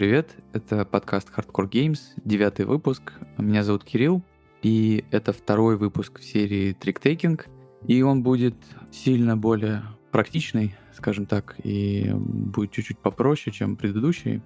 Привет, 0.00 0.30
это 0.54 0.86
подкаст 0.86 1.28
Hardcore 1.36 1.68
Games, 1.68 1.98
девятый 2.24 2.64
выпуск. 2.64 3.12
Меня 3.36 3.62
зовут 3.62 3.84
Кирилл, 3.84 4.22
и 4.62 5.04
это 5.10 5.34
второй 5.34 5.76
выпуск 5.76 6.20
в 6.20 6.24
серии 6.24 6.72
Триктейкинг, 6.72 7.48
и 7.86 8.00
он 8.00 8.22
будет 8.22 8.54
сильно 8.90 9.36
более 9.36 9.82
практичный, 10.10 10.74
скажем 10.96 11.26
так, 11.26 11.54
и 11.64 12.10
будет 12.14 12.72
чуть-чуть 12.72 12.98
попроще, 12.98 13.54
чем 13.54 13.76
предыдущий. 13.76 14.40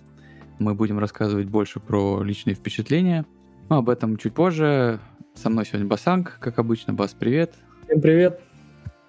Мы 0.59 0.75
будем 0.75 0.99
рассказывать 0.99 1.47
больше 1.47 1.79
про 1.79 2.25
личные 2.25 2.57
впечатления, 2.57 3.25
но 3.69 3.77
об 3.77 3.91
этом 3.91 4.17
чуть 4.17 4.35
позже. 4.35 4.99
Со 5.37 5.51
мной 5.51 5.67
сегодня 5.67 5.87
Басанг, 5.87 6.37
как 6.41 6.59
обычно. 6.59 6.95
Бас, 6.95 7.15
привет. 7.17 7.55
Всем 7.85 8.01
привет. 8.01 8.41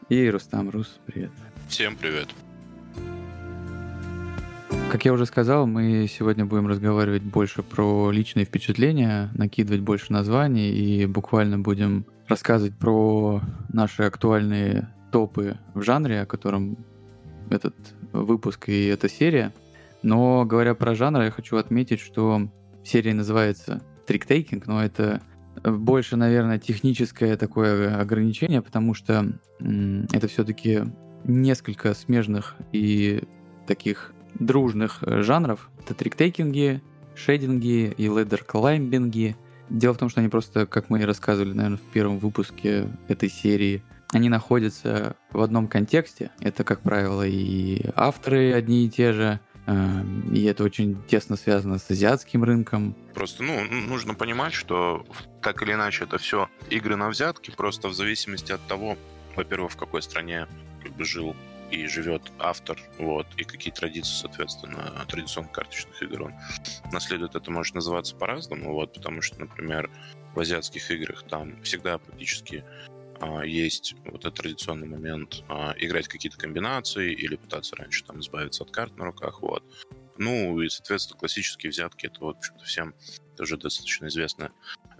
И 0.09 0.29
Рустам 0.29 0.69
Рус, 0.69 0.99
привет. 1.07 1.31
Всем 1.67 1.95
привет. 1.95 2.27
Как 4.95 5.03
я 5.03 5.11
уже 5.11 5.25
сказал, 5.25 5.67
мы 5.67 6.07
сегодня 6.09 6.45
будем 6.45 6.67
разговаривать 6.67 7.21
больше 7.21 7.63
про 7.63 8.11
личные 8.11 8.45
впечатления, 8.45 9.29
накидывать 9.33 9.81
больше 9.81 10.13
названий 10.13 10.71
и 10.71 11.05
буквально 11.05 11.59
будем 11.59 12.05
рассказывать 12.29 12.77
про 12.77 13.41
наши 13.73 14.03
актуальные 14.03 14.87
топы 15.11 15.57
в 15.73 15.81
жанре, 15.81 16.21
о 16.21 16.25
котором 16.25 16.77
этот 17.49 17.75
выпуск 18.13 18.69
и 18.69 18.85
эта 18.85 19.09
серия. 19.09 19.53
Но 20.01 20.45
говоря 20.45 20.73
про 20.75 20.95
жанр, 20.95 21.23
я 21.23 21.31
хочу 21.31 21.57
отметить, 21.57 21.99
что 21.99 22.49
серия 22.85 23.13
называется 23.13 23.81
триктейкинг, 24.07 24.65
но 24.65 24.81
это 24.81 25.21
больше, 25.61 26.15
наверное, 26.15 26.57
техническое 26.57 27.35
такое 27.35 27.99
ограничение, 27.99 28.61
потому 28.61 28.93
что 28.93 29.25
это 29.59 30.29
все-таки 30.29 30.83
несколько 31.25 31.93
смежных 31.93 32.55
и 32.71 33.23
таких 33.67 34.13
дружных 34.35 34.99
э, 35.01 35.21
жанров. 35.21 35.69
Это 35.83 35.93
триктейкинги, 35.93 36.81
шейдинги 37.15 37.93
и 37.97 38.07
ледер-клаймбинги. 38.07 39.35
Дело 39.69 39.93
в 39.93 39.97
том, 39.97 40.09
что 40.09 40.19
они 40.19 40.29
просто, 40.29 40.65
как 40.65 40.89
мы 40.89 41.01
и 41.01 41.05
рассказывали, 41.05 41.53
наверное, 41.53 41.77
в 41.77 41.91
первом 41.91 42.19
выпуске 42.19 42.87
этой 43.07 43.29
серии, 43.29 43.83
они 44.11 44.29
находятся 44.29 45.15
в 45.31 45.41
одном 45.41 45.67
контексте. 45.67 46.31
Это, 46.39 46.63
как 46.63 46.81
правило, 46.81 47.25
и 47.25 47.81
авторы 47.95 48.53
одни 48.53 48.85
и 48.85 48.89
те 48.89 49.11
же, 49.11 49.39
эм, 49.65 50.31
и 50.31 50.43
это 50.43 50.63
очень 50.63 51.01
тесно 51.07 51.35
связано 51.35 51.79
с 51.79 51.89
азиатским 51.89 52.43
рынком. 52.43 52.95
Просто, 53.13 53.43
ну, 53.43 53.63
нужно 53.63 54.13
понимать, 54.13 54.53
что 54.53 55.05
так 55.41 55.61
или 55.63 55.73
иначе 55.73 56.03
это 56.03 56.17
все 56.17 56.47
игры 56.69 56.95
на 56.95 57.09
взятки, 57.09 57.51
просто 57.51 57.87
в 57.87 57.93
зависимости 57.93 58.51
от 58.51 58.61
того, 58.67 58.97
во-первых, 59.35 59.71
в 59.71 59.77
какой 59.77 60.01
стране 60.01 60.47
как 60.83 60.93
бы 60.93 61.03
жил 61.03 61.35
и 61.75 61.87
живет 61.87 62.31
автор, 62.39 62.79
вот, 62.97 63.27
и 63.37 63.43
какие 63.43 63.73
традиции, 63.73 64.13
соответственно, 64.13 65.05
традиционных 65.07 65.51
карточных 65.51 66.01
игр 66.01 66.23
он 66.23 66.33
наследует. 66.91 67.35
Это 67.35 67.51
может 67.51 67.75
называться 67.75 68.15
по-разному, 68.15 68.73
вот, 68.73 68.93
потому 68.93 69.21
что, 69.21 69.39
например, 69.39 69.89
в 70.33 70.39
азиатских 70.39 70.89
играх 70.91 71.23
там 71.23 71.61
всегда 71.63 71.97
практически 71.97 72.63
а, 73.19 73.43
есть 73.43 73.95
вот 74.05 74.21
этот 74.21 74.35
традиционный 74.35 74.87
момент 74.87 75.43
а, 75.49 75.73
играть 75.77 76.07
какие-то 76.07 76.37
комбинации 76.37 77.11
или 77.11 77.35
пытаться 77.35 77.75
раньше 77.75 78.03
там 78.05 78.19
избавиться 78.21 78.63
от 78.63 78.71
карт 78.71 78.95
на 78.97 79.05
руках, 79.05 79.41
вот. 79.41 79.63
Ну 80.17 80.61
и, 80.61 80.69
соответственно, 80.69 81.19
классические 81.19 81.71
взятки 81.71 82.05
это, 82.05 82.21
вот, 82.21 82.37
в 82.37 82.39
общем-то, 82.39 82.63
всем 82.63 82.95
тоже 83.35 83.57
достаточно 83.57 84.07
известная 84.07 84.51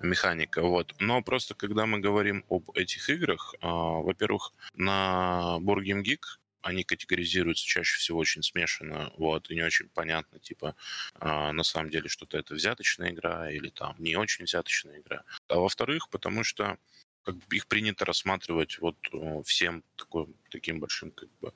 механика. 0.02 0.62
Вот. 0.62 0.94
Но 1.00 1.22
просто 1.22 1.54
когда 1.56 1.86
мы 1.86 2.00
говорим 2.00 2.44
об 2.50 2.70
этих 2.72 3.10
играх, 3.10 3.56
э, 3.62 3.66
во-первых, 3.66 4.52
на 4.74 5.58
Board 5.62 5.84
Game 5.86 6.04
Geek 6.04 6.20
они 6.66 6.84
категоризируются 6.84 7.66
чаще 7.66 7.98
всего 7.98 8.18
очень 8.20 8.42
смешанно, 8.42 9.14
вот, 9.18 9.52
и 9.52 9.56
не 9.56 9.62
очень 9.62 9.88
понятно, 9.90 10.40
типа, 10.40 10.76
э, 11.22 11.52
на 11.52 11.64
самом 11.64 11.92
деле 11.92 12.10
что-то 12.10 12.40
это 12.40 12.56
взяточная 12.56 13.12
игра 13.12 13.52
или 13.52 13.70
там 13.70 13.96
не 14.00 14.16
очень 14.16 14.46
взяточная 14.46 15.00
игра. 15.00 15.24
А 15.48 15.60
во-вторых, 15.60 16.10
потому 16.10 16.44
что 16.44 16.78
как 17.24 17.36
бы 17.36 17.56
их 17.56 17.68
принято 17.68 18.06
рассматривать 18.06 18.80
вот 18.80 18.98
всем 19.46 19.84
такой, 19.96 20.28
таким 20.50 20.80
большим 20.80 21.12
как 21.12 21.30
бы 21.40 21.54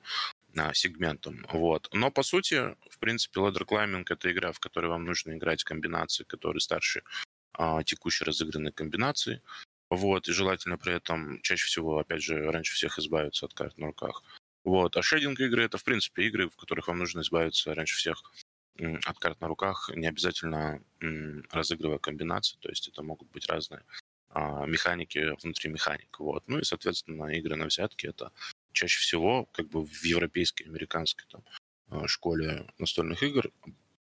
а, 0.56 0.74
сегментом. 0.74 1.46
Вот. 1.52 1.88
Но 1.92 2.10
по 2.10 2.22
сути, 2.22 2.76
в 2.88 2.98
принципе, 2.98 3.40
Ladder 3.40 3.64
Climbing 3.64 4.04
это 4.08 4.32
игра, 4.32 4.50
в 4.52 4.58
которой 4.58 4.86
вам 4.86 5.04
нужно 5.04 5.32
играть 5.32 5.62
комбинации, 5.62 6.24
которые 6.24 6.60
старше 6.60 7.02
а, 7.52 7.82
текущей 7.84 8.24
разыгранной 8.24 8.72
комбинации. 8.72 9.42
Вот, 9.90 10.28
и 10.28 10.32
желательно 10.32 10.78
при 10.78 10.94
этом 10.94 11.40
чаще 11.42 11.66
всего, 11.66 11.98
опять 11.98 12.22
же, 12.22 12.50
раньше 12.50 12.74
всех 12.74 12.98
избавиться 12.98 13.46
от 13.46 13.54
карт 13.54 13.76
на 13.78 13.86
руках. 13.86 14.22
Вот. 14.64 14.96
А 14.96 15.02
шейдинг 15.02 15.40
игры 15.40 15.64
это, 15.64 15.78
в 15.78 15.84
принципе, 15.84 16.24
игры, 16.24 16.48
в 16.48 16.56
которых 16.56 16.88
вам 16.88 16.98
нужно 16.98 17.20
избавиться 17.20 17.74
раньше 17.74 17.96
всех 17.96 18.22
от 19.04 19.18
карт 19.18 19.40
на 19.40 19.48
руках, 19.48 19.90
не 19.94 20.06
обязательно 20.06 20.82
разыгрывая 21.50 21.98
комбинации, 21.98 22.56
то 22.60 22.68
есть 22.68 22.88
это 22.88 23.02
могут 23.02 23.30
быть 23.30 23.46
разные 23.46 23.82
а, 24.30 24.64
механики 24.64 25.34
внутри 25.42 25.70
механик. 25.70 26.18
Вот. 26.18 26.44
Ну 26.46 26.60
и, 26.60 26.64
соответственно, 26.64 27.26
игры 27.34 27.56
на 27.56 27.66
взятки 27.66 28.06
это 28.06 28.32
чаще 28.72 29.00
всего 29.00 29.46
как 29.52 29.68
бы 29.68 29.84
в 29.84 30.04
европейской, 30.04 30.64
американской 30.64 31.26
там, 31.28 31.44
а, 31.88 32.06
школе 32.06 32.66
настольных 32.78 33.22
игр 33.22 33.50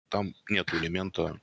там 0.08 0.34
нет 0.48 0.72
элемента 0.74 1.40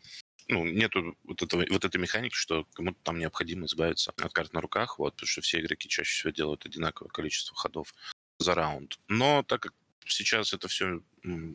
ну, 0.48 0.64
нету 0.64 1.18
вот, 1.24 1.42
этого, 1.42 1.66
вот 1.70 1.86
этой 1.86 1.98
механики, 1.98 2.36
что 2.36 2.66
кому-то 2.74 2.98
там 3.02 3.18
необходимо 3.18 3.66
избавиться 3.66 4.12
от 4.12 4.32
карт 4.32 4.54
на 4.54 4.62
руках, 4.62 5.00
вот, 5.00 5.16
потому 5.16 5.28
что 5.28 5.42
все 5.42 5.60
игроки 5.60 5.90
чаще 5.90 6.12
всего 6.12 6.32
делают 6.32 6.66
одинаковое 6.66 7.10
количество 7.10 7.56
ходов 7.56 7.96
за 8.40 8.56
раунд. 8.56 9.00
Но 9.08 9.44
так 9.44 9.62
как 9.62 9.74
сейчас 10.06 10.54
это 10.54 10.68
все 10.68 11.02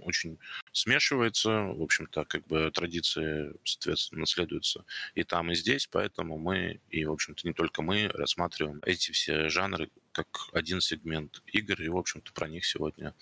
очень 0.03 0.39
смешивается, 0.73 1.63
в 1.63 1.83
общем-то, 1.83 2.25
как 2.25 2.47
бы 2.49 2.71
традиции, 2.73 3.55
соответственно, 3.65 4.21
наследуются 4.21 4.85
и 5.15 5.23
там, 5.23 5.53
и 5.53 5.55
здесь, 5.55 5.87
поэтому 5.87 6.39
мы, 6.39 6.81
и, 6.91 7.05
в 7.05 7.13
общем-то, 7.13 7.47
не 7.47 7.55
только 7.55 7.83
мы, 7.83 8.09
рассматриваем 8.09 8.81
эти 8.85 9.13
все 9.13 9.49
жанры 9.49 9.91
как 10.13 10.49
один 10.53 10.81
сегмент 10.81 11.43
игр, 11.47 11.81
и, 11.81 11.89
в 11.89 11.97
общем-то, 11.97 12.33
про 12.33 12.49
них 12.49 12.67
сегодня 12.67 13.15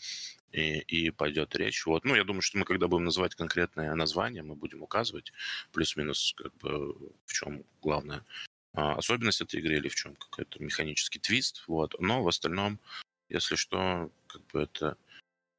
и, 0.53 0.79
и 0.79 1.11
пойдет 1.11 1.55
речь. 1.55 1.85
Вот. 1.85 2.05
Ну, 2.05 2.15
я 2.15 2.25
думаю, 2.25 2.41
что 2.41 2.57
мы, 2.57 2.65
когда 2.65 2.89
будем 2.89 3.05
называть 3.05 3.35
конкретное 3.35 3.95
название, 3.95 4.43
мы 4.43 4.55
будем 4.55 4.83
указывать 4.83 5.33
плюс-минус, 5.73 6.35
как 6.37 6.57
бы, 6.57 6.95
в 7.27 7.33
чем 7.33 7.65
главная 7.83 8.25
особенность 8.73 9.41
этой 9.41 9.61
игры 9.61 9.77
или 9.77 9.89
в 9.89 9.95
чем 9.95 10.15
какой-то 10.15 10.63
механический 10.63 11.19
твист. 11.19 11.65
Вот. 11.67 11.95
Но 12.01 12.23
в 12.23 12.29
остальном 12.29 12.79
если 13.29 13.57
что, 13.57 14.11
как 14.27 14.43
бы 14.53 14.63
это 14.63 14.97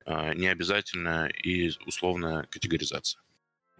а, 0.05 0.33
не 0.33 0.47
обязательная 0.47 1.27
и 1.27 1.71
условная 1.85 2.43
категоризация. 2.49 3.21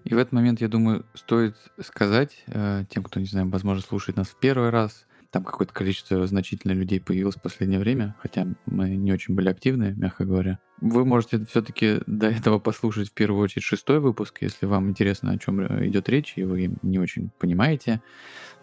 И 0.06 0.14
в 0.14 0.18
этот 0.18 0.32
момент, 0.32 0.62
я 0.62 0.68
думаю, 0.68 1.06
стоит 1.14 1.58
сказать 1.82 2.44
э, 2.48 2.86
тем, 2.90 3.04
кто, 3.04 3.20
не 3.20 3.26
знаю, 3.26 3.50
возможно, 3.50 3.84
слушает 3.84 4.18
нас 4.18 4.30
в 4.30 4.40
первый 4.40 4.70
раз, 4.70 5.06
там 5.32 5.44
какое-то 5.44 5.74
количество 5.74 6.26
значительных 6.26 6.78
людей 6.78 7.00
появилось 7.00 7.36
в 7.36 7.42
последнее 7.42 7.80
время, 7.80 8.16
хотя 8.20 8.48
мы 8.66 8.90
не 8.90 9.12
очень 9.12 9.36
были 9.36 9.50
активны, 9.50 9.94
мягко 9.96 10.26
говоря. 10.26 10.60
Вы 10.82 11.06
можете 11.06 11.46
все-таки 11.46 12.02
до 12.08 12.28
этого 12.28 12.60
послушать 12.60 13.10
в 13.10 13.14
первую 13.14 13.44
очередь 13.44 13.64
шестой 13.64 14.00
выпуск, 14.00 14.38
если 14.42 14.66
вам 14.66 14.90
интересно, 14.90 15.32
о 15.32 15.38
чем 15.38 15.60
э, 15.60 15.88
идет 15.88 16.10
речь, 16.10 16.34
и 16.36 16.44
вы 16.44 16.76
не 16.82 17.00
очень 17.00 17.30
понимаете. 17.38 18.02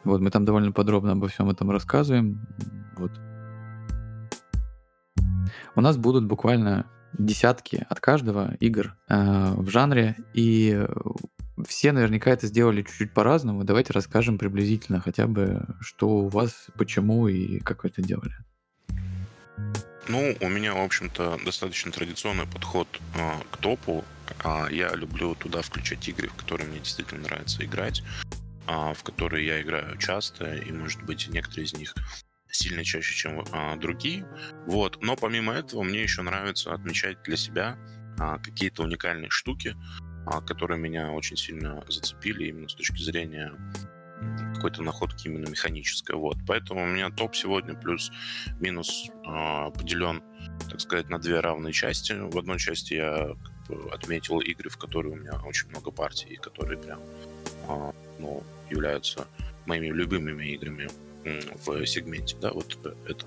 Вот 0.04 0.20
мы 0.20 0.31
там 0.31 0.44
довольно 0.44 0.72
подробно 0.72 1.12
обо 1.12 1.28
всем 1.28 1.50
этом 1.50 1.70
рассказываем. 1.70 2.46
Вот 2.96 3.12
у 5.75 5.81
нас 5.81 5.96
будут 5.96 6.25
буквально 6.25 6.87
десятки 7.19 7.87
от 7.88 8.00
каждого 8.00 8.54
игр 8.60 8.94
э, 9.08 9.54
в 9.56 9.69
жанре, 9.70 10.16
и 10.34 10.87
все 11.66 11.93
наверняка 11.93 12.31
это 12.31 12.46
сделали 12.46 12.82
чуть-чуть 12.82 13.12
по-разному. 13.12 13.64
Давайте 13.64 13.93
расскажем 13.93 14.38
приблизительно 14.38 15.00
хотя 15.00 15.26
бы, 15.26 15.62
что 15.81 16.08
у 16.08 16.28
вас, 16.28 16.66
почему 16.76 17.28
и 17.28 17.60
как 17.60 17.84
вы 17.84 17.90
это 17.90 18.02
делали. 18.02 18.34
Ну, 20.08 20.37
у 20.40 20.48
меня, 20.48 20.75
в 20.75 20.81
общем-то, 20.81 21.38
достаточно 21.44 21.90
традиционный 21.90 22.46
подход 22.46 22.87
э, 23.16 23.31
к 23.50 23.56
топу. 23.56 24.04
Э, 24.44 24.66
я 24.70 24.94
люблю 24.94 25.34
туда 25.34 25.62
включать 25.62 26.06
игры, 26.08 26.28
в 26.28 26.34
которые 26.34 26.69
мне 26.69 26.78
действительно 26.78 27.22
нравится 27.22 27.64
играть, 27.64 28.02
э, 28.69 28.94
в 28.94 29.02
которые 29.02 29.46
я 29.46 29.62
играю 29.62 29.96
часто, 29.96 30.54
и, 30.54 30.70
может 30.70 31.02
быть, 31.02 31.26
некоторые 31.28 31.64
из 31.64 31.75
них 31.75 31.94
сильно 32.50 32.84
чаще, 32.84 33.14
чем 33.14 33.44
а, 33.52 33.76
другие. 33.76 34.26
Вот. 34.66 34.98
Но 35.02 35.16
помимо 35.16 35.52
этого 35.52 35.82
мне 35.82 36.02
еще 36.02 36.22
нравится 36.22 36.72
отмечать 36.72 37.22
для 37.22 37.37
себя 37.37 37.78
а, 38.19 38.38
какие-то 38.38 38.82
уникальные 38.82 39.31
штуки, 39.31 39.76
а, 40.26 40.40
которые 40.40 40.78
меня 40.78 41.12
очень 41.12 41.37
сильно 41.37 41.84
зацепили 41.88 42.48
именно 42.48 42.69
с 42.69 42.75
точки 42.75 43.02
зрения 43.02 43.52
какой-то 44.54 44.82
находки 44.82 45.28
именно 45.28 45.48
механической. 45.48 46.16
Вот. 46.16 46.37
Поэтому 46.46 46.84
у 46.84 46.87
меня 46.87 47.10
топ 47.10 47.37
сегодня 47.37 47.75
плюс-минус 47.75 49.10
э, 49.10 49.70
поделен, 49.72 50.22
так 50.70 50.81
сказать, 50.81 51.10
на 51.10 51.19
две 51.19 51.40
равные 51.40 51.75
части. 51.75 52.14
В 52.14 52.38
одной 52.38 52.58
части 52.58 52.94
я 52.94 53.37
отметил 53.92 54.40
игры, 54.40 54.70
в 54.70 54.78
которые 54.78 55.12
у 55.12 55.16
меня 55.16 55.38
очень 55.44 55.69
много 55.69 55.90
партий, 55.90 56.28
и 56.31 56.37
которые 56.37 56.78
прям 56.78 57.00
э, 57.69 57.92
ну, 58.19 58.42
являются 58.70 59.26
моими 59.66 59.88
любимыми 59.88 60.46
играми 60.46 60.88
в 61.64 61.87
сегменте, 61.87 62.37
да, 62.40 62.52
вот 62.52 62.78
это. 63.06 63.26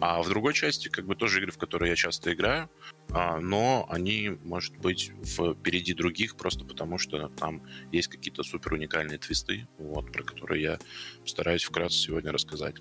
А 0.00 0.22
в 0.22 0.28
другой 0.28 0.54
части, 0.54 0.88
как 0.88 1.06
бы 1.06 1.14
тоже 1.16 1.40
игры, 1.40 1.52
в 1.52 1.58
которые 1.58 1.90
я 1.90 1.96
часто 1.96 2.32
играю, 2.32 2.68
а, 3.10 3.38
но 3.38 3.86
они, 3.90 4.38
может 4.44 4.76
быть, 4.78 5.12
впереди 5.24 5.94
других, 5.94 6.36
просто 6.36 6.64
потому 6.64 6.98
что 6.98 7.28
там 7.28 7.62
есть 7.92 8.08
какие-то 8.08 8.42
супер 8.42 8.74
уникальные 8.74 9.18
твисты, 9.18 9.66
вот, 9.78 10.12
про 10.12 10.22
которые 10.22 10.62
я 10.62 10.78
постараюсь 11.22 11.64
вкратце 11.64 11.96
сегодня 11.98 12.32
рассказать. 12.32 12.76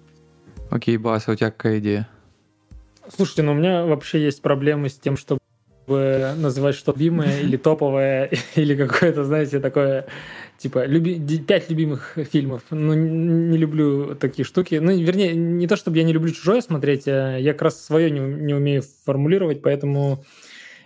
Окей, 0.72 0.98
Бас, 0.98 1.28
а 1.28 1.34
у 1.34 1.36
тебя 1.36 1.52
какая 1.52 1.80
идея? 1.80 2.10
Слушайте, 3.16 3.44
ну 3.44 3.52
у 3.52 3.56
меня 3.56 3.86
вообще 3.86 4.24
есть 4.24 4.42
проблемы 4.42 4.90
с 4.90 4.98
тем, 4.98 5.16
чтобы 5.16 5.40
называть 5.88 6.76
что 6.76 6.92
любимое 6.92 7.40
или 7.42 7.58
топовое, 7.58 8.32
или 8.56 8.76
какое-то, 8.76 9.24
знаете, 9.24 9.60
такое, 9.60 10.08
типа, 10.58 10.86
люби... 10.86 11.20
пять 11.40 11.70
любимых 11.70 12.18
фильмов. 12.32 12.64
Ну, 12.72 12.94
не 12.94 13.58
люблю 13.58 14.16
такие 14.16 14.46
штуки. 14.46 14.76
Ну, 14.76 14.98
вернее, 14.98 15.36
не 15.36 15.68
то, 15.68 15.76
чтобы 15.76 15.98
я 15.98 16.04
не 16.04 16.14
люблю 16.14 16.32
чужое 16.32 16.62
смотреть, 16.62 17.08
а 17.08 17.38
я 17.38 17.54
как 17.54 17.64
раз 17.64 17.84
свое 17.84 18.10
не, 18.12 18.20
не 18.20 18.54
умею 18.54 18.84
формулировать, 19.06 19.62
поэтому 19.62 20.24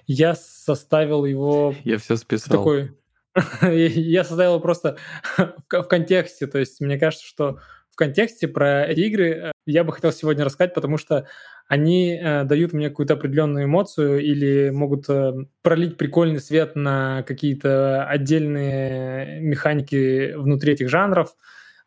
я 0.08 0.36
составил 0.36 1.26
его... 1.26 1.76
Я 1.84 1.98
все 1.98 2.16
списал. 2.16 2.58
Такой... 2.58 2.92
я 3.62 4.24
составил 4.24 4.54
его 4.54 4.60
просто 4.60 4.98
в 5.70 5.84
контексте. 5.84 6.48
То 6.48 6.60
есть 6.60 6.82
мне 6.82 6.98
кажется, 6.98 7.26
что 7.26 7.60
в 7.92 7.96
контексте 7.96 8.48
про 8.48 8.86
эти 8.86 9.02
игры 9.02 9.30
э, 9.30 9.52
я 9.66 9.84
бы 9.84 9.92
хотел 9.92 10.12
сегодня 10.12 10.46
рассказать, 10.46 10.74
потому 10.74 10.98
что 10.98 11.28
они 11.70 12.20
э, 12.20 12.44
дают 12.46 12.74
мне 12.74 12.90
какую-то 12.90 13.14
определенную 13.14 13.66
эмоцию 13.66 14.22
или 14.22 14.72
могут 14.72 15.08
э, 15.08 15.34
пролить 15.62 15.98
прикольный 15.98 16.40
свет 16.40 16.76
на 16.76 17.22
какие-то 17.24 18.06
отдельные 18.06 19.40
механики 19.40 20.34
внутри 20.34 20.74
этих 20.74 20.90
жанров, 20.90 21.36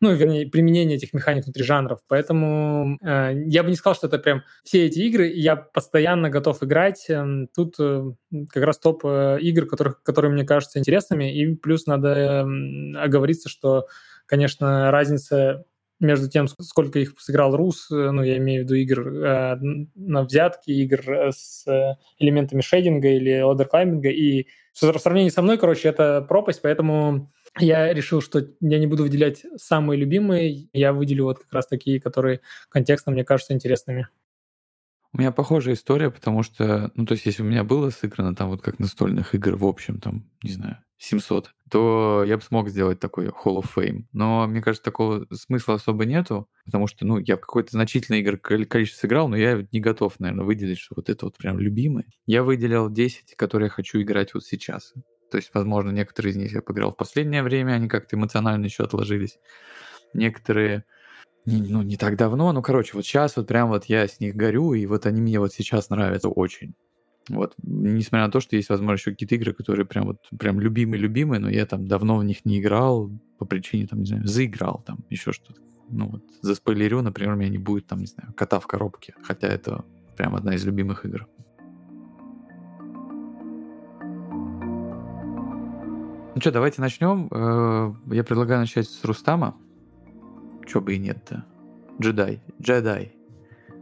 ну, 0.00 0.12
вернее, 0.14 0.48
применение 0.48 0.96
этих 0.96 1.12
механик 1.12 1.44
внутри 1.44 1.64
жанров. 1.64 1.98
Поэтому 2.06 2.96
э, 3.02 3.32
я 3.46 3.64
бы 3.64 3.70
не 3.70 3.76
сказал, 3.76 3.96
что 3.96 4.06
это 4.06 4.18
прям 4.18 4.44
все 4.62 4.86
эти 4.86 5.00
игры, 5.00 5.26
я 5.26 5.56
постоянно 5.56 6.30
готов 6.30 6.62
играть. 6.62 7.06
Эм, 7.08 7.48
тут 7.48 7.74
э, 7.80 8.04
как 8.50 8.62
раз 8.62 8.78
топ 8.78 9.04
э, 9.04 9.38
игр, 9.40 9.66
которых, 9.66 10.00
которые 10.04 10.30
мне 10.30 10.44
кажутся 10.44 10.78
интересными, 10.78 11.36
и 11.36 11.56
плюс 11.56 11.86
надо 11.86 12.08
э, 12.08 12.96
оговориться, 12.98 13.48
что, 13.48 13.86
конечно, 14.26 14.92
разница 14.92 15.64
между 16.02 16.28
тем, 16.28 16.48
сколько 16.48 16.98
их 16.98 17.14
сыграл 17.18 17.56
Рус, 17.56 17.90
э, 17.90 18.10
ну, 18.10 18.22
я 18.22 18.36
имею 18.38 18.62
в 18.62 18.64
виду 18.64 18.74
игр 18.74 19.08
э, 19.08 19.56
на 19.94 20.22
взятки, 20.24 20.70
игр 20.70 21.00
э, 21.10 21.30
с 21.32 21.66
э, 21.66 21.96
элементами 22.18 22.60
шейдинга 22.60 23.08
или 23.08 23.40
ладер 23.40 23.66
клайминга, 23.66 24.10
и 24.10 24.46
в 24.74 24.98
сравнении 24.98 25.30
со 25.30 25.42
мной, 25.42 25.58
короче, 25.58 25.88
это 25.88 26.22
пропасть, 26.22 26.60
поэтому 26.62 27.30
я 27.58 27.92
решил, 27.92 28.20
что 28.20 28.46
я 28.60 28.78
не 28.78 28.86
буду 28.86 29.04
выделять 29.04 29.44
самые 29.56 29.98
любимые, 29.98 30.68
я 30.72 30.92
выделю 30.92 31.24
вот 31.24 31.38
как 31.38 31.52
раз 31.52 31.66
такие, 31.66 32.00
которые 32.00 32.40
контекстно 32.68 33.12
мне 33.12 33.24
кажутся 33.24 33.52
интересными. 33.52 34.08
У 35.14 35.18
меня 35.18 35.30
похожая 35.30 35.74
история, 35.74 36.10
потому 36.10 36.42
что, 36.42 36.90
ну, 36.94 37.04
то 37.04 37.12
есть, 37.12 37.26
если 37.26 37.42
у 37.42 37.46
меня 37.46 37.64
было 37.64 37.90
сыграно 37.90 38.34
там 38.34 38.48
вот 38.48 38.62
как 38.62 38.78
настольных 38.78 39.34
игр, 39.34 39.56
в 39.56 39.66
общем, 39.66 40.00
там, 40.00 40.30
не 40.42 40.52
знаю, 40.52 40.78
700, 40.96 41.52
то 41.70 42.24
я 42.26 42.36
бы 42.36 42.42
смог 42.42 42.68
сделать 42.68 43.00
такой 43.00 43.26
Hall 43.26 43.60
of 43.60 43.66
Fame. 43.76 44.04
Но 44.12 44.46
мне 44.46 44.62
кажется, 44.62 44.84
такого 44.84 45.26
смысла 45.32 45.74
особо 45.74 46.06
нету, 46.06 46.48
потому 46.64 46.86
что, 46.86 47.04
ну, 47.04 47.18
я 47.18 47.36
в 47.36 47.40
какой-то 47.40 47.72
значительной 47.72 48.20
игр 48.20 48.38
количество 48.38 49.00
сыграл, 49.00 49.28
но 49.28 49.36
я 49.36 49.66
не 49.70 49.80
готов, 49.80 50.18
наверное, 50.18 50.44
выделить, 50.44 50.78
что 50.78 50.94
вот 50.96 51.10
это 51.10 51.26
вот 51.26 51.36
прям 51.36 51.58
любимый. 51.58 52.04
Я 52.24 52.42
выделил 52.42 52.88
10, 52.88 53.34
которые 53.36 53.66
я 53.66 53.70
хочу 53.70 54.00
играть 54.00 54.32
вот 54.32 54.44
сейчас. 54.44 54.94
То 55.30 55.38
есть, 55.38 55.50
возможно, 55.52 55.90
некоторые 55.90 56.32
из 56.32 56.36
них 56.36 56.52
я 56.52 56.62
поиграл 56.62 56.92
в 56.92 56.96
последнее 56.96 57.42
время, 57.42 57.72
они 57.72 57.88
как-то 57.88 58.16
эмоционально 58.16 58.66
еще 58.66 58.84
отложились. 58.84 59.38
Некоторые 60.14 60.84
не, 61.44 61.62
ну, 61.62 61.82
не 61.82 61.96
так 61.96 62.16
давно, 62.16 62.52
ну, 62.52 62.62
короче, 62.62 62.92
вот 62.94 63.04
сейчас 63.04 63.36
вот 63.36 63.48
прям 63.48 63.68
вот 63.68 63.86
я 63.86 64.06
с 64.06 64.20
них 64.20 64.36
горю, 64.36 64.74
и 64.74 64.86
вот 64.86 65.06
они 65.06 65.20
мне 65.20 65.40
вот 65.40 65.52
сейчас 65.52 65.90
нравятся 65.90 66.28
очень. 66.28 66.74
Вот, 67.28 67.54
несмотря 67.62 68.26
на 68.26 68.32
то, 68.32 68.40
что 68.40 68.56
есть, 68.56 68.68
возможно, 68.68 68.94
еще 68.94 69.12
какие-то 69.12 69.36
игры, 69.36 69.52
которые 69.52 69.86
прям 69.86 70.06
вот 70.06 70.18
прям 70.38 70.60
любимые-любимые, 70.60 71.40
но 71.40 71.48
я 71.48 71.66
там 71.66 71.86
давно 71.86 72.16
в 72.18 72.24
них 72.24 72.44
не 72.44 72.60
играл 72.60 73.10
по 73.38 73.44
причине, 73.44 73.86
там, 73.86 74.00
не 74.00 74.06
знаю, 74.06 74.26
заиграл 74.26 74.82
там, 74.86 75.04
еще 75.08 75.32
что-то. 75.32 75.60
Ну 75.88 76.08
вот, 76.08 76.22
за 76.40 76.54
спойлерю, 76.54 77.02
например, 77.02 77.34
у 77.34 77.36
меня 77.36 77.50
не 77.50 77.58
будет 77.58 77.86
там, 77.86 78.00
не 78.00 78.06
знаю, 78.06 78.32
кота 78.34 78.58
в 78.60 78.66
коробке, 78.66 79.14
хотя 79.22 79.48
это 79.48 79.84
прям 80.16 80.34
одна 80.34 80.54
из 80.54 80.64
любимых 80.64 81.04
игр. 81.04 81.28
Ну 86.34 86.40
что, 86.40 86.50
давайте 86.50 86.80
начнем. 86.80 87.28
Э, 87.30 87.94
я 88.14 88.24
предлагаю 88.24 88.60
начать 88.60 88.88
с 88.88 89.04
Рустама. 89.04 89.54
Чё 90.66 90.80
бы 90.80 90.94
и 90.94 90.98
нет-то. 90.98 91.44
Джедай. 92.00 92.40
Джедай. 92.60 93.12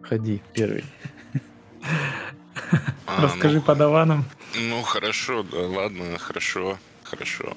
Ходи, 0.03 0.43
первый. 0.55 0.85
А, 3.06 3.23
Расскажи 3.23 3.56
ну, 3.56 3.62
подаванам. 3.62 4.25
Ну, 4.69 4.82
хорошо, 4.82 5.43
да, 5.43 5.67
ладно, 5.67 6.19
хорошо, 6.19 6.79
хорошо. 7.03 7.56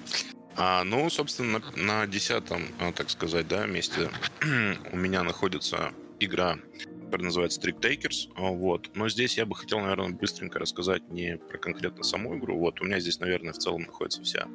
А, 0.55 0.83
ну, 0.83 1.09
собственно, 1.09 1.59
на, 1.59 1.83
на 1.83 2.07
десятом, 2.07 2.63
а, 2.79 2.91
так 2.91 3.09
сказать, 3.09 3.47
да, 3.47 3.65
месте 3.65 4.09
у 4.91 4.97
меня 4.97 5.23
находится 5.23 5.91
игра, 6.19 6.57
которая 7.05 7.25
называется 7.25 7.61
Trick 7.61 7.79
Takers. 7.79 8.31
А, 8.35 8.51
вот. 8.51 8.91
Но 8.95 9.09
здесь 9.09 9.37
я 9.37 9.45
бы 9.45 9.55
хотел, 9.55 9.79
наверное, 9.79 10.09
быстренько 10.09 10.59
рассказать 10.59 11.09
не 11.09 11.37
про 11.37 11.57
конкретно 11.57 12.03
саму 12.03 12.37
игру. 12.37 12.57
Вот, 12.57 12.81
у 12.81 12.85
меня 12.85 12.99
здесь, 12.99 13.19
наверное, 13.19 13.53
в 13.53 13.57
целом 13.57 13.83
находится 13.83 14.21
вся 14.21 14.47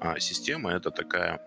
а, 0.00 0.18
система. 0.18 0.72
Это 0.72 0.90
такая 0.90 1.40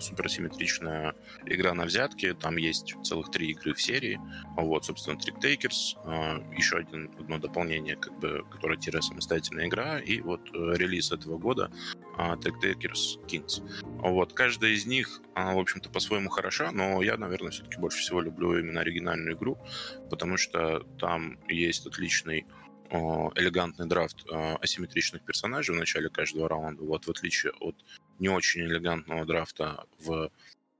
суперсимметричная 0.00 1.14
игра 1.44 1.74
на 1.74 1.84
взятки. 1.84 2.32
Там 2.34 2.56
есть 2.56 2.94
целых 3.04 3.30
три 3.30 3.50
игры 3.50 3.74
в 3.74 3.80
серии. 3.80 4.20
Вот, 4.56 4.84
собственно, 4.84 5.16
Trick 5.16 5.40
Takers. 5.40 5.96
А, 6.04 6.42
еще 6.56 6.78
один, 6.78 7.10
одно 7.18 7.38
дополнение, 7.38 7.96
как 7.96 8.18
бы, 8.18 8.44
которое 8.50 8.78
тире 8.78 9.02
самостоятельная 9.02 9.68
игра. 9.68 9.98
И 9.98 10.20
вот 10.20 10.40
э, 10.54 10.76
релиз 10.76 11.12
этого 11.12 11.38
года 11.38 11.70
а, 12.16 12.36
Trick 12.36 12.54
Takers 12.62 13.24
Kings. 13.26 13.62
Вот, 13.82 14.32
каждая 14.32 14.72
из 14.72 14.86
них, 14.86 15.20
в 15.34 15.58
общем-то, 15.58 15.90
по-своему 15.90 16.30
хороша, 16.30 16.70
но 16.72 17.02
я, 17.02 17.16
наверное, 17.16 17.50
все-таки 17.50 17.78
больше 17.78 17.98
всего 17.98 18.20
люблю 18.20 18.58
именно 18.58 18.80
оригинальную 18.80 19.36
игру, 19.36 19.58
потому 20.10 20.36
что 20.36 20.80
там 20.98 21.38
есть 21.48 21.86
отличный 21.86 22.46
элегантный 22.88 23.86
драфт 23.86 24.24
асимметричных 24.30 25.24
персонажей 25.24 25.74
в 25.74 25.78
начале 25.78 26.08
каждого 26.08 26.48
раунда, 26.48 26.84
вот 26.84 27.06
в 27.06 27.10
отличие 27.10 27.52
от 27.58 27.74
не 28.18 28.28
очень 28.28 28.62
элегантного 28.62 29.24
драфта 29.24 29.86
в 29.98 30.30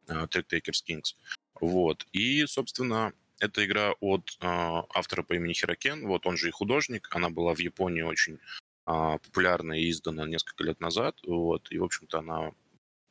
uh, 0.08 0.28
Trick 0.28 0.46
Takers 0.50 0.82
Kings. 0.86 1.14
Вот. 1.60 2.06
И, 2.12 2.46
собственно, 2.46 3.12
эта 3.38 3.64
игра 3.64 3.92
от 4.00 4.38
uh, 4.40 4.86
автора 4.94 5.22
по 5.22 5.34
имени 5.34 5.52
Хирокен, 5.52 6.06
вот 6.06 6.26
он 6.26 6.36
же 6.36 6.48
и 6.48 6.52
художник, 6.52 7.08
она 7.14 7.30
была 7.30 7.54
в 7.54 7.58
Японии 7.58 8.02
очень 8.02 8.38
uh, 8.86 9.18
популярна 9.18 9.74
и 9.78 9.90
издана 9.90 10.26
несколько 10.26 10.64
лет 10.64 10.80
назад, 10.80 11.18
вот, 11.26 11.70
и, 11.70 11.78
в 11.78 11.84
общем-то, 11.84 12.18
она 12.18 12.52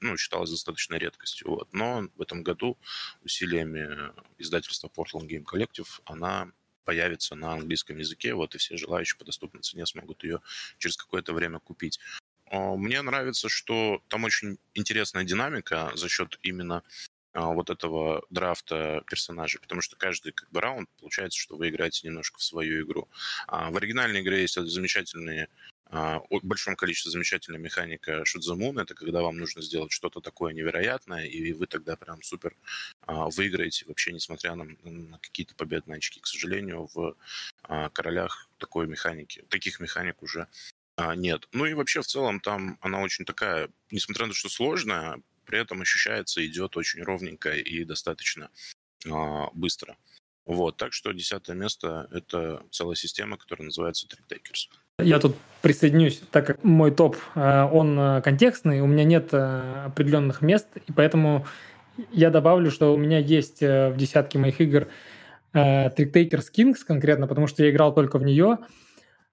ну, 0.01 0.17
считалась 0.17 0.51
достаточно 0.51 0.96
редкостью. 0.96 1.50
Вот. 1.50 1.74
Но 1.74 2.08
в 2.15 2.22
этом 2.22 2.44
году 2.44 2.77
усилиями 3.24 4.12
издательства 4.38 4.88
Portland 4.88 5.27
Game 5.27 5.44
Collective 5.44 6.01
она 6.05 6.51
появится 6.84 7.36
на 7.36 7.53
английском 7.53 7.98
языке, 7.98 8.34
вот, 8.34 8.55
и 8.55 8.58
все 8.58 8.77
желающие 8.77 9.17
по 9.17 9.25
доступной 9.25 9.63
цене 9.63 9.86
смогут 9.86 10.24
ее 10.24 10.41
через 10.77 10.98
какое-то 10.98 11.34
время 11.34 11.60
купить. 11.60 12.00
А, 12.55 12.75
мне 12.75 13.01
нравится, 13.01 13.50
что 13.50 14.01
там 14.07 14.24
очень 14.24 14.57
интересная 14.74 15.25
динамика 15.25 15.91
за 15.95 16.07
счет 16.07 16.39
именно 16.41 16.83
а, 17.33 17.51
вот 17.53 17.69
этого 17.69 18.24
драфта 18.29 19.03
персонажей, 19.07 19.59
потому 19.59 19.81
что 19.81 19.97
каждый 19.97 20.31
как 20.31 20.50
бы 20.51 20.62
раунд 20.62 20.89
получается, 21.00 21.39
что 21.39 21.57
вы 21.57 21.69
играете 21.69 22.07
немножко 22.07 22.39
в 22.39 22.43
свою 22.43 22.85
игру. 22.85 23.09
А 23.47 23.71
в 23.71 23.77
оригинальной 23.77 24.21
игре 24.21 24.41
есть 24.41 24.55
замечательные 24.55 25.50
в 25.91 26.39
большом 26.41 26.75
количестве 26.75 27.12
замечательная 27.12 27.59
механика 27.59 28.24
Moon. 28.24 28.81
Это 28.81 28.95
когда 28.95 29.21
вам 29.21 29.38
нужно 29.38 29.62
сделать 29.62 29.91
что-то 29.91 30.19
такое 30.19 30.51
невероятное, 30.51 31.25
и 31.25 31.53
вы 31.53 31.67
тогда 31.67 31.95
прям 31.95 32.24
супер 32.24 32.55
выиграете, 33.07 33.85
вообще 33.85 34.12
несмотря 34.12 34.55
на, 34.55 34.65
на 34.83 35.19
какие-то 35.19 35.53
победные 35.53 35.97
очки. 35.97 36.19
К 36.19 36.25
сожалению, 36.25 36.89
в 36.91 37.15
королях 37.93 38.50
такой 38.57 38.88
механики, 38.88 39.45
таких 39.47 39.79
механик 39.79 40.24
уже 40.24 40.47
а, 40.97 41.15
нет. 41.15 41.47
Ну 41.51 41.65
и 41.65 41.73
вообще 41.73 42.01
в 42.01 42.07
целом 42.07 42.39
там 42.39 42.77
она 42.81 43.01
очень 43.01 43.25
такая, 43.25 43.69
несмотря 43.91 44.25
на 44.25 44.31
то, 44.31 44.37
что 44.37 44.49
сложная, 44.49 45.21
при 45.45 45.59
этом 45.59 45.81
ощущается, 45.81 46.45
идет 46.45 46.77
очень 46.77 47.03
ровненько 47.03 47.51
и 47.51 47.83
достаточно 47.83 48.49
а, 49.09 49.49
быстро. 49.53 49.97
Вот, 50.45 50.77
так 50.77 50.93
что 50.93 51.11
десятое 51.11 51.55
место— 51.55 52.07
это 52.11 52.63
целая 52.69 52.95
система, 52.95 53.37
которая 53.37 53.65
называется 53.65 54.07
Trick 54.07 54.27
Takers. 54.29 54.69
Я 54.99 55.19
тут 55.19 55.35
присоединюсь, 55.61 56.21
так 56.31 56.45
как 56.45 56.63
мой 56.63 56.91
топ, 56.91 57.17
э, 57.33 57.63
он 57.63 57.99
э, 57.99 58.21
контекстный, 58.21 58.79
у 58.81 58.87
меня 58.87 59.03
нет 59.03 59.29
э, 59.33 59.85
определенных 59.87 60.41
мест, 60.41 60.67
и 60.87 60.91
поэтому 60.91 61.47
я 62.11 62.29
добавлю, 62.29 62.69
что 62.69 62.93
у 62.93 62.97
меня 62.97 63.17
есть 63.17 63.61
в 63.61 63.95
десятке 63.97 64.37
моих 64.37 64.61
игр 64.61 64.87
Trick 65.53 66.11
Takers 66.11 66.47
Kings 66.55 66.79
конкретно, 66.85 67.27
потому 67.27 67.47
что 67.47 67.63
я 67.63 67.71
играл 67.71 67.93
только 67.93 68.19
в 68.19 68.23
нее, 68.23 68.59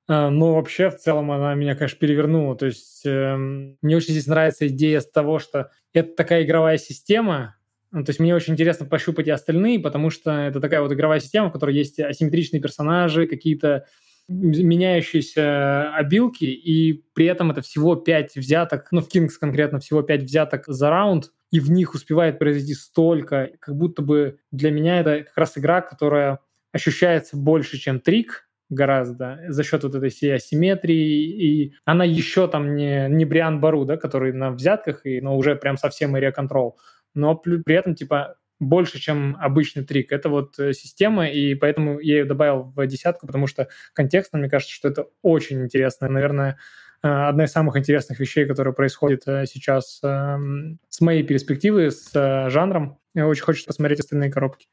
но 0.08 0.54
вообще, 0.54 0.90
в 0.90 0.96
целом, 0.96 1.30
она 1.30 1.54
меня, 1.54 1.74
конечно, 1.74 1.98
перевернула. 1.98 2.56
То 2.56 2.66
есть 2.66 3.02
э, 3.06 3.36
мне 3.36 3.96
очень 3.96 4.12
здесь 4.12 4.26
нравится 4.26 4.66
идея 4.68 5.00
с 5.00 5.08
того, 5.10 5.38
что 5.38 5.70
это 5.92 6.14
такая 6.14 6.44
игровая 6.44 6.78
система, 6.78 7.56
То 7.92 8.04
есть 8.08 8.18
мне 8.20 8.34
очень 8.34 8.54
интересно 8.54 8.86
пощупать 8.86 9.28
и 9.28 9.30
остальные, 9.30 9.80
потому 9.80 10.10
что 10.10 10.32
это 10.32 10.60
такая 10.60 10.82
вот 10.82 10.92
игровая 10.92 11.20
система, 11.20 11.48
в 11.50 11.52
которой 11.52 11.76
есть 11.76 12.00
асимметричные 12.00 12.60
персонажи, 12.60 13.26
какие-то 13.26 13.86
меняющиеся 14.28 15.94
обилки, 15.94 16.44
и 16.44 17.04
при 17.14 17.26
этом 17.26 17.50
это 17.50 17.60
всего 17.60 17.96
5 17.96 18.36
взяток, 18.36 18.88
ну, 18.90 19.00
в 19.00 19.08
Kings 19.14 19.32
конкретно 19.40 19.80
всего 19.80 20.02
5 20.02 20.22
взяток 20.22 20.64
за 20.66 20.90
раунд, 20.90 21.32
и 21.50 21.60
в 21.60 21.70
них 21.70 21.94
успевает 21.94 22.38
произойти 22.38 22.74
столько, 22.74 23.50
как 23.60 23.76
будто 23.76 24.02
бы 24.02 24.38
для 24.50 24.70
меня 24.70 25.00
это 25.00 25.24
как 25.24 25.36
раз 25.36 25.58
игра, 25.58 25.80
которая 25.82 26.38
ощущается 26.72 27.36
больше, 27.36 27.78
чем 27.78 28.00
трик, 28.00 28.48
гораздо 28.72 29.38
за 29.48 29.62
счет 29.62 29.84
вот 29.84 29.94
этой 29.94 30.08
всей 30.08 30.34
асимметрии, 30.34 31.28
и 31.28 31.74
она 31.84 32.04
еще 32.04 32.48
там 32.48 32.74
не, 32.74 33.08
не 33.08 33.24
Бриан 33.24 33.60
Бару, 33.60 33.84
да, 33.84 33.96
который 33.96 34.32
на 34.32 34.50
взятках, 34.50 35.04
и, 35.04 35.20
но 35.20 35.36
уже 35.36 35.56
прям 35.56 35.76
совсем 35.76 36.16
area 36.16 36.32
control, 36.36 36.72
но 37.14 37.36
при 37.36 37.74
этом, 37.74 37.94
типа, 37.94 38.36
больше, 38.58 38.98
чем 38.98 39.36
обычный 39.40 39.84
трик. 39.84 40.12
Это 40.12 40.28
вот 40.28 40.58
э, 40.58 40.72
система, 40.72 41.28
и 41.28 41.54
поэтому 41.54 41.98
я 41.98 42.18
ее 42.18 42.24
добавил 42.24 42.72
в 42.74 42.86
десятку, 42.86 43.26
потому 43.26 43.46
что 43.46 43.68
контекстно, 43.92 44.38
мне 44.38 44.48
кажется, 44.48 44.74
что 44.74 44.88
это 44.88 45.06
очень 45.20 45.62
интересно. 45.62 46.08
Наверное, 46.08 46.58
э, 47.02 47.08
одна 47.08 47.44
из 47.44 47.52
самых 47.52 47.76
интересных 47.76 48.20
вещей, 48.20 48.46
которая 48.46 48.72
происходит 48.72 49.22
э, 49.26 49.46
сейчас 49.46 50.00
эм, 50.04 50.78
с 50.88 51.00
моей 51.00 51.24
перспективы, 51.24 51.90
с 51.90 52.12
жанром. 52.50 52.98
Я 53.14 53.26
очень 53.26 53.42
хочу 53.42 53.66
посмотреть 53.66 54.00
остальные 54.00 54.30
коробки. 54.30 54.68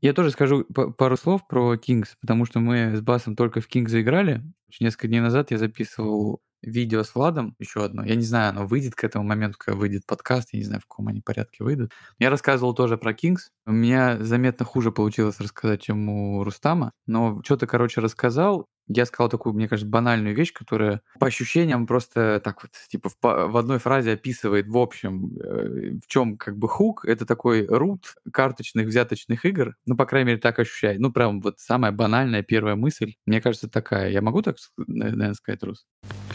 Я 0.00 0.12
тоже 0.12 0.30
скажу 0.30 0.64
пару 0.64 1.16
слов 1.16 1.46
про 1.46 1.74
Kings, 1.74 2.08
потому 2.20 2.44
что 2.44 2.60
мы 2.60 2.96
с 2.96 3.00
Басом 3.00 3.36
только 3.36 3.60
в 3.60 3.68
Kings 3.68 3.88
заиграли. 3.88 4.42
Несколько 4.80 5.08
дней 5.08 5.20
назад 5.20 5.50
я 5.50 5.58
записывал 5.58 6.40
видео 6.62 7.02
с 7.02 7.14
Владом, 7.14 7.54
еще 7.58 7.84
одно. 7.84 8.04
Я 8.04 8.14
не 8.14 8.22
знаю, 8.24 8.50
оно 8.50 8.66
выйдет 8.66 8.94
к 8.94 9.04
этому 9.04 9.24
моменту, 9.24 9.58
когда 9.58 9.78
выйдет 9.78 10.06
подкаст, 10.06 10.48
я 10.52 10.58
не 10.58 10.64
знаю, 10.64 10.80
в 10.80 10.86
каком 10.86 11.08
они 11.08 11.20
порядке 11.20 11.62
выйдут. 11.62 11.92
Я 12.18 12.30
рассказывал 12.30 12.74
тоже 12.74 12.96
про 12.96 13.12
Kings. 13.12 13.50
У 13.66 13.72
меня 13.72 14.22
заметно 14.22 14.64
хуже 14.64 14.90
получилось 14.90 15.40
рассказать, 15.40 15.82
чем 15.82 16.08
у 16.08 16.42
Рустама, 16.44 16.92
но 17.06 17.40
что-то, 17.44 17.66
короче, 17.66 18.00
рассказал, 18.00 18.66
я 18.88 19.06
сказал 19.06 19.28
такую, 19.28 19.54
мне 19.54 19.68
кажется, 19.68 19.88
банальную 19.88 20.34
вещь, 20.34 20.52
которая 20.52 21.00
по 21.18 21.26
ощущениям 21.26 21.86
просто 21.86 22.40
так 22.44 22.62
вот, 22.62 22.72
типа, 22.88 23.08
в, 23.08 23.16
в 23.22 23.56
одной 23.56 23.78
фразе 23.78 24.12
описывает 24.12 24.66
в 24.68 24.76
общем, 24.76 25.36
э, 25.38 25.98
в 26.02 26.06
чем 26.06 26.36
как 26.36 26.58
бы 26.58 26.68
хук. 26.68 27.04
Это 27.04 27.24
такой 27.26 27.66
рут 27.66 28.14
карточных 28.32 28.86
взяточных 28.86 29.44
игр. 29.44 29.76
Ну, 29.86 29.96
по 29.96 30.06
крайней 30.06 30.28
мере, 30.28 30.40
так 30.40 30.58
ощущает. 30.58 31.00
Ну, 31.00 31.12
прям 31.12 31.40
вот 31.40 31.60
самая 31.60 31.92
банальная 31.92 32.42
первая 32.42 32.76
мысль. 32.76 33.14
Мне 33.26 33.40
кажется, 33.40 33.68
такая. 33.68 34.10
Я 34.10 34.20
могу 34.20 34.42
так, 34.42 34.56
наверное, 34.76 35.34
сказать, 35.34 35.62
Рус? 35.62 35.86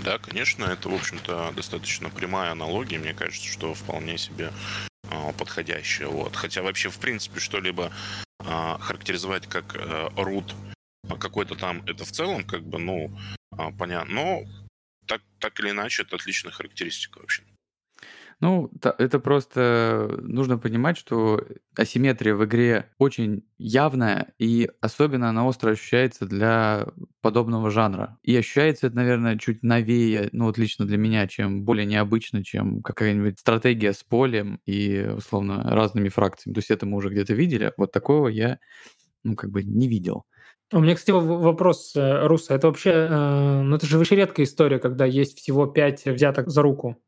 Да, 0.03 0.18
конечно, 0.18 0.65
это, 0.65 0.89
в 0.89 0.94
общем-то, 0.94 1.53
достаточно 1.56 2.10
прямая 2.10 2.51
аналогия. 2.51 2.98
Мне 2.98 3.13
кажется, 3.13 3.48
что 3.48 3.74
вполне 3.74 4.18
себе 4.18 4.51
а, 5.10 5.32
подходящая. 5.34 6.08
Вот. 6.08 6.36
Хотя 6.36 6.63
вообще, 6.63 6.89
в 6.89 6.98
принципе, 6.98 7.39
что-либо 7.39 7.91
а, 8.39 8.77
характеризовать 8.79 9.48
как 9.48 9.75
root 9.75 10.51
а 10.51 10.78
какой-то 11.20 11.56
там, 11.56 11.84
это 11.86 12.06
в 12.06 12.12
целом 12.12 12.44
как 12.44 12.63
бы, 12.63 12.79
ну, 12.79 13.18
а, 13.51 13.72
понятно. 13.72 14.13
Но 14.13 14.44
так, 15.06 15.22
так 15.39 15.60
или 15.60 15.72
иначе, 15.72 16.03
это 16.03 16.15
отличная 16.15 16.51
характеристика 16.51 17.20
вообще. 17.20 17.44
Ну, 18.41 18.72
это 18.82 19.20
просто 19.20 20.18
нужно 20.22 20.58
понимать, 20.58 20.98
что 20.98 21.46
асимметрия 21.75 22.36
в 22.36 22.46
игре 22.46 22.89
очень 22.98 23.44
явная, 23.58 24.34
и 24.38 24.70
особенно 24.79 25.29
она 25.29 25.46
остро 25.46 25.72
ощущается 25.72 26.25
для 26.25 26.88
подобного 27.22 27.70
жанра. 27.70 28.18
И 28.24 28.34
ощущается 28.38 28.88
это, 28.88 28.96
наверное, 28.96 29.38
чуть 29.38 29.62
новее, 29.62 30.29
ну 30.32 30.46
вот 30.46 30.58
лично 30.58 30.86
для 30.86 30.98
меня, 30.98 31.27
чем 31.27 31.65
более 31.65 31.86
необычно, 31.86 32.41
чем 32.41 32.82
какая-нибудь 32.82 33.39
стратегия 33.39 33.91
с 33.91 34.03
полем 34.03 34.62
и, 34.65 35.12
условно, 35.18 35.62
разными 35.63 36.08
фракциями. 36.08 36.53
То 36.53 36.60
есть 36.60 36.72
это 36.72 36.86
мы 36.86 36.96
уже 36.96 37.10
где-то 37.10 37.34
видели, 37.34 37.74
вот 37.75 37.91
такого 37.91 38.29
я, 38.29 38.60
ну, 39.25 39.36
как 39.36 39.50
бы 39.50 39.63
не 39.63 39.89
видел. 39.89 40.25
У 40.72 40.80
меня, 40.80 40.96
кстати, 40.96 41.12
вопрос, 41.12 41.96
э, 41.96 42.28
Руса. 42.28 42.54
Это 42.54 42.68
вообще, 42.68 42.92
э, 42.92 43.62
ну 43.62 43.76
это 43.76 43.88
же 43.88 43.98
вообще 43.98 44.16
редкая 44.16 44.46
история, 44.46 44.78
когда 44.78 45.06
есть 45.06 45.38
всего 45.38 45.66
пять 45.66 46.06
взяток 46.06 46.50
за 46.50 46.62
руку. 46.62 47.02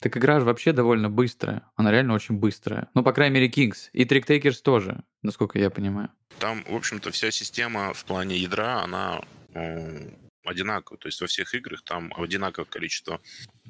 Так 0.00 0.16
игра 0.16 0.38
же 0.38 0.46
вообще 0.46 0.72
довольно 0.72 1.10
быстрая. 1.10 1.62
Она 1.76 1.90
реально 1.90 2.14
очень 2.14 2.36
быстрая. 2.36 2.88
Ну, 2.94 3.02
по 3.02 3.12
крайней 3.12 3.34
мере, 3.34 3.48
Kings. 3.48 3.88
И 3.92 4.04
Trick 4.04 4.52
тоже, 4.62 5.02
насколько 5.22 5.58
я 5.58 5.70
понимаю. 5.70 6.10
Там, 6.38 6.62
в 6.68 6.74
общем-то, 6.74 7.10
вся 7.10 7.30
система 7.30 7.92
в 7.94 8.04
плане 8.04 8.36
ядра, 8.36 8.82
она 8.82 9.22
э, 9.54 10.10
одинаковая. 10.44 10.98
То 10.98 11.08
есть 11.08 11.20
во 11.20 11.26
всех 11.26 11.54
играх 11.54 11.82
там 11.82 12.12
одинаковое 12.16 12.66
количество 12.66 13.20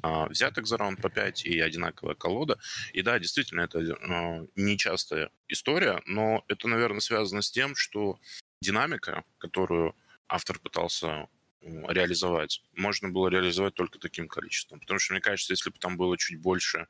э, 0.03 0.25
взяток 0.27 0.67
за 0.67 0.77
раунд 0.77 1.01
по 1.01 1.09
5 1.09 1.45
и 1.45 1.59
одинаковая 1.59 2.15
колода. 2.15 2.59
И 2.93 3.01
да, 3.01 3.17
действительно, 3.17 3.61
это 3.61 3.79
э, 3.79 4.47
нечастая 4.55 5.31
история, 5.47 6.01
но 6.05 6.43
это, 6.47 6.67
наверное, 6.67 6.99
связано 6.99 7.41
с 7.41 7.49
тем, 7.49 7.75
что 7.75 8.19
динамика, 8.61 9.23
которую 9.37 9.95
автор 10.27 10.59
пытался 10.59 11.27
реализовать, 11.61 12.63
можно 12.73 13.09
было 13.09 13.27
реализовать 13.27 13.73
только 13.73 13.99
таким 13.99 14.27
количеством. 14.27 14.79
Потому 14.79 14.99
что, 14.99 15.13
мне 15.13 15.21
кажется, 15.21 15.53
если 15.53 15.69
бы 15.69 15.79
там 15.79 15.97
было 15.97 16.17
чуть 16.17 16.39
больше 16.39 16.87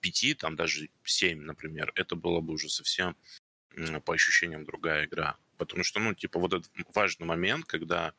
пяти, 0.00 0.34
там 0.34 0.56
даже 0.56 0.90
семь, 1.04 1.42
например, 1.42 1.92
это 1.94 2.14
было 2.14 2.40
бы 2.40 2.54
уже 2.54 2.68
совсем 2.68 3.16
по 4.04 4.14
ощущениям 4.14 4.64
другая 4.64 5.06
игра. 5.06 5.36
Потому 5.56 5.82
что, 5.82 6.00
ну, 6.00 6.14
типа, 6.14 6.38
вот 6.38 6.52
этот 6.52 6.70
важный 6.94 7.26
момент, 7.26 7.64
когда 7.64 8.12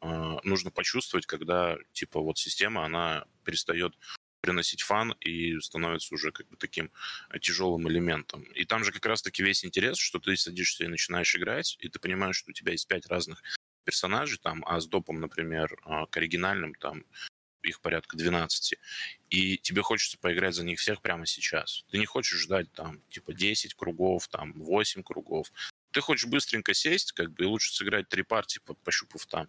э, 0.00 0.36
нужно 0.44 0.70
почувствовать, 0.70 1.26
когда, 1.26 1.76
типа, 1.92 2.20
вот 2.20 2.38
система, 2.38 2.84
она 2.84 3.26
перестает 3.44 3.96
приносить 4.44 4.82
фан 4.82 5.12
и 5.20 5.58
становится 5.60 6.14
уже 6.14 6.30
как 6.30 6.46
бы 6.48 6.56
таким 6.56 6.90
э, 7.30 7.38
тяжелым 7.38 7.88
элементом. 7.88 8.42
И 8.42 8.66
там 8.66 8.84
же 8.84 8.92
как 8.92 9.06
раз-таки 9.06 9.42
весь 9.42 9.64
интерес, 9.64 9.96
что 9.96 10.18
ты 10.18 10.36
садишься 10.36 10.84
и 10.84 10.88
начинаешь 10.88 11.34
играть, 11.34 11.78
и 11.80 11.88
ты 11.88 11.98
понимаешь, 11.98 12.36
что 12.36 12.50
у 12.50 12.52
тебя 12.52 12.72
есть 12.72 12.86
пять 12.86 13.06
разных 13.06 13.42
персонажей, 13.84 14.38
там, 14.38 14.62
а 14.66 14.80
с 14.80 14.86
допом, 14.86 15.18
например, 15.18 15.78
а, 15.84 16.04
к 16.06 16.18
оригинальным, 16.18 16.74
там, 16.74 17.04
их 17.62 17.80
порядка 17.80 18.18
12, 18.18 18.74
и 19.30 19.56
тебе 19.56 19.80
хочется 19.80 20.18
поиграть 20.18 20.54
за 20.54 20.62
них 20.62 20.78
всех 20.78 21.00
прямо 21.00 21.24
сейчас. 21.24 21.86
Ты 21.90 21.96
не 21.96 22.04
хочешь 22.04 22.38
ждать 22.38 22.70
там 22.72 23.00
типа 23.08 23.32
10 23.32 23.72
кругов, 23.72 24.28
там 24.28 24.52
8 24.52 25.02
кругов. 25.02 25.50
Ты 25.92 26.02
хочешь 26.02 26.26
быстренько 26.26 26.74
сесть, 26.74 27.12
как 27.12 27.32
бы, 27.32 27.44
и 27.44 27.46
лучше 27.46 27.72
сыграть 27.72 28.10
три 28.10 28.22
партии, 28.22 28.60
пощупав 28.84 29.24
там 29.24 29.48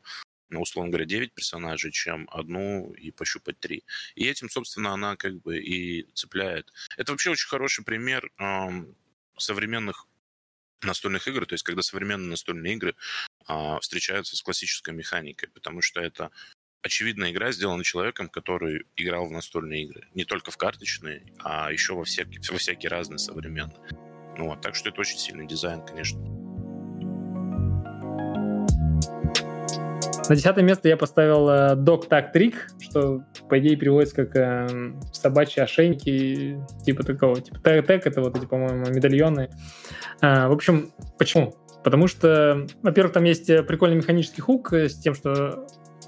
ну, 0.50 0.62
условно 0.62 0.92
говоря, 0.92 1.06
9 1.06 1.34
персонажей, 1.34 1.92
чем 1.92 2.28
одну 2.32 2.92
и 2.94 3.12
пощупать 3.12 3.60
три. 3.60 3.84
И 4.16 4.26
этим, 4.28 4.50
собственно, 4.50 4.94
она 4.94 5.16
как 5.16 5.42
бы 5.42 5.58
и 5.60 6.04
цепляет. 6.14 6.72
Это 6.98 7.12
вообще 7.12 7.32
очень 7.32 7.48
хороший 7.48 7.84
пример 7.84 8.32
эм, 8.38 8.96
современных 9.38 10.08
настольных 10.82 11.28
игр, 11.28 11.46
то 11.46 11.54
есть 11.54 11.64
когда 11.64 11.82
современные 11.82 12.30
настольные 12.30 12.74
игры 12.74 12.96
э, 13.48 13.78
встречаются 13.82 14.36
с 14.36 14.42
классической 14.42 14.94
механикой, 14.94 15.50
потому 15.50 15.82
что 15.82 16.00
это 16.00 16.32
очевидная 16.86 17.32
игра, 17.32 17.52
сделана 17.52 17.84
человеком, 17.84 18.30
который 18.30 18.86
играл 18.96 19.28
в 19.28 19.32
настольные 19.32 19.84
игры. 19.84 20.08
Не 20.14 20.26
только 20.26 20.52
в 20.52 20.58
карточные, 20.58 21.26
а 21.40 21.72
еще 21.72 21.96
во 21.96 22.04
всякие, 22.04 22.40
во 22.52 22.58
всякие 22.60 22.90
разные 22.90 23.18
современные. 23.18 23.90
Ну, 24.38 24.50
вот, 24.50 24.62
так 24.62 24.76
что 24.76 24.90
это 24.90 25.02
очень 25.02 25.18
сильный 25.18 25.48
дизайн, 25.48 25.84
конечно. 25.84 26.35
На 30.28 30.36
десятое 30.36 30.64
место 30.64 30.88
я 30.88 30.98
поставил 30.98 31.50
э, 31.50 31.76
Dog 31.76 32.10
Tag 32.10 32.34
Trick, 32.34 32.56
что, 32.80 33.24
по 33.48 33.60
идее, 33.60 33.76
переводится 33.76 34.26
как 34.26 34.36
э, 34.36 34.94
собачьи 35.12 35.62
ошейники, 35.62 36.60
типа 36.84 37.04
такого. 37.04 37.40
Типа 37.40 37.60
тег 37.60 38.08
это 38.08 38.22
вот 38.22 38.36
эти, 38.36 38.46
по-моему, 38.46 38.86
медальоны. 38.90 39.50
А, 40.22 40.48
в 40.48 40.54
общем, 40.54 40.92
почему? 41.20 41.56
Потому 41.84 42.08
что, 42.08 42.66
во-первых, 42.82 43.14
там 43.14 43.24
есть 43.26 43.46
прикольный 43.68 43.98
механический 43.98 44.42
хук 44.42 44.74
с 44.74 44.96
тем, 44.96 45.14
что 45.14 45.68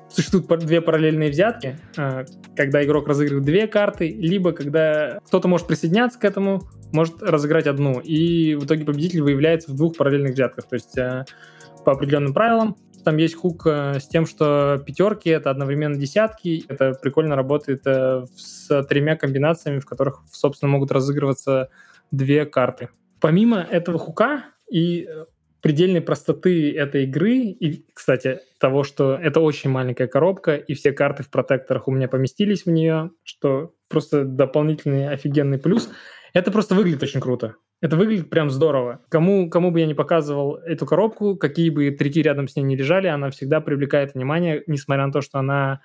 существуют 0.10 0.66
две 0.66 0.82
параллельные 0.82 1.30
взятки, 1.30 1.78
э, 1.96 2.26
когда 2.56 2.84
игрок 2.84 3.08
разыгрывает 3.08 3.46
две 3.46 3.68
карты, 3.68 4.10
либо 4.10 4.52
когда 4.52 5.20
кто-то 5.28 5.48
может 5.48 5.68
присоединяться 5.68 6.20
к 6.20 6.26
этому, 6.26 6.64
может 6.92 7.22
разыграть 7.22 7.68
одну, 7.68 8.00
и 8.00 8.56
в 8.56 8.66
итоге 8.66 8.86
победитель 8.86 9.22
выявляется 9.22 9.72
в 9.72 9.76
двух 9.76 9.96
параллельных 9.96 10.34
взятках. 10.34 10.68
То 10.68 10.74
есть 10.76 10.98
э, 10.98 11.26
по 11.86 11.92
определенным 11.92 12.34
правилам 12.34 12.76
там 13.08 13.16
есть 13.16 13.36
хук 13.36 13.66
э, 13.66 14.02
с 14.02 14.08
тем, 14.10 14.26
что 14.26 14.84
пятерки— 14.86 15.30
это 15.40 15.50
одновременно 15.50 15.96
десятки. 15.96 16.66
Это 16.68 16.92
прикольно 16.92 17.38
работает 17.38 17.88
э, 17.88 18.26
с 18.36 18.84
тремя 18.84 19.16
комбинациями, 19.16 19.80
в 19.80 19.86
которых, 19.86 20.24
собственно, 20.30 20.70
могут 20.70 20.92
разыгрываться 20.92 21.70
две 22.12 22.46
карты. 22.46 22.90
Помимо 23.22 23.60
этого 23.60 23.98
хука 23.98 24.44
и 24.70 25.08
э, 25.08 25.24
предельной 25.62 26.02
простоты 26.02 26.76
этой 26.76 27.06
игры, 27.06 27.36
и, 27.36 27.86
кстати, 27.94 28.42
того, 28.60 28.84
что 28.84 29.14
это 29.14 29.40
очень 29.40 29.70
маленькая 29.70 30.08
коробка, 30.08 30.58
и 30.58 30.74
все 30.74 30.92
карты 30.92 31.24
в 31.24 31.30
протекторах 31.30 31.88
у 31.88 31.92
меня 31.92 32.10
поместились 32.10 32.66
в 32.66 32.70
нее, 32.70 33.12
что 33.24 33.72
просто 33.88 34.26
дополнительный 34.26 35.08
офигенный 35.08 35.60
плюс, 35.60 35.90
это 36.34 36.52
просто 36.52 36.76
выглядит 36.76 37.04
очень 37.04 37.22
круто. 37.22 37.56
Это 37.80 37.96
выглядит 37.96 38.30
прям 38.30 38.50
здорово. 38.50 39.02
Кому, 39.10 39.50
кому 39.50 39.70
бы 39.72 39.80
я 39.80 39.86
не 39.86 39.94
показывал 39.94 40.56
эту 40.56 40.86
коробку, 40.86 41.36
какие 41.36 41.70
бы 41.70 41.92
трики 41.92 42.20
рядом 42.20 42.48
с 42.48 42.56
ней 42.56 42.64
не 42.64 42.76
лежали, 42.76 43.08
она 43.08 43.30
всегда 43.30 43.62
привлекает 43.62 44.16
внимание, 44.16 44.64
несмотря 44.66 45.06
на 45.06 45.14
то, 45.14 45.22
что 45.22 45.38
она 45.38 45.82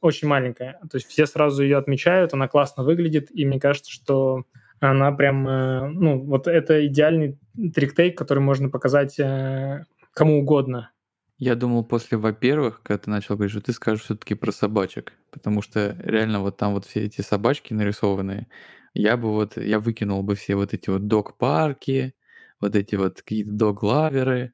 очень 0.00 0.26
маленькая. 0.26 0.78
То 0.90 0.96
есть 0.96 1.08
все 1.08 1.26
сразу 1.26 1.62
ее 1.62 1.76
отмечают, 1.76 2.34
она 2.34 2.48
классно 2.48 2.82
выглядит, 2.82 3.28
и 3.30 3.44
мне 3.44 3.60
кажется, 3.60 3.90
что 3.90 4.44
она 4.80 5.12
прям, 5.12 5.48
э, 5.48 5.88
ну, 5.88 6.20
вот 6.20 6.46
это 6.46 6.86
идеальный 6.86 7.38
триктейк, 7.74 8.16
который 8.16 8.40
можно 8.40 8.68
показать 8.68 9.18
э, 9.18 9.84
кому 10.12 10.40
угодно. 10.40 10.90
Я 11.38 11.54
думал 11.54 11.84
после, 11.84 12.18
во-первых, 12.18 12.82
когда 12.82 12.98
ты 12.98 13.10
начал 13.10 13.36
говорить, 13.36 13.52
что 13.52 13.60
ты 13.60 13.72
скажешь 13.72 14.04
все-таки 14.04 14.34
про 14.34 14.50
собачек, 14.50 15.12
потому 15.30 15.62
что 15.62 15.96
реально 16.00 16.40
вот 16.40 16.56
там 16.56 16.74
вот 16.74 16.84
все 16.84 17.04
эти 17.04 17.20
собачки 17.20 17.72
нарисованные, 17.72 18.48
я 18.94 19.16
бы 19.16 19.32
вот, 19.32 19.56
я 19.56 19.80
выкинул 19.80 20.22
бы 20.22 20.34
все 20.34 20.54
вот 20.54 20.74
эти 20.74 20.90
вот 20.90 21.06
док-парки, 21.06 22.14
вот 22.60 22.74
эти 22.76 22.96
вот 22.96 23.22
какие-то 23.22 23.50
дог-лаверы. 23.52 24.52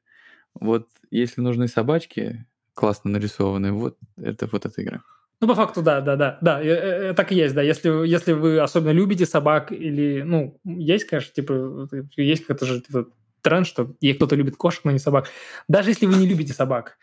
Вот 0.53 0.87
если 1.11 1.41
нужны 1.41 1.67
собачки 1.67 2.45
классно 2.73 3.11
нарисованные, 3.11 3.71
вот 3.71 3.97
это 4.17 4.47
вот 4.51 4.65
эта 4.65 4.83
игра. 4.83 5.01
Ну, 5.41 5.47
по 5.47 5.55
факту, 5.55 5.81
да, 5.81 6.01
да, 6.01 6.15
да, 6.15 6.37
да, 6.41 6.61
э, 6.61 6.67
э, 7.09 7.13
так 7.13 7.31
и 7.31 7.35
есть, 7.35 7.53
да. 7.53 7.61
Если, 7.61 8.07
если 8.07 8.31
вы 8.33 8.59
особенно 8.59 8.91
любите 8.91 9.25
собак 9.25 9.71
или, 9.71 10.21
ну, 10.21 10.59
есть, 10.63 11.05
конечно, 11.05 11.33
типа, 11.33 11.87
есть 12.15 12.45
какой-то 12.45 12.65
же 12.65 12.81
типа, 12.81 13.07
тренд, 13.41 13.67
что 13.67 13.93
кто-то 14.15 14.35
любит 14.35 14.55
кошек, 14.55 14.85
но 14.85 14.91
не 14.91 14.99
собак. 14.99 15.29
Даже 15.67 15.89
если 15.89 16.05
вы 16.05 16.15
не 16.15 16.27
любите 16.27 16.53
собак, 16.53 16.97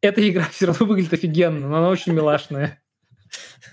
эта 0.00 0.26
игра 0.28 0.44
все 0.50 0.66
равно 0.66 0.86
выглядит 0.86 1.12
офигенно, 1.12 1.68
но 1.68 1.78
она 1.78 1.88
очень 1.88 2.12
милашная. 2.12 2.82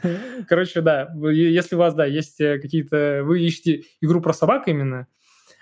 Короче, 0.48 0.82
да, 0.82 1.14
если 1.32 1.76
у 1.76 1.80
вас, 1.80 1.94
да, 1.94 2.06
есть 2.06 2.40
э, 2.40 2.60
какие-то... 2.60 3.22
Вы 3.24 3.42
ищете 3.42 3.84
игру 4.02 4.22
про 4.22 4.34
собак 4.34 4.68
именно, 4.68 5.08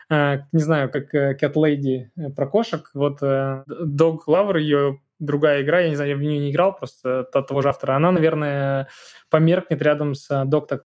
а, 0.09 0.47
не 0.51 0.61
знаю, 0.61 0.89
как 0.89 1.13
э, 1.13 1.37
Cat 1.39 1.53
Lady 1.53 2.07
э, 2.15 2.29
про 2.29 2.47
кошек, 2.47 2.89
вот 2.93 3.21
Dog 3.21 4.19
Lover, 4.27 4.59
ее 4.59 5.01
другая 5.19 5.61
игра, 5.61 5.81
я 5.81 5.89
не 5.89 5.95
знаю, 5.95 6.11
я 6.11 6.15
в 6.15 6.21
нее 6.21 6.39
не 6.39 6.51
играл, 6.51 6.75
просто 6.75 7.21
от 7.31 7.47
того 7.47 7.61
же 7.61 7.69
автора, 7.69 7.95
она, 7.95 8.11
наверное, 8.11 8.87
померкнет 9.29 9.81
рядом 9.81 10.15
с 10.15 10.29
Dog 10.45 10.81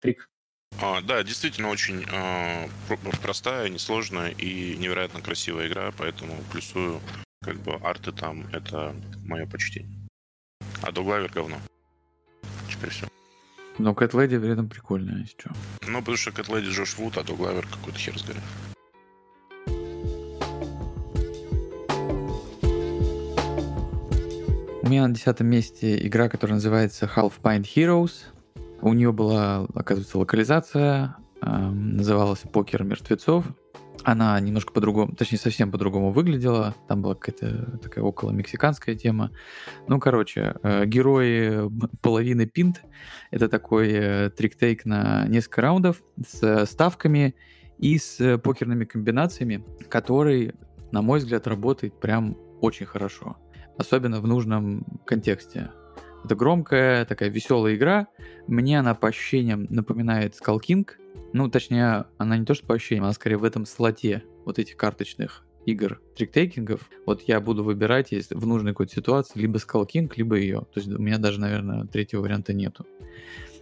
Трик. 0.00 0.28
А, 0.80 1.00
да, 1.02 1.22
действительно 1.22 1.68
очень 1.68 2.04
э, 2.10 2.68
простая, 3.22 3.68
несложная 3.68 4.30
и 4.30 4.76
невероятно 4.78 5.20
красивая 5.20 5.68
игра, 5.68 5.92
поэтому 5.96 6.36
плюсую, 6.50 7.00
как 7.42 7.56
бы 7.58 7.74
арты 7.74 8.12
там 8.12 8.46
это 8.52 8.94
мое 9.24 9.46
почтение. 9.46 10.08
А 10.82 10.92
Доглавер 10.92 11.30
говно. 11.30 11.56
Все. 12.90 13.06
Но 13.78 13.94
Кэт 13.94 14.14
Леди 14.14 14.38
при 14.38 14.50
этом 14.50 14.68
прикольная, 14.68 15.20
если 15.20 15.34
что. 15.38 15.50
Ну, 15.86 15.98
потому 16.00 16.16
что 16.16 16.32
Кэт 16.32 16.48
Леди 16.48 16.68
Джош 16.68 16.96
Вуд, 16.98 17.16
а 17.16 17.24
Доглавер 17.24 17.66
какой-то 17.66 17.98
хер 17.98 18.18
с 18.18 18.24
горы. 18.24 18.40
У 24.82 24.88
меня 24.88 25.06
на 25.06 25.14
десятом 25.14 25.46
месте 25.46 26.06
игра, 26.06 26.28
которая 26.28 26.56
называется 26.56 27.10
Half 27.14 27.34
Pint 27.42 27.62
Heroes. 27.62 28.24
У 28.82 28.92
нее 28.92 29.12
была, 29.12 29.66
оказывается, 29.74 30.18
локализация, 30.18 31.16
э, 31.40 31.46
называлась 31.48 32.40
«Покер 32.40 32.82
мертвецов». 32.82 33.46
Она 34.04 34.38
немножко 34.40 34.72
по-другому, 34.72 35.14
точнее, 35.14 35.38
совсем 35.38 35.70
по-другому 35.70 36.10
выглядела. 36.10 36.74
Там 36.88 37.02
была 37.02 37.14
какая-то 37.14 37.78
такая 37.78 38.04
около 38.04 38.30
мексиканская 38.30 38.96
тема. 38.96 39.30
Ну, 39.86 40.00
короче, 40.00 40.56
э, 40.62 40.86
герои 40.86 41.70
половины 42.00 42.46
пинт. 42.46 42.82
Это 43.30 43.48
такой 43.48 43.92
э, 43.92 44.30
триктейк 44.30 44.84
на 44.84 45.26
несколько 45.28 45.62
раундов 45.62 46.02
с 46.26 46.66
ставками 46.66 47.36
и 47.78 47.98
с 47.98 48.38
покерными 48.38 48.84
комбинациями, 48.84 49.64
который, 49.88 50.54
на 50.90 51.02
мой 51.02 51.20
взгляд, 51.20 51.46
работает 51.46 51.98
прям 52.00 52.36
очень 52.60 52.86
хорошо. 52.86 53.36
Особенно 53.78 54.20
в 54.20 54.26
нужном 54.26 54.84
контексте. 55.06 55.70
Это 56.24 56.34
громкая, 56.34 57.04
такая 57.04 57.28
веселая 57.30 57.74
игра. 57.74 58.06
Мне 58.46 58.78
она 58.78 58.94
по 58.94 59.08
ощущениям 59.08 59.66
напоминает 59.70 60.34
Skull 60.34 60.58
King. 60.60 60.88
Ну, 61.32 61.48
точнее, 61.48 62.06
она 62.18 62.36
не 62.36 62.44
то 62.44 62.54
что 62.54 62.66
по 62.66 62.74
ощущениям, 62.74 63.04
она 63.04 63.12
скорее 63.12 63.36
в 63.36 63.44
этом 63.44 63.66
слоте 63.66 64.22
вот 64.44 64.58
этих 64.58 64.76
карточных 64.76 65.44
игр 65.66 66.00
триктейкингов. 66.16 66.80
Вот 67.06 67.22
я 67.22 67.40
буду 67.40 67.64
выбирать 67.64 68.12
если 68.12 68.34
в 68.34 68.46
нужной 68.46 68.72
какой-то 68.72 68.92
ситуации 68.92 69.38
либо 69.38 69.58
King, 69.58 70.12
либо 70.16 70.36
ее. 70.36 70.60
То 70.72 70.80
есть 70.80 70.88
у 70.88 70.98
меня 70.98 71.18
даже, 71.18 71.40
наверное, 71.40 71.86
третьего 71.86 72.22
варианта 72.22 72.52
нету. 72.52 72.86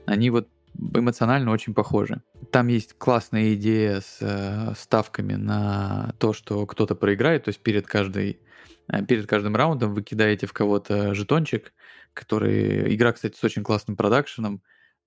Они 0.06 0.30
вот 0.30 0.48
эмоционально 0.74 1.50
очень 1.50 1.74
похожи. 1.74 2.22
Там 2.52 2.68
есть 2.68 2.94
классная 2.96 3.54
идея 3.54 4.00
с 4.00 4.18
э, 4.20 4.74
ставками 4.76 5.34
на 5.34 6.14
то, 6.18 6.32
что 6.32 6.64
кто-то 6.66 6.94
проиграет, 6.94 7.44
то 7.44 7.48
есть 7.50 7.60
перед 7.60 7.86
каждой 7.86 8.40
э, 8.88 9.04
перед 9.04 9.26
каждым 9.26 9.56
раундом 9.56 9.94
вы 9.94 10.02
кидаете 10.02 10.46
в 10.46 10.52
кого-то 10.52 11.14
жетончик, 11.14 11.72
который... 12.14 12.94
Игра, 12.94 13.12
кстати, 13.12 13.36
с 13.36 13.44
очень 13.44 13.62
классным 13.62 13.96
продакшеном, 13.96 14.62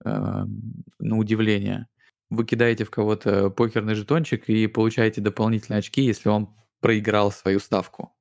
э, 0.06 0.46
на 1.00 1.18
удивление. 1.18 1.88
Вы 2.34 2.46
кидаете 2.46 2.84
в 2.84 2.90
кого-то 2.90 3.52
покерный 3.52 3.94
жетончик 3.94 4.50
и 4.50 4.66
получаете 4.66 5.22
дополнительные 5.22 5.78
очки, 5.78 6.02
если 6.02 6.30
он 6.30 6.50
проиграл 6.82 7.32
свою 7.32 7.60
ставку. 7.60 8.12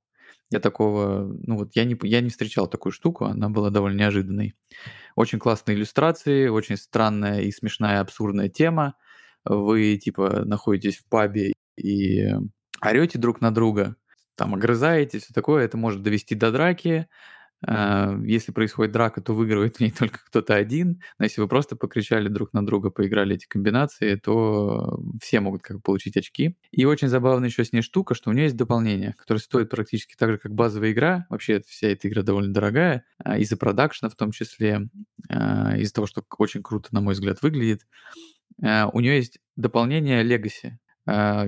Я 0.50 0.60
такого, 0.60 1.34
ну 1.46 1.56
вот 1.56 1.74
я 1.74 1.84
не, 1.86 1.96
я 2.02 2.20
не 2.20 2.28
встречал 2.28 2.66
такую 2.66 2.92
штуку, 2.92 3.24
она 3.24 3.48
была 3.48 3.70
довольно 3.70 4.00
неожиданной. 4.00 4.54
Очень 5.16 5.38
классные 5.38 5.78
иллюстрации, 5.78 6.48
очень 6.48 6.76
странная 6.76 7.40
и 7.40 7.50
смешная 7.52 8.00
абсурдная 8.00 8.50
тема. 8.50 8.96
Вы 9.46 9.96
типа 9.96 10.44
находитесь 10.44 10.98
в 10.98 11.08
пабе 11.08 11.54
и 11.78 12.34
орете 12.82 13.18
друг 13.18 13.40
на 13.40 13.50
друга, 13.50 13.96
там 14.36 14.54
огрызаетесь, 14.54 15.22
все 15.22 15.32
такое, 15.32 15.64
это 15.64 15.78
может 15.78 16.02
довести 16.02 16.34
до 16.34 16.52
драки, 16.52 17.08
если 17.64 18.50
происходит 18.52 18.92
драка, 18.92 19.20
то 19.20 19.34
выигрывает 19.34 19.76
в 19.76 19.80
ней 19.80 19.90
только 19.98 20.18
кто-то 20.26 20.54
один. 20.54 21.00
Но 21.18 21.24
если 21.24 21.40
вы 21.40 21.48
просто 21.48 21.76
покричали 21.76 22.28
друг 22.28 22.52
на 22.52 22.64
друга, 22.66 22.90
поиграли 22.90 23.36
эти 23.36 23.46
комбинации, 23.46 24.16
то 24.16 25.00
все 25.22 25.40
могут 25.40 25.62
как 25.62 25.76
бы 25.76 25.82
получить 25.82 26.16
очки. 26.16 26.56
И 26.72 26.84
очень 26.84 27.08
забавная 27.08 27.48
еще 27.48 27.64
с 27.64 27.72
ней 27.72 27.82
штука, 27.82 28.14
что 28.14 28.30
у 28.30 28.32
нее 28.32 28.44
есть 28.44 28.56
дополнение, 28.56 29.14
которое 29.16 29.40
стоит 29.40 29.70
практически 29.70 30.14
так 30.16 30.30
же, 30.30 30.38
как 30.38 30.52
базовая 30.52 30.92
игра. 30.92 31.26
Вообще 31.30 31.62
вся 31.66 31.88
эта 31.88 32.08
игра 32.08 32.22
довольно 32.22 32.52
дорогая, 32.52 33.04
а, 33.18 33.38
из-за 33.38 33.56
продакшена 33.56 34.08
в 34.08 34.16
том 34.16 34.32
числе, 34.32 34.88
а, 35.28 35.76
из-за 35.76 35.94
того, 35.94 36.06
что 36.06 36.24
очень 36.38 36.62
круто, 36.62 36.88
на 36.92 37.00
мой 37.00 37.14
взгляд, 37.14 37.42
выглядит. 37.42 37.86
У 38.60 39.00
нее 39.00 39.16
есть 39.16 39.38
дополнение 39.56 40.22
Legacy. 40.22 40.72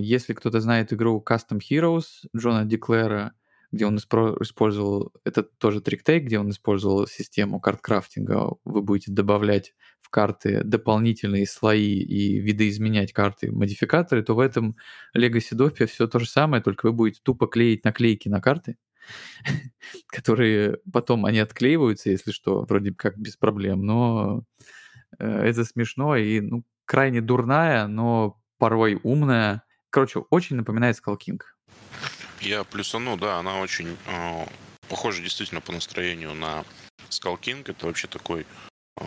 Если 0.00 0.32
кто-то 0.32 0.60
знает 0.60 0.92
игру 0.92 1.22
Custom 1.24 1.60
Heroes 1.60 2.26
Джона 2.34 2.64
Деклера, 2.64 3.34
где 3.74 3.86
он 3.86 3.96
использовал, 3.96 5.12
это 5.24 5.42
тоже 5.42 5.80
триктейк, 5.80 6.24
где 6.24 6.38
он 6.38 6.50
использовал 6.50 7.06
систему 7.06 7.60
карт-крафтинга. 7.60 8.54
Вы 8.64 8.82
будете 8.82 9.12
добавлять 9.12 9.74
в 10.00 10.10
карты 10.10 10.62
дополнительные 10.62 11.46
слои 11.46 11.98
и 11.98 12.38
видоизменять 12.38 13.12
карты, 13.12 13.50
модификаторы, 13.50 14.22
то 14.22 14.34
в 14.34 14.38
этом 14.38 14.76
Legacy 15.16 15.54
Dopia 15.54 15.86
все 15.86 16.06
то 16.06 16.18
же 16.18 16.26
самое, 16.26 16.62
только 16.62 16.86
вы 16.86 16.92
будете 16.92 17.20
тупо 17.22 17.46
клеить 17.46 17.84
наклейки 17.84 18.28
на 18.28 18.40
карты, 18.40 18.76
которые 20.08 20.78
потом 20.92 21.24
они 21.24 21.40
отклеиваются, 21.40 22.10
если 22.10 22.30
что, 22.30 22.64
вроде 22.64 22.94
как 22.94 23.18
без 23.18 23.36
проблем, 23.36 23.82
но 23.82 24.44
э, 25.18 25.26
это 25.26 25.64
смешно 25.64 26.16
и 26.16 26.40
ну, 26.40 26.64
крайне 26.84 27.20
дурная, 27.20 27.86
но 27.86 28.40
порой 28.58 29.00
умная. 29.02 29.64
Короче, 29.90 30.20
очень 30.30 30.56
напоминает 30.56 30.96
Skull 30.96 31.18
King. 31.18 31.40
Я 32.44 32.62
плюсану, 32.62 33.16
да, 33.16 33.38
она 33.38 33.58
очень 33.58 33.96
э, 34.06 34.46
похожа 34.90 35.22
действительно 35.22 35.62
по 35.62 35.72
настроению 35.72 36.34
на 36.34 36.62
King. 37.08 37.62
Это 37.66 37.86
вообще 37.86 38.06
такой 38.06 38.46
э, 39.00 39.04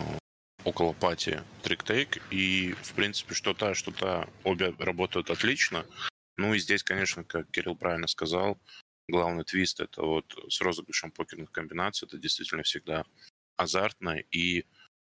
около 0.64 0.92
пати 0.92 1.44
триктейк. 1.62 2.20
И, 2.32 2.72
в 2.82 2.94
принципе, 2.94 3.34
что 3.34 3.54
та, 3.54 3.76
что 3.76 3.92
та, 3.92 4.28
обе 4.42 4.74
работают 4.80 5.30
отлично. 5.30 5.86
Ну 6.36 6.52
и 6.52 6.58
здесь, 6.58 6.82
конечно, 6.82 7.22
как 7.22 7.48
Кирилл 7.52 7.76
правильно 7.76 8.08
сказал, 8.08 8.58
главный 9.06 9.44
твист 9.44 9.78
это 9.78 10.02
вот 10.02 10.34
с 10.48 10.60
розыгрышем 10.60 11.12
покерных 11.12 11.52
комбинаций. 11.52 12.08
Это 12.08 12.18
действительно 12.18 12.64
всегда 12.64 13.04
азартно 13.56 14.18
и 14.32 14.64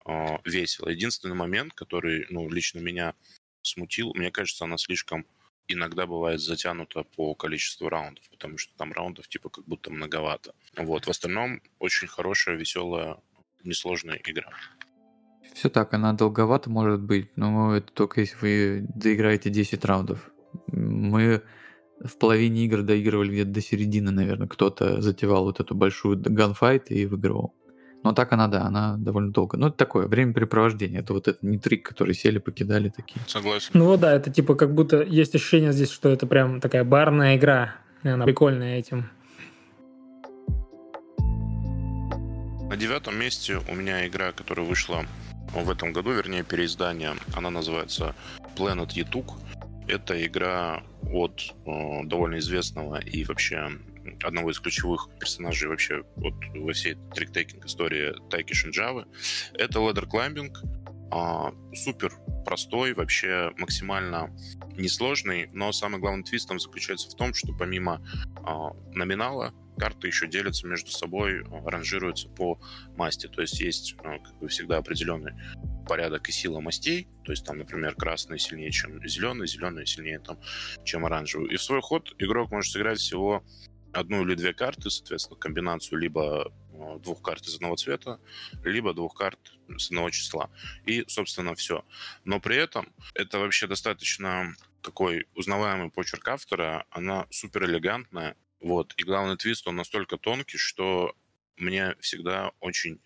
э, 0.06 0.38
весело. 0.44 0.90
Единственный 0.90 1.35
момент, 1.35 1.74
который, 1.74 2.26
ну, 2.30 2.48
лично 2.48 2.78
меня 2.78 3.14
смутил, 3.62 4.14
мне 4.14 4.30
кажется, 4.30 4.62
она 4.62 4.78
слишком 4.78 5.26
иногда 5.72 6.06
бывает 6.06 6.40
затянуто 6.40 7.04
по 7.04 7.35
количеству 7.35 7.88
раундов, 7.88 8.28
потому 8.30 8.58
что 8.58 8.74
там 8.76 8.92
раундов 8.92 9.28
типа 9.28 9.48
как 9.48 9.64
будто 9.64 9.90
многовато. 9.90 10.54
Вот. 10.76 11.06
В 11.06 11.11
остальном 11.11 11.61
очень 11.78 12.08
хорошая, 12.08 12.56
веселая, 12.56 13.16
несложная 13.64 14.20
игра. 14.24 14.50
Все 15.54 15.68
так, 15.68 15.92
она 15.94 16.12
долговато 16.12 16.70
может 16.70 17.00
быть, 17.00 17.37
но 17.37 17.76
это 17.76 17.92
только 17.92 18.20
если 18.20 18.37
вы 18.40 18.87
доиграете 18.94 19.50
10 19.50 19.85
раундов. 19.85 20.30
Мы 20.66 21.42
в 22.00 22.16
половине 22.16 22.64
игр 22.64 22.82
доигрывали 22.82 23.32
где-то 23.32 23.50
до 23.50 23.61
середины, 23.61 24.11
наверное. 24.11 24.48
Кто-то 24.48 25.00
затевал 25.00 25.44
вот 25.44 25.61
эту 25.61 25.74
большую 25.74 26.18
ганфайт 26.20 26.90
и 26.90 27.06
выигрывал. 27.06 27.54
Но 28.05 28.12
так 28.12 28.33
она, 28.33 28.49
да, 28.49 28.62
она 28.62 28.97
довольно 28.99 29.33
долго. 29.33 29.57
Ну, 29.57 29.69
это 29.69 29.77
такое 29.77 30.07
времяпрепровождение. 30.09 31.01
Это 31.01 31.12
вот 31.12 31.29
это 31.29 31.38
не 31.43 31.59
трик, 31.59 31.88
который 31.88 32.15
сели, 32.15 32.38
покидали 32.38 32.88
такие. 32.88 33.21
Согласен. 33.29 33.71
Ну 33.75 33.97
да, 33.97 34.12
это 34.12 34.31
типа 34.31 34.55
как 34.55 34.75
будто 34.75 35.03
есть 35.03 35.35
ощущение 35.35 35.73
здесь, 35.73 35.91
что 35.91 36.09
это 36.09 36.27
прям 36.27 36.61
такая 36.61 36.85
барная 36.85 37.37
игра. 37.37 37.75
И 38.03 38.09
она 38.09 38.25
прикольная 38.25 38.79
этим. 38.79 39.09
На 42.69 42.77
девятом 42.77 43.17
месте 43.19 43.61
у 43.69 43.75
меня 43.75 44.07
игра, 44.07 44.33
которая 44.33 44.67
вышла 44.67 45.05
в 45.55 45.71
этом 45.71 45.93
году, 45.93 46.11
вернее, 46.12 46.43
переиздание. 46.43 47.12
Она 47.35 47.51
называется 47.51 48.15
Planet 48.57 48.88
Yetuk. 48.88 49.33
Это 49.87 50.25
игра 50.25 50.83
от 51.12 51.55
э, 51.67 52.01
довольно 52.05 52.38
известного 52.38 52.99
и 53.01 53.25
вообще 53.25 53.71
одного 54.23 54.51
из 54.51 54.61
ключевых 54.61 55.09
персонажей 55.19 55.69
вообще 55.69 56.03
вот 56.17 56.35
во 56.55 56.73
всей 56.73 56.95
трик-тейкинг 57.15 57.67
истории 57.67 58.15
Тайки 58.31 58.53
Шинджавы. 58.53 59.07
Это 59.55 59.79
ladder 59.79 60.09
climbing, 60.09 60.53
э, 61.12 61.75
супер 61.75 62.12
простой, 62.45 62.95
вообще 62.95 63.53
максимально 63.57 64.35
несложный, 64.77 65.49
но 65.53 65.73
самый 65.73 66.01
главный 66.01 66.25
твист 66.25 66.49
там 66.49 66.59
заключается 66.59 67.11
в 67.11 67.15
том, 67.15 67.35
что 67.35 67.53
помимо 67.53 68.05
э, 68.37 68.95
номинала 68.95 69.55
карты 69.79 70.07
еще 70.07 70.29
делятся 70.29 70.67
между 70.67 70.91
собой, 70.91 71.43
ранжируются 71.65 72.29
по 72.29 72.61
масти. 72.97 73.27
То 73.27 73.41
есть 73.41 73.59
есть, 73.61 73.97
как 73.97 74.38
бы 74.38 74.49
всегда, 74.49 74.79
определенный 74.79 75.33
порядок 75.88 76.29
и 76.29 76.33
сила 76.33 76.61
мастей. 76.61 77.09
То 77.25 77.33
есть 77.33 77.45
там, 77.45 77.59
например, 77.59 77.95
красный 77.95 78.38
сильнее, 78.38 78.71
чем 78.71 79.05
зеленый, 79.07 79.47
зеленый 79.47 79.87
сильнее, 79.87 80.19
там, 80.19 80.38
чем 80.85 81.05
оранжевый. 81.05 81.53
И 81.53 81.57
в 81.57 81.62
свой 81.62 81.81
ход 81.81 82.15
игрок 82.19 82.51
может 82.51 82.73
сыграть 82.73 82.99
всего 82.99 83.45
одну 83.92 84.22
или 84.22 84.35
две 84.35 84.52
карты, 84.52 84.90
соответственно, 84.90 85.38
комбинацию 85.38 85.98
либо 85.98 86.52
двух 87.00 87.22
карт 87.22 87.46
из 87.46 87.57
одного 87.57 87.76
цвета, 87.76 88.20
либо 88.64 88.94
двух 88.94 89.14
карт 89.14 89.38
с 89.76 89.87
одного 89.87 90.11
числа. 90.11 90.50
И, 90.85 91.05
собственно, 91.07 91.55
все. 91.55 91.85
Но 92.24 92.40
при 92.40 92.57
этом 92.57 92.92
это 93.14 93.38
вообще 93.38 93.66
достаточно 93.66 94.55
такой 94.83 95.26
узнаваемый 95.35 95.90
почерк 95.90 96.26
автора, 96.28 96.87
она 96.90 97.26
супер 97.31 97.64
элегантная, 97.64 98.37
вот. 98.61 98.94
И 98.96 99.05
главный 99.05 99.37
твист, 99.37 99.66
он 99.66 99.76
настолько 99.76 100.16
тонкий, 100.16 100.59
что 100.59 101.14
мне 101.57 101.94
всегда 102.00 102.52
очень 102.61 103.00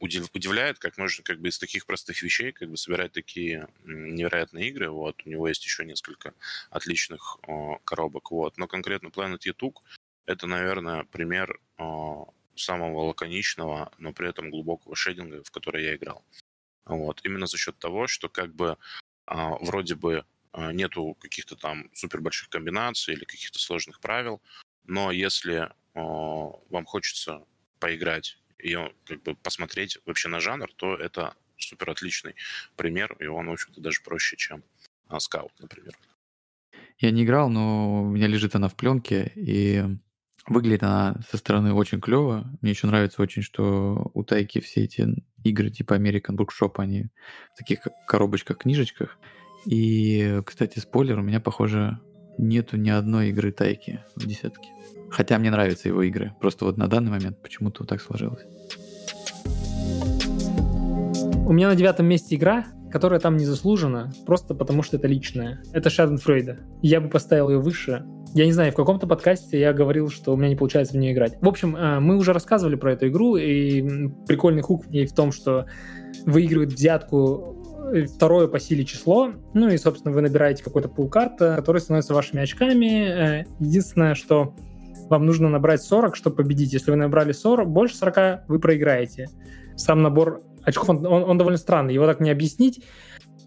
удивляет, 0.00 0.78
как 0.78 0.98
можно 0.98 1.22
как 1.24 1.40
бы 1.40 1.48
из 1.48 1.58
таких 1.58 1.86
простых 1.86 2.22
вещей 2.22 2.52
как 2.52 2.70
бы 2.70 2.76
собирать 2.76 3.12
такие 3.12 3.68
невероятные 3.84 4.68
игры. 4.68 4.90
Вот. 4.90 5.22
У 5.24 5.28
него 5.28 5.48
есть 5.48 5.64
еще 5.64 5.84
несколько 5.84 6.34
отличных 6.70 7.38
о, 7.46 7.78
коробок. 7.84 8.30
Вот. 8.30 8.58
Но 8.58 8.66
конкретно 8.66 9.08
Planet 9.08 9.40
Yatuk 9.40 9.82
это, 10.26 10.46
наверное, 10.46 11.04
пример 11.04 11.60
о, 11.78 12.32
самого 12.54 13.06
лаконичного, 13.06 13.92
но 13.98 14.12
при 14.12 14.28
этом 14.28 14.50
глубокого 14.50 14.96
шейдинга, 14.96 15.42
в 15.42 15.50
который 15.50 15.84
я 15.84 15.96
играл. 15.96 16.24
Вот. 16.84 17.20
Именно 17.24 17.46
за 17.46 17.58
счет 17.58 17.78
того, 17.78 18.06
что 18.06 18.28
как 18.28 18.54
бы 18.54 18.76
а, 19.26 19.56
вроде 19.60 19.94
бы 19.94 20.24
а, 20.52 20.72
нету 20.72 21.16
каких-то 21.20 21.56
там 21.56 21.90
супер 21.94 22.20
больших 22.20 22.48
комбинаций 22.48 23.14
или 23.14 23.24
каких-то 23.24 23.58
сложных 23.58 24.00
правил, 24.00 24.40
но 24.84 25.10
если 25.10 25.70
вам 25.94 26.84
хочется 26.84 27.42
поиграть 27.80 28.38
и 28.58 28.76
как 29.04 29.22
бы 29.22 29.34
посмотреть 29.34 29.98
вообще 30.06 30.28
на 30.28 30.40
жанр, 30.40 30.70
то 30.76 30.94
это 30.94 31.34
супер 31.56 31.90
отличный 31.90 32.34
пример, 32.76 33.16
и 33.18 33.26
он, 33.26 33.48
в 33.48 33.52
общем-то, 33.52 33.80
даже 33.80 34.00
проще, 34.02 34.36
чем 34.36 34.62
а, 35.08 35.20
скаут, 35.20 35.52
например. 35.58 35.96
Я 36.98 37.10
не 37.10 37.24
играл, 37.24 37.50
но 37.50 38.02
у 38.02 38.06
меня 38.06 38.26
лежит 38.26 38.54
она 38.54 38.68
в 38.68 38.76
пленке, 38.76 39.32
и 39.34 39.84
выглядит 40.46 40.82
она 40.82 41.20
со 41.30 41.36
стороны 41.36 41.72
очень 41.72 42.00
клево. 42.00 42.50
Мне 42.60 42.70
еще 42.70 42.86
нравится 42.86 43.20
очень, 43.20 43.42
что 43.42 44.10
у 44.14 44.24
Тайки 44.24 44.60
все 44.60 44.84
эти 44.84 45.06
игры 45.44 45.70
типа 45.70 45.94
American 45.94 46.36
Bookshop, 46.36 46.74
они 46.76 47.08
в 47.54 47.58
таких 47.58 47.86
коробочках, 48.06 48.58
книжечках. 48.58 49.18
И, 49.66 50.40
кстати, 50.46 50.78
спойлер, 50.78 51.18
у 51.18 51.22
меня, 51.22 51.40
похоже, 51.40 52.00
нету 52.38 52.76
ни 52.76 52.90
одной 52.90 53.30
игры 53.30 53.52
Тайки 53.52 54.04
в 54.14 54.26
десятке. 54.26 54.68
Хотя 55.10 55.38
мне 55.38 55.50
нравятся 55.50 55.88
его 55.88 56.02
игры. 56.02 56.34
Просто 56.40 56.64
вот 56.64 56.76
на 56.76 56.88
данный 56.88 57.10
момент 57.10 57.40
почему-то 57.42 57.84
так 57.84 58.00
сложилось. 58.00 58.44
У 61.46 61.52
меня 61.52 61.68
на 61.68 61.76
девятом 61.76 62.06
месте 62.06 62.34
игра, 62.34 62.66
которая 62.90 63.20
там 63.20 63.36
не 63.36 63.44
заслужена, 63.44 64.10
просто 64.26 64.54
потому 64.54 64.82
что 64.82 64.96
это 64.96 65.06
личная. 65.06 65.62
Это 65.72 65.90
Шаденфрейда. 65.90 66.58
Я 66.82 67.00
бы 67.00 67.08
поставил 67.08 67.50
ее 67.50 67.58
выше. 67.58 68.04
Я 68.34 68.46
не 68.46 68.52
знаю, 68.52 68.72
в 68.72 68.74
каком-то 68.74 69.06
подкасте 69.06 69.58
я 69.58 69.72
говорил, 69.72 70.10
что 70.10 70.34
у 70.34 70.36
меня 70.36 70.48
не 70.48 70.56
получается 70.56 70.94
в 70.94 70.96
нее 70.96 71.12
играть. 71.12 71.38
В 71.40 71.48
общем, 71.48 71.76
э, 71.76 72.00
мы 72.00 72.16
уже 72.16 72.32
рассказывали 72.32 72.74
про 72.74 72.92
эту 72.92 73.08
игру, 73.08 73.36
и 73.36 74.08
прикольный 74.26 74.62
хук 74.62 74.86
в 74.86 74.90
ней 74.90 75.06
в 75.06 75.14
том, 75.14 75.32
что 75.32 75.66
выигрывает 76.26 76.72
взятку 76.72 77.56
второе 78.14 78.48
по 78.48 78.58
силе 78.58 78.84
число. 78.84 79.32
Ну 79.54 79.68
и, 79.68 79.78
собственно, 79.78 80.12
вы 80.12 80.20
набираете 80.20 80.64
какой-то 80.64 80.88
пул 80.88 81.08
карт, 81.08 81.40
э, 81.40 81.56
который 81.56 81.80
становится 81.80 82.14
вашими 82.14 82.42
очками. 82.42 83.40
Э, 83.40 83.44
единственное, 83.60 84.14
что 84.14 84.54
вам 85.08 85.26
нужно 85.26 85.48
набрать 85.48 85.82
40, 85.82 86.16
чтобы 86.16 86.36
победить. 86.36 86.72
Если 86.72 86.90
вы 86.90 86.96
набрали 86.96 87.32
40, 87.32 87.68
больше 87.68 87.96
40, 87.96 88.48
вы 88.48 88.58
проиграете. 88.58 89.28
Сам 89.76 90.02
набор 90.02 90.40
очков, 90.64 90.90
он, 90.90 91.06
он, 91.06 91.22
он 91.24 91.38
довольно 91.38 91.58
странный, 91.58 91.94
его 91.94 92.06
так 92.06 92.20
не 92.20 92.30
объяснить. 92.30 92.84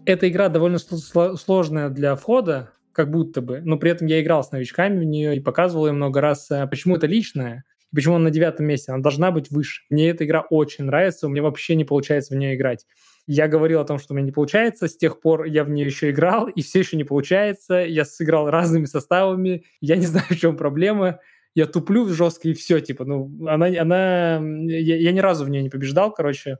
Эта 0.06 0.28
игра 0.28 0.48
довольно 0.48 0.78
сложная 0.78 1.90
для 1.90 2.16
входа, 2.16 2.70
как 2.92 3.10
будто 3.10 3.40
бы, 3.40 3.60
но 3.62 3.76
при 3.76 3.90
этом 3.90 4.06
я 4.06 4.20
играл 4.20 4.42
с 4.42 4.50
новичками 4.50 4.98
в 4.98 5.04
нее 5.04 5.36
и 5.36 5.40
показывал 5.40 5.86
ее 5.86 5.92
много 5.92 6.20
раз, 6.20 6.50
э, 6.50 6.66
почему 6.66 6.96
это 6.96 7.06
личное, 7.06 7.64
почему 7.94 8.16
она 8.16 8.24
на 8.24 8.30
девятом 8.30 8.66
месте, 8.66 8.92
она 8.92 9.02
должна 9.02 9.30
быть 9.30 9.50
выше. 9.50 9.82
Мне 9.90 10.08
эта 10.08 10.24
игра 10.24 10.40
очень 10.40 10.84
нравится, 10.84 11.26
у 11.26 11.30
меня 11.30 11.42
вообще 11.42 11.76
не 11.76 11.84
получается 11.84 12.34
в 12.34 12.38
нее 12.38 12.54
играть. 12.56 12.86
Я 13.26 13.46
говорил 13.46 13.80
о 13.80 13.84
том, 13.84 13.98
что 13.98 14.12
у 14.12 14.16
меня 14.16 14.26
не 14.26 14.32
получается, 14.32 14.88
с 14.88 14.96
тех 14.96 15.20
пор 15.20 15.44
я 15.44 15.64
в 15.64 15.70
нее 15.70 15.86
еще 15.86 16.10
играл, 16.10 16.48
и 16.48 16.62
все 16.62 16.80
еще 16.80 16.96
не 16.96 17.04
получается. 17.04 17.74
Я 17.74 18.04
сыграл 18.04 18.50
разными 18.50 18.86
составами, 18.86 19.64
я 19.80 19.96
не 19.96 20.06
знаю, 20.06 20.26
в 20.30 20.36
чем 20.36 20.56
проблема. 20.56 21.20
Я 21.54 21.66
туплю 21.66 22.08
жестко, 22.08 22.48
и 22.48 22.54
все, 22.54 22.80
типа, 22.80 23.04
ну, 23.04 23.30
она, 23.48 23.66
она, 23.66 24.40
я, 24.40 24.96
я 24.96 25.12
ни 25.12 25.20
разу 25.20 25.44
в 25.44 25.50
нее 25.50 25.62
не 25.62 25.70
побеждал, 25.70 26.12
короче. 26.12 26.58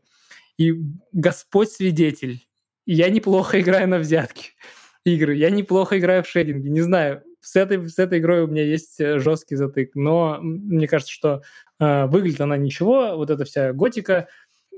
И 0.58 0.74
Господь 1.12 1.70
свидетель, 1.70 2.46
я 2.86 3.08
неплохо 3.08 3.60
играю 3.60 3.88
на 3.88 3.98
взятки 3.98 4.50
игры, 5.04 5.34
я 5.36 5.50
неплохо 5.50 5.98
играю 5.98 6.22
в 6.22 6.28
шейдинге, 6.28 6.70
не 6.70 6.80
знаю, 6.80 7.22
с 7.40 7.56
этой, 7.56 7.88
с 7.88 7.98
этой 7.98 8.18
игрой 8.18 8.42
у 8.42 8.46
меня 8.46 8.64
есть 8.64 9.00
э, 9.00 9.18
жесткий 9.18 9.56
затык, 9.56 9.92
но 9.94 10.38
мне 10.42 10.86
кажется, 10.86 11.12
что 11.12 11.42
э, 11.78 12.06
выглядит 12.06 12.40
она 12.40 12.56
ничего, 12.56 13.16
вот 13.16 13.30
эта 13.30 13.44
вся 13.44 13.72
готика, 13.72 14.28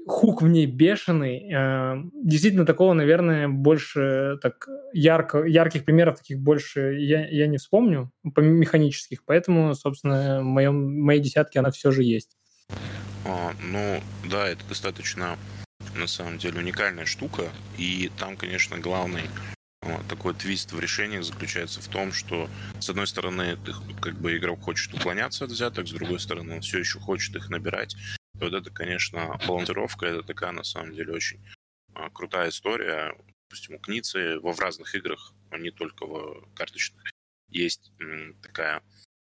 хук 0.06 0.42
в 0.42 0.48
ней 0.48 0.66
бешеный. 0.66 1.50
Э, 1.52 2.02
действительно, 2.14 2.66
такого, 2.66 2.92
наверное, 2.92 3.48
больше 3.48 4.38
так 4.42 4.68
ярко, 4.92 5.44
ярких 5.44 5.84
примеров 5.84 6.18
таких 6.18 6.38
больше 6.38 6.96
я, 6.98 7.26
я 7.28 7.46
не 7.46 7.58
вспомню, 7.58 8.10
по 8.34 8.40
механических. 8.40 9.24
Поэтому, 9.24 9.74
собственно, 9.74 10.40
в 10.40 10.44
моем, 10.44 11.00
моей 11.00 11.20
десятке 11.20 11.60
она 11.60 11.70
все 11.70 11.90
же 11.90 12.02
есть. 12.02 12.36
А, 13.24 13.52
ну, 13.62 14.00
да, 14.28 14.48
это 14.48 14.66
достаточно, 14.68 15.36
на 15.96 16.06
самом 16.06 16.38
деле, 16.38 16.58
уникальная 16.58 17.06
штука. 17.06 17.44
И 17.78 18.10
там, 18.18 18.36
конечно, 18.36 18.78
главный 18.78 19.22
а, 19.82 20.00
такой 20.08 20.34
твист 20.34 20.72
в 20.72 20.80
решениях 20.80 21.24
заключается 21.24 21.80
в 21.80 21.86
том, 21.86 22.12
что, 22.12 22.48
с 22.80 22.90
одной 22.90 23.06
стороны, 23.06 23.56
как 24.00 24.14
бы 24.14 24.36
игрок 24.36 24.62
хочет 24.62 24.92
уклоняться 24.94 25.44
от 25.44 25.50
взяток, 25.50 25.86
с 25.86 25.92
другой 25.92 26.18
стороны, 26.18 26.56
он 26.56 26.60
все 26.60 26.78
еще 26.78 26.98
хочет 26.98 27.36
их 27.36 27.48
набирать 27.50 27.96
вот 28.42 28.54
это, 28.54 28.70
конечно, 28.70 29.38
балансировка, 29.46 30.06
это 30.06 30.22
такая, 30.22 30.52
на 30.52 30.64
самом 30.64 30.94
деле, 30.94 31.12
очень 31.12 31.40
а, 31.94 32.10
крутая 32.10 32.50
история. 32.50 33.16
Допустим, 33.48 33.76
у 33.76 33.78
Кницы 33.78 34.38
во 34.40 34.52
в 34.52 34.60
разных 34.60 34.94
играх, 34.94 35.32
а 35.50 35.58
не 35.58 35.70
только 35.70 36.06
в 36.06 36.48
карточных, 36.54 37.02
есть 37.48 37.92
такая 38.42 38.82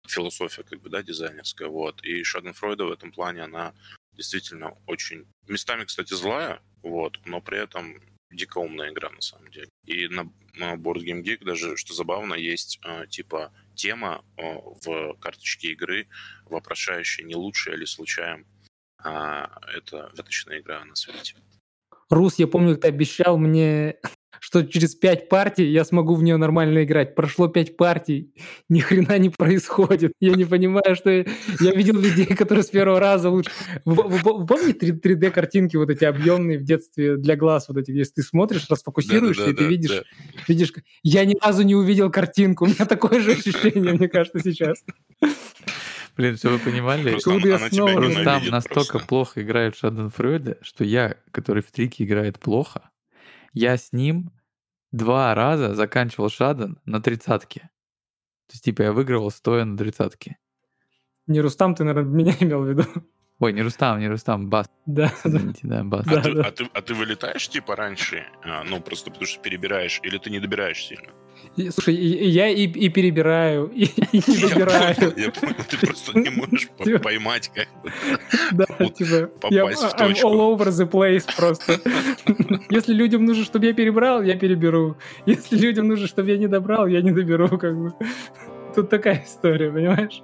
философия, 0.07 0.63
как 0.63 0.81
бы, 0.81 0.91
да, 0.91 1.03
дизайнерская, 1.03 1.69
вот. 1.69 2.03
И 2.05 2.23
Шаденфройда 2.23 2.85
в 2.85 2.93
этом 2.93 3.13
плане, 3.13 3.43
она 3.43 3.75
действительно 4.13 4.77
очень 4.87 5.27
местами, 5.49 5.85
кстати, 5.85 6.13
злая, 6.15 6.61
вот, 6.83 7.19
но 7.25 7.41
при 7.41 7.59
этом 7.59 8.01
дико 8.31 8.59
умная 8.59 8.91
игра, 8.91 9.11
на 9.11 9.21
самом 9.21 9.51
деле. 9.51 9.69
И 9.87 10.09
на, 10.09 10.33
на 10.55 10.75
Board 10.75 11.03
Game 11.05 11.23
Geek 11.23 11.45
даже, 11.45 11.77
что 11.77 11.95
забавно, 11.95 12.35
есть 12.35 12.79
э, 12.85 13.07
типа 13.09 13.53
тема 13.75 14.25
э, 14.37 14.43
в 14.85 15.15
карточке 15.15 15.73
игры, 15.73 16.09
вопрошающая, 16.45 17.25
не 17.25 17.35
лучше 17.35 17.75
ли 17.75 17.87
случаем 17.87 18.47
а 19.05 19.51
это 19.77 20.11
веточная 20.17 20.61
игра 20.61 20.85
на 20.85 20.95
свете. 20.95 21.35
Рус, 22.11 22.39
я 22.39 22.49
помню, 22.49 22.77
ты 22.77 22.89
обещал 22.89 23.39
мне, 23.39 23.97
что 24.41 24.65
через 24.65 24.95
пять 24.95 25.29
партий 25.29 25.65
я 25.71 25.85
смогу 25.85 26.15
в 26.15 26.23
нее 26.23 26.37
нормально 26.37 26.83
играть. 26.83 27.15
Прошло 27.15 27.47
пять 27.47 27.77
партий, 27.77 28.35
ни 28.69 28.81
хрена 28.81 29.17
не 29.19 29.31
происходит. 29.31 30.13
Я 30.21 30.35
не 30.35 30.45
понимаю, 30.45 30.97
что 30.97 31.11
я, 31.11 31.25
я 31.61 31.73
видел 31.73 31.95
людей, 31.95 32.27
которые 32.37 32.65
с 32.65 32.69
первого 32.69 32.99
раза 32.99 33.31
лучше. 33.31 33.51
Вы, 33.85 33.95
вы, 33.95 34.19
вы 34.19 34.47
помните 34.47 34.89
3D 34.89 35.31
картинки 35.31 35.77
вот 35.77 35.91
эти 35.91 36.05
объемные 36.05 36.59
в 36.59 36.65
детстве 36.65 37.17
для 37.17 37.37
глаз 37.37 37.69
вот 37.69 37.79
эти, 37.79 37.93
если 37.93 38.15
ты 38.15 38.23
смотришь, 38.23 38.67
расфокусируешься 38.69 39.47
да, 39.47 39.47
да, 39.47 39.53
и 39.53 39.55
ты 39.55 39.63
да, 39.63 39.69
видишь, 39.69 39.91
да. 39.91 40.05
видишь, 40.49 40.73
я 41.03 41.25
ни 41.25 41.37
разу 41.41 41.63
не 41.63 41.77
увидел 41.77 42.11
картинку. 42.11 42.65
У 42.65 42.69
меня 42.69 42.87
такое 42.87 43.21
же 43.21 43.33
ощущение, 43.33 43.95
мне 43.95 44.09
кажется, 44.09 44.41
сейчас. 44.41 44.83
Блин, 46.17 46.37
все 46.37 46.51
вы 46.51 46.59
понимали? 46.59 47.13
Рустам 47.97 48.47
настолько 48.47 48.93
просто. 48.93 49.09
плохо 49.09 49.43
играет 49.43 49.75
в 49.75 49.79
Шаденфройда, 49.79 50.59
что 50.63 50.85
я, 50.85 51.17
который 51.31 51.63
в 51.63 51.71
трике 51.71 52.05
играет 52.05 52.39
плохо, 52.39 52.91
я 53.53 53.77
с 53.77 53.93
ним 53.93 54.33
два 54.93 55.35
раза 55.35 55.75
заканчивал 55.75 56.29
Шаден 56.29 56.79
на 56.85 57.01
тридцатке. 57.01 57.71
То 58.47 58.55
есть, 58.55 58.65
типа, 58.65 58.83
я 58.83 58.93
выигрывал 58.93 59.31
стоя 59.31 59.65
на 59.65 59.77
тридцатке. 59.77 60.39
Не 61.27 61.41
Рустам, 61.41 61.75
ты, 61.75 61.85
наверное, 61.85 62.11
меня 62.15 62.35
имел 62.41 62.63
в 62.63 62.69
виду. 62.69 62.85
Ой, 63.41 63.53
не 63.55 63.63
Рустам, 63.63 63.99
не 64.01 64.09
Рустам, 64.09 64.49
Бас. 64.51 64.67
Да, 64.87 65.11
Извините, 65.25 65.61
да, 65.63 65.83
Бас. 65.83 66.07
А, 66.07 66.11
Да, 66.17 66.21
ты, 66.23 66.35
да. 66.35 66.43
а, 66.43 66.51
ты, 66.53 66.69
а 66.75 66.83
ты 66.83 66.95
вылетаешь 66.95 67.49
типа 67.49 67.75
раньше? 67.75 68.25
А, 68.45 68.63
ну, 68.65 68.81
просто 68.81 69.11
потому 69.11 69.27
что 69.27 69.41
перебираешь, 69.41 69.99
или 70.03 70.19
ты 70.19 70.29
не 70.31 70.41
добираешь 70.41 70.85
сильно? 70.85 71.09
И, 71.57 71.71
Слушай, 71.71 71.95
и- 71.95 72.19
и 72.25 72.29
я 72.29 72.49
и, 72.49 72.65
и 72.67 72.89
перебираю, 72.91 73.69
и, 73.75 73.85
и 73.85 74.21
не 74.29 74.37
Я 74.37 74.47
выбираю. 74.49 74.95
понял, 74.95 75.13
я 75.17 75.31
понял, 75.31 75.55
ты 75.71 75.79
просто 75.87 76.19
не 76.19 76.29
можешь 76.31 76.69
Типа- 76.85 76.99
поймать 76.99 77.51
как 77.55 77.67
бы. 77.83 77.91
Да, 78.53 78.67
Вот 78.79 78.95
типа, 78.97 79.31
я 79.51 79.63
попасть 79.63 79.83
в 79.83 79.95
I'm 79.95 80.09
точку. 80.09 80.29
all 80.29 80.55
over 80.59 80.69
the 80.69 80.91
place 80.91 81.25
просто. 81.35 81.81
Если 82.69 82.93
людям 82.93 83.25
нужно, 83.25 83.45
чтобы 83.45 83.65
я 83.67 83.73
перебрал, 83.73 84.23
я 84.23 84.37
переберу. 84.37 84.99
Если 85.25 85.57
людям 85.57 85.89
нужно, 85.89 86.07
чтобы 86.09 86.29
я 86.31 86.37
не 86.37 86.47
добрал, 86.47 86.87
я 86.87 87.01
не 87.01 87.11
доберу, 87.13 87.49
как 87.59 87.75
бы. 87.75 87.93
Тут 88.75 88.91
такая 88.91 89.25
история, 89.25 89.71
понимаешь? 89.73 90.21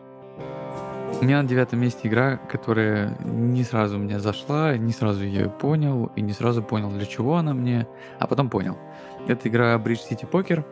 У 1.19 1.25
меня 1.25 1.43
на 1.43 1.49
девятом 1.49 1.81
месте 1.81 2.09
игра, 2.09 2.37
которая 2.37 3.17
не 3.25 3.65
сразу 3.65 3.97
меня 3.97 4.21
зашла, 4.21 4.77
не 4.77 4.93
сразу 4.93 5.25
ее 5.25 5.49
понял, 5.49 6.11
и 6.15 6.21
не 6.21 6.33
сразу 6.33 6.63
понял, 6.63 6.91
для 6.91 7.07
чего 7.07 7.37
она 7.37 7.55
мне, 7.55 7.87
а 8.19 8.27
потом 8.27 8.51
понял. 8.51 8.77
Это 9.27 9.49
игра 9.49 9.75
Bridge 9.77 10.01
City 10.11 10.29
Poker. 10.31 10.63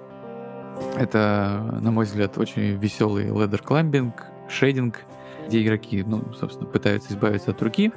Это, 0.99 1.79
на 1.81 1.91
мой 1.91 2.05
взгляд, 2.05 2.37
очень 2.37 2.77
веселый 2.77 3.27
ледер 3.27 3.63
клаймбинг, 3.63 4.27
шейдинг, 4.49 5.01
где 5.49 5.63
игроки, 5.63 6.05
ну, 6.07 6.23
собственно, 6.39 6.67
пытаются 6.67 7.13
избавиться 7.13 7.53
от 7.53 7.63
руки, 7.63 7.93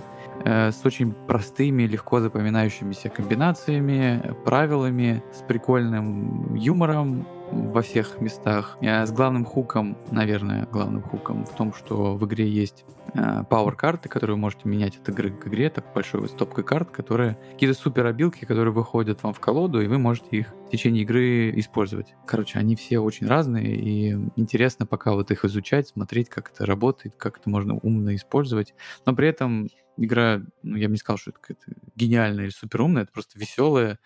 э, 0.46 0.72
с 0.72 0.86
очень 0.86 1.12
простыми, 1.12 1.84
легко 1.84 2.22
запоминающимися 2.22 3.10
комбинациями, 3.10 4.36
правилами, 4.46 5.22
с 5.34 5.42
прикольным 5.42 6.56
юмором 6.56 7.28
во 7.52 7.82
всех 7.82 8.20
местах, 8.22 8.78
э, 8.82 9.06
с 9.06 9.12
главным 9.12 9.46
хуком, 9.46 9.98
наверное, 10.12 10.66
главным 10.66 11.02
хуком 11.02 11.46
в 11.46 11.56
том, 11.56 11.74
что 11.74 12.16
в 12.16 12.26
игре 12.26 12.50
есть 12.50 12.86
э, 13.14 13.44
пауэр-карты, 13.50 14.10
которые 14.10 14.36
вы 14.36 14.42
можете 14.42 14.68
менять 14.68 14.98
от 14.98 15.10
игры 15.10 15.32
к 15.32 15.48
игре, 15.48 15.70
так 15.70 15.94
большой 15.94 16.22
вот 16.22 16.32
стопкой 16.32 16.64
карт, 16.64 16.92
которые 16.92 17.38
какие-то 17.54 17.80
супер 17.80 18.06
обилки, 18.06 18.46
которые 18.46 18.74
выходят 18.74 19.24
вам 19.24 19.34
в 19.34 19.40
колоду, 19.40 19.82
и 19.82 19.88
вы 19.88 19.98
можете 19.98 20.28
их 20.32 20.54
в 20.68 20.70
течение 20.70 21.04
игры 21.04 21.58
использовать. 21.60 22.16
Короче, 22.26 22.60
они 22.60 22.76
все 22.76 23.00
очень 23.00 23.28
разные, 23.28 23.76
и 23.76 24.12
интересно 24.36 24.86
пока 24.86 25.14
вот 25.14 25.32
их 25.32 25.46
изучать, 25.46 25.88
смотреть, 25.88 26.30
как 26.30 26.52
это 26.52 26.66
работает, 26.66 27.16
как 27.18 27.40
это 27.40 27.50
можно 27.50 27.76
умно 27.78 28.14
использовать. 28.16 28.74
Но 29.06 29.16
при 29.16 29.28
этом 29.28 29.68
игра, 29.98 30.42
ну, 30.64 30.78
я 30.78 30.88
бы 30.88 30.94
не 30.94 30.98
сказал, 30.98 31.18
что 31.18 31.32
это 31.32 31.40
какая-то 31.40 31.80
гениальная 31.96 32.46
или 32.46 32.52
супер 32.52 32.82
умная, 32.82 33.04
это 33.04 33.12
просто 33.12 33.40
веселая, 33.40 34.00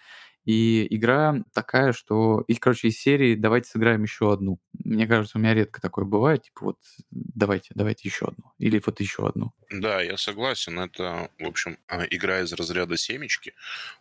и 0.46 0.88
игра 0.96 1.44
такая, 1.54 1.94
что 1.94 2.44
их, 2.48 2.60
короче, 2.60 2.88
из 2.88 3.00
серии 3.00 3.36
«давайте 3.36 3.70
сыграем 3.70 4.04
еще 4.04 4.34
одну». 4.34 4.60
Мне 4.74 5.08
кажется, 5.08 5.38
у 5.38 5.42
меня 5.42 5.54
редко 5.54 5.82
такое 5.82 6.06
бывает, 6.06 6.44
типа 6.44 6.66
вот 6.66 6.78
давайте, 7.12 7.70
давайте 7.76 8.08
еще 8.08 8.26
одну. 8.26 8.52
Или 8.58 8.82
вот 8.84 9.00
еще 9.00 9.28
одну. 9.28 9.54
Да, 9.70 10.02
я 10.02 10.18
согласен. 10.18 10.80
Это, 10.80 11.30
в 11.38 11.46
общем, 11.46 11.78
а, 11.88 12.04
игра 12.06 12.42
из 12.42 12.54
разряда 12.54 12.98
семечки. 12.98 13.54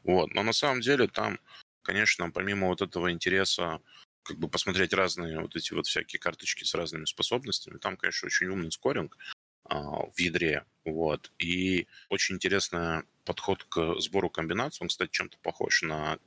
Вот. 0.03 0.33
Но 0.35 0.43
на 0.43 0.53
самом 0.53 0.81
деле 0.81 1.09
там, 1.09 1.39
конечно, 1.83 2.31
помимо 2.31 2.69
вот 2.69 2.81
этого 2.81 3.13
интереса 3.13 3.81
как 4.23 4.39
бы 4.39 4.49
посмотреть 4.49 4.93
разные 4.93 5.41
вот 5.41 5.57
эти 5.57 5.73
вот 5.73 5.87
всякие 5.87 6.21
карточки 6.21 6.65
с 6.65 6.75
разными 6.75 7.05
способностями, 7.05 7.79
там, 7.79 7.97
конечно, 7.97 8.27
очень 8.27 8.47
умный 8.49 8.73
скоринг 8.73 9.17
а, 9.65 10.07
в 10.07 10.19
ядре. 10.19 10.65
Вот. 10.85 11.33
И 11.39 11.87
очень 12.09 12.37
интересный 12.37 13.03
подход 13.25 13.65
к 13.65 14.01
сбору 14.01 14.31
комбинаций. 14.31 14.85
Он, 14.85 14.89
кстати, 14.89 15.11
чем-то 15.13 15.39
похож 15.43 15.83
на 15.83 16.19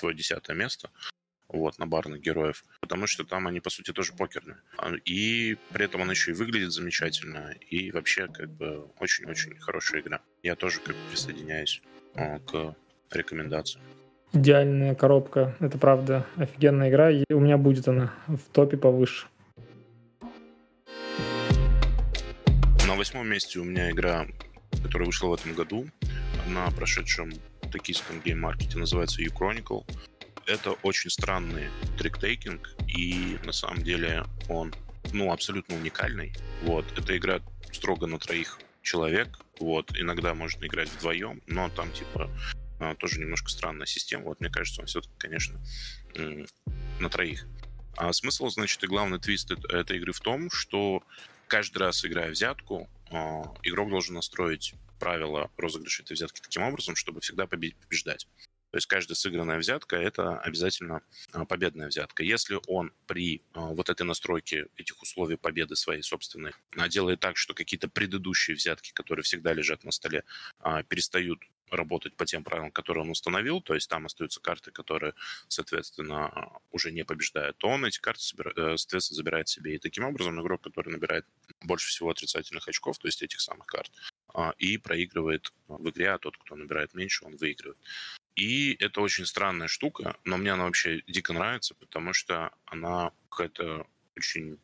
твое 0.00 0.16
десятое 0.16 0.56
место. 0.56 0.90
Вот, 1.48 1.78
на 1.78 1.86
барных 1.86 2.20
героев. 2.20 2.64
Потому 2.80 3.08
что 3.08 3.24
там 3.24 3.48
они, 3.48 3.60
по 3.60 3.70
сути, 3.70 3.92
тоже 3.92 4.12
покерные. 4.12 4.58
А, 4.78 4.92
И 5.04 5.56
при 5.72 5.84
этом 5.84 6.00
он 6.00 6.10
еще 6.10 6.30
и 6.30 6.34
выглядит 6.34 6.72
замечательно. 6.72 7.52
И 7.68 7.90
вообще, 7.90 8.28
как 8.28 8.50
бы, 8.50 8.88
очень-очень 9.00 9.58
хорошая 9.58 10.00
игра. 10.00 10.20
Я 10.44 10.54
тоже 10.54 10.78
как 10.80 10.94
бы 10.94 11.02
присоединяюсь 11.10 11.82
а, 12.14 12.38
к 12.38 12.76
рекомендациям. 13.10 13.84
Идеальная 14.32 14.94
коробка, 14.94 15.56
это 15.58 15.76
правда 15.76 16.24
офигенная 16.36 16.88
игра, 16.88 17.10
и 17.10 17.24
у 17.30 17.40
меня 17.40 17.58
будет 17.58 17.88
она 17.88 18.14
в 18.28 18.38
топе 18.52 18.76
повыше. 18.76 19.26
На 22.86 22.94
восьмом 22.94 23.28
месте 23.28 23.58
у 23.58 23.64
меня 23.64 23.90
игра, 23.90 24.28
которая 24.84 25.06
вышла 25.06 25.28
в 25.28 25.34
этом 25.34 25.54
году 25.54 25.88
на 26.46 26.70
прошедшем 26.70 27.32
токийском 27.70 28.20
гейм-маркете, 28.20 28.78
называется 28.78 29.22
U-Chronicle. 29.22 29.84
Это 30.46 30.72
очень 30.82 31.10
странный 31.10 31.68
трик-тейкинг, 31.98 32.68
и 32.88 33.38
на 33.44 33.52
самом 33.52 33.82
деле 33.82 34.24
он 34.48 34.74
ну, 35.12 35.32
абсолютно 35.32 35.76
уникальный. 35.76 36.32
Вот. 36.62 36.84
Это 36.98 37.16
игра 37.16 37.40
строго 37.72 38.06
на 38.06 38.18
троих 38.18 38.58
человек. 38.82 39.38
Вот. 39.58 39.96
Иногда 39.98 40.34
можно 40.34 40.64
играть 40.66 40.88
вдвоем, 40.90 41.42
но 41.46 41.68
там 41.70 41.92
типа 41.92 42.30
а, 42.80 42.94
тоже 42.94 43.20
немножко 43.20 43.50
странная 43.50 43.86
система. 43.86 44.24
Вот 44.24 44.40
мне 44.40 44.50
кажется, 44.50 44.80
он 44.80 44.86
все-таки, 44.86 45.14
конечно, 45.18 45.60
на 46.98 47.08
троих. 47.08 47.46
А 47.96 48.12
смысл, 48.12 48.48
значит, 48.48 48.82
и 48.82 48.86
главный 48.86 49.18
твист 49.18 49.50
эт- 49.50 49.70
этой 49.72 49.98
игры 49.98 50.12
в 50.12 50.20
том, 50.20 50.50
что 50.50 51.02
каждый 51.46 51.78
раз, 51.78 52.04
играя 52.04 52.30
взятку, 52.30 52.88
а, 53.10 53.42
игрок 53.62 53.90
должен 53.90 54.14
настроить 54.14 54.74
правила 55.00 55.50
розыгрыша 55.56 56.02
этой 56.04 56.12
взятки 56.12 56.40
таким 56.40 56.62
образом, 56.62 56.94
чтобы 56.94 57.20
всегда 57.20 57.46
побеждать. 57.46 58.28
То 58.70 58.76
есть 58.76 58.86
каждая 58.86 59.16
сыгранная 59.16 59.58
взятка– 59.58 59.96
это 59.96 60.38
обязательно 60.38 61.02
а, 61.32 61.44
победная 61.44 61.88
взятка. 61.88 62.22
Если 62.22 62.56
он 62.68 62.92
при 63.06 63.42
а, 63.52 63.66
вот 63.66 63.90
этой 63.90 64.04
настройке 64.04 64.66
этих 64.76 65.02
условий 65.02 65.36
победы 65.36 65.74
своей 65.74 66.02
собственной 66.02 66.52
а, 66.76 66.88
делает 66.88 67.18
так, 67.18 67.36
что 67.36 67.52
какие-то 67.52 67.88
предыдущие 67.88 68.54
взятки, 68.54 68.92
которые 68.92 69.24
всегда 69.24 69.52
лежат 69.52 69.82
на 69.82 69.90
столе, 69.90 70.22
перестают 70.88 71.42
работать 71.70 72.16
по 72.16 72.26
тем 72.26 72.44
правилам, 72.44 72.70
которые 72.70 73.04
он 73.04 73.10
установил, 73.10 73.60
то 73.60 73.74
есть 73.74 73.88
там 73.88 74.06
остаются 74.06 74.40
карты, 74.40 74.70
которые, 74.70 75.14
соответственно, 75.48 76.52
уже 76.70 76.90
не 76.90 77.04
побеждают, 77.04 77.58
то 77.58 77.68
он 77.68 77.84
эти 77.84 78.00
карты, 78.00 78.22
э, 78.22 78.76
соответственно, 78.76 79.16
забирает 79.16 79.48
себе. 79.48 79.74
И 79.74 79.78
таким 79.78 80.04
образом 80.04 80.40
игрок, 80.40 80.62
который 80.62 80.90
набирает 80.90 81.26
больше 81.62 81.88
всего 81.88 82.10
отрицательных 82.10 82.68
очков, 82.68 82.98
то 82.98 83.08
есть 83.08 83.22
этих 83.22 83.40
самых 83.40 83.66
карт, 83.66 83.90
и 84.58 84.78
проигрывает 84.78 85.52
в 85.68 85.88
игре, 85.88 86.10
а 86.10 86.18
тот, 86.18 86.36
кто 86.36 86.56
набирает 86.56 86.94
меньше, 86.94 87.24
он 87.24 87.36
выигрывает. 87.36 87.78
И 88.36 88.76
это 88.80 89.00
очень 89.00 89.26
странная 89.26 89.68
штука, 89.68 90.16
но 90.24 90.36
мне 90.38 90.52
она 90.52 90.64
вообще 90.64 91.02
дико 91.06 91.32
нравится, 91.32 91.74
потому 91.74 92.12
что 92.12 92.52
она 92.64 93.12
какая-то 93.28 93.86
очень... 94.16 94.58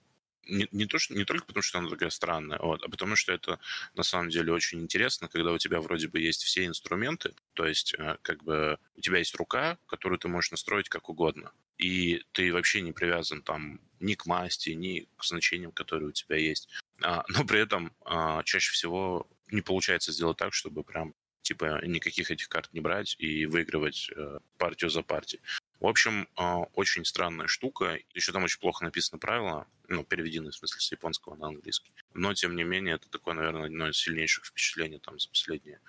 Не, 0.49 0.69
не, 0.71 0.87
то, 0.87 0.99
что, 0.99 1.13
не 1.15 1.25
только 1.25 1.45
потому, 1.45 1.63
что 1.63 1.79
она 1.79 1.91
такая 1.91 2.11
странная, 2.11 2.61
вот, 2.61 2.81
а 2.85 2.89
потому 2.89 3.17
что 3.17 3.33
это 3.33 3.59
на 3.97 4.05
самом 4.05 4.31
деле 4.31 4.53
очень 4.53 4.81
интересно, 4.81 5.27
когда 5.27 5.53
у 5.53 5.59
тебя 5.59 5.81
вроде 5.81 6.07
бы 6.07 6.21
есть 6.21 6.45
все 6.45 6.67
инструменты, 6.67 7.35
то 7.55 7.67
есть 7.67 7.95
э, 7.99 8.17
как 8.23 8.45
бы 8.45 8.79
у 8.97 9.01
тебя 9.01 9.19
есть 9.19 9.35
рука, 9.35 9.77
которую 9.87 10.21
ты 10.21 10.29
можешь 10.29 10.53
настроить 10.53 10.89
как 10.89 11.09
угодно, 11.09 11.51
и 11.79 12.23
ты 12.31 12.53
вообще 12.53 12.81
не 12.81 12.93
привязан 12.93 13.43
там 13.43 13.81
ни 13.99 14.15
к 14.15 14.27
масти, 14.27 14.71
ни 14.71 15.09
к 15.17 15.25
значениям, 15.25 15.73
которые 15.73 16.11
у 16.11 16.13
тебя 16.13 16.37
есть. 16.37 16.69
А, 17.03 17.25
но 17.29 17.45
при 17.45 17.61
этом 17.61 17.93
а, 18.05 18.43
чаще 18.45 18.71
всего 18.71 19.29
не 19.51 19.61
получается 19.61 20.13
сделать 20.13 20.37
так, 20.37 20.53
чтобы 20.53 20.85
прям 20.85 21.15
типа 21.43 21.81
никаких 21.85 22.31
этих 22.31 22.49
карт 22.49 22.71
не 22.73 22.81
брать 22.81 23.15
и 23.19 23.47
выигрывать 23.47 24.11
э, 24.15 24.39
партию 24.59 24.91
за 24.91 25.03
партией. 25.03 25.43
В 25.79 25.87
общем, 25.87 26.29
э, 26.37 26.43
очень 26.75 27.05
странная 27.05 27.47
штука. 27.47 27.99
Еще 28.15 28.33
там 28.33 28.45
очень 28.45 28.59
плохо 28.59 28.85
написаны 28.85 29.21
правила, 29.21 29.67
ну, 29.89 30.03
переведены, 30.03 30.51
в 30.51 30.57
смысле, 30.57 30.81
с 30.81 30.91
японского 30.91 31.37
на 31.37 31.49
английский. 31.49 31.93
Но, 32.15 32.35
тем 32.35 32.57
не 32.57 32.65
менее, 32.65 32.97
это 32.97 33.09
такое, 33.09 33.35
наверное, 33.35 33.67
одно 33.67 33.89
из 33.89 33.97
сильнейших 33.97 34.47
впечатлений 34.47 34.99
там 34.99 35.19
за 35.19 35.29
последнее 35.29 35.81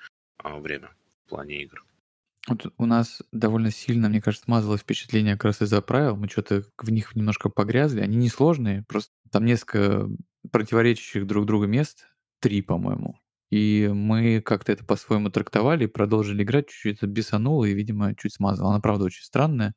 э, 0.44 0.60
время 0.60 0.96
в 1.26 1.30
плане 1.30 1.64
игр. 1.64 1.84
Вот 2.48 2.74
у 2.78 2.86
нас 2.86 3.22
довольно 3.32 3.72
сильно, 3.72 4.08
мне 4.08 4.22
кажется, 4.22 4.46
смазалось 4.46 4.82
впечатление 4.82 5.34
как 5.34 5.46
раз 5.46 5.62
из-за 5.62 5.82
правил. 5.82 6.16
Мы 6.16 6.30
что-то 6.30 6.64
в 6.78 6.90
них 6.90 7.16
немножко 7.16 7.50
погрязли. 7.50 8.02
Они 8.02 8.16
несложные, 8.16 8.84
просто 8.88 9.12
там 9.32 9.44
несколько 9.46 10.08
противоречащих 10.52 11.28
друг 11.28 11.46
другу 11.46 11.66
мест. 11.66 12.08
Три, 12.40 12.62
по-моему. 12.62 13.20
И 13.50 13.90
мы 13.94 14.42
как-то 14.42 14.72
это 14.74 14.84
по-своему 14.86 15.30
трактовали, 15.30 15.86
продолжили 15.86 16.44
играть, 16.44 16.68
чуть-чуть 16.68 16.98
это 16.98 17.08
бесануло 17.08 17.66
и, 17.66 17.74
видимо, 17.74 18.14
чуть 18.16 18.34
смазало. 18.34 18.72
Она, 18.72 18.82
правда, 18.82 19.06
очень 19.06 19.24
странная, 19.24 19.74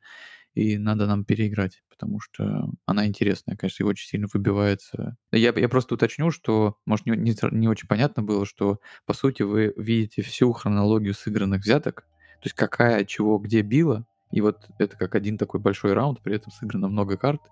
и 0.55 0.79
надо 0.79 1.07
нам 1.07 1.25
переиграть, 1.25 1.83
потому 1.89 2.21
что 2.21 2.71
она 2.87 3.07
интересная, 3.07 3.57
конечно, 3.57 3.85
и 3.85 3.87
очень 3.87 4.09
сильно 4.09 4.27
выбивается. 4.33 5.17
Я, 5.33 5.53
я 5.57 5.69
просто 5.69 5.95
уточню, 5.95 6.31
что, 6.33 6.77
может, 6.87 7.07
не, 7.07 7.17
не, 7.17 7.35
не 7.53 7.69
очень 7.69 7.87
понятно 7.89 8.23
было, 8.23 8.45
что, 8.45 8.81
по 9.07 9.15
сути, 9.15 9.43
вы 9.43 9.73
видите 9.77 10.23
всю 10.23 10.53
хронологию 10.53 11.15
сыгранных 11.15 11.63
взяток, 11.63 12.03
то 12.41 12.47
есть 12.47 12.57
какая 12.57 13.05
чего 13.05 13.39
где 13.39 13.63
била, 13.63 14.07
и 14.33 14.41
вот 14.41 14.69
это 14.79 14.97
как 14.97 15.15
один 15.15 15.39
такой 15.39 15.61
большой 15.61 15.93
раунд, 15.93 16.21
при 16.23 16.37
этом 16.37 16.51
сыграно 16.53 16.89
много 16.89 17.17
карт, 17.17 17.43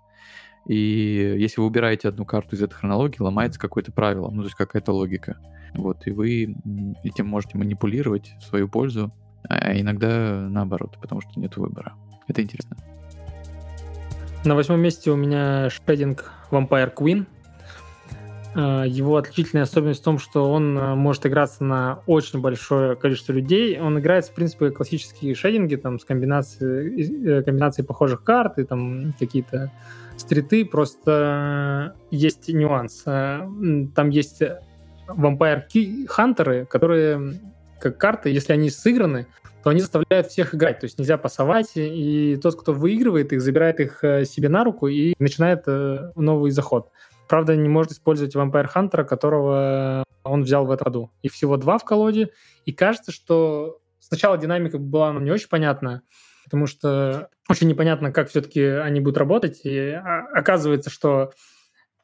и 0.67 1.37
если 1.39 1.61
вы 1.61 1.67
убираете 1.67 2.09
одну 2.09 2.25
карту 2.25 2.57
из 2.57 2.63
этой 2.63 2.75
хронологии, 2.75 3.21
ломается 3.21 3.59
какое-то 3.59 3.93
правило, 3.93 4.31
ну, 4.31 4.43
то 4.43 4.47
есть 4.47 4.57
какая-то 4.57 4.93
логика. 4.93 5.39
Вот, 5.75 6.07
и 6.07 6.11
вы 6.11 6.57
этим 7.05 7.27
можете 7.27 7.59
манипулировать 7.59 8.33
в 8.41 8.45
свою 8.45 8.69
пользу, 8.69 9.13
а 9.49 9.79
иногда 9.79 10.47
наоборот, 10.51 10.99
потому 11.01 11.21
что 11.21 11.39
нет 11.39 11.57
выбора. 11.57 11.95
Это 12.27 12.43
интересно. 12.43 12.77
На 14.45 14.55
восьмом 14.55 14.81
месте 14.81 15.11
у 15.11 15.17
меня 15.17 15.69
шейдинг 15.71 16.33
Vampire 16.51 16.95
Queen. 16.95 17.27
э, 18.55 18.85
его 18.89 19.17
отличительная 19.17 19.65
особенность 19.65 20.01
в 20.01 20.05
том, 20.05 20.19
что 20.19 20.51
он 20.51 20.77
э, 20.79 20.95
может 20.95 21.27
играться 21.27 21.65
на 21.65 22.01
очень 22.07 22.41
большое 22.41 22.97
количество 22.97 23.33
людей. 23.33 23.79
Он 23.81 23.99
играет, 23.99 24.27
в 24.27 24.35
принципе, 24.35 24.71
классические 24.71 25.35
шейдинги 25.35 25.77
там, 25.77 25.99
с 25.99 26.05
комбинацией, 26.05 27.43
комбинацией 27.43 27.87
похожих 27.87 28.23
карт 28.23 28.59
и 28.59 28.65
там 28.65 29.15
какие-то 29.19 29.71
стриты. 30.19 30.65
Просто 30.65 31.95
есть 32.11 32.49
нюанс. 32.49 33.03
Там 33.03 34.11
есть 34.11 34.43
Vampire 35.09 36.07
Хантеры, 36.07 36.67
которые 36.67 37.41
как 37.81 37.97
карты, 37.97 38.31
если 38.31 38.53
они 38.53 38.71
сыграны, 38.71 39.27
то 39.63 39.71
они 39.71 39.81
заставляют 39.81 40.29
всех 40.29 40.55
играть. 40.55 40.81
То 40.81 40.87
есть 40.87 40.99
нельзя 40.99 41.17
пасовать, 41.17 41.73
и 41.77 42.39
тот, 42.43 42.61
кто 42.61 42.73
выигрывает 42.73 43.33
их, 43.33 43.41
забирает 43.41 43.81
их 43.81 44.03
э, 44.03 44.25
себе 44.25 44.49
на 44.49 44.65
руку 44.65 44.89
и 44.89 45.15
начинает 45.19 45.63
э, 45.67 46.11
новый 46.17 46.51
заход. 46.51 46.91
Правда, 47.29 47.57
не 47.57 47.69
может 47.69 47.93
использовать 47.93 48.35
Vampire 48.35 48.69
Hunter, 48.75 49.05
которого 49.05 50.05
он 50.25 50.43
взял 50.43 50.67
в 50.67 50.71
этом 50.71 50.87
году. 50.87 51.11
Их 51.23 51.33
всего 51.33 51.57
два 51.57 51.79
в 51.79 51.85
колоде, 51.85 52.31
и 52.65 52.73
кажется, 52.73 53.13
что 53.13 53.79
сначала 54.01 54.39
динамика 54.39 54.79
была 54.79 55.13
нам 55.13 55.25
не 55.25 55.31
очень 55.31 55.49
понятна, 55.49 56.03
потому 56.49 56.67
что 56.67 57.29
очень 57.49 57.69
непонятно, 57.69 58.11
как 58.11 58.31
все-таки 58.31 58.63
они 58.63 59.01
будут 59.01 59.19
работать, 59.19 59.61
и 59.65 59.91
а, 59.91 60.27
оказывается, 60.33 60.89
что 60.89 61.33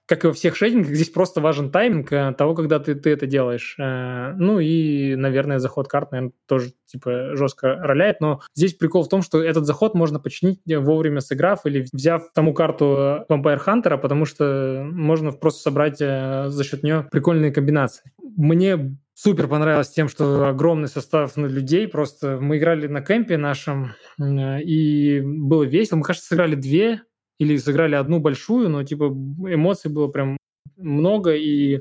как 0.06 0.24
и 0.24 0.26
во 0.26 0.32
всех 0.34 0.54
шейдингах, 0.54 0.92
здесь 0.92 1.08
просто 1.08 1.40
важен 1.40 1.70
тайминг 1.70 2.12
э, 2.12 2.34
того, 2.36 2.54
когда 2.54 2.78
ты, 2.78 2.94
ты 2.94 3.10
это 3.10 3.26
делаешь. 3.26 3.74
Э, 3.78 4.32
ну 4.36 4.60
и, 4.60 5.14
наверное, 5.14 5.58
заход 5.58 5.88
карт, 5.88 6.12
наверное, 6.12 6.32
тоже 6.46 6.72
типа 6.84 7.34
жестко 7.36 7.76
роляет, 7.76 8.20
но 8.20 8.42
здесь 8.54 8.74
прикол 8.74 9.04
в 9.04 9.08
том, 9.08 9.22
что 9.22 9.42
этот 9.42 9.64
заход 9.64 9.94
можно 9.94 10.20
починить 10.20 10.60
вовремя 10.66 11.20
сыграв 11.20 11.64
или 11.64 11.86
взяв 11.90 12.30
тому 12.34 12.52
карту 12.52 13.24
Vampire 13.30 13.64
Hunter, 13.64 13.96
потому 13.96 14.26
что 14.26 14.86
можно 14.92 15.32
просто 15.32 15.62
собрать 15.62 16.00
э, 16.00 16.48
за 16.48 16.64
счет 16.64 16.82
нее 16.82 17.08
прикольные 17.10 17.50
комбинации. 17.50 18.12
Мне 18.36 18.98
супер 19.14 19.48
понравилось 19.48 19.90
тем, 19.90 20.08
что 20.08 20.48
огромный 20.48 20.88
состав 20.88 21.36
людей. 21.36 21.88
Просто 21.88 22.38
мы 22.40 22.58
играли 22.58 22.86
на 22.86 23.00
кемпе 23.00 23.36
нашем, 23.36 23.94
и 24.20 25.20
было 25.24 25.62
весело. 25.62 25.98
Мы, 25.98 26.04
кажется, 26.04 26.28
сыграли 26.28 26.54
две 26.54 27.02
или 27.38 27.56
сыграли 27.56 27.94
одну 27.94 28.20
большую, 28.20 28.68
но 28.68 28.84
типа 28.84 29.04
эмоций 29.04 29.90
было 29.90 30.08
прям 30.08 30.36
много, 30.76 31.34
и 31.34 31.80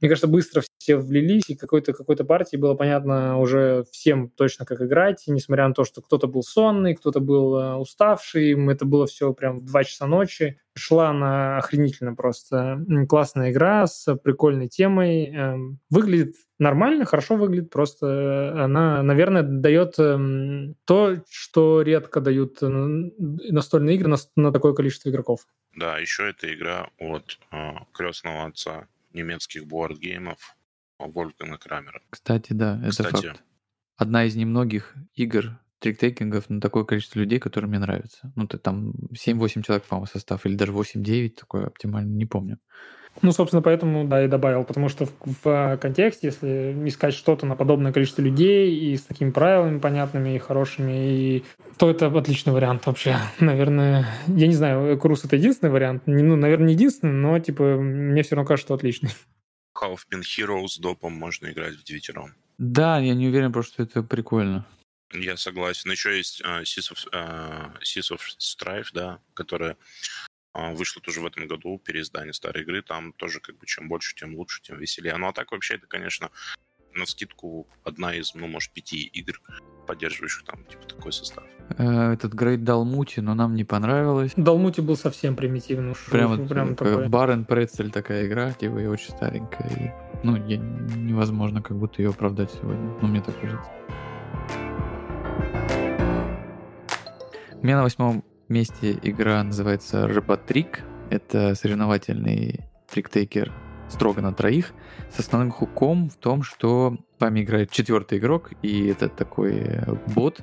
мне 0.00 0.08
кажется, 0.10 0.28
быстро 0.28 0.62
все 0.78 0.96
влились, 0.96 1.48
и 1.48 1.56
какой-то 1.56 1.92
какой-то 1.92 2.24
партии 2.24 2.56
было 2.56 2.74
понятно 2.74 3.38
уже 3.38 3.84
всем 3.90 4.28
точно, 4.30 4.66
как 4.66 4.82
играть, 4.82 5.24
несмотря 5.26 5.66
на 5.68 5.74
то, 5.74 5.84
что 5.84 6.02
кто-то 6.02 6.26
был 6.26 6.42
сонный, 6.42 6.94
кто-то 6.94 7.20
был 7.20 7.56
э, 7.56 7.74
уставший, 7.76 8.52
это 8.70 8.84
было 8.84 9.06
все 9.06 9.32
прям 9.32 9.60
в 9.60 9.64
2 9.64 9.84
часа 9.84 10.06
ночи. 10.06 10.60
Шла 10.74 11.08
она 11.08 11.56
охренительно 11.56 12.14
просто. 12.14 12.84
Классная 13.08 13.50
игра 13.50 13.86
с 13.86 14.14
прикольной 14.16 14.68
темой. 14.68 15.26
Эм, 15.26 15.80
выглядит 15.88 16.34
нормально, 16.58 17.06
хорошо 17.06 17.36
выглядит, 17.36 17.70
просто 17.70 18.52
она, 18.62 19.02
наверное, 19.02 19.42
дает 19.42 19.98
эм, 19.98 20.74
то, 20.84 21.16
что 21.30 21.80
редко 21.80 22.20
дают 22.20 22.62
э, 22.62 22.66
настольные 22.66 23.96
игры 23.96 24.08
на, 24.08 24.16
на 24.36 24.52
такое 24.52 24.74
количество 24.74 25.08
игроков. 25.08 25.46
Да, 25.74 25.98
еще 25.98 26.28
эта 26.28 26.52
игра 26.52 26.90
от 26.98 27.38
э, 27.52 27.56
крестного 27.92 28.44
отца 28.44 28.86
немецких 29.16 29.66
бордгеймов 29.66 30.56
Вольфганга 30.98 31.58
Крамера. 31.58 32.00
Кстати, 32.10 32.52
да, 32.52 32.78
это 32.80 32.90
Кстати, 32.90 33.26
факт. 33.26 33.42
Одна 33.96 34.24
из 34.24 34.36
немногих 34.36 34.94
игр 35.14 35.58
триктейкингов 35.78 36.48
на 36.48 36.60
такое 36.60 36.84
количество 36.84 37.18
людей, 37.18 37.38
которые 37.38 37.68
мне 37.68 37.78
нравятся. 37.78 38.32
Ну, 38.36 38.46
ты 38.46 38.58
там 38.58 38.92
7-8 39.12 39.62
человек, 39.62 39.84
по-моему, 39.84 40.06
состав, 40.06 40.46
или 40.46 40.54
даже 40.54 40.72
8-9, 40.72 41.30
такое 41.30 41.66
оптимально, 41.66 42.14
не 42.14 42.26
помню. 42.26 42.58
Ну, 43.22 43.32
собственно, 43.32 43.62
поэтому, 43.62 44.04
да, 44.04 44.24
и 44.24 44.28
добавил, 44.28 44.64
потому 44.64 44.88
что 44.88 45.06
в, 45.06 45.12
в 45.44 45.78
контексте, 45.80 46.28
если 46.28 46.76
искать 46.86 47.14
что-то 47.14 47.46
на 47.46 47.56
подобное 47.56 47.92
количество 47.92 48.22
людей 48.22 48.74
и 48.74 48.96
с 48.96 49.02
такими 49.02 49.30
правилами 49.30 49.78
понятными 49.78 50.36
и 50.36 50.38
хорошими, 50.38 50.92
и, 50.92 51.44
то 51.78 51.90
это 51.90 52.06
отличный 52.06 52.52
вариант 52.52 52.86
вообще. 52.86 53.16
Наверное, 53.40 54.06
я 54.26 54.46
не 54.46 54.54
знаю, 54.54 54.98
Крус 54.98 55.24
это 55.24 55.36
единственный 55.36 55.70
вариант, 55.70 56.06
не, 56.06 56.22
ну, 56.22 56.36
наверное, 56.36 56.68
не 56.68 56.74
единственный, 56.74 57.12
но, 57.12 57.38
типа, 57.38 57.62
мне 57.62 58.22
все 58.22 58.36
равно 58.36 58.46
кажется, 58.46 58.66
что 58.66 58.74
отличный. 58.74 59.10
Half 59.80 60.00
Pin 60.10 60.22
Hero 60.22 60.66
с 60.66 60.78
допом 60.78 61.12
можно 61.12 61.48
играть 61.48 61.74
в 61.74 61.84
девятером. 61.84 62.34
Да, 62.58 62.98
я 62.98 63.14
не 63.14 63.28
уверен, 63.28 63.52
просто 63.52 63.74
что 63.74 63.82
это 63.82 64.02
прикольно. 64.02 64.66
Я 65.12 65.36
согласен. 65.36 65.90
Еще 65.90 66.16
есть 66.16 66.40
uh, 66.42 66.62
Seas, 66.62 66.92
of, 66.92 67.06
uh, 67.12 67.72
Seas 67.82 68.12
of 68.12 68.20
Strife, 68.38 68.88
да, 68.92 69.20
которая 69.34 69.76
uh, 70.56 70.74
вышла 70.74 71.02
тоже 71.02 71.20
в 71.20 71.26
этом 71.26 71.46
году, 71.46 71.78
переиздание 71.78 72.32
старой 72.32 72.62
игры. 72.62 72.82
Там 72.82 73.12
тоже 73.12 73.40
как 73.40 73.58
бы 73.58 73.66
чем 73.66 73.88
больше, 73.88 74.14
тем 74.14 74.34
лучше, 74.34 74.62
тем 74.62 74.78
веселее. 74.78 75.16
Ну 75.16 75.28
а 75.28 75.32
так 75.32 75.52
вообще 75.52 75.74
это, 75.74 75.86
конечно, 75.86 76.30
на 76.96 77.06
скидку 77.06 77.68
одна 77.84 78.14
из, 78.14 78.34
ну, 78.34 78.46
может, 78.46 78.72
пяти 78.72 79.02
игр, 79.04 79.40
поддерживающих 79.86 80.44
там, 80.44 80.64
типа, 80.64 80.86
такой 80.86 81.12
состав. 81.12 81.44
Э, 81.78 82.12
этот 82.12 82.32
Грейт 82.32 82.64
Далмути, 82.64 83.20
но 83.20 83.34
нам 83.34 83.54
не 83.54 83.64
понравилось. 83.64 84.32
Далмути 84.36 84.80
был 84.80 84.96
совсем 84.96 85.36
примитивный. 85.36 85.94
Прям, 86.10 86.48
прям 86.48 86.74
такой. 86.74 87.08
Барен 87.08 87.44
Прецель 87.44 87.90
такая 87.90 88.26
игра, 88.26 88.52
типа, 88.52 88.78
и 88.78 88.86
очень 88.86 89.10
старенькая. 89.10 89.68
И, 89.68 90.26
ну, 90.26 90.36
я, 90.46 90.56
невозможно 90.56 91.62
как 91.62 91.76
будто 91.76 92.02
ее 92.02 92.10
оправдать 92.10 92.50
сегодня. 92.52 92.96
Ну, 93.00 93.08
мне 93.08 93.20
так 93.20 93.38
кажется. 93.40 93.70
У 97.52 97.64
меня 97.64 97.76
на 97.76 97.82
восьмом 97.82 98.24
месте 98.48 98.98
игра 99.02 99.42
называется 99.42 100.06
Роботрик. 100.08 100.82
Это 101.10 101.54
соревновательный 101.54 102.64
триктейкер 102.90 103.52
строго 103.88 104.20
на 104.20 104.32
троих, 104.32 104.72
с 105.14 105.20
основным 105.20 105.50
хуком 105.50 106.10
в 106.10 106.16
том, 106.16 106.42
что 106.42 106.96
вами 107.18 107.42
играет 107.42 107.70
четвертый 107.70 108.18
игрок, 108.18 108.50
и 108.62 108.88
это 108.88 109.08
такой 109.08 109.58
э, 109.58 109.94
бот, 110.14 110.42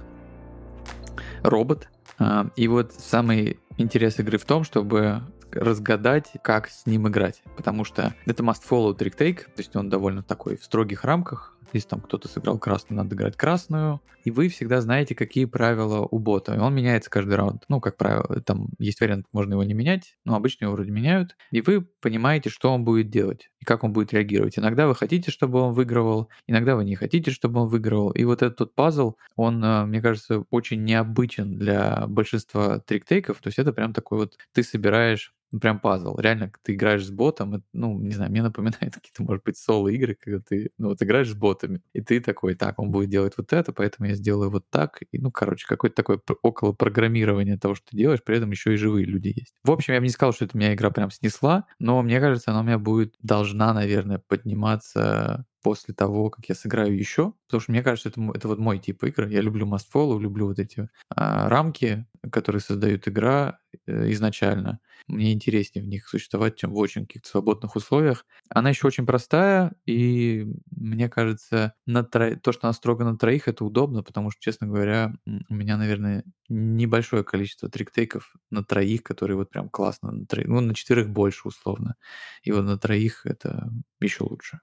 робот. 1.43 1.89
А, 2.19 2.47
и 2.55 2.67
вот 2.67 2.93
самый 2.93 3.59
интерес 3.77 4.19
игры 4.19 4.37
в 4.37 4.45
том, 4.45 4.63
чтобы 4.63 5.21
разгадать, 5.51 6.31
как 6.41 6.69
с 6.69 6.85
ним 6.85 7.07
играть. 7.07 7.43
Потому 7.55 7.83
что 7.83 8.13
это 8.25 8.43
must 8.43 8.61
follow 8.67 8.97
trick 8.97 9.17
take, 9.17 9.43
то 9.43 9.57
есть 9.57 9.75
он 9.75 9.89
довольно 9.89 10.23
такой 10.23 10.57
в 10.57 10.63
строгих 10.63 11.03
рамках, 11.03 11.52
если 11.73 11.89
там 11.89 12.01
кто-то 12.01 12.27
сыграл 12.27 12.57
красную, 12.57 12.97
надо 12.97 13.15
играть 13.15 13.35
красную. 13.35 14.01
И 14.23 14.31
вы 14.31 14.47
всегда 14.47 14.79
знаете, 14.81 15.15
какие 15.15 15.45
правила 15.45 16.07
у 16.09 16.19
бота. 16.19 16.55
И 16.55 16.57
он 16.57 16.73
меняется 16.73 17.09
каждый 17.09 17.35
раунд. 17.35 17.65
Ну, 17.67 17.81
как 17.81 17.97
правило, 17.97 18.41
там 18.41 18.69
есть 18.79 19.01
вариант, 19.01 19.25
можно 19.33 19.53
его 19.53 19.63
не 19.63 19.73
менять, 19.73 20.15
но 20.23 20.35
обычно 20.35 20.65
его 20.65 20.75
вроде 20.75 20.91
меняют. 20.91 21.35
И 21.51 21.61
вы 21.61 21.81
понимаете, 21.81 22.49
что 22.49 22.73
он 22.73 22.85
будет 22.85 23.09
делать 23.09 23.49
и 23.59 23.65
как 23.65 23.83
он 23.83 23.91
будет 23.91 24.13
реагировать. 24.13 24.57
Иногда 24.57 24.87
вы 24.87 24.95
хотите, 24.95 25.31
чтобы 25.31 25.59
он 25.59 25.73
выигрывал, 25.73 26.29
иногда 26.47 26.75
вы 26.75 26.85
не 26.85 26.95
хотите, 26.95 27.31
чтобы 27.31 27.61
он 27.61 27.67
выигрывал. 27.67 28.11
И 28.11 28.23
вот 28.23 28.41
этот 28.41 28.75
пазл, 28.75 29.15
он, 29.35 29.63
э, 29.63 29.85
мне 29.85 30.01
кажется, 30.01 30.43
очень 30.51 30.83
необычен 30.83 31.57
для 31.57 32.05
большинства 32.07 32.79
триктейков. 32.79 33.39
То 33.39 33.47
есть 33.47 33.59
это 33.59 33.73
прям 33.73 33.93
такой 33.93 34.19
вот, 34.19 34.37
ты 34.53 34.63
собираешь 34.63 35.33
ну, 35.53 35.59
прям 35.59 35.79
пазл. 35.79 36.17
Реально, 36.17 36.51
ты 36.63 36.73
играешь 36.73 37.05
с 37.05 37.11
ботом, 37.11 37.63
ну, 37.73 37.99
не 37.99 38.11
знаю, 38.15 38.31
мне 38.31 38.41
напоминает 38.41 38.73
какие-то, 38.95 39.21
может 39.23 39.43
быть, 39.43 39.55
соло-игры, 39.57 40.15
когда 40.19 40.39
ты, 40.41 40.71
ну, 40.79 40.89
вот 40.89 41.01
играешь 41.03 41.29
с 41.29 41.35
ботами, 41.35 41.81
и 41.93 42.01
ты 42.01 42.19
такой, 42.19 42.55
так, 42.55 42.79
он 42.79 42.89
будет 42.89 43.09
делать 43.09 43.33
вот 43.37 43.53
это, 43.53 43.71
поэтому 43.71 44.09
я 44.09 44.15
сделаю 44.15 44.49
вот 44.49 44.65
так. 44.71 45.01
И, 45.11 45.19
ну, 45.19 45.31
короче, 45.31 45.67
какое-то 45.67 45.95
такое 45.95 46.19
около 46.41 46.71
программирования 46.73 47.57
того, 47.57 47.75
что 47.75 47.85
ты 47.91 47.97
делаешь, 47.97 48.23
при 48.23 48.37
этом 48.37 48.49
еще 48.49 48.73
и 48.73 48.77
живые 48.77 49.05
люди 49.05 49.27
есть. 49.35 49.53
В 49.63 49.71
общем, 49.71 49.93
я 49.93 49.99
бы 49.99 50.07
не 50.07 50.11
сказал, 50.11 50.33
что 50.33 50.45
это 50.45 50.57
меня 50.57 50.73
игра 50.73 50.89
прям 50.89 51.11
снесла, 51.11 51.65
но 51.77 52.01
мне 52.01 52.19
кажется, 52.19 52.49
она 52.51 52.61
у 52.61 52.63
меня 52.63 52.79
будет, 52.79 53.13
должна, 53.21 53.73
наверное, 53.73 54.17
подниматься 54.27 55.45
после 55.63 55.93
того, 55.93 56.29
как 56.29 56.47
я 56.49 56.55
сыграю 56.55 56.95
еще, 56.95 57.33
потому 57.47 57.61
что 57.61 57.71
мне 57.71 57.81
кажется, 57.81 58.09
это, 58.09 58.21
это 58.33 58.47
вот 58.47 58.59
мой 58.59 58.79
тип 58.79 59.03
игр. 59.03 59.27
Я 59.27 59.41
люблю 59.41 59.65
Follow, 59.65 60.19
люблю 60.19 60.47
вот 60.47 60.59
эти 60.59 60.89
а, 61.09 61.49
рамки, 61.49 62.05
которые 62.31 62.61
создают 62.61 63.07
игра 63.07 63.59
э, 63.87 64.11
изначально 64.11 64.79
мне 65.07 65.33
интереснее 65.33 65.83
в 65.83 65.87
них 65.87 66.07
существовать, 66.07 66.55
чем 66.55 66.71
в 66.71 66.77
очень 66.77 67.05
каких-то 67.05 67.29
свободных 67.29 67.75
условиях. 67.75 68.25
Она 68.49 68.69
еще 68.69 68.87
очень 68.87 69.05
простая, 69.05 69.73
и 69.85 70.47
мне 70.71 71.09
кажется, 71.09 71.73
на 71.85 72.03
тро... 72.03 72.35
то, 72.35 72.51
что 72.51 72.67
она 72.67 72.73
строго 72.73 73.03
на 73.03 73.17
троих, 73.17 73.47
это 73.47 73.65
удобно, 73.65 74.03
потому 74.03 74.31
что, 74.31 74.41
честно 74.41 74.67
говоря, 74.67 75.15
у 75.25 75.53
меня, 75.53 75.77
наверное, 75.77 76.23
небольшое 76.49 77.23
количество 77.23 77.69
триктейков 77.69 78.33
на 78.49 78.63
троих, 78.63 79.03
которые 79.03 79.37
вот 79.37 79.49
прям 79.49 79.69
классно, 79.69 80.11
на 80.11 80.25
троих, 80.25 80.47
ну, 80.47 80.61
на 80.61 80.73
четверых 80.73 81.09
больше 81.09 81.47
условно. 81.47 81.95
И 82.43 82.51
вот 82.51 82.63
на 82.63 82.77
троих 82.77 83.25
это 83.25 83.69
еще 83.99 84.23
лучше. 84.23 84.59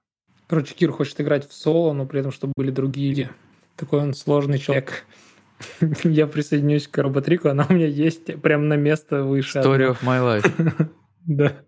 Короче, 0.51 0.75
Кир 0.75 0.91
хочет 0.91 1.21
играть 1.21 1.49
в 1.49 1.53
соло, 1.53 1.93
но 1.93 2.05
при 2.05 2.19
этом, 2.19 2.33
чтобы 2.33 2.51
были 2.57 2.71
другие. 2.71 3.29
Такой 3.77 4.01
он 4.01 4.13
сложный 4.13 4.59
человек. 4.59 5.05
Я 6.03 6.27
присоединюсь 6.27 6.89
к 6.89 6.97
роботрику, 6.97 7.47
она 7.47 7.65
у 7.69 7.73
меня 7.73 7.87
есть 7.87 8.25
прям 8.41 8.67
на 8.67 8.73
место 8.73 9.23
выше. 9.23 9.59
Story 9.59 9.95
of 9.95 9.99
my 10.01 10.41
life. 10.41 10.91
Да. 11.25 11.63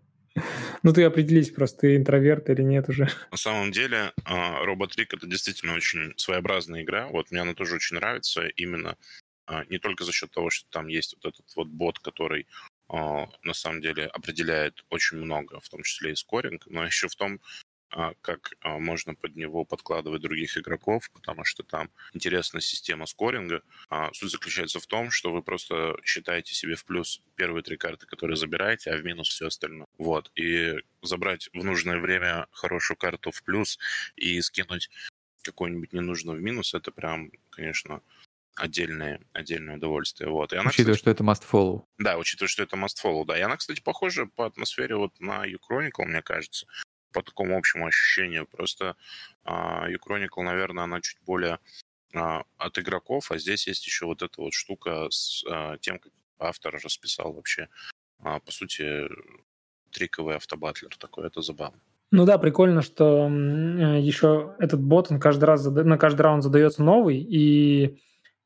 Ну, 0.81 0.91
ты 0.91 1.03
определись 1.03 1.51
просто, 1.51 1.81
ты 1.81 1.95
интроверт 1.95 2.49
или 2.49 2.61
нет 2.61 2.89
уже. 2.89 3.07
На 3.31 3.37
самом 3.37 3.71
деле, 3.71 4.11
Роботрик— 4.25 5.13
это 5.13 5.27
действительно 5.27 5.75
очень 5.75 6.11
своеобразная 6.17 6.81
игра. 6.81 7.07
Вот 7.07 7.31
мне 7.31 7.39
она 7.39 7.53
тоже 7.53 7.75
очень 7.75 7.95
нравится 7.95 8.47
именно 8.47 8.97
а, 9.45 9.63
не 9.69 9.77
только 9.77 10.03
за 10.03 10.11
счет 10.11 10.31
того, 10.31 10.49
что 10.49 10.69
там 10.69 10.87
есть 10.87 11.15
вот 11.15 11.33
этот 11.33 11.45
вот 11.55 11.67
бот, 11.69 11.99
который 11.99 12.47
на 12.89 13.53
самом 13.53 13.81
деле 13.81 14.05
определяет 14.07 14.83
очень 14.89 15.17
много, 15.17 15.59
в 15.61 15.69
том 15.69 15.81
числе 15.83 16.11
и 16.11 16.15
скоринг, 16.15 16.67
но 16.67 16.85
еще 16.85 17.07
в 17.07 17.15
том, 17.15 17.39
а, 17.39 17.39
как 18.21 18.53
а, 18.61 18.79
можно 18.79 19.13
под 19.13 19.35
него 19.35 19.65
подкладывать 19.65 20.21
других 20.21 20.57
игроков, 20.57 21.09
потому 21.11 21.45
что 21.45 21.63
там 21.63 21.89
интересная 22.13 22.61
система 22.61 23.05
скоринга. 23.05 23.61
А, 23.89 24.11
суть 24.13 24.31
заключается 24.31 24.79
в 24.79 24.87
том, 24.87 25.11
что 25.11 25.31
вы 25.31 25.43
просто 25.43 25.95
считаете 26.03 26.55
себе 26.55 26.75
в 26.75 26.85
плюс 26.85 27.21
первые 27.35 27.63
три 27.63 27.77
карты, 27.77 28.05
которые 28.05 28.37
забираете, 28.37 28.91
а 28.91 28.97
в 28.97 29.03
минус 29.03 29.29
все 29.29 29.47
остальное. 29.47 29.87
Вот. 29.97 30.31
И 30.35 30.75
забрать 31.01 31.49
в 31.53 31.63
нужное 31.63 31.99
время 31.99 32.47
хорошую 32.51 32.97
карту 32.97 33.31
в 33.31 33.43
плюс 33.43 33.77
и 34.15 34.41
скинуть 34.41 34.89
какую-нибудь 35.43 35.93
ненужную 35.93 36.39
в 36.39 36.41
минус, 36.41 36.73
это 36.73 36.91
прям, 36.91 37.29
конечно, 37.49 38.01
отдельное, 38.55 39.21
отдельное 39.33 39.75
удовольствие. 39.75 40.29
Вот. 40.29 40.53
И 40.53 40.55
она, 40.55 40.69
учитывая, 40.69 40.95
кстати, 40.95 40.99
что 40.99 41.11
это 41.11 41.23
must 41.23 41.43
follow. 41.49 41.85
Да, 41.97 42.17
учитывая, 42.17 42.47
что 42.47 42.63
это 42.63 42.75
must 42.75 42.95
follow, 43.03 43.25
да. 43.25 43.37
И 43.37 43.41
она, 43.41 43.57
кстати, 43.57 43.81
похожа 43.81 44.25
по 44.25 44.45
атмосфере 44.45 44.95
вот 44.95 45.19
на 45.19 45.45
U-Chronicle, 45.45 46.05
мне 46.05 46.21
кажется 46.21 46.65
по 47.13 47.21
такому 47.21 47.57
общему 47.57 47.87
ощущению. 47.87 48.47
Просто 48.47 48.95
U-Chronicle, 49.45 50.41
наверное, 50.41 50.83
она 50.85 50.99
чуть 51.01 51.19
более 51.21 51.59
uh, 52.13 52.43
от 52.57 52.79
игроков, 52.79 53.31
а 53.31 53.37
здесь 53.37 53.67
есть 53.67 53.85
еще 53.85 54.05
вот 54.05 54.21
эта 54.21 54.41
вот 54.41 54.53
штука 54.53 55.07
с 55.09 55.43
uh, 55.45 55.77
тем, 55.79 55.99
как 55.99 56.11
автор 56.39 56.79
расписал 56.83 57.33
вообще, 57.33 57.69
по 58.21 58.51
сути, 58.51 59.07
триковый 59.91 60.35
автобатлер 60.35 60.95
такой, 60.97 61.27
это 61.27 61.41
забавно. 61.41 61.79
Ну 62.11 62.25
да, 62.25 62.37
прикольно, 62.37 62.83
что 62.83 63.27
э, 63.27 63.99
еще 63.99 64.55
этот 64.59 64.79
бот, 64.79 65.07
он 65.09 65.19
каждый 65.19 65.45
раз, 65.45 65.65
на 65.65 65.97
каждый 65.97 66.21
раунд 66.21 66.43
задается 66.43 66.83
новый, 66.83 67.17
и 67.17 67.97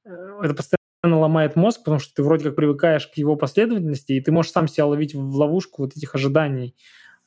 э, 0.05 0.39
это 0.41 0.53
постоянно 0.53 1.19
ломает 1.19 1.57
мозг, 1.57 1.79
потому 1.79 1.99
что 1.99 2.13
ты 2.13 2.23
вроде 2.23 2.45
как 2.45 2.55
привыкаешь 2.55 3.07
к 3.07 3.15
его 3.17 3.35
последовательности, 3.35 4.13
и 4.13 4.21
ты 4.21 4.31
можешь 4.31 4.53
сам 4.53 4.69
себя 4.69 4.85
ловить 4.85 5.15
в 5.15 5.35
ловушку 5.35 5.81
вот 5.81 5.97
этих 5.97 6.15
ожиданий. 6.15 6.77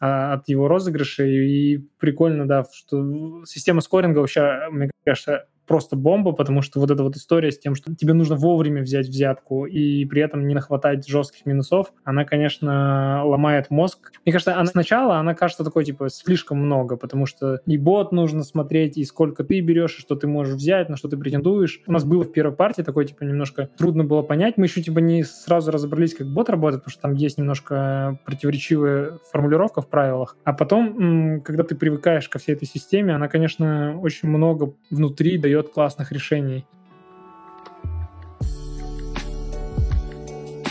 А, 0.01 0.33
от 0.33 0.49
его 0.49 0.67
розыгрыша. 0.67 1.25
И 1.25 1.79
прикольно, 1.99 2.49
да, 2.49 2.65
что 2.73 3.45
система 3.45 3.83
скоринга 3.83 4.21
вообще, 4.21 4.69
мне 4.71 4.91
кажется, 5.05 5.47
просто 5.71 5.95
бомба, 5.95 6.33
потому 6.33 6.63
что 6.63 6.81
вот 6.81 6.91
эта 6.91 7.05
вот 7.05 7.15
история 7.15 7.53
с 7.53 7.59
тем, 7.61 7.77
что 7.77 7.95
тебе 7.95 8.13
нужно 8.13 8.35
вовремя 8.35 8.83
взять 8.83 9.07
взятку 9.07 9.67
и 9.67 10.05
при 10.05 10.21
этом 10.21 10.49
не 10.49 10.53
нахватать 10.53 11.07
жестких 11.07 11.47
минусов, 11.47 11.93
она, 12.03 12.25
конечно, 12.25 13.23
ломает 13.25 13.71
мозг. 13.71 14.11
Мне 14.27 14.33
кажется, 14.33 14.57
она 14.57 14.67
сначала, 14.67 15.19
она 15.19 15.35
кажется 15.35 15.63
такой, 15.63 15.85
типа, 15.85 16.09
слишком 16.09 16.59
много, 16.59 16.97
потому 16.97 17.25
что 17.25 17.61
и 17.67 17.79
бот 17.79 18.11
нужно 18.11 18.43
смотреть, 18.43 18.99
и 18.99 19.05
сколько 19.05 19.45
ты 19.45 19.61
берешь, 19.61 19.97
и 19.97 20.01
что 20.01 20.17
ты 20.17 20.27
можешь 20.27 20.57
взять, 20.57 20.89
на 20.89 20.97
что 20.97 21.07
ты 21.07 21.17
претендуешь. 21.17 21.83
У 21.87 21.93
нас 21.93 22.05
было 22.05 22.25
в 22.25 22.33
первой 22.33 22.57
партии 22.57 22.83
такой, 22.83 23.07
типа, 23.07 23.23
немножко 23.23 23.71
трудно 23.79 24.03
было 24.03 24.23
понять. 24.23 24.57
Мы 24.57 24.65
еще, 24.65 24.83
типа, 24.83 24.99
не 24.99 25.23
сразу 25.23 25.71
разобрались, 25.71 26.15
как 26.15 26.27
бот 26.27 26.51
работает, 26.51 26.83
потому 26.83 26.91
что 26.91 27.03
там 27.03 27.15
есть 27.15 27.39
немножко 27.39 28.19
противоречивая 28.27 29.21
формулировка 29.31 29.83
в 29.83 29.89
правилах. 29.89 30.37
А 30.43 30.53
потом, 30.53 31.43
когда 31.43 31.63
ты 31.63 31.77
привыкаешь 31.77 32.29
ко 32.29 32.41
всей 32.41 32.57
этой 32.57 32.67
системе, 32.67 33.15
она, 33.15 33.29
конечно, 33.29 33.97
очень 34.01 34.29
много 34.29 34.75
внутри 34.91 35.39
дает 35.39 35.60
дает 35.61 35.73
классных 35.73 36.13
решений. 36.13 36.67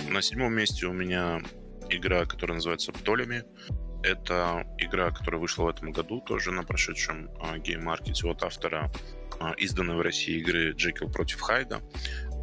На 0.09 0.21
седьмом 0.21 0.53
месте 0.53 0.87
у 0.87 0.93
меня 0.93 1.41
игра, 1.89 2.25
которая 2.25 2.55
называется 2.55 2.91
Птолеми. 2.91 3.43
Это 4.01 4.65
игра, 4.77 5.11
которая 5.11 5.41
вышла 5.41 5.65
в 5.65 5.67
этом 5.67 5.91
году, 5.91 6.21
тоже 6.21 6.51
на 6.51 6.63
прошедшем 6.63 7.29
гейм-маркете 7.63 8.27
от 8.29 8.43
автора 8.43 8.91
а, 9.39 9.51
изданной 9.57 9.95
в 9.95 10.01
России 10.01 10.39
игры 10.39 10.71
Джекил 10.71 11.11
против 11.11 11.41
Хайда. 11.41 11.81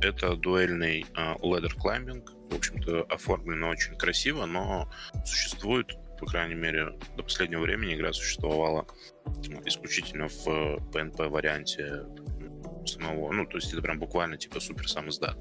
Это 0.02 0.36
дуэльный 0.36 1.06
а, 1.14 1.36
ladder 1.36 1.72
climbing. 1.76 2.24
В 2.50 2.56
общем-то, 2.56 3.02
оформлено 3.08 3.70
очень 3.70 3.96
красиво, 3.96 4.44
но 4.44 4.90
существует, 5.24 5.96
по 6.20 6.26
крайней 6.26 6.54
мере, 6.54 6.98
до 7.16 7.22
последнего 7.22 7.62
времени 7.62 7.94
игра 7.94 8.12
существовала 8.12 8.86
исключительно 9.64 10.28
в 10.28 10.46
PNP-варианте 10.92 12.04
самого, 12.86 13.32
ну, 13.32 13.46
то 13.46 13.56
есть 13.56 13.72
это 13.72 13.82
прям 13.82 13.98
буквально 13.98 14.36
типа 14.36 14.60
супер 14.60 14.88
сам 14.88 15.08
издат. 15.08 15.36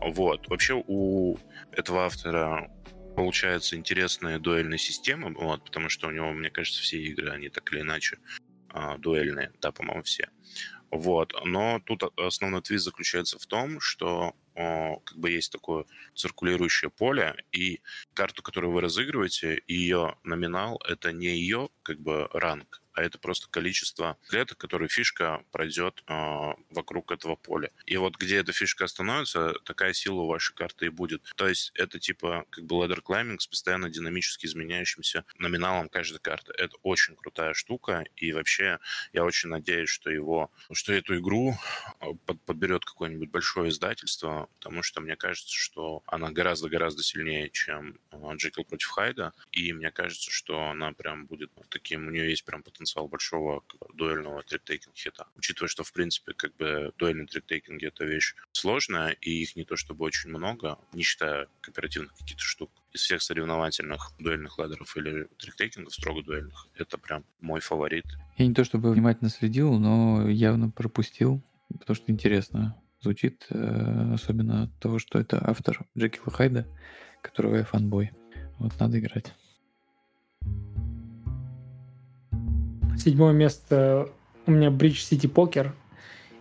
Вот. 0.00 0.48
Вообще 0.48 0.82
у 0.86 1.36
этого 1.72 2.04
автора 2.04 2.70
получается 3.16 3.76
интересная 3.76 4.38
дуэльная 4.38 4.78
система, 4.78 5.30
вот, 5.30 5.64
потому 5.64 5.88
что 5.88 6.08
у 6.08 6.10
него, 6.10 6.32
мне 6.32 6.50
кажется, 6.50 6.82
все 6.82 6.98
игры, 7.02 7.30
они 7.30 7.48
так 7.48 7.72
или 7.72 7.80
иначе 7.80 8.18
а, 8.68 8.96
дуэльные, 8.98 9.52
да, 9.60 9.72
по-моему, 9.72 10.02
все. 10.02 10.28
Вот. 10.90 11.32
Но 11.44 11.80
тут 11.84 12.02
основной 12.18 12.62
твист 12.62 12.84
заключается 12.84 13.38
в 13.38 13.46
том, 13.46 13.80
что 13.80 14.34
о, 14.54 14.98
как 15.00 15.18
бы 15.18 15.30
есть 15.30 15.52
такое 15.52 15.84
циркулирующее 16.14 16.90
поле, 16.90 17.34
и 17.52 17.80
карту, 18.14 18.42
которую 18.42 18.72
вы 18.72 18.80
разыгрываете, 18.80 19.62
ее 19.66 20.16
номинал— 20.24 20.80
это 20.88 21.12
не 21.12 21.28
ее 21.28 21.70
как 21.82 22.00
бы 22.00 22.28
ранг, 22.32 22.79
а 22.92 23.02
это 23.02 23.18
просто 23.18 23.48
количество 23.48 24.18
клеток, 24.28 24.58
которые 24.58 24.88
фишка 24.88 25.42
пройдет 25.52 26.02
э, 26.06 26.12
вокруг 26.70 27.12
этого 27.12 27.36
поля. 27.36 27.70
И 27.86 27.96
вот 27.96 28.16
где 28.16 28.38
эта 28.38 28.52
фишка 28.52 28.84
остановится, 28.84 29.54
такая 29.64 29.92
сила 29.92 30.20
у 30.22 30.26
вашей 30.26 30.54
карты 30.54 30.86
и 30.86 30.88
будет. 30.88 31.22
То 31.36 31.48
есть 31.48 31.72
это 31.74 31.98
типа 31.98 32.44
как 32.50 32.64
бы 32.64 32.76
ladder 32.76 33.02
climbing 33.02 33.38
с 33.38 33.46
постоянно 33.46 33.90
динамически 33.90 34.46
изменяющимся 34.46 35.24
номиналом 35.38 35.88
каждой 35.88 36.18
карты. 36.18 36.52
Это 36.56 36.76
очень 36.82 37.16
крутая 37.16 37.54
штука, 37.54 38.04
и 38.16 38.32
вообще 38.32 38.78
я 39.12 39.24
очень 39.24 39.48
надеюсь, 39.48 39.88
что 39.88 40.10
его, 40.10 40.50
что 40.72 40.92
эту 40.92 41.18
игру 41.18 41.56
а, 42.00 42.12
под, 42.26 42.40
подберет 42.42 42.84
какое-нибудь 42.84 43.30
большое 43.30 43.70
издательство, 43.70 44.48
потому 44.58 44.82
что 44.82 45.00
мне 45.00 45.16
кажется, 45.16 45.54
что 45.54 46.02
она 46.06 46.30
гораздо-гораздо 46.30 47.02
сильнее, 47.02 47.50
чем 47.50 47.98
Джекил 48.36 48.64
против 48.64 48.88
Хайда, 48.88 49.32
и 49.52 49.72
мне 49.72 49.90
кажется, 49.90 50.30
что 50.30 50.68
она 50.68 50.92
прям 50.92 51.26
будет 51.26 51.50
таким, 51.68 52.06
у 52.06 52.10
нее 52.10 52.30
есть 52.30 52.44
прям 52.44 52.62
потенциал 52.62 52.79
потенциал 52.80 53.08
большого 53.08 53.62
дуэльного 53.92 54.42
триктейкинг 54.42 54.96
хита. 54.96 55.26
Учитывая, 55.36 55.68
что, 55.68 55.84
в 55.84 55.92
принципе, 55.92 56.32
как 56.32 56.56
бы 56.56 56.92
дуэльный 56.96 57.26
триктейкинг— 57.26 57.82
это 57.82 58.04
вещь 58.04 58.34
сложная, 58.52 59.10
и 59.20 59.42
их 59.42 59.54
не 59.54 59.64
то 59.64 59.76
чтобы 59.76 60.06
очень 60.06 60.30
много, 60.30 60.78
не 60.94 61.02
считая 61.02 61.46
кооперативных 61.60 62.14
каких-то 62.14 62.42
штук. 62.42 62.70
Из 62.92 63.02
всех 63.02 63.22
соревновательных 63.22 64.12
дуэльных 64.18 64.58
ладеров 64.58 64.96
или 64.96 65.28
триктейкингов, 65.38 65.92
строго 65.92 66.22
дуэльных, 66.22 66.66
это 66.74 66.96
прям 66.96 67.24
мой 67.40 67.60
фаворит. 67.60 68.06
Я 68.38 68.46
не 68.46 68.54
то 68.54 68.64
чтобы 68.64 68.90
внимательно 68.90 69.28
следил, 69.28 69.78
но 69.78 70.28
явно 70.28 70.70
пропустил, 70.70 71.42
потому 71.68 71.94
что 71.94 72.10
интересно 72.10 72.82
звучит, 73.02 73.46
э, 73.50 74.14
особенно 74.14 74.64
от 74.64 74.80
того, 74.80 74.98
что 74.98 75.18
это 75.18 75.38
автор 75.46 75.86
Джекила 75.96 76.30
Хайда, 76.30 76.66
которого 77.22 77.56
я 77.56 77.64
фанбой. 77.64 78.10
Вот 78.58 78.78
надо 78.80 78.98
играть. 78.98 79.34
Седьмое 83.02 83.32
место 83.32 84.10
у 84.46 84.50
меня 84.50 84.68
Bridge 84.68 84.98
City 85.10 85.32
Poker. 85.32 85.68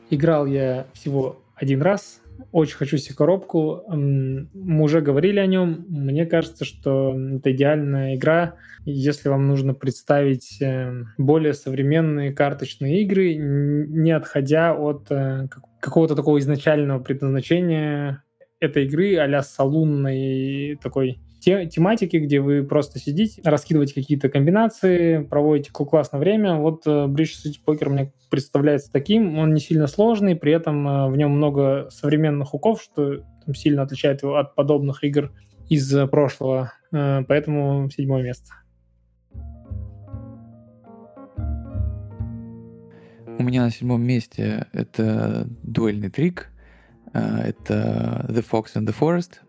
Играл 0.09 0.45
я 0.45 0.87
всего 0.91 1.41
один 1.55 1.81
раз. 1.81 2.19
Очень 2.51 2.75
хочу 2.75 2.97
себе 2.97 3.15
коробку. 3.15 3.81
Мы 3.87 4.83
уже 4.83 4.99
говорили 4.99 5.39
о 5.39 5.45
нем. 5.45 5.85
Мне 5.87 6.25
кажется, 6.25 6.65
что 6.65 7.17
это 7.17 7.53
идеальная 7.53 8.15
игра, 8.15 8.55
если 8.83 9.29
вам 9.29 9.47
нужно 9.47 9.73
представить 9.73 10.61
э, 10.61 11.05
более 11.17 11.53
современные 11.53 12.33
карточные 12.33 13.03
игры, 13.03 13.35
не 13.35 14.11
отходя 14.11 14.73
от 14.75 15.09
э, 15.11 15.47
какого-то 15.79 16.13
такого 16.13 16.39
изначального 16.39 16.99
предназначения 16.99 18.21
этой 18.59 18.83
игры 18.83 19.15
а-ля 19.15 19.43
салунной 19.43 20.77
такой 20.83 21.21
те, 21.39 21.65
тематики, 21.65 22.17
где 22.17 22.41
вы 22.41 22.63
просто 22.63 22.99
сидите, 22.99 23.41
раскидываете 23.43 23.93
какие-то 23.93 24.29
комбинации, 24.29 25.23
проводите 25.23 25.71
классное 25.71 26.19
время. 26.19 26.55
Вот 26.55 26.85
э, 26.85 26.89
Bridge 27.07 27.33
City 27.45 27.57
Poker 27.65 27.89
мне 27.89 28.13
представляется 28.29 28.91
таким. 28.91 29.37
Он 29.37 29.53
не 29.53 29.59
сильно 29.59 29.87
сложный, 29.87 30.35
при 30.35 30.51
этом 30.51 30.87
э, 30.87 31.09
в 31.09 31.17
нем 31.17 31.31
много 31.31 31.87
современных 31.89 32.49
хуков, 32.49 32.81
что 32.81 33.23
там, 33.45 33.55
сильно 33.55 33.83
отличает 33.83 34.21
его 34.21 34.35
от 34.35 34.55
подобных 34.55 35.03
игр 35.03 35.31
из 35.69 35.93
прошлого. 36.09 36.73
Э, 36.91 37.23
поэтому 37.27 37.89
седьмое 37.89 38.23
место. 38.23 38.53
У 43.37 43.43
меня 43.43 43.63
на 43.63 43.71
седьмом 43.71 44.03
месте 44.03 44.67
это 44.73 45.47
дуэльный 45.63 46.09
трик. 46.09 46.51
Это 47.13 48.25
The 48.29 48.45
Fox 48.47 48.75
and 48.75 48.85
the 48.85 48.93
Forest 48.99 49.39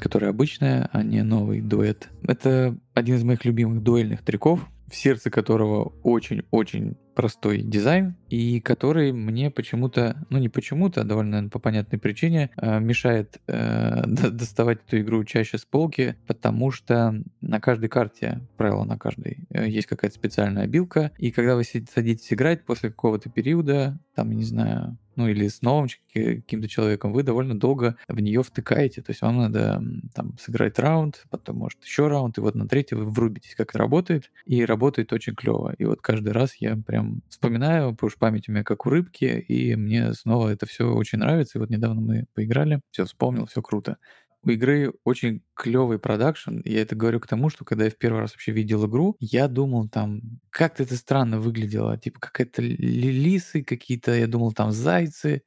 которая 0.00 0.30
обычная, 0.30 0.88
а 0.92 1.02
не 1.02 1.22
новый 1.22 1.60
дуэт. 1.60 2.08
Это 2.22 2.76
один 2.94 3.16
из 3.16 3.24
моих 3.24 3.44
любимых 3.44 3.82
дуэльных 3.82 4.22
треков, 4.22 4.66
в 4.90 4.96
сердце 4.96 5.30
которого 5.30 5.92
очень-очень 6.02 6.96
простой 7.14 7.62
дизайн, 7.62 8.16
и 8.28 8.60
который 8.60 9.12
мне 9.12 9.50
почему-то, 9.50 10.26
ну 10.30 10.38
не 10.38 10.48
почему-то, 10.48 11.02
а 11.02 11.04
довольно, 11.04 11.32
наверное, 11.32 11.50
по 11.50 11.58
понятной 11.58 11.98
причине, 11.98 12.50
э, 12.56 12.80
мешает 12.80 13.40
э, 13.46 14.04
доставать 14.06 14.78
эту 14.86 15.00
игру 15.00 15.22
чаще 15.24 15.58
с 15.58 15.64
полки, 15.64 16.16
потому 16.26 16.70
что 16.70 17.22
на 17.40 17.60
каждой 17.60 17.88
карте, 17.88 18.40
правило 18.56 18.84
на 18.84 18.98
каждой, 18.98 19.46
э, 19.50 19.68
есть 19.68 19.86
какая-то 19.86 20.14
специальная 20.16 20.64
обилка, 20.64 21.12
и 21.18 21.30
когда 21.30 21.56
вы 21.56 21.64
садитесь 21.64 22.32
играть 22.32 22.64
после 22.64 22.90
какого-то 22.90 23.28
периода, 23.28 24.00
там, 24.14 24.32
не 24.32 24.44
знаю, 24.44 24.96
ну 25.16 25.28
или 25.28 25.48
с 25.48 25.62
новым 25.62 25.88
каким-то 26.12 26.68
человеком, 26.68 27.12
вы 27.12 27.22
довольно 27.22 27.58
долго 27.58 27.96
в 28.08 28.20
нее 28.20 28.42
втыкаете. 28.42 29.02
То 29.02 29.10
есть 29.10 29.22
вам 29.22 29.38
надо 29.38 29.82
там 30.14 30.36
сыграть 30.38 30.78
раунд, 30.78 31.24
потом 31.30 31.56
может 31.56 31.82
еще 31.84 32.08
раунд, 32.08 32.38
и 32.38 32.40
вот 32.40 32.54
на 32.54 32.68
третий 32.68 32.94
вы 32.94 33.04
врубитесь, 33.10 33.54
как 33.54 33.70
это 33.70 33.78
работает, 33.78 34.30
и 34.46 34.64
работает 34.64 35.12
очень 35.12 35.34
клево. 35.34 35.74
И 35.78 35.84
вот 35.84 36.00
каждый 36.00 36.32
раз 36.32 36.54
я 36.56 36.76
прям 36.76 37.22
вспоминаю, 37.28 37.92
потому 37.92 38.10
что 38.10 38.18
память 38.18 38.48
у 38.48 38.52
меня 38.52 38.64
как 38.64 38.86
у 38.86 38.90
рыбки, 38.90 39.24
и 39.24 39.74
мне 39.76 40.14
снова 40.14 40.48
это 40.48 40.66
все 40.66 40.92
очень 40.92 41.18
нравится. 41.18 41.58
И 41.58 41.60
вот 41.60 41.70
недавно 41.70 42.00
мы 42.00 42.26
поиграли, 42.34 42.80
все 42.90 43.04
вспомнил, 43.04 43.46
все 43.46 43.62
круто 43.62 43.96
у 44.42 44.50
игры 44.50 44.92
очень 45.04 45.42
клевый 45.54 45.98
продакшн. 45.98 46.60
Я 46.64 46.82
это 46.82 46.96
говорю 46.96 47.20
к 47.20 47.26
тому, 47.26 47.50
что 47.50 47.64
когда 47.64 47.84
я 47.84 47.90
в 47.90 47.96
первый 47.96 48.20
раз 48.20 48.32
вообще 48.32 48.52
видел 48.52 48.86
игру, 48.86 49.16
я 49.20 49.48
думал 49.48 49.88
там, 49.88 50.22
как-то 50.50 50.82
это 50.82 50.96
странно 50.96 51.40
выглядело. 51.40 51.96
Типа 51.98 52.20
какая-то 52.20 52.62
лисы 52.62 53.62
какие-то, 53.62 54.12
я 54.14 54.26
думал 54.26 54.52
там 54.52 54.72
зайцы, 54.72 55.42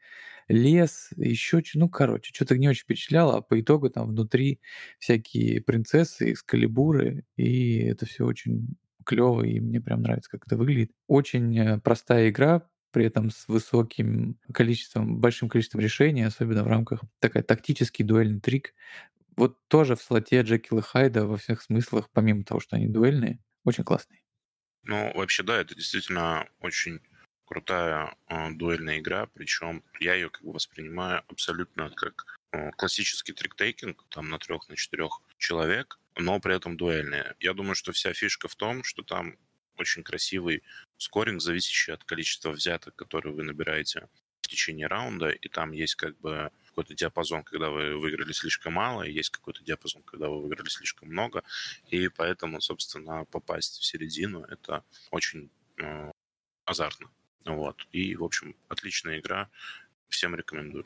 лес, 0.47 1.09
еще 1.17 1.63
что 1.63 1.79
ну, 1.79 1.89
короче, 1.89 2.31
что-то 2.33 2.57
не 2.57 2.67
очень 2.69 2.83
впечатляло, 2.83 3.37
а 3.37 3.41
по 3.41 3.59
итогу 3.59 3.89
там 3.89 4.09
внутри 4.09 4.59
всякие 4.99 5.61
принцессы, 5.61 6.31
экскалибуры, 6.31 7.25
и 7.37 7.77
это 7.79 8.05
все 8.05 8.25
очень 8.25 8.75
клево, 9.05 9.43
и 9.43 9.59
мне 9.59 9.81
прям 9.81 10.01
нравится, 10.01 10.29
как 10.31 10.45
это 10.45 10.57
выглядит. 10.57 10.91
Очень 11.07 11.57
э, 11.57 11.79
простая 11.79 12.29
игра, 12.29 12.67
при 12.93 13.05
этом 13.05 13.31
с 13.31 13.47
высоким 13.47 14.39
количеством, 14.53 15.17
большим 15.17 15.49
количеством 15.49 15.81
решений, 15.81 16.23
особенно 16.23 16.63
в 16.63 16.67
рамках 16.67 17.01
такая 17.19 17.43
тактический 17.43 18.05
дуэльный 18.05 18.39
трик. 18.39 18.73
Вот 19.35 19.57
тоже 19.67 19.95
в 19.95 20.01
слоте 20.01 20.41
Джекила 20.41 20.81
Хайда 20.81 21.25
во 21.25 21.37
всех 21.37 21.61
смыслах, 21.61 22.09
помимо 22.13 22.43
того, 22.43 22.59
что 22.59 22.75
они 22.75 22.87
дуэльные, 22.87 23.39
очень 23.65 23.83
классный. 23.83 24.23
Ну, 24.83 25.11
вообще, 25.15 25.43
да, 25.43 25.59
это 25.59 25.75
действительно 25.75 26.47
очень 26.59 26.99
крутая 27.45 28.15
э, 28.27 28.51
дуэльная 28.51 28.99
игра, 28.99 29.27
причем 29.27 29.83
я 29.99 30.13
ее 30.13 30.29
как 30.29 30.43
бы 30.43 30.53
воспринимаю 30.53 31.23
абсолютно 31.27 31.89
как 31.89 32.37
э, 32.51 32.71
классический 32.71 33.33
триктейкинг, 33.33 34.05
там 34.09 34.29
на 34.29 34.39
трех, 34.39 34.69
на 34.69 34.75
четырех 34.75 35.21
человек, 35.37 35.99
но 36.15 36.39
при 36.39 36.55
этом 36.55 36.77
дуэльная. 36.77 37.35
Я 37.39 37.53
думаю, 37.53 37.75
что 37.75 37.91
вся 37.91 38.13
фишка 38.13 38.47
в 38.47 38.55
том, 38.55 38.83
что 38.83 39.03
там 39.03 39.35
очень 39.77 40.03
красивый 40.03 40.63
скоринг, 40.97 41.41
зависящий 41.41 41.93
от 41.93 42.03
количества 42.03 42.51
взяток, 42.51 42.95
которые 42.95 43.33
вы 43.33 43.43
набираете 43.43 44.07
в 44.41 44.47
течение 44.47 44.87
раунда, 44.87 45.29
и 45.29 45.47
там 45.47 45.71
есть 45.71 45.95
как 45.95 46.17
бы 46.19 46.51
какой-то 46.67 46.93
диапазон, 46.95 47.43
когда 47.43 47.69
вы 47.69 47.97
выиграли 47.97 48.33
слишком 48.33 48.73
мало, 48.73 49.03
и 49.03 49.11
есть 49.11 49.29
какой-то 49.29 49.63
диапазон, 49.63 50.03
когда 50.03 50.27
вы 50.27 50.41
выиграли 50.41 50.69
слишком 50.69 51.09
много, 51.09 51.43
и 51.89 52.09
поэтому, 52.09 52.59
собственно, 52.61 53.25
попасть 53.25 53.79
в 53.79 53.85
середину 53.85 54.43
это 54.43 54.83
очень 55.11 55.49
э, 55.77 56.11
азартно. 56.65 57.09
Вот. 57.45 57.87
И, 57.91 58.15
в 58.15 58.23
общем, 58.23 58.55
отличная 58.69 59.19
игра, 59.19 59.49
всем 60.09 60.35
рекомендую. 60.35 60.85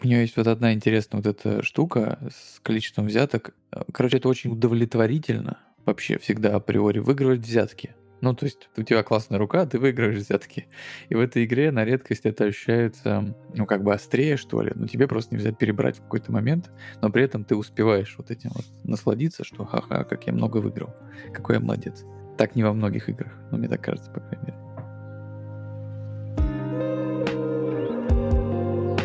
У 0.00 0.06
нее 0.06 0.20
есть 0.20 0.36
вот 0.36 0.46
одна 0.46 0.72
интересная 0.72 1.22
вот 1.22 1.26
эта 1.26 1.62
штука 1.62 2.18
с 2.30 2.60
количеством 2.60 3.06
взяток. 3.06 3.54
Короче, 3.92 4.18
это 4.18 4.28
очень 4.28 4.50
удовлетворительно 4.50 5.60
вообще 5.86 6.18
всегда 6.18 6.54
априори 6.54 6.98
выигрывать 6.98 7.40
взятки. 7.40 7.94
Ну, 8.24 8.32
то 8.32 8.46
есть 8.46 8.70
у 8.78 8.82
тебя 8.82 9.02
классная 9.02 9.38
рука, 9.38 9.66
ты 9.66 9.78
выигрываешь 9.78 10.16
взятки. 10.16 10.66
И 11.10 11.14
в 11.14 11.20
этой 11.20 11.44
игре 11.44 11.70
на 11.70 11.84
редкость 11.84 12.24
это 12.24 12.44
ощущается, 12.44 13.36
ну, 13.52 13.66
как 13.66 13.82
бы 13.82 13.92
острее, 13.92 14.38
что 14.38 14.62
ли. 14.62 14.72
Ну, 14.74 14.86
тебе 14.86 15.06
просто 15.06 15.34
нельзя 15.34 15.52
перебрать 15.52 15.98
в 15.98 16.04
какой-то 16.04 16.32
момент, 16.32 16.70
но 17.02 17.10
при 17.10 17.22
этом 17.22 17.44
ты 17.44 17.54
успеваешь 17.54 18.14
вот 18.16 18.30
этим 18.30 18.48
вот 18.54 18.64
насладиться, 18.82 19.44
что 19.44 19.66
ха-ха, 19.66 20.04
как 20.04 20.26
я 20.26 20.32
много 20.32 20.56
выиграл, 20.56 20.94
какой 21.34 21.56
я 21.56 21.60
молодец. 21.60 22.02
Так 22.38 22.56
не 22.56 22.64
во 22.64 22.72
многих 22.72 23.10
играх, 23.10 23.30
ну, 23.50 23.58
мне 23.58 23.68
так 23.68 23.84
кажется, 23.84 24.10
по 24.10 24.20
крайней 24.20 24.46
мере. 24.46 24.58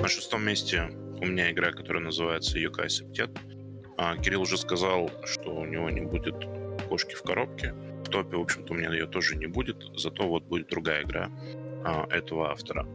На 0.02 0.08
шестом 0.08 0.46
месте 0.46 0.92
у 1.20 1.26
меня 1.26 1.52
игра, 1.52 1.74
которая 1.74 2.02
называется 2.02 2.58
Yokai 2.58 2.88
Septet. 2.88 3.38
А, 3.98 4.16
Кирилл 4.16 4.44
уже 4.44 4.58
сказал, 4.58 5.12
что 5.26 5.54
у 5.54 5.66
него 5.66 5.90
не 5.90 6.00
будет 6.00 6.36
кошки 6.88 7.16
в 7.16 7.24
коробке 7.24 7.76
топе, 8.10 8.38
в 8.38 8.42
общем-то, 8.42 8.74
у 8.74 8.76
меня 8.76 8.92
ее 8.92 9.08
тоже 9.08 9.36
не 9.36 9.48
будет, 9.48 9.84
зато 9.96 10.28
вот 10.28 10.44
будет 10.44 10.68
другая 10.68 11.04
игра 11.04 11.30
а, 11.86 12.08
этого 12.10 12.52
автора. 12.52 12.86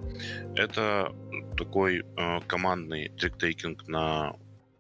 Это 0.57 1.15
такой 1.57 2.05
а, 2.17 2.41
командный 2.43 3.09
триктейкинг 3.11 3.89
на 3.89 4.37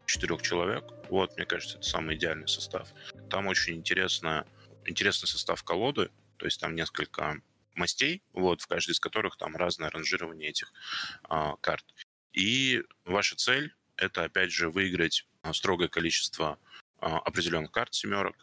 четырех 0.07 0.43
человек. 0.43 0.85
Вот, 1.09 1.37
мне 1.37 1.47
кажется, 1.47 1.79
это 1.79 1.87
самый 1.87 2.17
идеальный 2.17 2.49
состав. 2.49 2.89
Там 3.31 3.47
очень 3.47 3.75
интересно, 3.75 4.47
интересный 4.85 5.27
состав 5.27 5.63
колоды, 5.63 6.11
то 6.37 6.47
есть 6.47 6.61
там 6.61 6.75
несколько 6.75 7.41
мастей, 7.75 8.23
вот, 8.33 8.61
в 8.61 8.67
каждой 8.67 8.93
из 8.93 9.01
которых 9.01 9.37
там 9.37 9.57
разное 9.57 9.91
ранжирование 9.91 10.51
этих 10.51 10.73
а, 11.25 11.57
карт. 11.57 11.85
И 12.33 12.83
ваша 13.05 13.37
цель 13.37 13.75
это, 13.97 14.25
опять 14.25 14.51
же, 14.51 14.71
выиграть 14.71 15.27
а, 15.43 15.53
строгое 15.53 15.89
количество 15.89 16.59
определенных 17.01 17.71
карт 17.71 17.93
семерок, 17.93 18.35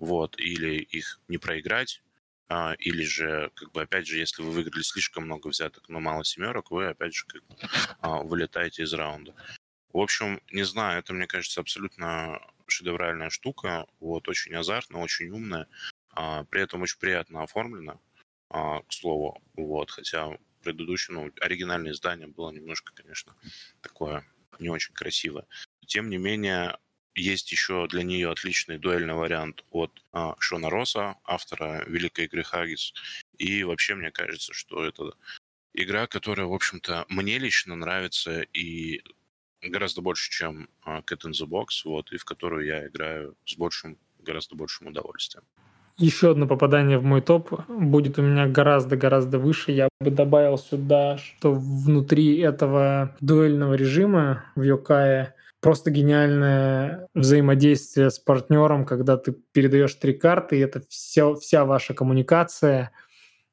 вот, 0.00 0.38
или 0.38 0.76
их 0.76 1.20
не 1.28 1.38
проиграть, 1.38 2.02
а, 2.48 2.74
или 2.78 3.04
же, 3.04 3.52
как 3.54 3.70
бы, 3.72 3.82
опять 3.82 4.06
же, 4.06 4.18
если 4.18 4.42
вы 4.42 4.50
выиграли 4.50 4.82
слишком 4.82 5.24
много 5.24 5.48
взяток, 5.48 5.88
но 5.88 6.00
мало 6.00 6.24
семерок, 6.24 6.70
вы, 6.72 6.88
опять 6.88 7.14
же, 7.14 7.26
как 7.26 7.44
бы, 7.46 7.56
а, 8.00 8.22
вылетаете 8.22 8.82
из 8.82 8.92
раунда. 8.92 9.34
В 9.92 9.98
общем, 9.98 10.40
не 10.50 10.64
знаю, 10.64 10.98
это, 11.00 11.12
мне 11.12 11.26
кажется, 11.26 11.60
абсолютно 11.60 12.40
шедевральная 12.66 13.30
штука, 13.30 13.86
вот, 14.00 14.28
очень 14.28 14.54
азартная, 14.54 15.02
очень 15.02 15.30
умная, 15.30 15.68
а, 16.10 16.44
при 16.44 16.62
этом 16.62 16.82
очень 16.82 16.98
приятно 16.98 17.42
оформлена, 17.42 17.98
к 18.48 18.84
слову, 18.88 19.40
вот, 19.54 19.92
хотя 19.92 20.36
предыдущее, 20.64 21.14
ну, 21.14 21.30
оригинальное 21.40 21.92
издание 21.92 22.26
было 22.26 22.50
немножко, 22.50 22.92
конечно, 22.92 23.36
такое 23.80 24.24
не 24.58 24.68
очень 24.68 24.92
красивое. 24.92 25.46
Тем 25.86 26.10
не 26.10 26.16
менее, 26.16 26.76
есть 27.14 27.50
еще 27.52 27.86
для 27.88 28.02
нее 28.02 28.30
отличный 28.30 28.78
дуэльный 28.78 29.14
вариант 29.14 29.64
от 29.70 29.90
а, 30.12 30.36
Шона 30.38 30.70
Росса, 30.70 31.16
автора 31.24 31.84
великой 31.86 32.26
игры 32.26 32.42
Хагис. 32.42 32.94
И 33.38 33.64
вообще 33.64 33.94
мне 33.94 34.10
кажется, 34.10 34.52
что 34.52 34.84
это 34.84 35.12
игра, 35.74 36.06
которая, 36.06 36.46
в 36.46 36.54
общем-то, 36.54 37.06
мне 37.08 37.38
лично 37.38 37.76
нравится 37.76 38.42
и 38.42 39.02
гораздо 39.62 40.00
больше, 40.00 40.30
чем 40.30 40.68
а, 40.82 41.00
Cat 41.00 41.24
in 41.24 41.32
the 41.32 41.46
Box, 41.46 41.82
вот, 41.84 42.12
и 42.12 42.16
в 42.16 42.24
которую 42.24 42.66
я 42.66 42.86
играю 42.86 43.36
с 43.44 43.56
большим, 43.56 43.98
гораздо 44.18 44.54
большим 44.54 44.88
удовольствием. 44.88 45.44
Еще 45.98 46.30
одно 46.30 46.46
попадание 46.46 46.96
в 46.96 47.04
мой 47.04 47.20
топ 47.20 47.68
будет 47.68 48.18
у 48.18 48.22
меня 48.22 48.46
гораздо-гораздо 48.46 49.38
выше. 49.38 49.72
Я 49.72 49.90
бы 50.00 50.10
добавил 50.10 50.56
сюда, 50.56 51.18
что 51.18 51.52
внутри 51.52 52.38
этого 52.38 53.14
дуэльного 53.20 53.74
режима 53.74 54.46
в 54.54 54.62
Йокае 54.62 55.34
просто 55.60 55.90
гениальное 55.90 57.08
взаимодействие 57.14 58.10
с 58.10 58.18
партнером, 58.18 58.86
когда 58.86 59.16
ты 59.16 59.32
передаешь 59.52 59.94
три 59.94 60.14
карты, 60.14 60.56
и 60.56 60.60
это 60.60 60.82
вся, 60.88 61.34
вся 61.34 61.64
ваша 61.64 61.94
коммуникация, 61.94 62.92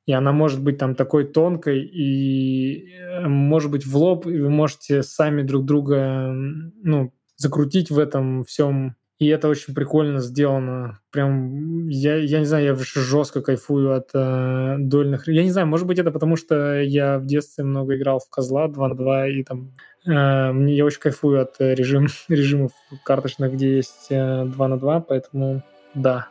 и 0.05 0.13
она 0.13 0.31
может 0.31 0.63
быть 0.63 0.77
там 0.77 0.95
такой 0.95 1.25
тонкой, 1.25 1.81
и 1.81 2.93
э, 2.93 3.27
может 3.27 3.69
быть 3.69 3.85
в 3.85 3.95
лоб, 3.97 4.25
и 4.25 4.39
вы 4.39 4.49
можете 4.49 5.03
сами 5.03 5.41
друг 5.41 5.65
друга 5.65 6.31
ну, 6.31 7.13
закрутить 7.35 7.91
в 7.91 7.99
этом 7.99 8.45
всем. 8.45 8.95
И 9.19 9.27
это 9.27 9.47
очень 9.49 9.73
прикольно 9.73 10.19
сделано. 10.19 10.99
Прям, 11.11 11.87
я, 11.87 12.17
я 12.17 12.39
не 12.39 12.45
знаю, 12.45 12.65
я 12.65 12.75
жестко 12.75 13.41
кайфую 13.41 13.95
от 13.95 14.11
э, 14.13 14.75
дольных. 14.77 15.27
Я 15.27 15.43
не 15.43 15.51
знаю, 15.51 15.67
может 15.67 15.87
быть, 15.87 15.99
это 15.99 16.11
потому, 16.11 16.35
что 16.35 16.81
я 16.81 17.17
в 17.17 17.25
детстве 17.25 17.63
много 17.63 17.97
играл 17.97 18.19
в 18.19 18.29
козла 18.29 18.67
2 18.67 18.87
на 18.89 18.95
2, 18.95 19.27
и 19.29 19.43
там 19.43 19.73
мне 20.07 20.75
я 20.75 20.85
очень 20.85 21.01
кайфую 21.01 21.41
от 21.41 21.55
э, 21.59 21.75
режим, 21.75 22.07
режимов 22.29 22.71
карточных, 23.03 23.53
где 23.53 23.75
есть 23.75 24.07
2 24.09 24.15
э, 24.17 24.67
на 24.67 24.77
2, 24.77 25.01
поэтому 25.01 25.63
да, 25.93 26.29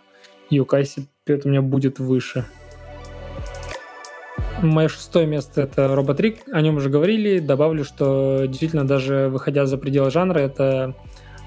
Юкайси 0.50 1.08
у 1.28 1.48
меня 1.48 1.62
будет 1.62 1.98
выше. 1.98 2.46
Мое 4.62 4.88
шестое 4.88 5.26
место— 5.26 5.60
это 5.62 5.94
Роботрик. 5.94 6.38
О 6.50 6.60
нем 6.62 6.76
уже 6.76 6.88
говорили. 6.88 7.40
Добавлю, 7.40 7.84
что 7.84 8.46
действительно, 8.46 8.86
даже 8.86 9.28
выходя 9.28 9.66
за 9.66 9.76
пределы 9.76 10.10
жанра, 10.10 10.38
это 10.38 10.94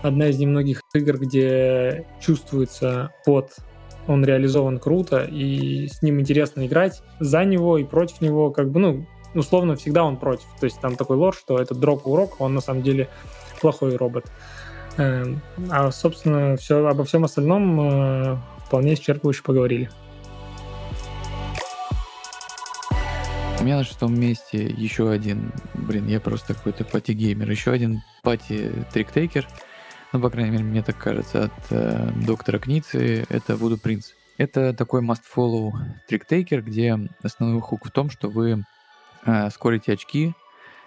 одна 0.03 0.27
из 0.27 0.37
немногих 0.37 0.81
игр, 0.93 1.17
где 1.17 2.05
чувствуется 2.21 3.11
под 3.25 3.55
он 4.07 4.25
реализован 4.25 4.79
круто, 4.79 5.23
и 5.23 5.87
с 5.87 6.01
ним 6.01 6.19
интересно 6.19 6.65
играть. 6.65 7.03
За 7.19 7.45
него 7.45 7.77
и 7.77 7.83
против 7.83 8.21
него, 8.21 8.49
как 8.49 8.71
бы, 8.71 8.79
ну, 8.79 9.05
условно 9.33 9.75
всегда 9.75 10.03
он 10.03 10.17
против. 10.17 10.47
То 10.59 10.65
есть 10.65 10.79
там 10.79 10.95
такой 10.95 11.17
лор, 11.17 11.35
что 11.35 11.59
этот 11.59 11.79
дроп 11.79 12.07
урок, 12.07 12.39
он 12.41 12.53
на 12.53 12.61
самом 12.61 12.83
деле 12.83 13.09
плохой 13.61 13.95
робот. 13.95 14.25
Эм, 14.97 15.41
а, 15.69 15.91
собственно, 15.91 16.57
все, 16.57 16.85
обо 16.85 17.03
всем 17.03 17.23
остальном 17.23 17.81
э, 17.81 18.37
вполне 18.65 18.93
исчерпывающе 18.93 19.43
поговорили. 19.43 19.89
У 23.59 23.63
меня 23.63 23.77
на 23.77 23.83
шестом 23.83 24.17
месте 24.17 24.63
еще 24.77 25.09
один, 25.09 25.51
блин, 25.73 26.07
я 26.07 26.21
просто 26.21 26.53
какой-то 26.53 26.85
party-gamer, 26.85 27.49
еще 27.51 27.71
один 27.71 28.01
party-trick-taker, 28.23 29.47
ну, 30.11 30.21
по 30.21 30.29
крайней 30.29 30.51
мере, 30.51 30.63
мне 30.63 30.81
так 30.81 30.97
кажется, 30.97 31.45
от 31.45 31.71
э, 31.71 32.09
доктора 32.25 32.57
Кницы, 32.57 33.25
это 33.29 33.53
Voodoo 33.53 33.77
Prince. 33.77 34.13
Это 34.37 34.73
такой 34.73 35.01
must-follow 35.01 35.71
trick-taker, 36.07 36.61
где 36.61 36.97
основной 37.21 37.61
хук 37.61 37.85
в 37.85 37.91
том, 37.91 38.09
что 38.09 38.29
вы 38.29 38.63
э, 39.25 39.49
скорите 39.49 39.93
очки, 39.93 40.33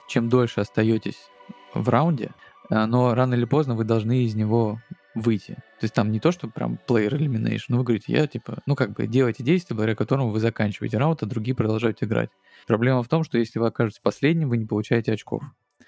чем 0.09 0.28
дольше 0.28 0.61
остаетесь 0.61 1.30
в 1.74 1.89
раунде, 1.89 2.30
э, 2.70 2.85
но 2.87 3.14
рано 3.14 3.35
или 3.35 3.45
поздно 3.45 3.74
вы 3.74 3.85
должны 3.85 4.24
из 4.24 4.35
него 4.35 4.80
выйти. 5.14 5.55
То 5.55 5.85
есть 5.85 5.95
там 5.95 6.11
не 6.11 6.20
то, 6.20 6.33
что 6.33 6.49
прям 6.49 6.78
player 6.89 7.11
elimination, 7.11 7.64
но 7.68 7.78
вы 7.78 7.85
говорите, 7.85 8.12
я 8.12 8.26
типа, 8.26 8.62
ну 8.66 8.74
как 8.74 8.93
бы 8.93 9.07
делайте 9.07 9.43
действие, 9.43 9.76
благодаря 9.76 9.97
которому 9.97 10.30
вы 10.30 10.41
заканчиваете 10.41 10.99
раунд, 10.99 11.22
а 11.22 11.26
другие 11.26 11.55
продолжают 11.55 12.03
играть. 12.03 12.30
Проблема 12.66 13.03
в 13.03 13.09
том, 13.09 13.24
что 13.24 13.39
если 13.39 13.59
вы 13.59 13.66
окажетесь 13.66 14.01
последним, 14.01 14.49
вы 14.49 14.57
не 14.57 14.66
получаете 14.66 15.12
очков. 15.12 15.43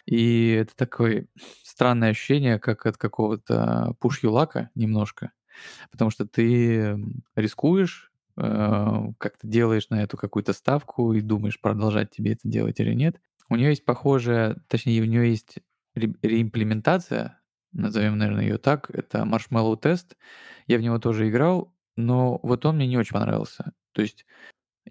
И 0.06 0.50
это 0.50 0.76
такое 0.76 1.26
странное 1.62 2.10
ощущение, 2.10 2.58
как 2.58 2.84
от 2.84 2.98
какого-то 2.98 3.94
пуш-юлака 4.00 4.70
немножко, 4.74 5.32
потому 5.90 6.10
что 6.10 6.26
ты 6.26 6.98
рискуешь, 7.36 8.12
э, 8.36 8.98
как-то 9.18 9.46
делаешь 9.46 9.88
на 9.90 10.02
эту 10.02 10.16
какую-то 10.16 10.52
ставку 10.52 11.12
и 11.12 11.20
думаешь, 11.20 11.60
продолжать 11.60 12.10
тебе 12.10 12.32
это 12.32 12.48
делать 12.48 12.80
или 12.80 12.94
нет. 12.94 13.20
У 13.48 13.56
нее 13.56 13.70
есть 13.70 13.84
похожая, 13.84 14.56
точнее, 14.68 15.02
у 15.02 15.06
нее 15.06 15.30
есть 15.30 15.58
ре- 15.94 16.14
реимплементация 16.22 17.40
назовем, 17.72 18.18
наверное, 18.18 18.44
ее 18.44 18.58
так, 18.58 18.88
это 18.90 19.18
Marshmallow 19.24 19.76
тест. 19.76 20.16
Я 20.66 20.78
в 20.78 20.80
него 20.82 20.98
тоже 20.98 21.28
играл, 21.28 21.74
но 21.96 22.38
вот 22.42 22.64
он 22.66 22.76
мне 22.76 22.86
не 22.86 22.96
очень 22.96 23.14
понравился. 23.14 23.72
То 23.92 24.02
есть 24.02 24.26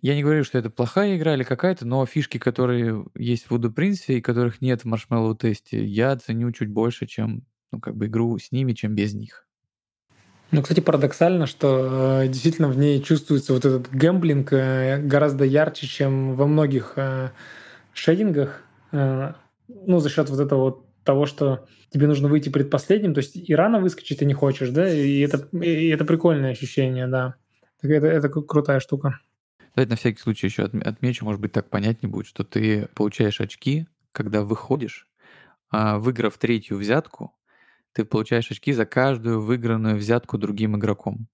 я 0.01 0.15
не 0.15 0.23
говорю, 0.23 0.43
что 0.43 0.57
это 0.57 0.69
плохая 0.69 1.17
игра 1.17 1.35
или 1.35 1.43
какая-то, 1.43 1.85
но 1.85 2.05
фишки, 2.05 2.37
которые 2.37 3.05
есть 3.15 3.45
в 3.45 3.51
Voodoo 3.53 3.73
Prince 3.73 4.15
и 4.15 4.21
которых 4.21 4.61
нет 4.61 4.83
в 4.83 4.93
Marshmallow 4.93 5.35
тесте, 5.37 5.85
я 5.85 6.15
ценю 6.17 6.51
чуть 6.51 6.69
больше, 6.69 7.05
чем 7.07 7.45
ну, 7.71 7.79
как 7.79 7.95
бы 7.95 8.07
игру 8.07 8.37
с 8.37 8.51
ними, 8.51 8.73
чем 8.73 8.95
без 8.95 9.13
них. 9.13 9.47
Ну, 10.53 10.61
кстати, 10.61 10.81
парадоксально, 10.81 11.47
что 11.47 12.21
э, 12.21 12.27
действительно 12.27 12.67
в 12.67 12.77
ней 12.77 13.01
чувствуется 13.01 13.53
вот 13.53 13.65
этот 13.65 13.89
гэмблинг 13.89 14.53
э, 14.53 14.99
гораздо 14.99 15.45
ярче, 15.45 15.87
чем 15.87 16.35
во 16.35 16.45
многих 16.45 16.93
э, 16.95 17.31
шейдингах. 17.91 18.61
Э, 18.91 19.33
ну, 19.67 19.97
за 19.97 20.09
счет 20.09 20.29
вот 20.29 20.39
этого 20.39 20.59
вот 20.59 20.85
того, 21.03 21.25
что 21.25 21.65
тебе 21.89 22.05
нужно 22.05 22.27
выйти 22.27 22.49
предпоследним, 22.49 23.15
то 23.15 23.21
есть 23.21 23.35
и 23.35 23.55
рано 23.55 23.79
выскочить 23.79 24.19
ты 24.19 24.25
не 24.25 24.35
хочешь, 24.35 24.69
да, 24.69 24.87
и 24.87 25.21
это, 25.21 25.47
и 25.57 25.87
это 25.87 26.05
прикольное 26.05 26.51
ощущение, 26.51 27.07
да. 27.07 27.33
Это, 27.81 28.05
это 28.05 28.29
крутая 28.29 28.79
штука. 28.79 29.19
Давайте 29.75 29.89
на 29.89 29.95
всякий 29.95 30.19
случай 30.19 30.45
еще 30.45 30.65
отмечу, 30.65 31.25
может 31.25 31.41
быть, 31.41 31.51
так 31.51 31.67
понятнее 31.71 32.11
будет, 32.11 32.27
что 32.27 32.43
ты 32.43 32.87
получаешь 32.93 33.41
очки, 33.41 33.87
когда 34.11 34.43
выходишь, 34.43 35.07
а 35.71 35.97
выиграв 35.97 36.37
третью 36.37 36.77
взятку, 36.77 37.33
ты 37.93 38.05
получаешь 38.05 38.51
очки 38.51 38.73
за 38.73 38.85
каждую 38.85 39.41
выигранную 39.41 39.95
взятку 39.95 40.37
другим 40.37 40.77
игроком. 40.77 41.27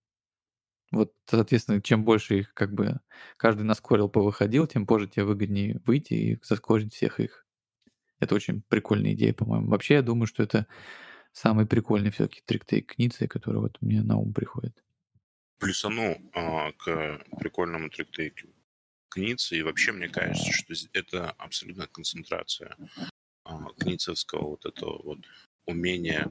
Вот, 0.92 1.14
соответственно, 1.26 1.82
чем 1.82 2.04
больше 2.04 2.40
их 2.40 2.54
как 2.54 2.74
бы 2.74 3.00
каждый 3.38 3.64
наскорил, 3.64 4.10
повыходил, 4.10 4.68
тем 4.68 4.88
позже 4.88 5.08
тебе 5.08 5.26
выгоднее 5.26 5.82
выйти 5.86 6.14
и 6.14 6.40
заскорить 6.44 6.94
всех 6.94 7.20
их. 7.20 7.46
Это 8.20 8.36
очень 8.36 8.62
прикольная 8.64 9.14
идея, 9.14 9.34
по-моему. 9.34 9.70
Вообще, 9.70 9.96
я 9.96 10.02
думаю, 10.02 10.28
что 10.28 10.44
это 10.44 10.68
самый 11.32 11.66
прикольный 11.66 12.12
все-таки 12.12 12.42
трик-тейк 12.46 12.94
Ницца, 12.98 13.28
который 13.28 13.62
вот 13.62 13.78
мне 13.82 14.02
на 14.02 14.18
ум 14.18 14.34
приходит. 14.34 14.84
Плюсану 15.60 16.18
а, 16.34 16.72
к 16.74 17.22
прикольному 17.40 17.90
трик-тейку 17.90 18.48
Кницы, 19.10 19.58
и 19.58 19.64
вообще 19.64 19.92
мне 19.92 20.08
кажется, 20.08 20.52
что 20.52 20.74
это 20.94 21.32
абсолютная 21.32 21.88
концентрация 21.88 22.78
а, 23.44 23.74
кницевского 23.80 24.50
вот 24.50 24.66
этого 24.66 25.02
вот 25.04 25.20
умения 25.70 26.30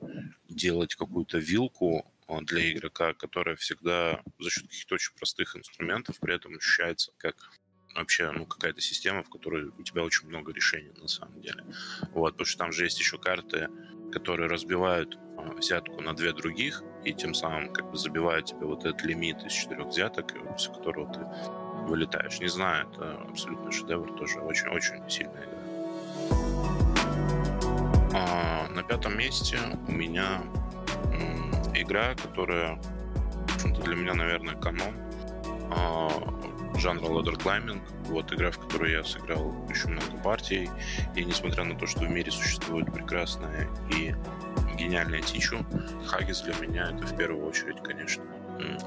делать 0.49 0.95
какую-то 0.95 1.39
вилку 1.39 2.05
а, 2.27 2.41
для 2.43 2.73
игрока, 2.73 3.15
которая 3.15 3.57
всегда 3.57 4.23
за 4.39 4.51
счет 4.51 4.65
каких-то 4.65 4.95
очень 4.95 5.15
простых 5.15 5.57
инструментов 5.57 6.19
при 6.21 6.35
этом 6.35 6.57
ощущается 6.57 7.13
как 7.19 7.51
вообще 7.95 8.31
ну, 8.31 8.47
какая-то 8.47 8.81
система, 8.81 9.23
в 9.23 9.31
которой 9.31 9.67
у 9.67 9.83
тебя 9.83 10.03
очень 10.05 10.29
много 10.29 10.53
решений 10.53 10.93
на 11.01 11.09
самом 11.09 11.41
деле. 11.41 11.65
Вот, 12.13 12.33
потому 12.33 12.47
что 12.47 12.59
там 12.59 12.73
же 12.73 12.85
есть 12.85 12.99
еще 12.99 13.19
карты, 13.19 13.69
которые 14.13 14.49
разбивают 14.49 15.17
э, 15.17 15.55
взятку 15.55 16.01
на 16.01 16.15
две 16.15 16.33
других, 16.33 16.83
и 17.05 17.13
тем 17.13 17.35
самым 17.35 17.73
как 17.73 17.91
бы 17.91 17.97
забивают 17.97 18.47
тебе 18.47 18.67
вот 18.67 18.85
этот 18.85 19.03
лимит 19.03 19.43
из 19.45 19.53
четырех 19.53 19.89
взяток, 19.89 20.33
с 20.59 20.69
которого 20.69 21.13
ты 21.13 21.21
вылетаешь. 21.89 22.41
Не 22.41 22.49
знаю, 22.49 22.89
это 22.91 23.23
абсолютно 23.23 23.73
шедевр, 23.73 24.17
тоже 24.19 24.41
очень-очень 24.41 25.09
сильная 25.09 25.45
игра. 25.45 25.59
А, 28.89 28.91
пятом 28.91 29.19
месте 29.19 29.59
у 29.87 29.93
меня 29.93 30.43
игра, 31.75 32.15
которая, 32.15 32.81
для 33.85 33.95
меня, 33.95 34.15
наверное, 34.15 34.55
канон. 34.55 34.95
А, 35.71 36.09
жанра 36.77 37.07
ladder 37.07 37.37
climbing. 37.37 37.81
Вот 38.07 38.33
игра, 38.33 38.51
в 38.51 38.59
которую 38.59 38.93
я 38.93 39.05
сыграл 39.05 39.55
еще 39.69 39.89
много 39.89 40.17
партий. 40.25 40.71
И 41.15 41.25
несмотря 41.25 41.65
на 41.65 41.77
то, 41.77 41.87
что 41.87 42.01
в 42.01 42.11
мире 42.11 42.31
существует 42.31 42.93
прекрасная 42.93 43.69
и 43.95 44.15
гениальная 44.77 45.21
Тичу, 45.21 45.67
Хагис 46.07 46.41
для 46.43 46.55
меня 46.55 46.91
это 46.91 47.05
в 47.05 47.17
первую 47.17 47.47
очередь, 47.47 47.83
конечно, 47.83 48.25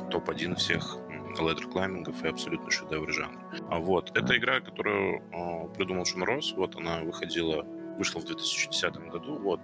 топ-1 0.10 0.56
всех 0.56 0.98
ladder 1.38 1.72
клаймингов 1.72 2.24
и 2.24 2.28
абсолютно 2.28 2.72
шедевр 2.72 3.12
жанра. 3.12 3.40
А 3.70 3.78
вот, 3.78 4.18
это 4.18 4.36
игра, 4.36 4.62
которую 4.62 5.22
э, 5.32 5.76
придумал 5.76 6.06
Шон 6.06 6.24
Росс, 6.24 6.54
вот 6.54 6.76
она 6.76 7.00
выходила 7.02 7.66
вышла 8.02 8.20
в 8.20 8.26
2010 8.26 8.96
году, 9.12 9.38
вот, 9.38 9.60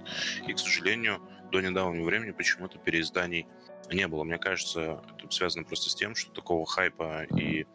и, 0.47 0.53
к 0.53 0.59
сожалению, 0.59 1.19
до 1.51 1.59
недавнего 1.59 2.05
времени 2.05 2.29
почему-то 2.29 2.77
переизданий 2.77 3.47
не 3.91 4.07
было. 4.07 4.23
Мне 4.23 4.38
кажется, 4.38 5.03
это 5.17 5.31
связано 5.31 5.63
просто 5.63 5.89
с 5.89 5.95
тем, 5.95 6.13
что 6.13 6.31
такого 6.31 6.67
хайпа 6.67 7.23
и 7.23 7.65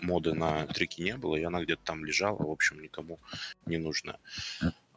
моды 0.00 0.34
на 0.34 0.66
треки 0.66 1.02
не 1.02 1.16
было, 1.16 1.36
и 1.36 1.44
она 1.44 1.62
где-то 1.62 1.82
там 1.84 2.04
лежала, 2.04 2.42
в 2.42 2.50
общем, 2.50 2.82
никому 2.82 3.20
не 3.64 3.78
нужна. 3.78 4.18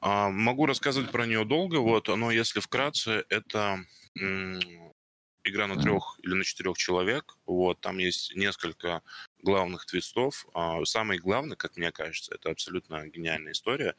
А, 0.01 0.29
могу 0.29 0.65
рассказывать 0.65 1.11
про 1.11 1.27
нее 1.27 1.45
долго, 1.45 1.75
вот, 1.75 2.07
но 2.07 2.31
если 2.31 2.59
вкратце, 2.59 3.25
это 3.29 3.85
игра 4.15 5.67
на 5.67 5.81
трех 5.81 6.19
или 6.23 6.33
на 6.33 6.43
четырех 6.43 6.77
человек, 6.77 7.37
вот, 7.45 7.79
там 7.79 7.99
есть 7.99 8.35
несколько 8.35 9.01
главных 9.41 9.85
твистов. 9.85 10.47
А, 10.53 10.83
самый 10.85 11.19
главный, 11.19 11.55
как 11.55 11.77
мне 11.77 11.91
кажется, 11.91 12.33
это 12.33 12.49
абсолютно 12.49 13.07
гениальная 13.07 13.51
история, 13.51 13.95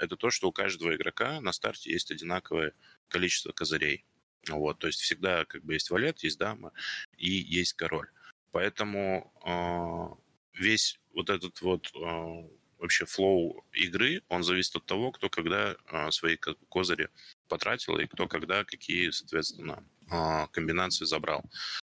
это 0.00 0.16
то, 0.16 0.30
что 0.30 0.48
у 0.48 0.52
каждого 0.52 0.94
игрока 0.94 1.40
на 1.40 1.52
старте 1.52 1.92
есть 1.92 2.10
одинаковое 2.10 2.72
количество 3.08 3.52
козырей. 3.52 4.04
Вот, 4.48 4.78
то 4.78 4.86
есть 4.86 5.00
всегда 5.00 5.44
как 5.44 5.64
бы 5.64 5.74
есть 5.74 5.90
валет, 5.90 6.22
есть 6.22 6.38
дама 6.38 6.72
и 7.16 7.30
есть 7.30 7.74
король. 7.74 8.08
Поэтому 8.52 9.32
э, 9.44 10.60
весь 10.60 11.00
вот 11.14 11.30
этот 11.30 11.60
вот 11.62 11.90
э, 11.94 12.48
вообще 12.78 13.06
флоу 13.06 13.64
игры, 13.72 14.22
он 14.28 14.42
зависит 14.42 14.76
от 14.76 14.84
того, 14.84 15.10
кто 15.12 15.30
когда 15.30 15.74
э, 15.90 16.10
свои 16.10 16.36
козыри 16.68 17.08
потратил 17.48 17.98
и 17.98 18.06
кто 18.06 18.28
когда 18.28 18.64
какие, 18.64 19.10
соответственно, 19.10 19.82
э, 20.10 20.46
комбинации 20.52 21.06
забрал. 21.06 21.42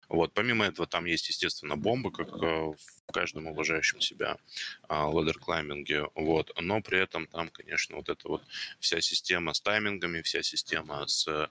Вот. 0.10 0.34
Помимо 0.34 0.66
этого, 0.66 0.88
там 0.88 1.06
есть, 1.06 1.30
естественно, 1.30 1.76
бомба, 1.76 2.12
как 2.12 2.30
э, 2.30 2.38
в 2.42 3.12
каждом 3.12 3.48
уважающем 3.48 4.02
себя 4.02 4.38
э, 4.88 4.94
ладер-клайминге. 4.94 6.08
Вот. 6.16 6.52
Но 6.62 6.82
при 6.82 7.00
этом 7.00 7.28
там, 7.28 7.50
конечно, 7.50 7.96
вот 7.96 8.10
эта 8.10 8.28
вот 8.28 8.44
вся 8.80 9.02
система 9.02 9.54
с 9.54 9.62
таймингами, 9.62 10.22
вся 10.22 10.44
система 10.44 11.06
с 11.08 11.50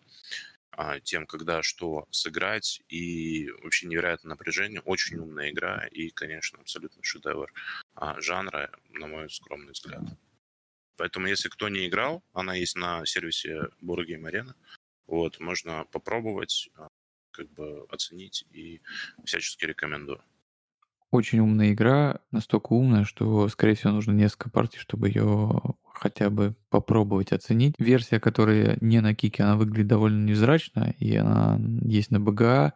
а, 0.78 1.00
тем, 1.00 1.26
когда 1.26 1.62
что 1.62 2.06
сыграть, 2.10 2.82
и 2.90 3.48
вообще 3.62 3.86
невероятное 3.86 4.30
напряжение. 4.30 4.82
Очень 4.82 5.16
умная 5.18 5.50
игра 5.50 5.86
и, 5.90 6.10
конечно, 6.10 6.58
абсолютно 6.60 7.02
шедевр 7.02 7.50
а, 7.94 8.20
жанра, 8.20 8.70
на 8.90 9.06
мой 9.06 9.30
скромный 9.30 9.72
взгляд. 9.72 10.02
Поэтому, 10.98 11.28
если 11.28 11.48
кто 11.48 11.70
не 11.70 11.86
играл, 11.86 12.22
она 12.34 12.54
есть 12.54 12.76
на 12.76 13.06
сервисе 13.06 13.68
Board 13.82 14.06
Game 14.06 14.30
Arena. 14.30 14.54
Вот, 15.06 15.40
можно 15.40 15.86
попробовать, 15.86 16.68
а, 16.76 16.88
как 17.36 17.52
бы 17.52 17.86
оценить 17.90 18.44
и 18.50 18.80
всячески 19.24 19.64
рекомендую. 19.64 20.20
Очень 21.10 21.38
умная 21.38 21.72
игра, 21.72 22.20
настолько 22.32 22.72
умная, 22.72 23.04
что, 23.04 23.48
скорее 23.48 23.74
всего, 23.74 23.92
нужно 23.92 24.12
несколько 24.12 24.50
партий, 24.50 24.78
чтобы 24.78 25.08
ее 25.08 25.62
хотя 25.92 26.30
бы 26.30 26.56
попробовать 26.68 27.32
оценить. 27.32 27.74
Версия, 27.78 28.18
которая 28.18 28.76
не 28.80 29.00
на 29.00 29.14
Кике, 29.14 29.44
она 29.44 29.56
выглядит 29.56 29.86
довольно 29.86 30.24
невзрачно, 30.24 30.94
и 30.98 31.16
она 31.16 31.60
есть 31.82 32.10
на 32.10 32.20
БГА, 32.20 32.74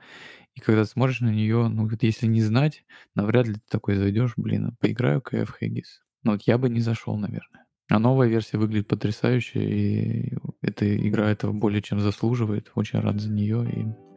и 0.54 0.61
когда 0.61 0.84
смотришь 0.84 1.20
на 1.20 1.30
нее, 1.30 1.68
ну 1.68 1.88
если 2.00 2.26
не 2.26 2.40
знать, 2.40 2.84
навряд 3.14 3.46
ли 3.48 3.54
ты 3.54 3.62
такой 3.68 3.96
зайдешь, 3.96 4.34
блин, 4.36 4.76
поиграю 4.80 5.20
КФ 5.20 5.50
Хэггис. 5.50 6.02
Но 6.22 6.32
вот 6.32 6.42
я 6.42 6.56
бы 6.56 6.68
не 6.68 6.80
зашел, 6.80 7.16
наверное. 7.16 7.66
А 7.88 7.98
новая 7.98 8.28
версия 8.28 8.58
выглядит 8.58 8.86
потрясающе, 8.86 9.61
и 9.64 10.38
эта 10.62 10.96
игра 10.96 11.28
этого 11.30 11.52
более 11.52 11.82
чем 11.82 12.00
заслуживает. 12.00 12.70
Очень 12.74 13.00
рад 13.00 13.20
за 13.20 13.30
нее, 13.30 13.68
и 13.68 14.09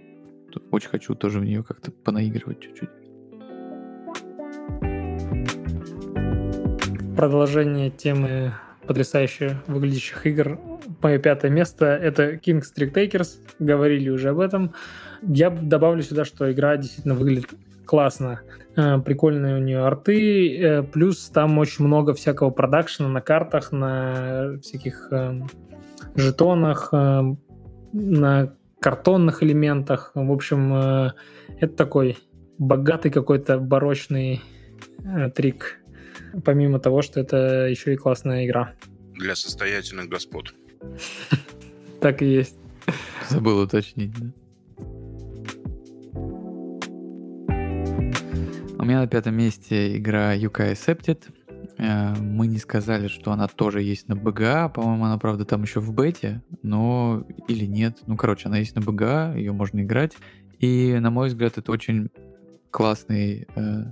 очень 0.72 0.89
хочу 0.89 1.16
тоже 1.16 1.39
в 1.39 1.45
нее 1.45 1.64
как-то 1.64 1.91
понаигрывать 1.91 2.62
чуть-чуть. 2.62 2.89
продолжение 7.24 7.89
темы 7.89 8.54
потрясающе 8.86 9.58
выглядящих 9.68 10.26
игр. 10.26 10.60
Мое 11.01 11.20
пятое 11.20 11.51
место— 11.51 11.86
это 12.04 12.34
King's 12.34 12.66
Trick 12.78 12.93
Takers. 12.93 13.38
Говорили 13.60 14.10
уже 14.10 14.30
об 14.30 14.39
этом. 14.39 14.74
Я 15.22 15.49
добавлю 15.49 16.01
сюда, 16.01 16.26
что 16.26 16.51
игра 16.51 16.76
действительно 16.76 17.16
выглядит 17.16 17.49
классно. 17.86 18.41
Э, 18.76 18.99
прикольные 18.99 19.56
у 19.56 19.60
нее 19.60 19.86
арты. 19.86 20.58
Э, 20.58 20.84
плюс 20.84 21.30
там 21.30 21.58
очень 21.60 21.86
много 21.86 22.14
всякого 22.14 22.49
продакшена 22.49 23.08
на 23.08 23.22
картах, 23.22 23.72
на 23.72 24.58
всяких 24.62 25.08
эм, 25.12 25.47
жетонах, 26.16 26.89
эм, 26.91 27.39
на 27.93 28.54
картонных 28.84 29.42
элементах. 29.42 30.12
В 30.14 30.32
общем, 30.32 30.74
э, 30.76 31.12
это 31.60 31.74
такой 31.76 32.18
богатый 32.58 33.10
какой-то 33.10 33.58
барочный 33.58 34.42
трик 35.34 35.80
помимо 36.46 36.80
того, 36.80 37.02
что 37.02 37.20
это 37.20 37.68
еще 37.68 37.94
и 37.94 37.98
классная 37.98 38.46
игра. 38.46 38.74
Для 39.14 39.36
состоятельных 39.36 40.10
господ. 40.10 40.54
Так 42.02 42.22
и 42.22 42.26
есть. 42.26 42.58
Забыл 43.30 43.62
уточнить, 43.62 44.12
да? 44.20 44.26
У 48.78 48.86
меня 48.86 49.00
на 49.00 49.08
пятом 49.08 49.36
месте 49.36 49.96
игра 49.96 50.36
UK 50.36 50.74
Accepted. 50.74 51.20
Э, 51.78 52.16
мы 52.16 52.48
не 52.48 52.58
сказали, 52.58 53.08
что 53.08 53.32
она 53.32 53.48
тоже 53.48 53.82
есть 53.82 54.08
на 54.08 54.16
БГА. 54.16 54.70
По-моему, 54.70 55.06
она, 55.06 55.18
правда, 55.18 55.46
там 55.46 55.64
еще 55.64 55.80
в 55.80 55.94
бете, 55.94 56.42
но 56.62 57.26
или 57.48 57.66
нет. 57.66 58.00
Ну, 58.08 58.18
короче, 58.18 58.48
она 58.48 58.58
есть 58.58 58.76
на 58.76 58.82
БГА, 58.82 59.34
ее 59.36 59.52
можно 59.52 59.82
играть. 59.82 60.14
И, 60.60 60.98
на 61.00 61.10
мой 61.10 61.28
взгляд, 61.28 61.58
это 61.58 61.72
очень 61.72 62.10
классный 62.72 63.48
э, 63.56 63.84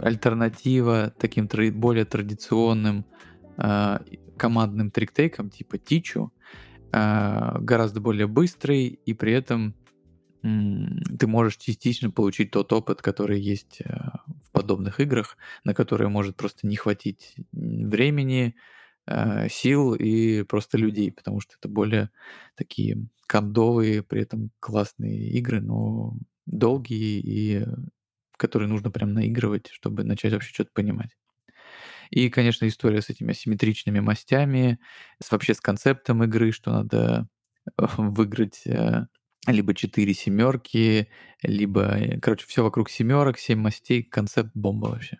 альтернатива 0.00 1.12
таким 1.18 1.48
более 1.74 2.04
традиционным 2.04 3.04
э, 3.56 3.98
командным 4.36 4.90
триктейкам 4.90 5.50
типа 5.50 5.78
Тичу, 5.78 6.32
э, 6.92 7.58
гораздо 7.60 8.00
более 8.00 8.26
быстрый, 8.26 8.98
и 9.04 9.14
при 9.14 9.32
этом 9.32 9.74
ты 10.40 11.26
можешь 11.26 11.56
частично 11.56 12.10
получить 12.10 12.52
тот 12.52 12.72
опыт, 12.72 13.02
который 13.02 13.40
есть 13.40 13.80
э, 13.84 13.98
подобных 14.60 15.00
играх, 15.00 15.36
на 15.64 15.74
которые 15.74 16.08
может 16.08 16.36
просто 16.36 16.66
не 16.66 16.76
хватить 16.76 17.36
времени, 17.52 18.54
э, 19.06 19.48
сил 19.48 19.94
и 19.94 20.42
просто 20.44 20.78
людей, 20.78 21.12
потому 21.12 21.40
что 21.40 21.54
это 21.58 21.68
более 21.68 22.10
такие 22.56 23.06
кондовые, 23.26 24.02
при 24.02 24.22
этом 24.22 24.50
классные 24.60 25.28
игры, 25.30 25.60
но 25.60 26.14
долгие 26.46 27.20
и 27.20 27.66
которые 28.36 28.68
нужно 28.68 28.90
прям 28.90 29.12
наигрывать, 29.12 29.68
чтобы 29.72 30.04
начать 30.04 30.32
вообще 30.32 30.54
что-то 30.54 30.70
понимать. 30.72 31.10
И, 32.10 32.30
конечно, 32.30 32.66
история 32.66 33.02
с 33.02 33.10
этими 33.10 33.32
асимметричными 33.32 34.00
мастями, 34.00 34.78
с, 35.22 35.30
вообще 35.30 35.54
с 35.54 35.60
концептом 35.60 36.24
игры, 36.24 36.52
что 36.52 36.72
надо 36.72 37.28
выиграть 37.98 38.62
э, 38.66 39.06
либо 39.52 39.74
четыре 39.74 40.14
семерки, 40.14 41.10
либо, 41.42 41.96
э, 41.98 42.20
короче, 42.20 42.46
все 42.46 42.62
вокруг 42.62 42.90
семерок, 42.90 43.38
семь 43.38 43.60
мастей, 43.60 44.02
концепт 44.02 44.50
бомба 44.54 44.86
вообще. 44.86 45.18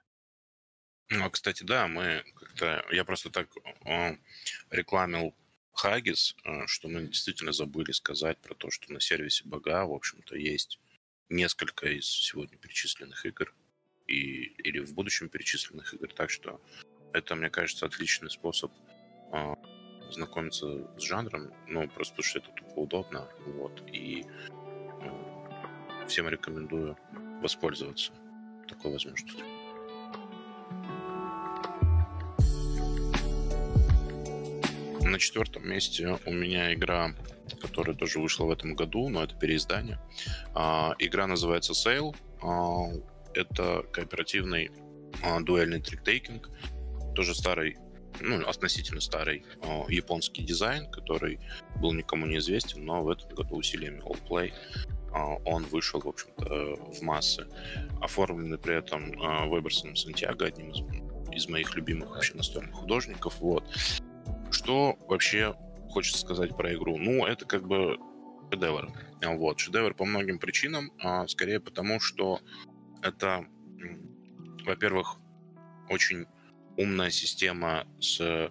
Ну, 1.11 1.25
а, 1.25 1.31
кстати, 1.31 1.63
да, 1.63 1.89
мы 1.89 2.23
как-то, 2.35 2.85
я 2.91 3.05
просто 3.05 3.31
так 3.31 3.49
э, 3.85 4.17
рекламил 4.71 5.35
Хагис, 5.73 6.37
э, 6.45 6.67
что 6.67 6.89
мы 6.89 7.07
действительно 7.07 7.53
забыли 7.53 7.93
сказать 7.93 8.39
про 8.39 8.55
то, 8.55 8.71
что 8.71 8.93
на 8.93 9.01
сервисе 9.01 9.45
Бага, 9.47 9.87
в 9.87 9.93
общем-то, 9.93 10.37
есть 10.37 10.79
несколько 11.31 11.89
из 11.89 12.07
сегодня 12.07 12.59
перечисленных 12.59 13.25
игр 13.25 13.55
и, 14.07 14.45
или 14.65 14.81
в 14.81 14.93
будущем 14.95 15.29
перечисленных 15.29 15.95
игр. 15.95 16.13
Так 16.13 16.31
что 16.31 16.61
это, 17.13 17.35
мне 17.37 17.49
кажется, 17.49 17.87
отличный 17.87 18.31
способ 18.31 18.73
э, 19.33 19.55
знакомиться 20.11 20.87
с 20.97 21.03
жанром, 21.03 21.53
ну, 21.67 21.89
просто 21.89 22.15
потому 22.15 22.25
что 22.25 22.39
это 22.39 22.51
тупо 22.53 22.81
удобно, 22.81 23.29
вот, 23.47 23.83
и 23.93 24.25
э, 25.01 26.07
всем 26.07 26.29
рекомендую 26.29 26.97
воспользоваться 27.43 28.13
такой 28.67 28.93
возможностью. 28.93 29.45
На 35.01 35.19
четвертом 35.19 35.69
месте 35.69 36.19
у 36.27 36.33
меня 36.33 36.75
игра 36.75 37.15
которая 37.57 37.97
тоже 37.97 38.21
вышла 38.21 38.45
в 38.45 38.51
этом 38.51 38.75
году, 38.75 39.09
но 39.09 39.23
это 39.25 39.35
переиздание. 39.35 39.99
А, 40.55 40.95
игра 40.99 41.27
называется 41.27 41.73
Sail. 41.73 42.15
А, 42.43 42.93
это 43.35 43.85
кооперативный 43.93 44.71
а, 45.23 45.41
дуэльный 45.41 45.81
триктейкинг. 45.81 46.51
Тоже 47.15 47.35
старый, 47.35 47.77
ну, 48.21 48.47
относительно 48.47 49.01
старый 49.01 49.45
а, 49.63 49.85
японский 49.89 50.43
дизайн, 50.43 50.91
который 50.91 51.41
был 51.77 51.93
никому 51.93 52.27
не 52.27 52.39
известен, 52.39 52.85
но 52.85 53.03
в 53.03 53.11
этом 53.11 53.29
году 53.31 53.57
усилиями 53.57 54.01
Allplay 54.01 54.53
а, 55.13 55.37
он 55.45 55.65
вышел, 55.65 56.01
в 56.01 56.09
общем-то, 56.09 56.77
в 56.93 57.03
массы. 57.03 57.47
Оформленный 58.01 58.59
при 58.59 58.77
этом 58.77 59.13
а, 59.21 59.47
Веберсоном 59.47 59.97
Сантьяго, 59.97 60.47
одним 60.47 60.71
из, 60.71 60.83
из 61.35 61.49
моих 61.49 61.75
любимых 61.75 62.11
вообще 62.11 62.35
настольных 62.35 62.75
художников. 62.75 63.39
Вот. 63.41 63.65
Что 64.51 64.97
вообще 65.09 65.55
хочется 65.91 66.21
сказать 66.21 66.57
про 66.57 66.75
игру? 66.75 66.99
Ну, 66.99 67.27
это 67.27 67.45
как 67.45 67.67
бы 67.67 67.99
шедевр. 68.51 68.93
Вот, 69.23 69.59
шедевр 69.59 69.95
по 69.95 70.05
многим 70.05 70.39
причинам, 70.39 70.93
а 70.99 71.27
скорее 71.27 71.61
потому, 71.61 72.01
что 72.01 72.41
это, 73.03 73.47
во-первых, 74.65 75.17
очень 75.89 76.27
умная 76.79 77.11
система 77.11 77.87
с 78.01 78.21
э, 78.21 78.51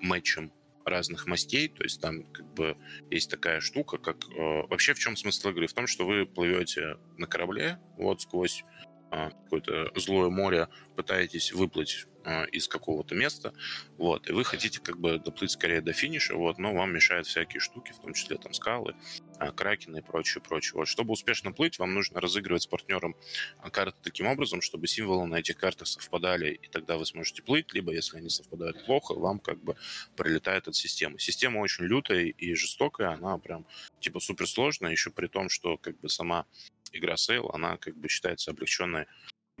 матчем 0.00 0.52
разных 0.84 1.26
мастей, 1.26 1.68
то 1.68 1.84
есть 1.84 2.00
там 2.00 2.24
как 2.24 2.52
бы 2.54 2.76
есть 3.10 3.30
такая 3.30 3.60
штука, 3.60 3.96
как 3.98 4.16
э, 4.28 4.66
вообще 4.68 4.92
в 4.94 4.98
чем 4.98 5.16
смысл 5.16 5.50
игры? 5.50 5.66
В 5.66 5.72
том, 5.72 5.86
что 5.86 6.04
вы 6.04 6.26
плывете 6.26 6.98
на 7.16 7.26
корабле 7.26 7.78
вот 7.96 8.20
сквозь 8.22 8.64
э, 9.12 9.30
какое-то 9.30 9.92
злое 9.98 10.28
море, 10.28 10.68
пытаетесь 10.96 11.52
выплыть 11.52 12.06
э, 12.24 12.46
из 12.50 12.68
какого-то 12.68 13.14
места, 13.14 13.52
вот, 13.98 14.28
и 14.28 14.32
вы 14.32 14.44
хотите 14.44 14.80
как 14.80 14.98
бы 14.98 15.18
доплыть 15.18 15.50
скорее 15.50 15.80
до 15.80 15.92
финиша, 15.92 16.34
вот, 16.34 16.58
но 16.58 16.74
вам 16.74 16.92
мешают 16.92 17.26
всякие 17.26 17.60
штуки, 17.60 17.92
в 17.92 18.00
том 18.00 18.14
числе 18.14 18.36
там 18.36 18.52
скалы, 18.52 18.94
э, 19.38 19.52
кракены 19.52 19.98
и 19.98 20.02
прочее, 20.02 20.42
прочее. 20.42 20.74
Вот, 20.74 20.88
чтобы 20.88 21.12
успешно 21.12 21.52
плыть, 21.52 21.78
вам 21.78 21.94
нужно 21.94 22.20
разыгрывать 22.20 22.62
с 22.62 22.66
партнером 22.66 23.16
а, 23.58 23.70
карты 23.70 23.98
таким 24.02 24.26
образом, 24.26 24.60
чтобы 24.60 24.86
символы 24.86 25.26
на 25.26 25.36
этих 25.36 25.56
картах 25.56 25.88
совпадали, 25.88 26.52
и 26.52 26.68
тогда 26.68 26.96
вы 26.96 27.06
сможете 27.06 27.42
плыть, 27.42 27.72
либо 27.74 27.92
если 27.92 28.18
они 28.18 28.28
совпадают 28.28 28.84
плохо, 28.86 29.14
вам 29.14 29.38
как 29.38 29.62
бы 29.62 29.76
прилетает 30.16 30.68
от 30.68 30.76
системы. 30.76 31.18
Система 31.18 31.58
очень 31.58 31.84
лютая 31.84 32.24
и 32.24 32.54
жестокая, 32.54 33.10
она 33.10 33.38
прям 33.38 33.66
типа 34.00 34.20
суперсложная, 34.20 34.92
еще 34.92 35.10
при 35.10 35.26
том, 35.26 35.48
что 35.48 35.76
как 35.76 35.98
бы 36.00 36.08
сама 36.08 36.46
игра 36.92 37.14
Sail, 37.14 37.50
она 37.52 37.76
как 37.76 37.96
бы 37.96 38.08
считается 38.08 38.50
облегченной 38.50 39.06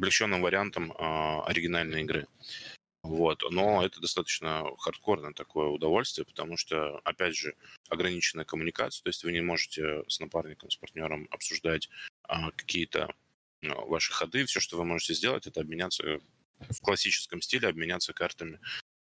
облегченным 0.00 0.40
вариантом 0.40 0.92
э, 0.92 1.42
оригинальной 1.46 2.02
игры. 2.02 2.26
Вот. 3.02 3.42
Но 3.50 3.84
это 3.84 4.00
достаточно 4.00 4.64
хардкорное 4.78 5.32
такое 5.32 5.68
удовольствие, 5.68 6.24
потому 6.24 6.56
что, 6.56 6.98
опять 7.04 7.36
же, 7.36 7.54
ограниченная 7.88 8.44
коммуникация, 8.44 9.02
то 9.02 9.08
есть 9.08 9.24
вы 9.24 9.32
не 9.32 9.40
можете 9.40 10.02
с 10.08 10.20
напарником, 10.20 10.70
с 10.70 10.76
партнером 10.76 11.28
обсуждать 11.30 11.88
а, 12.22 12.50
какие-то 12.52 13.14
ну, 13.62 13.86
ваши 13.86 14.12
ходы. 14.12 14.44
Все, 14.44 14.60
что 14.60 14.76
вы 14.76 14.84
можете 14.84 15.14
сделать, 15.14 15.46
это 15.46 15.60
обменяться 15.60 16.20
в 16.58 16.80
классическом 16.80 17.40
стиле, 17.40 17.68
обменяться 17.68 18.12
картами 18.12 18.58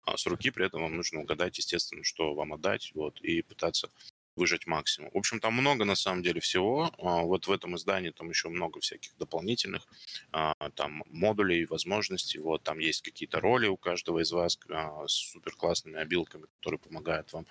а, 0.03 0.17
с 0.17 0.25
руки, 0.25 0.51
при 0.51 0.65
этом 0.65 0.81
вам 0.81 0.95
нужно 0.95 1.21
угадать, 1.21 1.57
естественно, 1.57 2.03
что 2.03 2.33
вам 2.33 2.53
отдать, 2.53 2.91
вот, 2.93 3.21
и 3.21 3.41
пытаться 3.41 3.89
выжать 4.35 4.67
максимум. 4.67 5.11
В 5.13 5.17
общем, 5.17 5.39
там 5.39 5.53
много 5.53 5.85
на 5.85 5.95
самом 5.95 6.21
деле 6.21 6.39
всего. 6.41 6.91
А, 6.97 7.21
вот 7.21 7.47
в 7.47 7.51
этом 7.51 7.75
издании 7.75 8.09
там 8.09 8.29
еще 8.29 8.49
много 8.49 8.79
всяких 8.79 9.15
дополнительных 9.17 9.87
а, 10.31 10.53
там 10.75 11.03
модулей, 11.07 11.65
возможностей. 11.65 12.39
Вот 12.39 12.63
там 12.63 12.79
есть 12.79 13.01
какие-то 13.01 13.39
роли 13.39 13.67
у 13.67 13.77
каждого 13.77 14.19
из 14.19 14.31
вас 14.31 14.59
а, 14.69 15.07
с 15.07 15.13
супер 15.13 15.55
классными 15.55 15.99
обилками, 15.99 16.45
которые 16.59 16.79
помогают 16.79 17.31
вам 17.33 17.45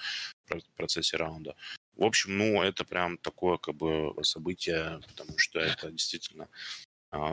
в 0.49 0.76
процессе 0.76 1.16
раунда. 1.16 1.57
В 1.97 2.05
общем, 2.05 2.37
ну, 2.37 2.62
это 2.62 2.85
прям 2.85 3.18
такое 3.18 3.57
как 3.57 3.76
бы 3.76 4.14
событие, 4.22 5.01
потому 5.09 5.39
что 5.39 5.61
это 5.61 5.91
действительно 5.91 6.49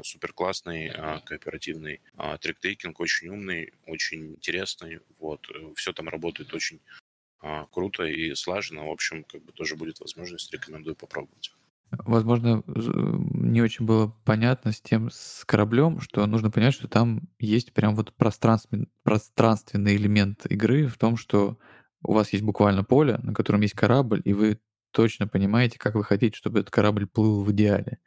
супер 0.03 0.31
классный 0.33 0.91
кооперативный 1.25 2.01
триктейкинг, 2.39 2.99
очень 2.99 3.29
умный, 3.29 3.73
очень 3.87 4.33
интересный. 4.33 4.99
Вот, 5.17 5.49
э, 5.49 5.73
все 5.75 5.91
там 5.91 6.07
работает 6.07 6.53
очень 6.53 6.79
круто 7.71 8.03
и 8.03 8.33
слаженно. 8.35 8.85
В 8.85 8.91
общем, 8.91 9.23
как 9.23 9.43
бы 9.43 9.51
тоже 9.51 9.75
будет 9.75 9.99
возможность, 9.99 10.51
рекомендую 10.53 10.95
попробовать. 10.95 11.51
Возможно, 11.91 12.63
не 12.65 13.61
очень 13.61 13.85
было 13.85 14.15
понятно 14.23 14.71
с 14.71 14.79
тем, 14.79 15.09
с 15.11 15.43
кораблем, 15.45 15.99
что 15.99 16.25
нужно 16.25 16.49
понять, 16.49 16.73
что 16.73 16.87
там 16.87 17.23
есть 17.37 17.73
прям 17.73 17.95
вот 17.95 18.13
пространственный, 18.13 18.87
пространственный 19.03 19.97
элемент 19.97 20.45
игры 20.45 20.87
в 20.87 20.97
том, 20.97 21.17
что 21.17 21.57
у 22.01 22.13
вас 22.13 22.31
есть 22.31 22.45
буквально 22.45 22.85
поле, 22.85 23.17
на 23.21 23.33
котором 23.33 23.61
есть 23.61 23.73
корабль, 23.73 24.21
и 24.23 24.33
вы 24.33 24.59
точно 24.91 25.27
понимаете, 25.27 25.79
как 25.79 25.95
вы 25.95 26.03
хотите, 26.05 26.37
чтобы 26.37 26.59
этот 26.59 26.71
корабль 26.71 27.07
плыл 27.07 27.43
в 27.43 27.51
идеале. 27.51 27.99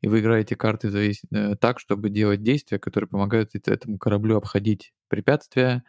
и 0.00 0.08
вы 0.08 0.20
играете 0.20 0.56
карты 0.56 0.90
завис... 0.90 1.22
Э, 1.32 1.56
так, 1.56 1.80
чтобы 1.80 2.10
делать 2.10 2.42
действия, 2.42 2.78
которые 2.78 3.08
помогают 3.08 3.54
этому 3.54 3.98
кораблю 3.98 4.36
обходить 4.36 4.92
препятствия. 5.08 5.84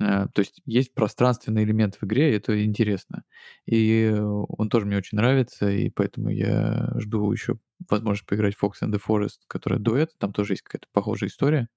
Э, 0.00 0.26
то 0.34 0.40
есть 0.40 0.60
есть 0.66 0.94
пространственный 0.94 1.64
элемент 1.64 1.96
в 1.96 2.04
игре, 2.04 2.32
и 2.32 2.36
это 2.36 2.64
интересно. 2.64 3.24
И 3.66 4.10
он 4.20 4.68
тоже 4.68 4.86
мне 4.86 4.96
очень 4.96 5.16
нравится, 5.18 5.70
и 5.70 5.90
поэтому 5.90 6.30
я 6.30 6.90
жду 6.98 7.30
еще 7.32 7.58
возможность 7.88 8.26
поиграть 8.26 8.54
в 8.56 8.62
Fox 8.64 8.72
and 8.82 8.92
the 8.92 9.00
Forest, 9.04 9.40
которая 9.48 9.80
дуэт, 9.80 10.12
там 10.18 10.32
тоже 10.32 10.54
есть 10.54 10.62
какая-то 10.62 10.88
похожая 10.92 11.28
история. 11.30 11.68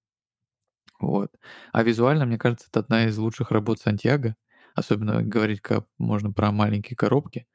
Вот. 1.00 1.32
А 1.74 1.84
визуально, 1.84 2.26
мне 2.26 2.38
кажется, 2.38 2.68
это 2.70 2.80
одна 2.80 3.06
из 3.06 3.18
лучших 3.18 3.52
работ 3.52 3.80
Сантьяго. 3.80 4.36
Особенно 4.76 5.22
говорить 5.24 5.62
как 5.62 5.88
можно 5.98 6.32
про 6.32 6.52
маленькие 6.52 6.98
коробки. 6.98 7.48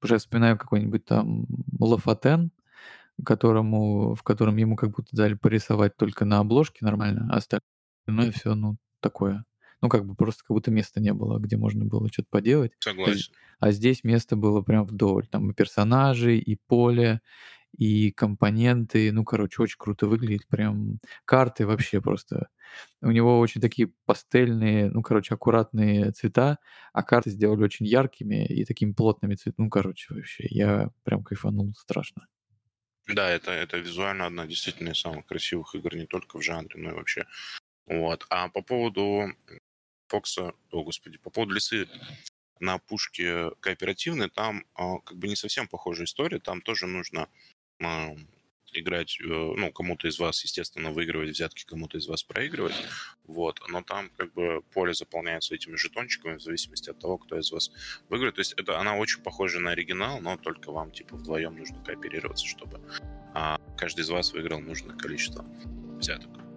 Потому 0.00 0.08
что 0.08 0.14
я 0.14 0.18
вспоминаю 0.18 0.58
какой-нибудь 0.58 1.04
там 1.04 1.46
Лафатен, 1.80 2.52
которому, 3.24 4.14
в 4.14 4.22
котором 4.22 4.56
ему 4.56 4.76
как 4.76 4.90
будто 4.90 5.16
дали 5.16 5.34
порисовать 5.34 5.96
только 5.96 6.24
на 6.24 6.38
обложке 6.40 6.84
нормально, 6.84 7.28
а 7.32 7.38
остальное 7.38 8.32
все, 8.32 8.54
ну, 8.54 8.78
такое. 9.00 9.44
Ну, 9.80 9.88
как 9.88 10.04
бы 10.06 10.14
просто 10.14 10.42
как 10.44 10.54
будто 10.54 10.70
места 10.70 11.00
не 11.00 11.12
было, 11.12 11.38
где 11.38 11.56
можно 11.56 11.84
было 11.84 12.08
что-то 12.08 12.28
поделать. 12.30 12.72
Согласен. 12.80 13.32
А 13.60 13.70
здесь 13.72 14.04
место 14.04 14.36
было 14.36 14.62
прям 14.62 14.84
вдоль. 14.84 15.26
Там 15.26 15.50
и 15.50 15.54
персонажи, 15.54 16.36
и 16.38 16.56
поле, 16.56 17.20
и 17.76 18.10
компоненты. 18.12 19.12
Ну, 19.12 19.24
короче, 19.24 19.62
очень 19.62 19.76
круто 19.78 20.06
выглядит. 20.06 20.46
Прям 20.48 20.98
карты 21.24 21.66
вообще 21.66 22.00
просто. 22.00 22.48
У 23.00 23.10
него 23.10 23.38
очень 23.38 23.60
такие 23.60 23.92
пастельные, 24.06 24.90
ну, 24.90 25.02
короче, 25.02 25.34
аккуратные 25.34 26.12
цвета, 26.12 26.58
а 26.92 27.02
карты 27.02 27.30
сделали 27.30 27.62
очень 27.62 27.86
яркими 27.86 28.46
и 28.46 28.64
такими 28.64 28.92
плотными 28.92 29.34
цветами. 29.36 29.66
Ну, 29.66 29.70
короче, 29.70 30.14
вообще, 30.14 30.46
я 30.50 30.90
прям 31.04 31.22
кайфанул 31.24 31.72
страшно. 31.76 32.26
Да, 33.06 33.30
это, 33.30 33.52
это 33.52 33.78
визуально 33.78 34.26
одна 34.26 34.46
действительно 34.46 34.90
из 34.90 35.00
самых 35.00 35.26
красивых 35.26 35.74
игр 35.74 35.94
не 35.96 36.06
только 36.06 36.38
в 36.38 36.42
жанре, 36.42 36.76
но 36.76 36.90
и 36.90 36.94
вообще. 36.94 37.26
Вот. 37.86 38.26
А 38.28 38.48
по 38.48 38.62
поводу 38.62 39.28
Фокса, 40.08 40.54
о 40.70 40.82
господи, 40.82 41.18
по 41.18 41.30
поводу 41.30 41.54
лисы 41.54 41.88
на 42.60 42.78
пушке 42.78 43.50
кооперативной, 43.60 44.30
там 44.30 44.64
а, 44.74 44.98
как 44.98 45.16
бы 45.16 45.28
не 45.28 45.36
совсем 45.36 45.68
похожая 45.68 46.06
история, 46.06 46.40
там 46.40 46.60
тоже 46.60 46.86
нужно 46.86 47.28
а, 47.80 48.16
играть, 48.72 49.18
э, 49.20 49.24
ну, 49.24 49.72
кому-то 49.72 50.08
из 50.08 50.18
вас, 50.18 50.42
естественно, 50.44 50.90
выигрывать 50.90 51.30
взятки, 51.30 51.64
кому-то 51.64 51.98
из 51.98 52.06
вас 52.06 52.22
проигрывать, 52.22 52.74
вот, 53.24 53.60
но 53.68 53.82
там 53.82 54.10
как 54.16 54.32
бы 54.34 54.62
поле 54.72 54.92
заполняется 54.94 55.54
этими 55.54 55.76
жетончиками 55.76 56.36
в 56.36 56.42
зависимости 56.42 56.90
от 56.90 56.98
того, 56.98 57.18
кто 57.18 57.38
из 57.38 57.50
вас 57.50 57.70
выиграет, 58.08 58.34
то 58.34 58.40
есть 58.40 58.52
это 58.54 58.78
она 58.78 58.96
очень 58.96 59.22
похожа 59.22 59.60
на 59.60 59.70
оригинал, 59.70 60.20
но 60.20 60.36
только 60.36 60.70
вам, 60.70 60.90
типа, 60.90 61.16
вдвоем 61.16 61.56
нужно 61.56 61.82
кооперироваться, 61.82 62.46
чтобы 62.46 62.80
а, 63.34 63.58
каждый 63.76 64.00
из 64.00 64.10
вас 64.10 64.32
выиграл 64.32 64.60
нужное 64.60 64.96
количество 64.96 65.44
взяток. 65.98 66.47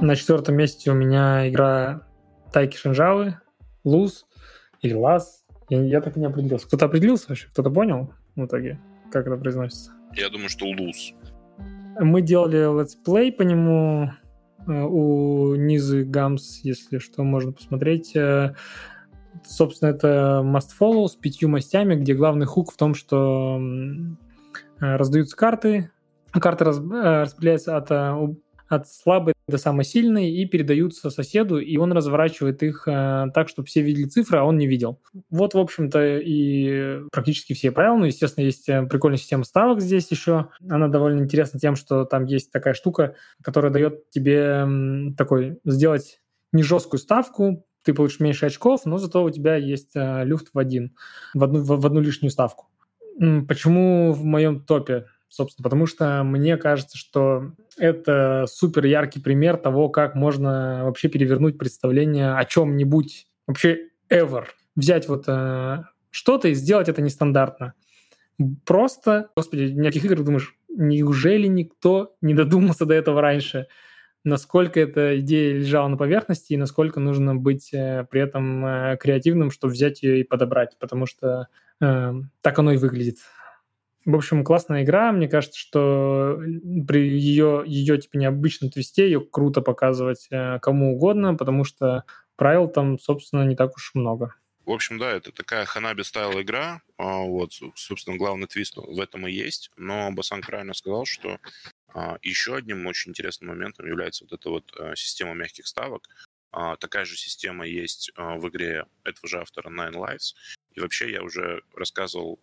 На 0.00 0.16
четвертом 0.16 0.56
месте 0.56 0.90
у 0.90 0.94
меня 0.94 1.46
игра 1.50 2.06
Тайки 2.54 2.76
Шинзавы, 2.76 3.38
Luz 3.84 4.24
или 4.80 4.94
Лаз. 4.94 5.44
Я, 5.68 5.82
я 5.82 6.00
так 6.00 6.16
и 6.16 6.20
не 6.20 6.26
определился. 6.26 6.66
Кто-то 6.66 6.86
определился 6.86 7.26
вообще? 7.28 7.48
Кто-то 7.48 7.70
понял 7.70 8.10
в 8.34 8.46
итоге, 8.46 8.80
как 9.12 9.26
это 9.26 9.36
произносится? 9.36 9.92
Я 10.16 10.30
думаю, 10.30 10.48
что 10.48 10.64
Luz. 10.64 11.12
Мы 11.98 12.22
делали 12.22 12.80
летсплей 12.80 13.30
по 13.30 13.42
нему 13.42 14.10
э, 14.66 14.72
у 14.72 15.54
Низы 15.56 16.04
Games, 16.04 16.60
если 16.62 16.96
что, 16.96 17.22
можно 17.22 17.52
посмотреть. 17.52 18.16
Э, 18.16 18.54
собственно, 19.44 19.90
это 19.90 20.40
Must 20.42 20.70
Follow 20.80 21.08
с 21.08 21.14
пятью 21.14 21.50
мастями, 21.50 21.94
где 21.94 22.14
главный 22.14 22.46
хук 22.46 22.72
в 22.72 22.76
том, 22.78 22.94
что 22.94 23.60
э, 23.60 24.96
раздаются 24.96 25.36
карты, 25.36 25.90
карты 26.32 26.64
распределяются 26.64 27.76
от 27.76 27.90
от 28.70 28.88
слабой 28.88 29.34
до 29.48 29.58
самой 29.58 29.84
сильной 29.84 30.30
и 30.30 30.46
передаются 30.46 31.10
соседу, 31.10 31.58
и 31.58 31.76
он 31.76 31.92
разворачивает 31.92 32.62
их 32.62 32.86
э, 32.86 33.26
так, 33.34 33.48
чтобы 33.48 33.66
все 33.66 33.82
видели 33.82 34.04
цифры, 34.04 34.38
а 34.38 34.44
он 34.44 34.58
не 34.58 34.68
видел. 34.68 35.02
Вот, 35.28 35.54
в 35.54 35.58
общем-то, 35.58 36.18
и 36.18 37.00
практически 37.10 37.52
все 37.52 37.72
правила. 37.72 37.96
Ну, 37.96 38.04
естественно, 38.04 38.44
есть 38.44 38.68
э, 38.68 38.86
прикольная 38.86 39.18
система 39.18 39.42
ставок 39.42 39.80
здесь 39.80 40.08
еще. 40.12 40.50
Она 40.68 40.86
довольно 40.86 41.22
интересна 41.24 41.58
тем, 41.58 41.74
что 41.74 42.04
там 42.04 42.24
есть 42.26 42.52
такая 42.52 42.74
штука, 42.74 43.16
которая 43.42 43.72
дает 43.72 44.08
тебе 44.10 45.12
такой 45.18 45.58
сделать 45.64 46.20
не 46.52 46.62
жесткую 46.62 47.00
ставку, 47.00 47.66
ты 47.82 47.92
получишь 47.92 48.20
меньше 48.20 48.46
очков, 48.46 48.84
но 48.84 48.98
зато 48.98 49.22
у 49.22 49.30
тебя 49.30 49.56
есть 49.56 49.96
э, 49.96 50.24
люфт 50.24 50.48
в 50.54 50.58
один, 50.58 50.94
в 51.34 51.42
одну, 51.42 51.60
в, 51.60 51.80
в 51.80 51.86
одну 51.86 52.00
лишнюю 52.00 52.30
ставку. 52.30 52.68
Почему 53.48 54.12
в 54.12 54.24
моем 54.24 54.64
топе? 54.64 55.06
Собственно, 55.30 55.64
потому 55.64 55.86
что 55.86 56.22
мне 56.24 56.56
кажется, 56.58 56.98
что 56.98 57.52
это 57.78 58.44
супер 58.48 58.84
яркий 58.84 59.20
пример 59.20 59.56
того, 59.56 59.88
как 59.88 60.14
можно 60.14 60.82
вообще 60.84 61.08
перевернуть 61.08 61.56
представление 61.56 62.34
о 62.34 62.44
чем-нибудь 62.44 63.28
вообще 63.46 63.88
ever. 64.10 64.44
Взять 64.76 65.08
вот 65.08 65.24
э, 65.28 65.84
что-то 66.10 66.48
и 66.48 66.54
сделать 66.54 66.88
это 66.88 67.00
нестандартно. 67.00 67.74
Просто, 68.66 69.30
господи, 69.36 69.72
неких 69.72 70.04
играх 70.04 70.24
думаешь, 70.24 70.54
неужели 70.68 71.46
никто 71.46 72.16
не 72.20 72.34
додумался 72.34 72.84
до 72.84 72.94
этого 72.94 73.20
раньше? 73.20 73.66
Насколько 74.24 74.80
эта 74.80 75.18
идея 75.20 75.58
лежала 75.58 75.88
на 75.88 75.96
поверхности 75.96 76.52
и 76.52 76.58
насколько 76.58 77.00
нужно 77.00 77.36
быть 77.36 77.72
э, 77.72 78.04
при 78.10 78.20
этом 78.20 78.66
э, 78.66 78.96
креативным, 78.98 79.50
чтобы 79.50 79.72
взять 79.72 80.02
ее 80.02 80.20
и 80.20 80.24
подобрать, 80.24 80.76
потому 80.78 81.06
что 81.06 81.46
э, 81.80 82.14
так 82.40 82.58
оно 82.58 82.72
и 82.72 82.76
выглядит. 82.76 83.18
В 84.04 84.14
общем, 84.14 84.44
классная 84.44 84.82
игра. 84.82 85.12
Мне 85.12 85.28
кажется, 85.28 85.58
что 85.58 86.40
при 86.88 87.08
ее, 87.08 87.62
ее 87.66 87.98
типа 87.98 88.16
необычном 88.16 88.70
твисте 88.70 89.04
ее 89.04 89.20
круто 89.20 89.60
показывать 89.60 90.26
э, 90.30 90.58
кому 90.60 90.94
угодно, 90.94 91.34
потому 91.34 91.64
что 91.64 92.04
правил 92.36 92.68
там, 92.68 92.98
собственно, 92.98 93.44
не 93.44 93.56
так 93.56 93.76
уж 93.76 93.90
много. 93.94 94.34
В 94.64 94.72
общем, 94.72 94.98
да, 94.98 95.10
это 95.10 95.32
такая 95.32 95.64
ханаби 95.64 96.02
стайл 96.02 96.40
игра. 96.40 96.80
А, 96.96 97.18
вот, 97.18 97.52
собственно, 97.74 98.16
главный 98.16 98.46
твист 98.46 98.76
в 98.76 99.00
этом 99.00 99.26
и 99.26 99.32
есть. 99.32 99.70
Но 99.76 100.10
Басан 100.12 100.42
правильно 100.42 100.74
сказал, 100.74 101.04
что 101.06 101.38
а, 101.92 102.18
еще 102.22 102.56
одним 102.56 102.86
очень 102.86 103.10
интересным 103.10 103.50
моментом 103.50 103.86
является 103.86 104.24
вот 104.24 104.32
эта 104.32 104.48
вот 104.48 104.72
а, 104.78 104.94
система 104.96 105.34
мягких 105.34 105.66
ставок. 105.66 106.08
Такая 106.80 107.04
же 107.04 107.16
система 107.16 107.64
есть 107.64 108.10
в 108.16 108.48
игре 108.48 108.84
этого 109.04 109.28
же 109.28 109.40
автора 109.40 109.70
Nine 109.70 109.94
Lives. 109.94 110.34
И 110.72 110.80
вообще 110.80 111.12
я 111.12 111.22
уже 111.22 111.62
рассказывал 111.76 112.40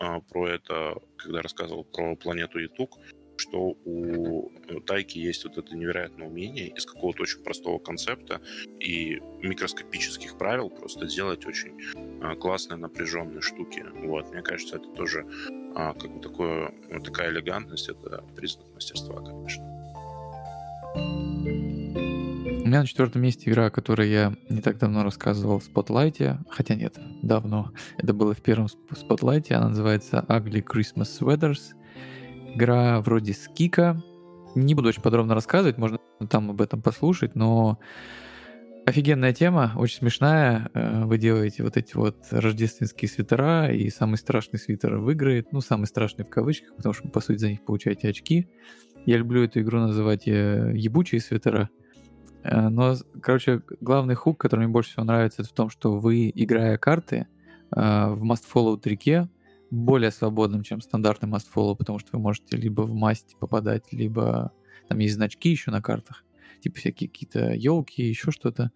а, 0.00 0.20
про 0.20 0.48
это, 0.48 0.96
когда 1.16 1.42
рассказывал 1.42 1.84
про 1.84 2.16
планету 2.16 2.58
Ятук, 2.58 2.98
что 3.36 3.76
у 3.84 4.50
Тайки 4.86 5.18
есть 5.18 5.44
вот 5.44 5.56
это 5.58 5.74
невероятное 5.74 6.28
умение 6.28 6.68
из 6.68 6.84
какого-то 6.84 7.22
очень 7.22 7.42
простого 7.42 7.78
концепта 7.78 8.40
и 8.80 9.20
микроскопических 9.42 10.36
правил 10.36 10.68
просто 10.70 11.08
сделать 11.08 11.46
очень 11.46 11.78
а, 12.22 12.34
классные 12.34 12.76
напряженные 12.78 13.40
штуки. 13.40 13.84
Вот, 13.94 14.30
мне 14.32 14.42
кажется, 14.42 14.76
это 14.76 14.88
тоже 14.90 15.26
а, 15.74 15.94
как 15.94 16.10
бы 16.14 16.20
такое, 16.20 16.74
такая 17.04 17.30
элегантность, 17.30 17.88
это 17.88 18.24
признак 18.36 18.66
мастерства, 18.74 19.22
конечно. 19.22 19.64
Меня 22.70 22.82
на 22.82 22.86
четвертом 22.86 23.22
месте 23.22 23.50
игра, 23.50 23.66
о 23.66 23.70
которой 23.70 24.08
я 24.08 24.32
не 24.48 24.60
так 24.60 24.78
давно 24.78 25.02
рассказывал 25.02 25.58
в 25.58 25.64
Спотлайте, 25.64 26.38
хотя 26.48 26.76
нет, 26.76 27.00
давно. 27.20 27.72
Это 27.98 28.14
было 28.14 28.32
в 28.32 28.40
первом 28.42 28.68
Спотлайте, 28.68 29.56
она 29.56 29.70
называется 29.70 30.24
Ugly 30.28 30.62
Christmas 30.62 31.08
Sweaters. 31.20 31.74
Игра 32.54 33.00
вроде 33.00 33.32
скика. 33.32 34.00
Не 34.54 34.76
буду 34.76 34.90
очень 34.90 35.02
подробно 35.02 35.34
рассказывать, 35.34 35.78
можно 35.78 35.98
там 36.28 36.48
об 36.50 36.60
этом 36.60 36.80
послушать, 36.80 37.34
но 37.34 37.80
офигенная 38.86 39.32
тема, 39.32 39.72
очень 39.74 39.96
смешная. 39.98 40.70
Э, 40.72 41.06
вы 41.06 41.18
делаете 41.18 41.64
вот 41.64 41.76
эти 41.76 41.96
вот 41.96 42.18
рождественские 42.30 43.08
свитера, 43.08 43.72
и 43.72 43.90
самый 43.90 44.14
страшный 44.14 44.60
свитер 44.60 44.96
выиграет. 44.98 45.50
Ну, 45.50 45.60
самый 45.60 45.86
страшный 45.86 46.24
в 46.24 46.28
кавычках, 46.28 46.76
потому 46.76 46.92
что, 46.92 47.08
по 47.08 47.18
сути, 47.18 47.38
за 47.38 47.48
них 47.50 47.64
получаете 47.64 48.08
очки. 48.08 48.46
Я 49.06 49.16
люблю 49.16 49.42
эту 49.42 49.60
игру 49.60 49.80
называть 49.80 50.28
э, 50.28 50.72
ебучие 50.76 51.20
свитера, 51.20 51.68
но, 52.42 52.96
короче, 53.20 53.62
главный 53.80 54.14
хук, 54.14 54.38
который 54.38 54.60
мне 54.60 54.68
больше 54.68 54.90
всего 54.90 55.04
нравится, 55.04 55.42
это 55.42 55.50
в 55.50 55.54
том, 55.54 55.70
что 55.70 55.98
вы, 55.98 56.30
играя 56.34 56.78
карты 56.78 57.26
э, 57.74 57.80
в 57.80 58.22
Must 58.24 58.44
Follow 58.52 58.78
трике, 58.78 59.28
более 59.70 60.10
свободным, 60.10 60.62
чем 60.62 60.80
стандартный 60.80 61.28
Must 61.28 61.46
Follow, 61.54 61.76
потому 61.76 61.98
что 61.98 62.10
вы 62.12 62.20
можете 62.20 62.56
либо 62.56 62.82
в 62.82 62.94
масть 62.94 63.36
попадать, 63.38 63.92
либо 63.92 64.52
там 64.88 64.98
есть 64.98 65.14
значки 65.14 65.50
еще 65.50 65.70
на 65.70 65.82
картах, 65.82 66.24
типа 66.60 66.78
всякие 66.78 67.08
какие-то 67.08 67.52
елки, 67.52 68.02
еще 68.02 68.30
что-то. 68.30 68.72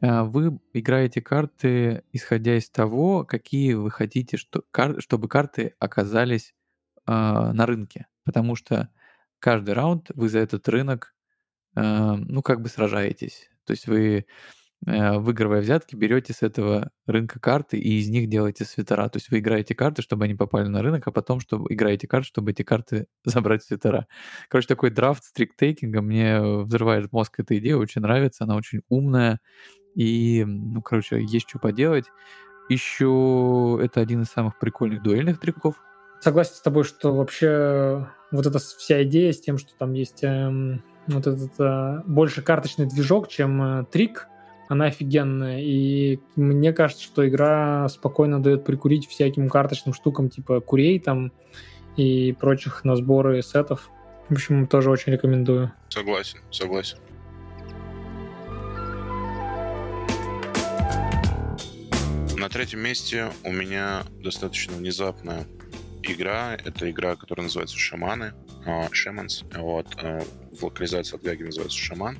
Э, 0.00 0.22
вы 0.22 0.58
играете 0.74 1.22
карты, 1.22 2.02
исходя 2.12 2.56
из 2.58 2.68
того, 2.68 3.24
какие 3.24 3.72
вы 3.72 3.90
хотите, 3.90 4.36
что, 4.36 4.62
кар, 4.70 5.00
чтобы 5.00 5.28
карты 5.28 5.74
оказались 5.78 6.54
э, 7.06 7.12
на 7.12 7.64
рынке. 7.64 8.06
Потому 8.24 8.54
что 8.54 8.90
каждый 9.38 9.74
раунд 9.74 10.10
вы 10.14 10.28
за 10.28 10.40
этот 10.40 10.68
рынок 10.68 11.12
Э, 11.12 11.21
ну, 11.74 12.42
как 12.42 12.60
бы 12.60 12.68
сражаетесь. 12.68 13.48
То 13.64 13.72
есть 13.72 13.86
вы 13.86 14.26
э, 14.86 15.18
выигрывая 15.18 15.60
взятки, 15.60 15.94
берете 15.94 16.32
с 16.32 16.42
этого 16.42 16.90
рынка 17.06 17.40
карты 17.40 17.78
и 17.78 17.98
из 17.98 18.08
них 18.08 18.28
делаете 18.28 18.64
свитера. 18.64 19.08
То 19.08 19.18
есть 19.18 19.30
вы 19.30 19.38
играете 19.38 19.74
карты, 19.74 20.02
чтобы 20.02 20.24
они 20.24 20.34
попали 20.34 20.68
на 20.68 20.82
рынок, 20.82 21.06
а 21.06 21.12
потом 21.12 21.40
чтобы 21.40 21.72
играете 21.72 22.06
карты, 22.06 22.26
чтобы 22.26 22.50
эти 22.50 22.62
карты 22.62 23.06
забрать 23.24 23.62
свитера. 23.62 24.06
Короче, 24.48 24.68
такой 24.68 24.90
драфт 24.90 25.24
с 25.24 25.32
трик-тейкинга 25.32 26.00
мне 26.02 26.40
взрывает 26.40 27.12
мозг 27.12 27.40
эта 27.40 27.56
идея, 27.58 27.76
очень 27.76 28.02
нравится, 28.02 28.44
она 28.44 28.56
очень 28.56 28.80
умная. 28.88 29.40
И, 29.94 30.44
ну, 30.46 30.80
короче, 30.82 31.22
есть 31.22 31.48
что 31.48 31.58
поделать. 31.58 32.06
Еще 32.68 33.78
это 33.82 34.00
один 34.00 34.22
из 34.22 34.28
самых 34.28 34.58
прикольных 34.58 35.02
дуэльных 35.02 35.38
триков. 35.38 35.76
Согласен 36.20 36.54
с 36.54 36.60
тобой, 36.60 36.84
что 36.84 37.14
вообще 37.14 38.08
вот 38.30 38.46
эта 38.46 38.58
вся 38.58 39.02
идея 39.02 39.32
с 39.32 39.40
тем, 39.40 39.58
что 39.58 39.74
там 39.76 39.92
есть 39.92 40.22
эм, 40.22 40.82
вот 41.06 41.26
этот 41.26 41.52
э, 41.58 42.02
больше 42.06 42.42
карточный 42.42 42.86
движок, 42.86 43.28
чем 43.28 43.62
э, 43.62 43.84
трик, 43.90 44.28
она 44.68 44.86
офигенная. 44.86 45.60
И 45.60 46.20
мне 46.36 46.72
кажется, 46.72 47.04
что 47.04 47.28
игра 47.28 47.88
спокойно 47.88 48.42
дает 48.42 48.64
прикурить 48.64 49.06
всяким 49.08 49.48
карточным 49.48 49.94
штукам, 49.94 50.30
типа 50.30 50.60
курей 50.60 50.98
там 50.98 51.32
и 51.96 52.32
прочих 52.32 52.84
на 52.84 52.96
сборы 52.96 53.42
сетов. 53.42 53.90
В 54.28 54.32
общем, 54.32 54.66
тоже 54.66 54.90
очень 54.90 55.12
рекомендую. 55.12 55.72
Согласен, 55.88 56.38
согласен. 56.50 56.98
На 62.36 62.48
третьем 62.48 62.80
месте 62.80 63.30
у 63.44 63.52
меня 63.52 64.02
достаточно 64.22 64.74
внезапная 64.74 65.46
игра. 66.02 66.54
Это 66.54 66.90
игра, 66.90 67.14
которая 67.14 67.44
называется 67.44 67.76
«Шаманы». 67.78 68.32
Шаманс. 68.92 69.44
Вот. 69.54 69.86
Э, 70.02 70.22
в 70.52 70.64
локализации 70.64 71.16
от 71.16 71.22
Гаги 71.22 71.42
называется 71.42 71.78
«Шаман». 71.78 72.18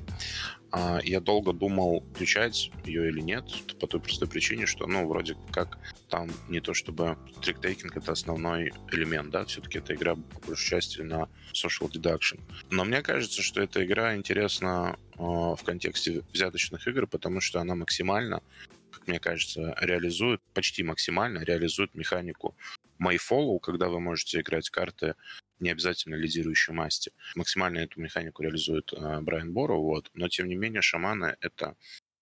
А, 0.75 0.99
я 1.03 1.19
долго 1.19 1.53
думал, 1.53 2.03
включать 2.13 2.71
ее 2.83 3.07
или 3.07 3.19
нет, 3.19 3.45
по 3.79 3.85
той 3.85 4.01
простой 4.01 4.27
причине, 4.27 4.65
что, 4.65 4.87
ну, 4.87 5.07
вроде 5.07 5.37
как 5.51 5.77
там 6.09 6.31
не 6.49 6.61
то 6.61 6.73
чтобы 6.73 7.15
трик-тейкинг— 7.43 7.91
это 7.95 8.13
основной 8.13 8.73
элемент, 8.91 9.29
да, 9.29 9.45
все-таки 9.45 9.77
эта 9.77 9.93
игра, 9.93 10.15
по 10.15 10.47
большей 10.47 10.69
части, 10.71 11.01
на 11.01 11.29
social 11.53 11.91
deduction. 11.91 12.41
Но 12.71 12.85
мне 12.85 13.03
кажется, 13.03 13.43
что 13.43 13.61
эта 13.61 13.85
игра 13.85 14.15
интересна 14.15 14.97
э, 15.13 15.17
в 15.19 15.59
контексте 15.63 16.23
взяточных 16.33 16.87
игр, 16.87 17.05
потому 17.05 17.39
что 17.39 17.61
она 17.61 17.75
максимально 17.75 18.41
как 18.89 19.07
мне 19.07 19.19
кажется, 19.19 19.75
реализует, 19.81 20.39
почти 20.53 20.83
максимально 20.83 21.39
реализует 21.39 21.95
механику 21.95 22.55
Mayfollow, 22.99 23.59
когда 23.59 23.89
вы 23.89 23.99
можете 23.99 24.39
играть 24.39 24.69
карты 24.69 25.15
не 25.63 25.71
обязательно 25.71 26.15
лидирующей 26.15 26.73
масти. 26.73 27.11
Максимально 27.35 27.79
эту 27.79 27.99
механику 28.01 28.43
реализует 28.43 28.93
э, 28.93 29.21
Брайан 29.21 29.53
Боро, 29.53 29.77
вот. 29.77 30.11
но 30.13 30.27
тем 30.27 30.47
не 30.47 30.55
менее 30.55 30.81
шаманы— 30.81 31.37
это 31.41 31.75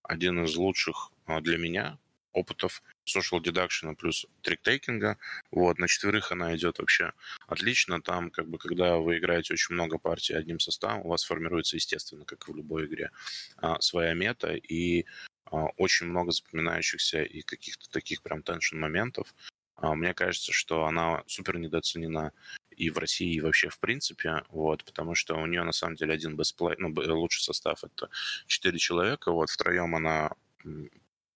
один 0.04 0.44
из 0.46 0.56
лучших 0.56 1.12
э, 1.28 1.42
для 1.42 1.58
меня 1.58 1.98
опытов 2.34 2.82
social 3.06 3.42
deduction 3.42 3.96
плюс 3.96 4.26
трик-тейкинга. 4.42 5.18
Вот, 5.52 5.80
на 5.80 5.88
четверых 5.88 6.32
она 6.32 6.56
идет 6.56 6.80
вообще 6.80 7.12
отлично. 7.48 8.02
Там, 8.02 8.32
как 8.32 8.48
бы, 8.48 8.58
когда 8.58 8.98
вы 8.98 9.18
играете 9.18 9.54
очень 9.54 9.74
много 9.74 9.98
партий 9.98 10.34
одним 10.34 10.60
составом, 10.60 11.02
у 11.06 11.10
вас 11.10 11.24
формируется, 11.24 11.76
естественно, 11.76 12.26
как 12.26 12.48
и 12.48 12.52
в 12.52 12.56
любой 12.56 12.86
игре, 12.86 13.12
а, 13.58 13.82
своя 13.82 14.14
мета, 14.14 14.54
и 14.54 15.06
а, 15.46 15.66
очень 15.78 16.08
много 16.08 16.32
запоминающихся 16.32 17.24
и 17.24 17.42
каких-то 17.42 17.90
таких 17.90 18.22
прям 18.22 18.44
теншн 18.44 18.78
моментов. 18.78 19.34
А, 19.76 19.96
мне 19.96 20.14
кажется, 20.14 20.52
что 20.54 20.86
она 20.86 21.24
супер 21.28 21.58
недооценена 21.58 22.32
и 22.76 22.90
в 22.90 22.98
России, 22.98 23.34
и 23.34 23.42
вообще 23.42 23.70
в 23.70 23.80
принципе, 23.80 24.44
вот, 24.50 24.84
потому 24.86 25.16
что 25.16 25.36
у 25.36 25.46
нее 25.46 25.64
на 25.64 25.72
самом 25.72 25.96
деле 25.96 26.14
один 26.14 26.36
бесплей, 26.36 26.76
ну, 26.78 26.94
лучший 26.96 27.44
состав 27.44 27.84
это 27.84 28.10
четыре 28.48 28.78
человека, 28.80 29.32
вот, 29.32 29.50
втроем 29.50 29.96
она 29.96 30.32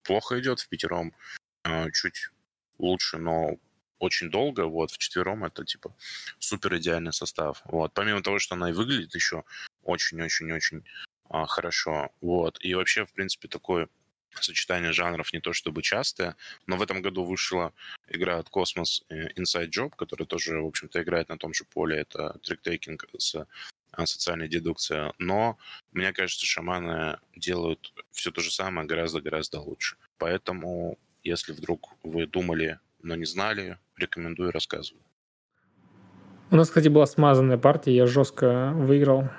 плохо 0.04 0.40
идет, 0.40 0.60
в 0.60 0.70
пятером 0.70 1.14
э, 1.64 1.92
чуть 1.92 2.30
лучше, 2.78 3.18
но 3.18 3.58
очень 4.00 4.30
долго, 4.30 4.66
вот, 4.66 4.92
в 4.92 4.98
четвером 4.98 5.46
это, 5.46 5.66
типа, 5.66 5.96
супер 6.40 6.78
идеальный 6.78 7.14
состав, 7.14 7.62
вот, 7.66 7.94
помимо 7.94 8.22
того, 8.22 8.40
что 8.40 8.56
она 8.56 8.70
и 8.70 8.74
выглядит 8.74 9.16
еще 9.16 9.44
очень-очень-очень 9.84 10.84
э, 11.30 11.46
хорошо, 11.48 12.12
вот, 12.22 12.58
и 12.62 12.74
вообще, 12.76 13.06
в 13.06 13.14
принципе, 13.14 13.48
такой 13.48 13.88
сочетание 14.44 14.92
жанров 14.92 15.34
не 15.34 15.40
то 15.40 15.54
чтобы 15.54 15.82
частое, 15.82 16.36
но 16.68 16.78
в 16.78 16.82
этом 16.82 17.02
году 17.02 17.24
вышла 17.24 17.74
игра 18.08 18.38
от 18.38 18.50
Cosmos 18.50 19.04
э, 19.10 19.30
Inside 19.38 19.70
Job, 19.70 19.94
которая 19.96 20.26
тоже, 20.26 20.60
в 20.60 20.66
общем-то, 20.66 21.02
играет 21.02 21.30
на 21.30 21.38
том 21.38 21.54
же 21.54 21.66
поле. 21.66 21.98
Это 21.98 22.38
трик-тейкинг 22.44 23.06
с 23.18 23.36
э, 23.36 23.46
социальной 24.06 24.48
дедукцией. 24.48 25.14
Но 25.20 25.58
мне 25.92 26.12
кажется, 26.14 26.46
шаманы 26.46 27.20
делают 27.36 27.94
все 28.12 28.32
то 28.32 28.42
же 28.42 28.52
самое 28.52 28.88
гораздо-гораздо 28.88 29.60
лучше. 29.60 29.98
Поэтому, 30.18 30.98
если 31.24 31.54
вдруг 31.54 31.90
вы 32.04 32.28
думали, 32.28 32.80
но 33.02 33.16
не 33.16 33.26
знали, 33.26 33.78
рекомендую 33.98 34.52
рассказываю. 34.52 35.04
У 36.52 36.56
нас, 36.56 36.68
кстати, 36.68 36.90
была 36.90 37.06
смазанная 37.08 37.58
партия, 37.58 37.96
я 37.96 38.06
жестко 38.06 38.72
выиграл. 38.76 39.30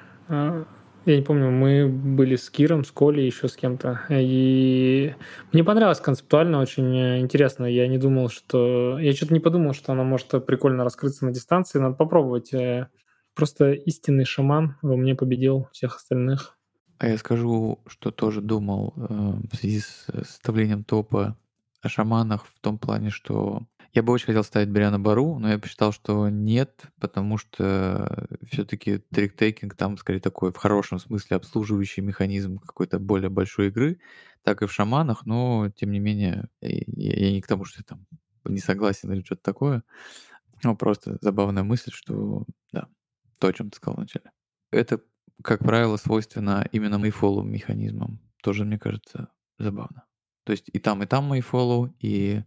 Я 1.07 1.17
не 1.17 1.23
помню, 1.23 1.53
мы 1.53 1.89
были 1.89 2.35
с 2.35 2.51
Киром, 2.51 2.85
с 2.85 2.91
Колей, 2.91 3.27
еще 3.27 3.47
с 3.47 3.55
кем-то. 3.55 4.01
И 4.11 5.15
мне 5.53 5.63
понравилось 5.63 6.01
концептуально, 6.01 6.61
очень 6.61 7.21
интересно. 7.21 7.65
Я 7.65 7.87
не 7.87 7.97
думал, 7.97 8.29
что... 8.29 8.99
Я 8.99 9.13
что-то 9.13 9.33
не 9.33 9.39
подумал, 9.39 9.73
что 9.73 9.93
она 9.93 10.03
может 10.03 10.45
прикольно 10.45 10.83
раскрыться 10.83 11.25
на 11.25 11.31
дистанции. 11.31 11.79
Надо 11.79 11.95
попробовать. 11.95 12.53
Э, 12.53 12.89
просто 13.35 13.71
истинный 13.71 14.25
шаман 14.25 14.79
во 14.83 14.97
мне 14.97 15.15
победил 15.15 15.69
всех 15.71 15.95
остальных. 15.95 16.59
А 16.99 17.07
я 17.07 17.17
скажу, 17.19 17.79
что 17.87 18.11
тоже 18.11 18.41
думал 18.41 18.93
э, 18.97 19.03
в 19.53 19.55
связи 19.55 19.81
с 19.81 20.07
составлением 20.25 20.83
топа 20.83 21.37
о 21.83 21.89
шаманах 21.89 22.47
в 22.47 22.61
том 22.61 22.79
плане, 22.79 23.11
что 23.11 23.63
я 23.97 24.03
бы 24.03 24.13
очень 24.13 24.27
хотел 24.27 24.45
ставить 24.45 24.71
Бриана 24.71 25.01
Бару, 25.01 25.39
но 25.39 25.51
я 25.51 25.59
посчитал, 25.59 25.91
что 25.91 26.29
нет, 26.29 26.85
потому 27.01 27.39
что 27.39 28.29
все-таки 28.51 29.03
трик-тейкинг 29.11 29.75
там 29.75 29.97
скорее 29.97 30.21
такой 30.21 30.53
в 30.53 30.57
хорошем 30.57 30.99
смысле 30.99 31.39
обслуживающий 31.39 32.03
механизм 32.03 32.59
какой-то 32.59 32.99
более 32.99 33.31
большой 33.31 33.69
игры, 33.69 33.99
так 34.43 34.61
и 34.63 34.67
в 34.67 34.73
шаманах, 34.73 35.25
но 35.25 35.71
тем 35.75 35.91
не 35.93 35.99
менее 35.99 36.49
я, 36.61 36.85
я 36.87 37.33
не 37.33 37.41
к 37.41 37.47
тому, 37.47 37.65
что 37.65 37.81
я 37.81 37.85
там 37.85 38.07
не 38.45 38.59
согласен 38.59 39.11
или 39.11 39.23
что-то 39.23 39.43
такое. 39.43 39.83
Ну, 40.63 40.77
просто 40.77 41.17
забавная 41.23 41.63
мысль, 41.63 41.91
что 41.93 42.45
да, 42.73 42.89
то, 43.39 43.49
о 43.49 43.53
чем 43.53 43.71
ты 43.71 43.77
сказал 43.77 43.97
вначале. 43.97 44.31
Это, 44.71 45.01
как 45.43 45.61
правило, 45.61 45.97
свойственно 45.97 46.69
именно 46.71 46.97
Mayfollow 46.97 47.45
механизмам. 47.45 48.21
Тоже, 48.43 48.65
мне 48.67 48.79
кажется, 48.79 49.29
забавно. 49.59 50.05
То 50.45 50.53
есть 50.53 50.69
и 50.73 50.79
там, 50.79 51.03
и 51.03 51.07
там 51.07 51.33
Mayfollow, 51.33 51.93
и 51.99 52.45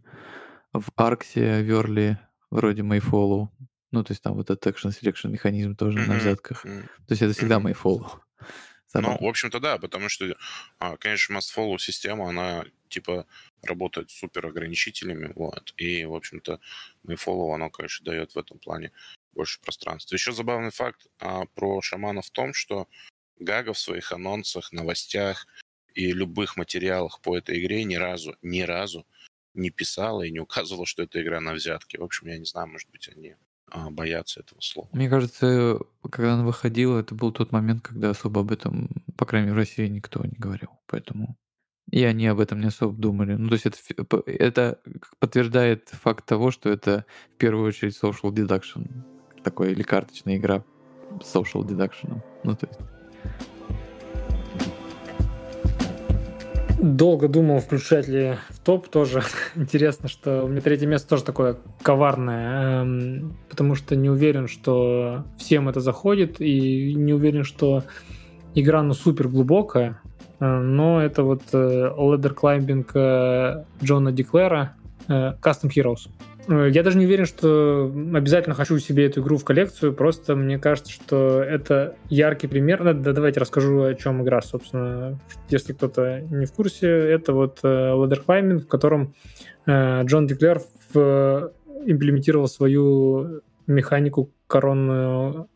в 0.72 0.88
Арксе 0.96 1.62
Верли 1.62 2.18
вроде 2.50 2.82
Mayfollow. 2.82 3.48
Ну, 3.92 4.04
то 4.04 4.12
есть 4.12 4.22
там 4.22 4.34
вот 4.34 4.50
этот 4.50 4.66
action 4.66 4.90
selection 4.90 5.30
механизм 5.30 5.74
тоже 5.74 5.98
mm-hmm. 5.98 6.06
на 6.06 6.14
взятках. 6.16 6.64
Mm-hmm. 6.64 6.82
То 6.82 7.12
есть 7.12 7.22
это 7.22 7.32
всегда 7.34 7.56
mm-hmm. 7.56 7.74
Mayfollow. 7.82 8.20
Ну, 8.94 9.16
в 9.20 9.24
общем-то, 9.24 9.60
да, 9.60 9.78
потому 9.78 10.08
что, 10.08 10.34
а, 10.78 10.96
конечно, 10.96 11.34
must 11.36 11.54
follow 11.56 11.78
система, 11.78 12.28
она 12.28 12.64
типа 12.88 13.26
работает 13.62 14.10
супер 14.10 14.46
ограничителями, 14.46 15.32
вот, 15.36 15.72
и, 15.76 16.04
в 16.04 16.14
общем-то, 16.14 16.58
Mayfollow, 17.04 17.54
оно, 17.54 17.70
конечно, 17.70 18.04
дает 18.04 18.34
в 18.34 18.38
этом 18.38 18.58
плане 18.58 18.90
больше 19.32 19.60
пространства. 19.60 20.16
Еще 20.16 20.32
забавный 20.32 20.70
факт 20.70 21.06
а, 21.20 21.44
про 21.54 21.80
шамана 21.82 22.22
в 22.22 22.30
том, 22.30 22.52
что 22.52 22.88
Гага 23.38 23.72
в 23.72 23.78
своих 23.78 24.12
анонсах, 24.12 24.72
новостях 24.72 25.46
и 25.94 26.12
любых 26.12 26.56
материалах 26.56 27.20
по 27.22 27.38
этой 27.38 27.60
игре 27.60 27.84
ни 27.84 27.94
разу, 27.94 28.36
ни 28.42 28.60
разу 28.60 29.06
не 29.54 29.70
писала 29.70 30.22
и 30.22 30.30
не 30.30 30.40
указывала, 30.40 30.86
что 30.86 31.02
это 31.02 31.22
игра 31.22 31.40
на 31.40 31.52
взятки. 31.52 31.96
В 31.96 32.04
общем, 32.04 32.28
я 32.28 32.38
не 32.38 32.44
знаю, 32.44 32.68
может 32.68 32.90
быть, 32.90 33.08
они 33.08 33.34
а, 33.70 33.90
боятся 33.90 34.40
этого 34.40 34.60
слова. 34.60 34.88
Мне 34.92 35.08
кажется, 35.08 35.78
когда 36.10 36.34
она 36.34 36.44
выходила, 36.44 36.98
это 36.98 37.14
был 37.14 37.32
тот 37.32 37.52
момент, 37.52 37.82
когда 37.82 38.10
особо 38.10 38.40
об 38.40 38.52
этом, 38.52 38.88
по 39.16 39.26
крайней 39.26 39.46
мере, 39.46 39.56
в 39.56 39.58
России 39.58 39.86
никто 39.86 40.24
не 40.24 40.36
говорил. 40.36 40.70
Поэтому 40.86 41.36
и 41.90 42.04
они 42.04 42.26
об 42.28 42.38
этом 42.38 42.60
не 42.60 42.68
особо 42.68 42.96
думали. 42.96 43.34
Ну, 43.34 43.48
то 43.48 43.54
есть 43.54 43.66
это, 43.66 44.22
это 44.26 44.80
подтверждает 45.18 45.88
факт 45.88 46.24
того, 46.24 46.52
что 46.52 46.70
это 46.70 47.04
в 47.34 47.36
первую 47.36 47.66
очередь 47.66 47.98
social 48.00 48.30
deduction. 48.30 48.88
Такой 49.42 49.72
или 49.72 49.82
карточная 49.82 50.36
игра 50.36 50.64
с 51.20 51.34
social 51.34 51.66
deduction. 51.66 52.22
Ну, 52.44 52.54
то 52.54 52.66
есть 52.66 52.78
Долго 56.80 57.28
думал, 57.28 57.60
включать 57.60 58.08
ли 58.08 58.36
в 58.48 58.58
топ 58.58 58.88
тоже. 58.88 59.22
Интересно, 59.54 60.08
что 60.08 60.44
у 60.44 60.48
меня 60.48 60.62
третье 60.62 60.86
место 60.86 61.10
тоже 61.10 61.24
такое 61.24 61.58
коварное, 61.82 62.82
эм, 62.82 63.36
потому 63.50 63.74
что 63.74 63.96
не 63.96 64.08
уверен, 64.08 64.48
что 64.48 65.24
всем 65.36 65.68
это 65.68 65.80
заходит, 65.80 66.40
и 66.40 66.94
не 66.94 67.12
уверен, 67.12 67.44
что 67.44 67.84
игра 68.54 68.82
ну 68.82 68.94
супер 68.94 69.28
глубокая, 69.28 70.00
э, 70.40 70.46
но 70.46 71.02
это 71.02 71.22
вот 71.22 71.42
э, 71.52 71.92
Ladder 71.96 72.34
Climbing 72.34 72.86
э, 72.94 73.64
Джона 73.84 74.10
Деклера 74.10 74.74
Custom 75.06 75.70
Heroes. 75.74 76.08
Э, 76.48 76.68
я 76.70 76.82
даже 76.82 76.98
не 76.98 77.06
уверен, 77.06 77.26
что 77.26 77.92
обязательно 78.14 78.54
хочу 78.54 78.78
себе 78.78 79.06
эту 79.06 79.20
игру 79.20 79.36
в 79.36 79.44
коллекцию, 79.44 79.92
просто 79.92 80.36
мне 80.36 80.58
кажется, 80.58 80.92
что 80.92 81.42
это 81.42 81.96
яркий 82.08 82.46
пример. 82.46 82.82
Да, 82.94 83.12
давайте 83.12 83.40
расскажу, 83.40 83.82
о 83.82 83.94
чем 83.94 84.22
игра, 84.22 84.40
собственно, 84.40 85.18
если 85.48 85.72
кто-то 85.72 86.20
не 86.30 86.46
в 86.46 86.52
курсе. 86.52 86.88
Это 86.88 87.32
вот 87.32 87.60
э, 87.62 87.68
Ladder 87.68 88.24
Climbing, 88.24 88.58
в 88.60 88.68
котором 88.68 89.14
э, 89.66 90.02
Джон 90.04 90.26
Деклер 90.26 90.60
имплементировал 90.94 92.48
свою 92.48 93.42
механику 93.66 94.30
коронную 94.46 95.48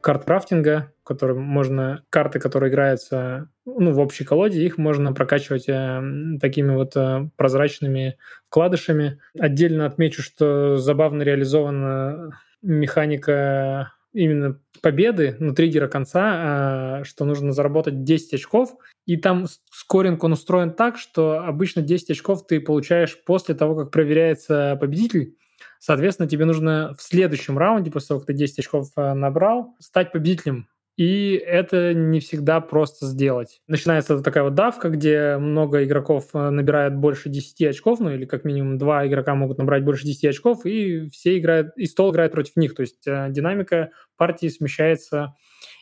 карт 0.00 0.24
крафтинга, 0.24 0.92
в 1.02 1.04
котором 1.04 1.42
можно 1.42 2.04
карты, 2.10 2.38
которые 2.38 2.70
играются 2.70 3.48
ну, 3.64 3.92
в 3.92 3.98
общей 3.98 4.24
колоде, 4.24 4.64
их 4.64 4.78
можно 4.78 5.12
прокачивать 5.12 5.68
э, 5.68 6.02
такими 6.40 6.74
вот 6.74 6.96
э, 6.96 7.28
прозрачными 7.36 8.18
вкладышами. 8.48 9.20
Отдельно 9.38 9.86
отмечу, 9.86 10.22
что 10.22 10.76
забавно 10.76 11.22
реализована 11.22 12.38
механика 12.62 13.92
именно 14.12 14.58
победы, 14.82 15.36
ну, 15.38 15.54
триггера 15.54 15.88
конца, 15.88 17.00
э, 17.00 17.04
что 17.04 17.24
нужно 17.24 17.52
заработать 17.52 18.02
10 18.04 18.34
очков, 18.34 18.74
и 19.06 19.16
там 19.16 19.46
скоринг 19.70 20.24
он 20.24 20.32
устроен 20.32 20.72
так, 20.72 20.98
что 20.98 21.40
обычно 21.44 21.82
10 21.82 22.10
очков 22.10 22.46
ты 22.46 22.60
получаешь 22.60 23.16
после 23.24 23.54
того, 23.54 23.76
как 23.76 23.90
проверяется 23.90 24.76
победитель, 24.80 25.36
Соответственно, 25.80 26.28
тебе 26.28 26.44
нужно 26.44 26.94
в 26.96 27.02
следующем 27.02 27.56
раунде, 27.56 27.90
после 27.90 28.08
того, 28.08 28.20
как 28.20 28.26
ты 28.26 28.34
10 28.34 28.58
очков 28.58 28.90
э, 28.96 29.14
набрал, 29.14 29.76
стать 29.80 30.12
победителем. 30.12 30.68
И 30.98 31.32
это 31.34 31.94
не 31.94 32.20
всегда 32.20 32.60
просто 32.60 33.06
сделать. 33.06 33.62
Начинается 33.66 34.20
такая 34.20 34.44
вот 34.44 34.54
давка, 34.54 34.90
где 34.90 35.38
много 35.38 35.82
игроков 35.82 36.26
э, 36.34 36.50
набирают 36.50 36.96
больше 36.96 37.30
10 37.30 37.62
очков, 37.62 37.98
ну 37.98 38.10
или 38.10 38.26
как 38.26 38.44
минимум 38.44 38.76
два 38.76 39.06
игрока 39.06 39.34
могут 39.34 39.56
набрать 39.56 39.82
больше 39.82 40.04
10 40.04 40.26
очков, 40.26 40.66
и 40.66 41.08
все 41.08 41.38
играют, 41.38 41.72
и 41.76 41.86
стол 41.86 42.12
играет 42.12 42.32
против 42.32 42.56
них. 42.56 42.74
То 42.74 42.82
есть 42.82 43.06
э, 43.06 43.28
динамика 43.30 43.90
партии 44.18 44.48
смещается, 44.48 45.34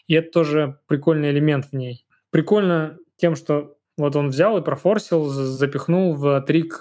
и 0.07 0.15
это 0.15 0.31
тоже 0.31 0.79
прикольный 0.87 1.31
элемент 1.31 1.67
в 1.67 1.73
ней. 1.73 2.07
Прикольно 2.31 2.99
тем, 3.17 3.35
что 3.35 3.77
вот 3.97 4.15
он 4.15 4.29
взял 4.29 4.57
и 4.59 4.63
профорсил, 4.63 5.25
запихнул 5.25 6.15
в 6.15 6.41
трик 6.43 6.75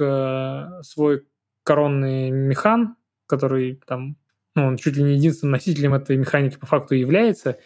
свой 0.86 1.24
коронный 1.64 2.30
механ, 2.30 2.97
который 3.28 3.82
там, 3.88 4.18
ну, 4.56 4.68
он 4.68 4.78
чуть 4.78 4.98
ли 4.98 5.04
не 5.04 5.16
единственным 5.16 5.54
носителем 5.54 5.94
этой 5.94 6.18
механики 6.18 6.58
по 6.58 6.66
факту 6.66 6.96
является. 6.96 7.58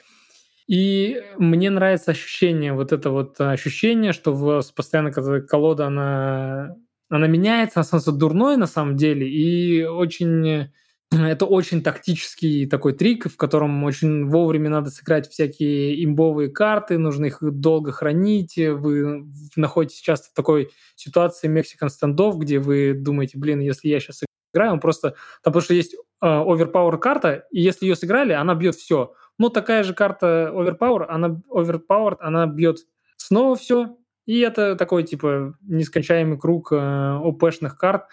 И 0.67 1.21
мне 1.37 1.69
нравится 1.69 2.11
ощущение, 2.11 2.73
вот 2.73 2.91
это 2.93 3.09
вот 3.09 3.39
ощущение, 3.39 4.13
что 4.13 4.33
в, 4.33 4.63
постоянно 4.75 5.11
когда 5.11 5.41
колода, 5.41 5.87
она, 5.87 6.75
она 7.09 7.27
меняется, 7.27 7.79
она 7.79 7.83
становится 7.83 8.11
дурной 8.11 8.57
на 8.57 8.67
самом 8.67 8.95
деле, 8.95 9.29
и 9.29 9.83
очень 9.83 10.69
это 11.11 11.45
очень 11.45 11.83
тактический 11.83 12.67
такой 12.67 12.93
трик, 12.93 13.29
в 13.29 13.35
котором 13.35 13.83
очень 13.83 14.27
вовремя 14.29 14.69
надо 14.69 14.91
сыграть 14.91 15.29
всякие 15.29 16.03
имбовые 16.05 16.49
карты, 16.49 16.97
нужно 16.97 17.25
их 17.25 17.39
долго 17.41 17.91
хранить. 17.91 18.55
Вы 18.55 19.25
находитесь 19.57 19.99
часто 19.99 20.29
в 20.29 20.33
такой 20.33 20.69
ситуации 20.95 21.49
Мексикан 21.49 21.89
стендов, 21.89 22.37
где 22.37 22.59
вы 22.59 22.93
думаете, 22.93 23.37
блин, 23.37 23.59
если 23.59 23.89
я 23.89 23.99
сейчас 23.99 24.23
играем, 24.53 24.79
просто... 24.79 25.15
Там 25.43 25.53
потому 25.53 25.61
что 25.61 25.73
есть 25.73 25.95
э, 25.95 26.25
overpower 26.25 26.97
карта, 26.97 27.45
и 27.51 27.61
если 27.61 27.85
ее 27.85 27.95
сыграли, 27.95 28.33
она 28.33 28.55
бьет 28.55 28.75
все. 28.75 29.13
Ну, 29.37 29.49
такая 29.49 29.83
же 29.83 29.93
карта 29.93 30.51
overpower, 30.53 31.05
она 31.07 31.41
overpowered, 31.49 32.17
она 32.19 32.45
бьет 32.47 32.79
снова 33.17 33.55
все, 33.55 33.97
и 34.25 34.39
это 34.39 34.75
такой, 34.75 35.03
типа, 35.03 35.55
нескончаемый 35.61 36.39
круг 36.39 36.71
э, 36.71 36.75
ОПшных 36.75 37.77
карт. 37.77 38.05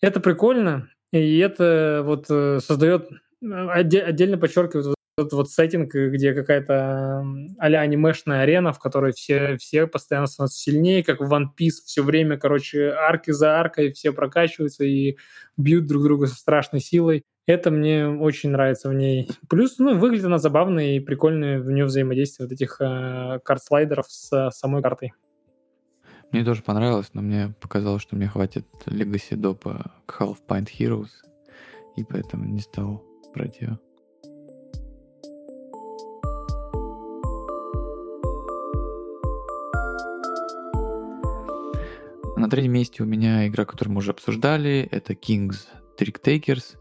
Это 0.00 0.20
прикольно, 0.20 0.88
и 1.12 1.38
это 1.38 2.02
вот 2.04 2.26
э, 2.28 2.60
создает, 2.60 3.08
э, 3.42 3.68
отдельно 3.68 4.38
подчеркивает 4.38 4.94
этот 5.18 5.32
вот 5.34 5.50
сеттинг, 5.50 5.94
где 5.94 6.32
какая-то 6.32 7.24
а-ля 7.58 7.80
анимешная 7.80 8.42
арена, 8.42 8.72
в 8.72 8.78
которой 8.78 9.12
все, 9.12 9.56
все 9.58 9.86
постоянно 9.86 10.26
становятся 10.26 10.58
сильнее, 10.58 11.04
как 11.04 11.20
в 11.20 11.32
One 11.32 11.48
Piece, 11.58 11.82
все 11.84 12.02
время, 12.02 12.38
короче, 12.38 12.90
арки 12.90 13.30
за 13.30 13.60
аркой, 13.60 13.92
все 13.92 14.12
прокачиваются 14.12 14.84
и 14.84 15.16
бьют 15.56 15.86
друг 15.86 16.04
друга 16.04 16.26
со 16.26 16.34
страшной 16.34 16.80
силой. 16.80 17.24
Это 17.46 17.70
мне 17.70 18.06
очень 18.06 18.50
нравится 18.50 18.88
в 18.88 18.94
ней. 18.94 19.28
Плюс, 19.48 19.78
ну, 19.78 19.98
выглядит 19.98 20.26
она 20.26 20.38
забавно 20.38 20.94
и 20.94 21.00
прикольно 21.00 21.58
в 21.58 21.70
нее 21.70 21.84
взаимодействие 21.84 22.46
вот 22.46 22.52
этих 22.52 22.80
э, 22.80 23.40
карт-слайдеров 23.44 24.06
с 24.08 24.32
э, 24.32 24.50
самой 24.52 24.80
картой. 24.80 25.12
Мне 26.30 26.44
тоже 26.44 26.62
понравилось, 26.62 27.10
но 27.12 27.20
мне 27.20 27.54
показалось, 27.60 28.00
что 28.00 28.16
мне 28.16 28.28
хватит 28.28 28.64
Legacy 28.86 29.36
допа 29.36 29.92
к 30.06 30.20
Half 30.20 30.38
Pint 30.48 30.68
Heroes, 30.78 31.10
и 31.96 32.04
поэтому 32.04 32.44
не 32.44 32.60
стал 32.60 33.04
брать 33.34 33.60
ее. 33.60 33.78
Третьем 42.52 42.72
месте 42.74 43.02
у 43.02 43.06
меня 43.06 43.48
игра, 43.48 43.64
которую 43.64 43.94
мы 43.94 44.00
уже 44.00 44.10
обсуждали, 44.10 44.86
это 44.90 45.14
King's 45.14 45.68
Trick 45.98 46.22
Takers. 46.22 46.76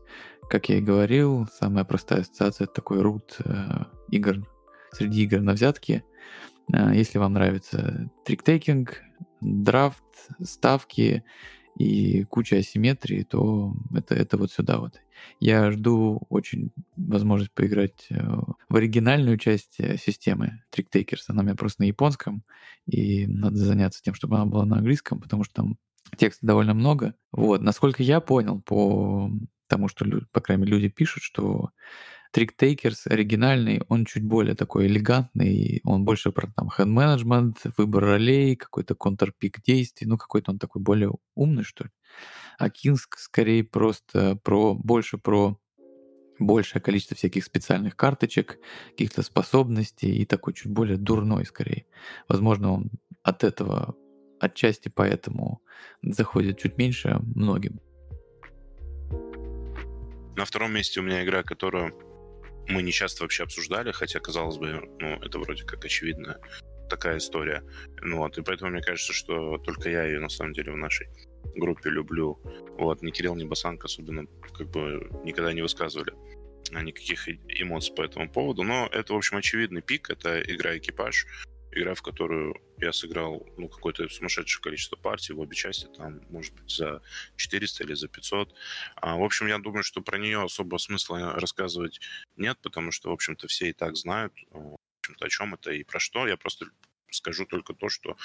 Как 0.50 0.68
я 0.68 0.80
и 0.80 0.82
говорил, 0.82 1.48
самая 1.48 1.86
простая 1.86 2.22
ассоциация 2.22 2.68
такой 2.68 3.02
рут 3.02 3.38
э, 3.46 3.86
игр 4.10 4.46
среди 4.92 5.24
игр 5.24 5.40
на 5.40 5.54
взятки. 5.54 6.04
Э, 6.74 6.92
если 6.94 7.20
вам 7.20 7.32
нравится 7.32 8.12
триктейкинг, 8.26 9.02
драфт, 9.40 10.04
ставки 10.42 11.24
и 11.82 12.24
куча 12.26 12.58
асимметрии, 12.58 13.24
то 13.24 13.74
это, 13.96 14.16
это 14.16 14.38
вот 14.38 14.52
сюда 14.52 14.80
вот. 14.80 15.02
Я 15.40 15.72
жду 15.72 16.22
очень 16.30 16.72
возможность 16.96 17.52
поиграть 17.52 18.08
э, 18.10 18.20
в 18.70 18.76
оригинальную 18.76 19.38
часть 19.38 19.80
э, 19.80 19.98
системы 19.98 20.64
Trick 20.72 20.88
Takers. 20.94 21.24
Она 21.28 21.42
у 21.42 21.46
меня 21.46 21.56
просто 21.56 21.84
на 21.84 21.88
японском, 21.88 22.44
и 22.88 23.28
надо 23.28 23.58
заняться 23.58 24.02
тем, 24.02 24.14
чтобы 24.14 24.36
она 24.36 24.46
была 24.46 24.66
на 24.66 24.78
английском, 24.78 25.20
потому 25.20 25.44
что 25.44 25.54
там 25.54 25.78
текста 26.18 26.46
довольно 26.46 26.74
много. 26.74 27.16
Вот, 27.32 27.62
насколько 27.62 28.04
я 28.04 28.20
понял 28.20 28.62
по 28.62 29.32
тому, 29.68 29.88
что, 29.88 30.06
по 30.32 30.42
крайней 30.42 30.64
мере, 30.64 30.74
люди 30.74 30.90
пишут, 30.90 31.24
что 31.24 31.70
Trick 32.34 32.52
Takers 32.58 33.08
оригинальный, 33.08 33.82
он 33.90 34.06
чуть 34.06 34.24
более 34.24 34.56
такой 34.56 34.88
элегантный, 34.88 35.82
он 35.84 36.06
больше 36.06 36.32
про 36.32 36.52
там 36.56 36.70
хенд-менеджмент, 36.70 37.58
выбор 37.78 38.04
ролей, 38.04 38.56
какой-то 38.56 38.96
контрпик 38.96 39.62
действий, 39.64 40.08
ну 40.08 40.18
какой-то 40.18 40.52
он 40.52 40.60
такой 40.60 40.82
более 40.82 41.12
умный, 41.36 41.64
что 41.64 41.86
ли. 41.86 41.90
А 42.58 42.68
Kings 42.70 43.02
скорее 43.18 43.64
просто 43.64 44.38
про, 44.38 44.76
больше 44.76 45.18
про 45.18 45.58
большее 46.40 46.82
количество 46.82 47.16
всяких 47.16 47.44
специальных 47.44 47.96
карточек, 47.96 48.60
каких-то 48.92 49.24
способностей 49.24 50.16
и 50.16 50.26
такой 50.26 50.54
чуть 50.54 50.72
более 50.72 50.98
дурной 50.98 51.46
скорее. 51.46 51.86
Возможно, 52.28 52.74
он 52.74 52.92
от 53.24 53.44
этого 53.44 53.96
отчасти 54.40 54.90
поэтому 54.90 55.62
заходит 56.02 56.60
чуть 56.60 56.78
меньше 56.78 57.20
многим. 57.36 57.80
На 60.36 60.46
втором 60.46 60.74
месте 60.74 61.02
у 61.02 61.04
меня 61.04 61.24
игра, 61.24 61.44
которую 61.44 61.94
мы 62.68 62.82
не 62.82 62.92
часто 62.92 63.24
вообще 63.24 63.44
обсуждали, 63.44 63.92
хотя, 63.92 64.20
казалось 64.20 64.58
бы, 64.58 64.90
ну, 65.00 65.16
это 65.22 65.40
вроде 65.40 65.64
как 65.64 65.84
очевидная 65.86 66.40
такая 66.90 67.18
история. 67.18 67.64
Ну, 68.02 68.18
вот, 68.18 68.38
и 68.38 68.42
поэтому 68.42 68.72
мне 68.72 68.82
кажется, 68.82 69.14
что 69.14 69.58
только 69.58 69.90
я 69.90 70.04
ее, 70.04 70.20
на 70.20 70.30
самом 70.30 70.54
деле, 70.54 70.74
в 70.74 70.78
нашей 70.78 71.08
группе 71.56 71.90
люблю. 71.90 72.40
Вот, 72.78 73.02
ни 73.02 73.12
Кирилл, 73.12 73.36
ни 73.36 73.46
Басанка 73.46 73.86
особенно 73.86 74.26
как 74.54 74.70
бы 74.70 75.10
никогда 75.24 75.54
не 75.54 75.62
высказывали 75.62 76.14
никаких 76.72 77.28
эмоций 77.28 77.94
по 77.96 78.02
этому 78.02 78.30
поводу. 78.30 78.64
Но 78.64 78.88
это, 78.92 79.14
в 79.14 79.18
общем, 79.18 79.38
очевидный 79.38 79.82
пик. 79.82 80.10
Это 80.10 80.42
игра 80.42 80.78
«Экипаж», 80.78 81.26
игра, 81.72 81.94
в 81.94 82.02
которую 82.02 82.56
я 82.78 82.92
сыграл 82.92 83.46
ну, 83.58 83.70
какое-то 83.70 84.08
сумасшедшее 84.10 84.62
количество 84.62 84.96
партий 84.96 85.34
в 85.34 85.40
обе 85.40 85.56
части, 85.56 85.88
там, 85.98 86.22
может 86.30 86.54
быть, 86.54 86.70
за 86.70 87.02
400 87.38 87.84
или 87.84 87.94
за 87.94 88.08
500. 88.08 88.54
А, 88.96 89.16
в 89.16 89.24
общем, 89.24 89.48
я 89.48 89.58
думаю, 89.58 89.84
что 89.84 90.02
про 90.02 90.18
нее 90.18 90.44
особо 90.44 90.78
смысла 90.78 91.34
рассказывать 91.40 92.00
нет, 92.36 92.58
потому 92.62 92.92
что, 92.92 93.10
в 93.10 93.14
общем-то, 93.14 93.48
все 93.48 93.70
и 93.70 93.74
так 93.74 93.96
знают, 93.96 94.34
э, 94.52 94.58
в 94.58 94.78
общем-то, 95.00 95.26
о 95.26 95.30
чем 95.30 95.54
это 95.54 95.72
и 95.72 95.84
про 95.84 96.00
что. 96.00 96.28
Я 96.28 96.38
просто 96.38 96.68
скажу 97.10 97.46
только 97.46 97.74
то, 97.74 97.90
что, 97.90 98.18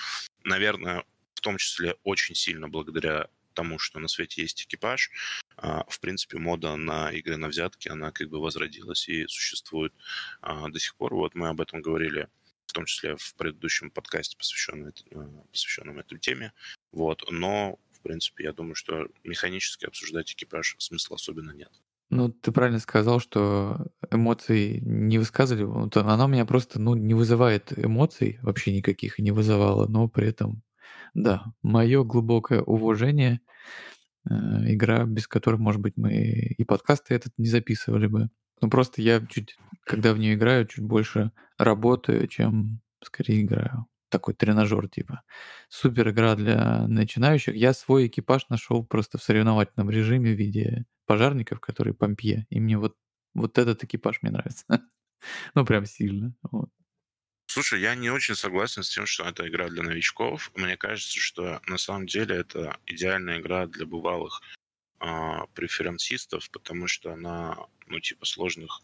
наверное, 0.44 1.04
в 1.34 1.40
том 1.40 1.58
числе 1.58 1.96
очень 2.02 2.34
сильно 2.34 2.68
благодаря 2.68 3.28
тому, 3.56 3.78
что 3.78 3.98
на 3.98 4.08
свете 4.08 4.42
есть 4.42 4.62
экипаж, 4.62 5.10
а, 5.56 5.84
в 5.88 5.98
принципе, 6.00 6.38
мода 6.38 6.76
на 6.76 7.10
игры 7.10 7.36
на 7.36 7.48
взятки, 7.48 7.88
она 7.88 8.12
как 8.12 8.28
бы 8.28 8.38
возродилась 8.38 9.08
и 9.08 9.26
существует 9.26 9.94
а, 10.42 10.68
до 10.68 10.78
сих 10.78 10.94
пор. 10.96 11.14
Вот 11.14 11.34
мы 11.34 11.48
об 11.48 11.60
этом 11.60 11.80
говорили 11.80 12.28
в 12.66 12.72
том 12.72 12.84
числе 12.84 13.16
в 13.16 13.34
предыдущем 13.34 13.90
подкасте, 13.90 14.36
посвященном, 14.36 14.88
э, 14.88 15.28
посвященном 15.50 15.98
этой 15.98 16.18
теме. 16.18 16.52
Вот. 16.92 17.24
Но, 17.30 17.78
в 17.92 18.00
принципе, 18.02 18.44
я 18.44 18.52
думаю, 18.52 18.74
что 18.74 19.08
механически 19.24 19.86
обсуждать 19.86 20.32
экипаж 20.32 20.76
смысла 20.78 21.16
особенно 21.16 21.52
нет. 21.52 21.70
Ну, 22.08 22.28
ты 22.28 22.52
правильно 22.52 22.78
сказал, 22.78 23.18
что 23.18 23.88
эмоций 24.10 24.80
не 24.80 25.18
высказывали. 25.18 25.64
Вот 25.64 25.96
она 25.96 26.24
у 26.24 26.28
меня 26.28 26.46
просто 26.46 26.80
ну, 26.80 26.94
не 26.94 27.14
вызывает 27.14 27.76
эмоций 27.76 28.38
вообще 28.42 28.76
никаких 28.76 29.18
не 29.18 29.32
вызывала, 29.32 29.88
но 29.88 30.08
при 30.08 30.28
этом, 30.28 30.62
да, 31.14 31.44
мое 31.62 32.04
глубокое 32.04 32.62
уважение 32.62 33.40
э, 34.28 34.34
игра, 34.72 35.04
без 35.04 35.26
которой, 35.26 35.56
может 35.56 35.80
быть, 35.80 35.94
мы 35.96 36.14
и 36.14 36.64
подкасты 36.64 37.14
этот 37.14 37.32
не 37.38 37.48
записывали 37.48 38.06
бы. 38.06 38.30
Ну, 38.60 38.70
просто 38.70 39.02
я 39.02 39.24
чуть, 39.26 39.56
когда 39.84 40.12
в 40.12 40.18
нее 40.18 40.34
играю, 40.34 40.66
чуть 40.66 40.84
больше 40.84 41.32
работаю, 41.58 42.26
чем 42.28 42.80
скорее 43.02 43.42
играю. 43.42 43.86
Такой 44.08 44.34
тренажер 44.34 44.88
типа. 44.88 45.22
Супер 45.68 46.10
игра 46.10 46.36
для 46.36 46.86
начинающих. 46.86 47.54
Я 47.54 47.74
свой 47.74 48.06
экипаж 48.06 48.48
нашел 48.48 48.84
просто 48.84 49.18
в 49.18 49.22
соревновательном 49.22 49.90
режиме 49.90 50.32
в 50.32 50.38
виде 50.38 50.84
пожарников, 51.06 51.60
которые 51.60 51.94
помпье. 51.94 52.46
И 52.50 52.60
мне 52.60 52.78
вот, 52.78 52.96
вот 53.34 53.58
этот 53.58 53.82
экипаж 53.84 54.22
мне 54.22 54.32
нравится. 54.32 54.64
ну, 55.54 55.64
прям 55.66 55.86
сильно. 55.86 56.34
Вот. 56.42 56.70
Слушай, 57.48 57.80
я 57.80 57.94
не 57.94 58.10
очень 58.10 58.34
согласен 58.34 58.82
с 58.82 58.90
тем, 58.90 59.06
что 59.06 59.24
это 59.24 59.48
игра 59.48 59.68
для 59.68 59.82
новичков. 59.82 60.50
Мне 60.54 60.76
кажется, 60.76 61.18
что 61.18 61.60
на 61.66 61.78
самом 61.78 62.06
деле 62.06 62.36
это 62.36 62.78
идеальная 62.86 63.40
игра 63.40 63.66
для 63.66 63.86
бывалых 63.86 64.40
а, 64.98 65.46
преференсистов, 65.54 66.50
потому 66.50 66.86
что 66.86 67.16
на, 67.16 67.56
ну, 67.86 68.00
типа, 68.00 68.26
сложных 68.26 68.82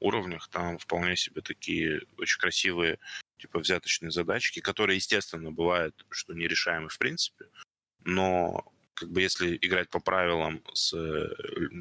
уровнях 0.00 0.48
там 0.48 0.78
вполне 0.78 1.16
себе 1.16 1.42
такие 1.42 2.02
очень 2.18 2.40
красивые, 2.40 2.98
типа, 3.38 3.60
взяточные 3.60 4.10
задачки, 4.10 4.60
которые, 4.60 4.96
естественно, 4.96 5.52
бывают, 5.52 6.06
что 6.10 6.34
нерешаемы 6.34 6.88
в 6.88 6.98
принципе, 6.98 7.46
но 8.04 8.64
как 9.00 9.10
бы 9.10 9.22
если 9.22 9.58
играть 9.62 9.88
по 9.88 9.98
правилам 9.98 10.62
с 10.74 10.92
э, 10.92 11.28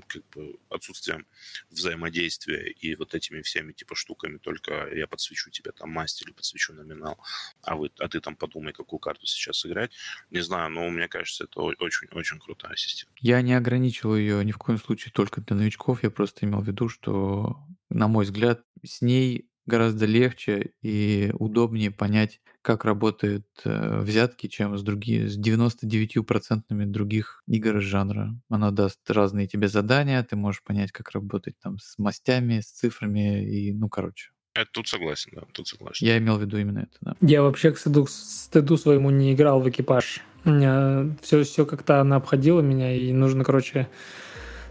как 0.07 0.23
бы, 0.29 0.57
отсутствием 0.69 1.25
взаимодействия 1.69 2.71
и 2.71 2.95
вот 2.95 3.13
этими 3.13 3.41
всеми 3.41 3.73
типа 3.73 3.93
штуками, 3.93 4.37
только 4.37 4.87
я 4.95 5.05
подсвечу 5.05 5.51
тебе 5.51 5.71
там 5.73 5.89
масть 5.89 6.21
или 6.21 6.31
подсвечу 6.31 6.73
номинал, 6.73 7.19
а, 7.61 7.75
вы, 7.75 7.91
а 7.99 8.07
ты 8.07 8.21
там 8.21 8.37
подумай, 8.37 8.71
какую 8.71 8.99
карту 8.99 9.25
сейчас 9.25 9.57
сыграть. 9.57 9.91
Не 10.29 10.39
знаю, 10.39 10.71
но 10.71 10.89
мне 10.89 11.09
кажется, 11.09 11.43
это 11.43 11.59
очень-очень 11.59 12.39
крутая 12.39 12.77
система. 12.77 13.11
Я 13.19 13.41
не 13.41 13.53
ограничивал 13.53 14.15
ее 14.15 14.45
ни 14.45 14.53
в 14.53 14.57
коем 14.57 14.79
случае 14.79 15.11
только 15.11 15.41
для 15.41 15.57
новичков, 15.57 16.03
я 16.03 16.09
просто 16.09 16.45
имел 16.45 16.61
в 16.61 16.67
виду, 16.67 16.87
что, 16.87 17.57
на 17.89 18.07
мой 18.07 18.23
взгляд, 18.23 18.63
с 18.85 19.01
ней 19.01 19.49
гораздо 19.65 20.05
легче 20.05 20.71
и 20.81 21.31
удобнее 21.37 21.91
понять, 21.91 22.39
как 22.69 22.85
работают 22.85 23.47
э, 23.65 24.01
взятки, 24.01 24.45
чем 24.45 24.77
с, 24.77 24.83
други, 24.83 25.25
с 25.25 25.39
99% 25.39 26.85
других 26.85 27.41
игр 27.47 27.81
жанра. 27.81 28.35
Она 28.47 28.69
даст 28.69 28.99
разные 29.09 29.47
тебе 29.47 29.67
задания, 29.67 30.21
ты 30.21 30.35
можешь 30.35 30.61
понять, 30.61 30.91
как 30.91 31.09
работать 31.09 31.55
там 31.63 31.79
с 31.79 31.97
мастями, 31.97 32.59
с 32.59 32.67
цифрами 32.67 33.43
и, 33.43 33.73
ну, 33.73 33.89
короче. 33.89 34.29
Это 34.53 34.69
тут 34.71 34.87
согласен, 34.87 35.31
да, 35.33 35.41
тут 35.51 35.67
согласен. 35.67 36.05
Я 36.05 36.19
имел 36.19 36.37
в 36.37 36.41
виду 36.41 36.59
именно 36.59 36.79
это, 36.81 36.97
да. 37.01 37.15
Я 37.21 37.41
вообще 37.41 37.71
к 37.71 37.79
стыду, 37.79 38.05
стыду 38.07 38.77
своему 38.77 39.09
не 39.09 39.33
играл 39.33 39.61
в 39.61 39.67
экипаж. 39.67 40.21
У 40.45 40.51
меня 40.51 41.15
все, 41.23 41.43
все 41.43 41.65
как-то 41.65 42.01
она 42.01 42.17
обходила 42.17 42.61
меня, 42.61 42.95
и 42.95 43.11
нужно, 43.13 43.43
короче, 43.43 43.89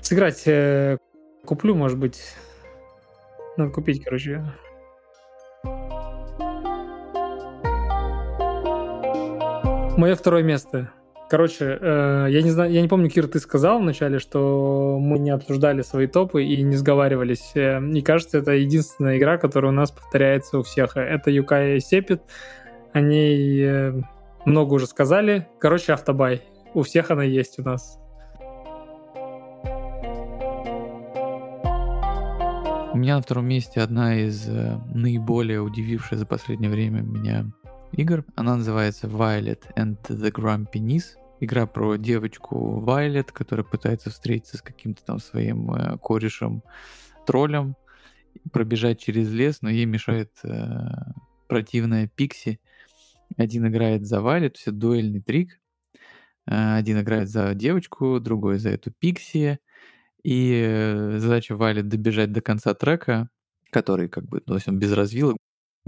сыграть. 0.02 0.46
Э, 0.46 0.98
куплю, 1.44 1.74
может 1.74 1.98
быть. 1.98 2.22
Надо 3.56 3.72
купить, 3.72 4.04
короче. 4.04 4.54
Мое 9.98 10.14
второе 10.14 10.44
место. 10.44 10.92
Короче, 11.28 11.76
э, 11.80 12.26
я 12.30 12.42
не 12.42 12.50
знаю, 12.50 12.70
я 12.70 12.82
не 12.82 12.86
помню, 12.86 13.10
Кир, 13.10 13.26
ты 13.26 13.40
сказал 13.40 13.80
вначале, 13.80 14.20
что 14.20 14.96
мы 15.00 15.18
не 15.18 15.30
обсуждали 15.30 15.82
свои 15.82 16.06
топы 16.06 16.44
и 16.44 16.62
не 16.62 16.76
сговаривались. 16.76 17.50
Э, 17.56 17.84
и 17.84 18.00
кажется, 18.00 18.38
это 18.38 18.52
единственная 18.52 19.18
игра, 19.18 19.38
которая 19.38 19.72
у 19.72 19.74
нас 19.74 19.90
повторяется 19.90 20.60
у 20.60 20.62
всех. 20.62 20.96
Это 20.96 21.32
Юкая 21.32 21.80
Сепит. 21.80 22.22
О 22.92 23.00
ней 23.00 23.60
э, 23.60 23.92
много 24.44 24.74
уже 24.74 24.86
сказали. 24.86 25.48
Короче, 25.58 25.94
автобай. 25.94 26.44
У 26.74 26.82
всех 26.82 27.10
она 27.10 27.24
есть 27.24 27.58
у 27.58 27.64
нас. 27.64 27.98
У 32.92 32.96
меня 32.96 33.16
на 33.16 33.22
втором 33.22 33.46
месте 33.46 33.80
одна 33.80 34.16
из 34.16 34.48
э, 34.48 34.78
наиболее 34.94 35.60
удививших 35.60 36.20
за 36.20 36.24
последнее 36.24 36.70
время 36.70 37.00
меня 37.00 37.50
игр. 37.92 38.24
Она 38.36 38.56
называется 38.56 39.06
Violet 39.06 39.62
and 39.76 39.98
the 40.08 40.30
Grumpy 40.32 40.80
Niece. 40.80 41.16
Игра 41.40 41.66
про 41.66 41.96
девочку 41.96 42.82
Violet, 42.84 43.28
которая 43.32 43.64
пытается 43.64 44.10
встретиться 44.10 44.58
с 44.58 44.62
каким-то 44.62 45.04
там 45.04 45.18
своим 45.18 45.72
э, 45.72 45.98
корешем 45.98 46.62
троллем, 47.26 47.76
пробежать 48.52 49.00
через 49.00 49.30
лес, 49.30 49.62
но 49.62 49.70
ей 49.70 49.84
мешает 49.84 50.32
э, 50.42 50.88
противная 51.46 52.08
Пикси. 52.08 52.60
Один 53.36 53.68
играет 53.68 54.06
за 54.06 54.18
Violet, 54.18 54.54
все 54.54 54.70
дуэльный 54.70 55.20
трик. 55.20 55.60
Э, 56.46 56.76
один 56.76 57.00
играет 57.00 57.28
за 57.28 57.54
девочку, 57.54 58.18
другой 58.20 58.58
за 58.58 58.70
эту 58.70 58.90
Пикси. 58.90 59.58
И 60.24 60.62
э, 60.66 61.18
задача 61.18 61.54
Violet 61.54 61.82
добежать 61.82 62.32
до 62.32 62.40
конца 62.40 62.74
трека, 62.74 63.30
который 63.70 64.08
как 64.08 64.24
бы, 64.26 64.40
то 64.40 64.54
есть 64.54 64.68
он 64.68 64.78
без 64.78 64.92
развилок, 64.92 65.36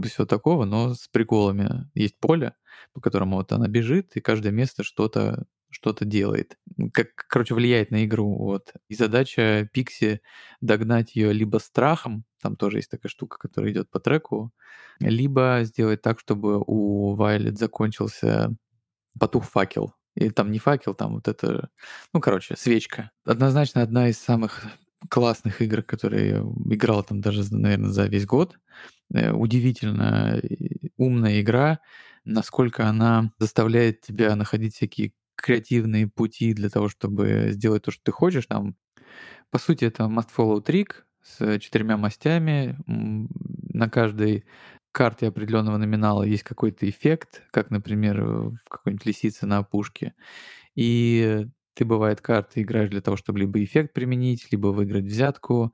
без 0.01 0.13
всего 0.13 0.27
такого, 0.27 0.65
но 0.65 0.95
с 0.95 1.09
приколами. 1.09 1.91
Есть 1.95 2.19
поле, 2.19 2.55
по 2.93 3.01
которому 3.01 3.37
вот 3.37 3.53
она 3.53 3.69
бежит, 3.69 4.17
и 4.17 4.21
каждое 4.21 4.53
место 4.53 4.83
что-то 4.83 5.47
что-то 5.71 6.05
делает. 6.05 6.59
Как, 6.93 7.15
короче, 7.15 7.55
влияет 7.55 7.91
на 7.91 8.05
игру. 8.05 8.37
Вот. 8.37 8.75
И 8.89 8.95
задача 8.95 9.69
Пикси 9.73 10.21
догнать 10.61 11.15
ее 11.15 11.33
либо 11.33 11.59
страхом, 11.59 12.25
там 12.43 12.57
тоже 12.57 12.79
есть 12.79 12.91
такая 12.91 13.09
штука, 13.09 13.39
которая 13.39 13.73
идет 13.73 13.91
по 13.91 14.01
треку, 14.01 14.53
либо 14.99 15.61
сделать 15.63 16.03
так, 16.03 16.19
чтобы 16.19 16.63
у 16.67 17.15
Вайлет 17.15 17.59
закончился 17.59 18.55
потух 19.19 19.45
факел. 19.45 19.95
И 20.17 20.31
там 20.31 20.51
не 20.51 20.59
факел, 20.59 20.95
там 20.95 21.15
вот 21.15 21.29
это, 21.29 21.71
ну, 22.13 22.21
короче, 22.21 22.57
свечка. 22.57 23.13
Однозначно 23.25 23.83
одна 23.83 24.09
из 24.09 24.19
самых 24.19 24.65
классных 25.09 25.63
игр, 25.63 25.83
которые 25.83 26.29
я 26.29 26.39
играл 26.75 27.03
там 27.03 27.21
даже, 27.21 27.43
наверное, 27.55 27.91
за 27.91 28.07
весь 28.07 28.27
год. 28.27 28.59
Э, 29.15 29.33
удивительно 29.33 30.41
умная 30.97 31.41
игра, 31.41 31.81
насколько 32.25 32.87
она 32.89 33.33
заставляет 33.39 34.01
тебя 34.03 34.37
находить 34.37 34.75
всякие 34.75 35.13
креативные 35.37 36.07
пути 36.07 36.53
для 36.53 36.69
того, 36.69 36.89
чтобы 36.89 37.49
сделать 37.51 37.83
то, 37.83 37.91
что 37.91 38.03
ты 38.05 38.13
хочешь. 38.13 38.47
Там, 38.47 38.77
по 39.51 39.59
сути, 39.59 39.85
это 39.85 40.05
must 40.05 40.29
follow 40.37 40.65
trick 40.65 40.93
с 41.23 41.59
четырьмя 41.61 41.97
мастями. 41.97 42.77
На 42.87 43.89
каждой 43.89 44.45
карте 44.93 45.29
определенного 45.29 45.77
номинала 45.79 46.23
есть 46.25 46.43
какой-то 46.43 46.89
эффект, 46.89 47.43
как, 47.53 47.71
например, 47.71 48.23
в 48.23 48.59
какой-нибудь 48.69 49.07
лисице 49.07 49.47
на 49.47 49.59
опушке. 49.59 50.15
И 50.75 51.47
ты, 51.81 51.85
бывает, 51.87 52.21
карты 52.21 52.63
играешь 52.63 52.91
для 52.91 53.01
того, 53.01 53.17
чтобы 53.17 53.41
либо 53.41 53.63
эффект 53.65 53.93
применить, 53.95 54.49
либо 54.53 54.69
выиграть 54.69 55.05
взятку. 55.05 55.73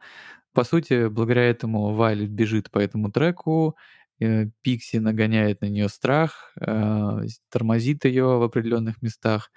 По 0.54 0.64
сути, 0.64 1.08
благодаря 1.08 1.44
этому 1.50 1.94
Вайлет 1.94 2.30
бежит 2.30 2.70
по 2.70 2.78
этому 2.80 3.12
треку, 3.12 3.76
э, 4.20 4.46
Пикси 4.62 4.98
нагоняет 4.98 5.62
на 5.62 5.66
нее 5.68 5.88
страх, 5.90 6.52
э, 6.60 7.20
тормозит 7.50 8.04
ее 8.06 8.24
в 8.38 8.42
определенных 8.44 9.02
местах. 9.02 9.50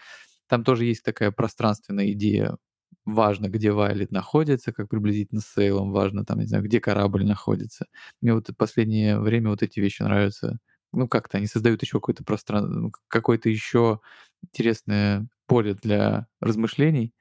Там 0.48 0.64
тоже 0.64 0.86
есть 0.86 1.04
такая 1.04 1.32
пространственная 1.32 2.12
идея. 2.14 2.58
Важно, 3.06 3.50
где 3.50 3.72
Вайлет 3.72 4.12
находится, 4.12 4.74
как 4.74 4.90
приблизительно 4.90 5.42
с 5.42 5.48
Сейлом, 5.54 5.92
важно, 5.92 6.26
там, 6.26 6.40
не 6.40 6.46
знаю, 6.48 6.64
где 6.66 6.80
корабль 6.82 7.26
находится. 7.26 7.88
Мне 8.22 8.34
вот 8.34 8.50
в 8.50 8.56
последнее 8.56 9.20
время 9.20 9.50
вот 9.52 9.64
эти 9.64 9.80
вещи 9.80 10.04
нравятся. 10.04 10.60
Ну, 10.94 11.08
как-то 11.08 11.38
они 11.38 11.48
создают 11.48 11.82
еще 11.84 11.94
какое-то 12.00 12.24
пространство, 12.24 12.92
какое-то 13.08 13.50
еще 13.50 14.00
интересное 14.44 15.28
поле 15.50 15.76
для 15.76 16.28
размышлений. 16.42 17.14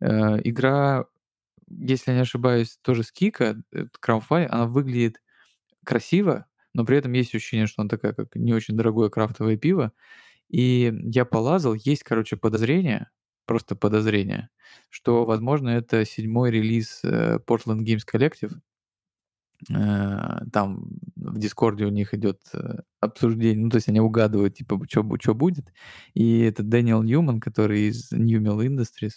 Э, 0.00 0.40
игра, 0.44 1.06
если 1.68 2.12
я 2.12 2.16
не 2.16 2.22
ошибаюсь, 2.22 2.78
тоже 2.82 3.04
с 3.04 3.12
Кика, 3.12 3.62
Crownfly, 3.74 4.46
она 4.46 4.66
выглядит 4.66 5.22
красиво, 5.84 6.46
но 6.74 6.84
при 6.84 6.98
этом 6.98 7.12
есть 7.12 7.34
ощущение, 7.34 7.66
что 7.66 7.82
она 7.82 7.88
такая, 7.90 8.14
как 8.14 8.36
не 8.36 8.54
очень 8.54 8.76
дорогое 8.76 9.10
крафтовое 9.10 9.56
пиво. 9.56 9.92
И 10.50 10.92
я 11.04 11.24
полазал, 11.24 11.74
есть, 11.74 12.04
короче, 12.04 12.36
подозрение, 12.36 13.10
просто 13.46 13.76
подозрение, 13.76 14.50
что, 14.90 15.24
возможно, 15.26 15.70
это 15.70 16.04
седьмой 16.06 16.50
релиз 16.52 17.00
э, 17.04 17.38
Portland 17.46 17.84
Games 17.84 18.02
Collective, 18.10 18.52
Э, 18.52 18.73
там 19.68 20.84
в 21.16 21.38
Дискорде 21.38 21.86
у 21.86 21.90
них 21.90 22.12
идет 22.14 22.40
э, 22.52 22.80
обсуждение, 23.00 23.64
ну, 23.64 23.70
то 23.70 23.76
есть 23.76 23.88
они 23.88 24.00
угадывают, 24.00 24.54
типа, 24.54 24.80
что 24.88 25.02
будет. 25.34 25.72
И 26.12 26.40
это 26.40 26.62
Дэниел 26.62 27.02
Ньюман, 27.02 27.40
который 27.40 27.88
из 27.88 28.10
New 28.12 28.40
Mill 28.40 28.66
Industries, 28.66 29.12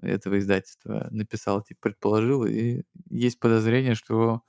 этого 0.00 0.38
издательства, 0.38 1.08
написал, 1.10 1.62
типа, 1.62 1.80
предположил, 1.82 2.44
и 2.46 2.82
есть 3.10 3.40
подозрение, 3.40 3.94
что, 3.94 4.42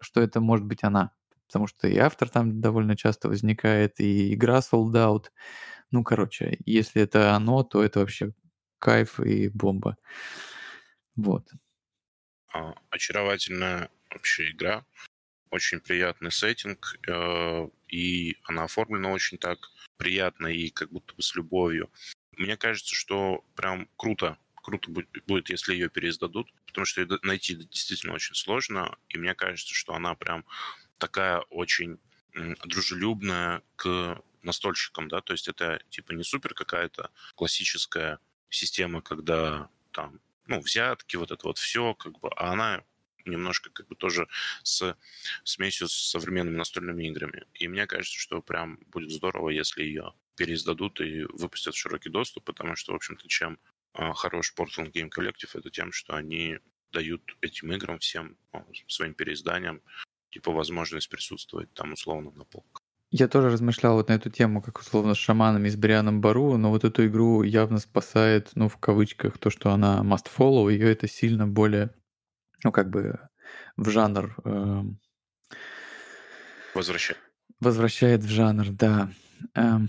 что 0.00 0.20
это 0.20 0.40
может 0.40 0.66
быть 0.66 0.84
она. 0.84 1.12
Потому 1.46 1.66
что 1.66 1.88
и 1.88 1.96
автор 1.96 2.28
там 2.28 2.60
довольно 2.60 2.96
часто 2.96 3.28
возникает, 3.28 3.98
и 3.98 4.34
игра 4.34 4.58
sold 4.58 4.92
out. 4.92 5.26
Ну, 5.90 6.04
короче, 6.04 6.58
если 6.64 7.02
это 7.02 7.34
оно, 7.34 7.64
то 7.64 7.82
это 7.82 8.00
вообще 8.00 8.32
кайф 8.78 9.18
и 9.18 9.48
бомба. 9.48 9.96
Вот. 11.16 11.48
А, 12.52 12.74
очаровательная 12.90 13.90
вообще 14.10 14.50
игра. 14.50 14.84
Очень 15.50 15.80
приятный 15.80 16.30
сеттинг, 16.30 16.96
э, 17.08 17.68
и 17.88 18.36
она 18.44 18.64
оформлена 18.64 19.10
очень 19.10 19.38
так 19.38 19.58
приятно 19.96 20.46
и 20.46 20.70
как 20.70 20.90
будто 20.90 21.14
бы 21.14 21.22
с 21.22 21.34
любовью. 21.34 21.90
мне 22.36 22.56
кажется, 22.56 22.94
что 22.94 23.44
прям 23.54 23.88
круто, 23.96 24.38
круто 24.54 24.90
будет, 25.26 25.50
если 25.50 25.74
ее 25.74 25.90
переиздадут, 25.90 26.50
потому 26.66 26.86
что 26.86 27.06
найти 27.22 27.54
действительно 27.54 28.14
очень 28.14 28.34
сложно, 28.34 28.96
и 29.08 29.18
мне 29.18 29.34
кажется, 29.34 29.74
что 29.74 29.94
она 29.94 30.14
прям 30.14 30.46
такая 30.98 31.40
очень 31.50 31.98
дружелюбная 32.64 33.62
к 33.76 34.22
настольщикам, 34.42 35.08
да, 35.08 35.20
то 35.20 35.32
есть 35.32 35.48
это 35.48 35.80
типа 35.90 36.12
не 36.12 36.22
супер 36.22 36.54
какая-то 36.54 37.10
классическая 37.34 38.20
система, 38.48 39.02
когда 39.02 39.68
там, 39.92 40.20
ну, 40.46 40.60
взятки, 40.60 41.16
вот 41.16 41.30
это 41.30 41.46
вот 41.46 41.58
все, 41.58 41.94
как 41.94 42.18
бы, 42.20 42.30
а 42.36 42.52
она 42.52 42.84
немножко 43.24 43.70
как 43.70 43.88
бы 43.88 43.96
тоже 43.96 44.28
с 44.62 44.96
смесью 45.44 45.88
с 45.88 45.92
современными 45.92 46.56
настольными 46.56 47.06
играми. 47.08 47.46
И 47.54 47.68
мне 47.68 47.86
кажется, 47.86 48.18
что 48.18 48.42
прям 48.42 48.78
будет 48.86 49.10
здорово, 49.10 49.50
если 49.50 49.82
ее 49.82 50.14
переиздадут 50.36 51.00
и 51.00 51.24
выпустят 51.24 51.74
в 51.74 51.78
широкий 51.78 52.10
доступ, 52.10 52.44
потому 52.44 52.76
что, 52.76 52.92
в 52.92 52.96
общем-то, 52.96 53.28
чем 53.28 53.58
а, 53.92 54.12
хорош 54.12 54.54
Portland 54.56 54.92
Game 54.92 55.10
Collective, 55.10 55.50
это 55.54 55.70
тем, 55.70 55.92
что 55.92 56.14
они 56.14 56.58
дают 56.92 57.36
этим 57.40 57.72
играм 57.72 57.98
всем 57.98 58.36
ну, 58.52 58.66
своим 58.88 59.14
переизданиям 59.14 59.82
типа 60.30 60.52
возможность 60.52 61.08
присутствовать 61.08 61.72
там 61.74 61.92
условно 61.92 62.30
на 62.30 62.44
полках. 62.44 62.80
Я 63.12 63.26
тоже 63.26 63.50
размышлял 63.50 63.96
вот 63.96 64.08
на 64.08 64.12
эту 64.12 64.30
тему, 64.30 64.62
как 64.62 64.78
условно 64.78 65.14
с 65.14 65.18
шаманами, 65.18 65.68
с 65.68 65.74
Брианом 65.74 66.20
Бару, 66.20 66.56
но 66.56 66.70
вот 66.70 66.84
эту 66.84 67.06
игру 67.06 67.42
явно 67.42 67.78
спасает, 67.78 68.50
ну, 68.54 68.68
в 68.68 68.76
кавычках, 68.76 69.36
то, 69.38 69.50
что 69.50 69.70
она 69.70 70.00
must 70.04 70.28
follow, 70.34 70.72
ее 70.72 70.92
это 70.92 71.08
сильно 71.08 71.48
более, 71.48 71.90
ну, 72.64 72.72
как 72.72 72.90
бы 72.90 73.18
в 73.76 73.88
жанр... 73.90 74.34
Э, 74.44 74.82
возвращает. 76.74 77.20
Возвращает 77.60 78.22
в 78.22 78.28
жанр, 78.28 78.70
да. 78.70 79.10
Эм. 79.54 79.88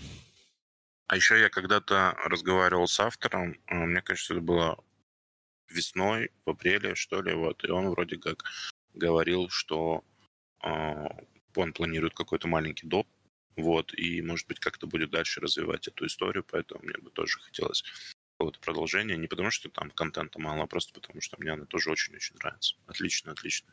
А 1.07 1.15
еще 1.15 1.39
я 1.39 1.49
когда-то 1.49 2.17
разговаривал 2.25 2.87
с 2.87 2.99
автором, 2.99 3.57
э, 3.67 3.75
мне 3.75 4.01
кажется, 4.01 4.33
это 4.33 4.41
было 4.41 4.83
весной, 5.69 6.31
в 6.45 6.49
апреле, 6.49 6.95
что 6.95 7.21
ли, 7.21 7.33
вот, 7.33 7.63
и 7.63 7.71
он 7.71 7.89
вроде 7.89 8.17
как 8.17 8.43
говорил, 8.93 9.49
что 9.49 10.03
э, 10.63 11.07
он 11.55 11.73
планирует 11.73 12.13
какой-то 12.13 12.47
маленький 12.47 12.87
доп, 12.87 13.07
вот, 13.55 13.93
и, 13.93 14.21
может 14.21 14.47
быть, 14.47 14.59
как-то 14.59 14.87
будет 14.87 15.11
дальше 15.11 15.41
развивать 15.41 15.87
эту 15.87 16.05
историю, 16.05 16.45
поэтому 16.49 16.81
мне 16.83 16.97
бы 16.97 17.09
тоже 17.11 17.39
хотелось 17.39 17.83
какого-то 18.41 18.59
продолжения, 18.59 19.17
не 19.17 19.27
потому 19.27 19.51
что 19.51 19.69
там 19.69 19.91
контента 19.91 20.39
мало, 20.39 20.63
а 20.63 20.67
просто 20.67 20.93
потому 20.99 21.21
что 21.21 21.37
мне 21.39 21.51
она 21.51 21.65
тоже 21.65 21.91
очень-очень 21.91 22.35
нравится. 22.37 22.75
Отлично, 22.87 23.33
отлично. 23.33 23.71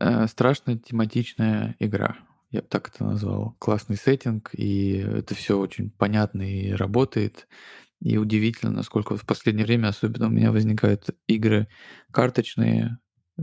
Э, 0.00 0.26
страшно 0.26 0.76
тематичная 0.76 1.76
игра. 1.78 2.18
Я 2.50 2.62
бы 2.62 2.66
так 2.66 2.88
это 2.88 3.04
назвал. 3.04 3.54
Классный 3.60 3.96
сеттинг, 3.96 4.50
и 4.54 4.96
это 4.96 5.36
все 5.36 5.56
очень 5.56 5.90
понятно 5.90 6.42
и 6.42 6.72
работает. 6.72 7.46
И 8.00 8.16
удивительно, 8.16 8.72
насколько 8.72 9.16
в 9.16 9.24
последнее 9.24 9.66
время 9.66 9.88
особенно 9.88 10.26
у 10.26 10.30
меня 10.30 10.50
возникают 10.50 11.10
игры 11.28 11.68
карточные, 12.10 12.98
э, 13.38 13.42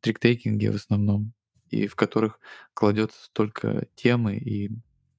триктейкинги 0.00 0.66
в 0.66 0.74
основном, 0.74 1.34
и 1.68 1.86
в 1.86 1.94
которых 1.94 2.40
кладется 2.74 3.22
столько 3.26 3.86
темы, 3.94 4.38
и 4.38 4.72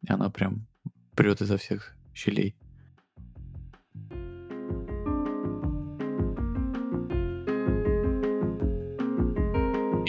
она 0.06 0.30
прям 0.30 0.68
прет 1.16 1.40
изо 1.40 1.56
всех 1.58 1.96
щелей. 2.14 2.58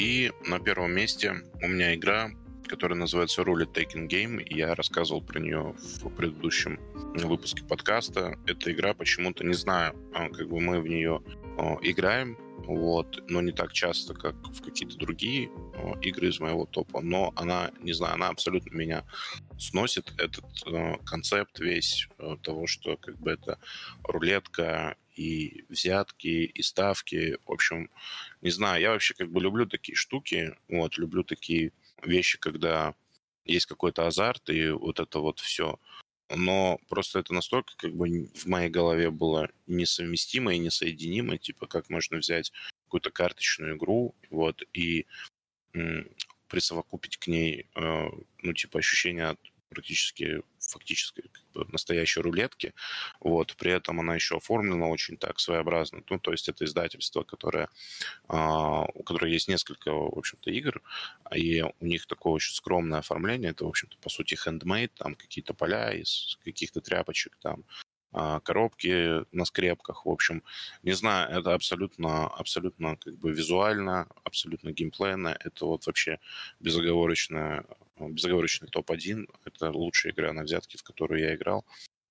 И 0.03 0.33
на 0.49 0.59
первом 0.59 0.91
месте 0.91 1.45
у 1.63 1.69
меня 1.69 1.95
игра, 1.95 2.33
которая 2.67 2.99
называется 2.99 3.43
Roulette 3.43 3.73
Taking 3.73 4.09
Game. 4.09 4.45
Я 4.51 4.75
рассказывал 4.75 5.23
про 5.23 5.39
нее 5.39 5.77
в 6.03 6.11
предыдущем 6.11 6.81
выпуске 7.15 7.63
подкаста. 7.63 8.37
Эта 8.45 8.73
игра 8.73 8.95
почему-то, 8.95 9.47
не 9.47 9.55
знаю, 9.55 9.95
а, 10.13 10.29
как 10.29 10.49
бы 10.49 10.61
мы 10.61 10.81
в 10.81 10.89
нее 10.89 11.23
а, 11.57 11.77
играем, 11.83 12.37
вот, 12.67 13.23
но 13.29 13.41
не 13.43 13.53
так 13.53 13.73
часто, 13.73 14.15
как 14.15 14.35
в 14.49 14.61
какие-то 14.61 14.97
другие 14.97 15.51
э, 15.75 16.01
игры 16.03 16.29
из 16.29 16.41
моего 16.41 16.67
топа, 16.67 17.01
но 17.01 17.33
она, 17.37 17.71
не 17.81 17.93
знаю, 17.93 18.15
она 18.15 18.29
абсолютно 18.29 18.75
меня 18.75 19.05
сносит, 19.59 20.13
этот 20.19 20.45
э, 20.67 20.97
концепт 21.05 21.59
весь 21.61 22.09
э, 22.19 22.37
того, 22.43 22.67
что 22.67 22.97
как 22.97 23.19
бы 23.19 23.33
это 23.33 23.59
рулетка 24.05 24.97
и 25.17 25.65
взятки, 25.69 26.27
и 26.45 26.63
ставки, 26.63 27.39
в 27.47 27.53
общем, 27.53 27.91
не 28.41 28.51
знаю, 28.51 28.81
я 28.81 28.91
вообще 28.91 29.15
как 29.15 29.31
бы 29.31 29.41
люблю 29.41 29.67
такие 29.67 29.97
штуки, 29.97 30.57
вот, 30.69 30.99
люблю 30.99 31.25
такие 31.25 31.73
вещи, 32.05 32.39
когда 32.39 32.95
есть 33.45 33.67
какой-то 33.67 34.07
азарт, 34.07 34.51
и 34.51 34.71
вот 34.71 35.01
это 35.01 35.19
вот 35.21 35.41
все 35.41 35.79
но 36.35 36.79
просто 36.89 37.19
это 37.19 37.35
настолько 37.35 37.75
как 37.77 37.95
бы 37.95 38.31
в 38.35 38.47
моей 38.47 38.71
голове 38.71 39.11
было 39.11 39.51
несовместимо 39.67 40.55
и 40.55 40.59
несоединимо, 40.59 41.39
типа 41.39 41.67
как 41.67 41.91
можно 41.91 42.19
взять 42.19 42.53
какую-то 42.85 43.11
карточную 43.11 43.77
игру, 43.77 44.15
вот, 44.31 44.63
и 44.73 45.07
м, 45.75 46.09
присовокупить 46.49 47.17
к 47.19 47.27
ней, 47.29 47.67
э, 47.75 48.09
ну, 48.43 48.53
типа, 48.55 48.79
ощущение 48.81 49.27
от 49.29 49.41
практически 49.73 50.43
фактически 50.59 51.23
как 51.33 51.45
бы, 51.53 51.73
настоящей 51.73 52.21
рулетки. 52.21 52.73
Вот. 53.21 53.55
При 53.57 53.73
этом 53.73 54.01
она 54.01 54.15
еще 54.15 54.37
оформлена 54.37 54.87
очень 54.87 55.17
так 55.17 55.41
своеобразно. 55.41 56.03
Ну, 56.09 56.19
то 56.19 56.33
есть 56.33 56.49
это 56.49 56.65
издательство, 56.65 57.23
которое, 57.25 57.69
а, 58.29 58.85
у 58.95 59.03
которого 59.03 59.29
есть 59.29 59.49
несколько, 59.49 59.93
в 59.93 60.19
общем-то, 60.19 60.51
игр, 60.51 60.83
и 61.35 61.63
у 61.63 61.87
них 61.87 62.07
такое 62.07 62.35
очень 62.35 62.55
скромное 62.55 63.01
оформление. 63.01 63.51
Это, 63.51 63.65
в 63.65 63.69
общем-то, 63.69 63.97
по 63.99 64.09
сути, 64.11 64.35
handmade, 64.35 64.93
там 64.97 65.15
какие-то 65.15 65.55
поля 65.55 65.93
из 65.93 66.39
каких-то 66.45 66.81
тряпочек, 66.81 67.37
там 67.41 67.65
коробки 68.13 69.25
на 69.35 69.45
скрепках, 69.45 70.07
в 70.07 70.11
общем, 70.11 70.43
не 70.83 70.93
знаю, 70.93 71.31
это 71.39 71.55
абсолютно, 71.55 72.27
абсолютно 72.29 72.97
как 72.97 73.15
бы 73.19 73.33
визуально, 73.33 74.07
абсолютно 74.25 74.73
геймплейно, 74.73 75.37
это 75.41 75.67
вот 75.67 75.87
вообще 75.87 76.19
безоговорочно, 76.61 77.65
безоговорочный 77.99 78.69
топ-1, 78.69 79.29
это 79.45 79.71
лучшая 79.71 80.13
игра 80.13 80.33
на 80.33 80.43
взятки, 80.43 80.77
в 80.77 80.83
которую 80.83 81.21
я 81.21 81.35
играл, 81.35 81.65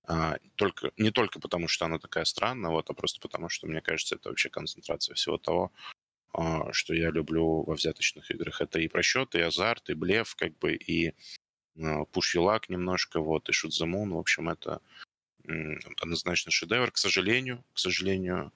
а, 0.04 0.38
только, 0.56 0.90
не 0.96 1.10
только 1.10 1.38
потому, 1.38 1.68
что 1.68 1.84
она 1.84 1.98
такая 1.98 2.24
странная, 2.24 2.70
вот, 2.70 2.90
а 2.90 2.94
просто 2.94 3.20
потому, 3.20 3.48
что, 3.48 3.66
мне 3.66 3.80
кажется, 3.80 4.16
это 4.16 4.28
вообще 4.28 4.48
концентрация 4.50 5.14
всего 5.14 5.38
того, 5.38 5.72
а, 6.32 6.72
что 6.72 6.94
я 6.94 7.10
люблю 7.10 7.62
во 7.62 7.74
взяточных 7.74 8.30
играх. 8.30 8.60
Это 8.60 8.80
и 8.80 8.88
просчет, 8.88 9.34
и 9.34 9.40
азарт, 9.40 9.90
и 9.90 9.94
блеф, 9.94 10.34
как 10.34 10.58
бы, 10.58 10.74
и 10.74 11.14
пуш 12.12 12.34
лак 12.36 12.68
немножко, 12.68 13.20
вот, 13.20 13.48
и 13.48 13.52
шут 13.52 13.72
the 13.72 13.86
moon, 13.86 14.10
в 14.14 14.18
общем, 14.18 14.48
это 14.50 14.80
однозначно 16.00 16.50
шедевр, 16.50 16.90
к 16.90 16.98
сожалению, 16.98 17.64
к 17.72 17.78
сожалению, 17.78 18.52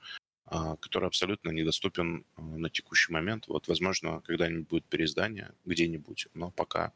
а, 0.46 0.76
который 0.76 1.06
абсолютно 1.06 1.50
недоступен 1.50 2.24
а, 2.36 2.40
на 2.40 2.70
текущий 2.70 3.12
момент. 3.12 3.48
Вот, 3.48 3.66
возможно, 3.68 4.20
когда-нибудь 4.20 4.68
будет 4.68 4.84
переиздание 4.84 5.52
где-нибудь, 5.64 6.28
но 6.34 6.50
пока 6.50 6.92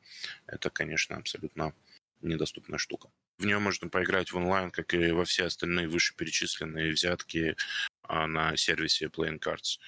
это, 0.47 0.71
конечно, 0.71 1.17
абсолютно 1.17 1.75
недоступная 2.21 2.79
штука. 2.79 3.11
В 3.39 3.47
нее 3.47 3.59
можно 3.59 3.89
поиграть 3.89 4.33
в 4.33 4.37
онлайн, 4.37 4.71
как 4.71 4.95
и 4.95 5.11
во 5.11 5.25
все 5.25 5.47
остальные 5.47 5.89
вышеперечисленные 5.89 6.93
взятки 6.93 7.57
а, 8.03 8.27
на 8.27 8.57
сервисе 8.57 9.07
Playing 9.07 9.41
Cards. 9.41 9.79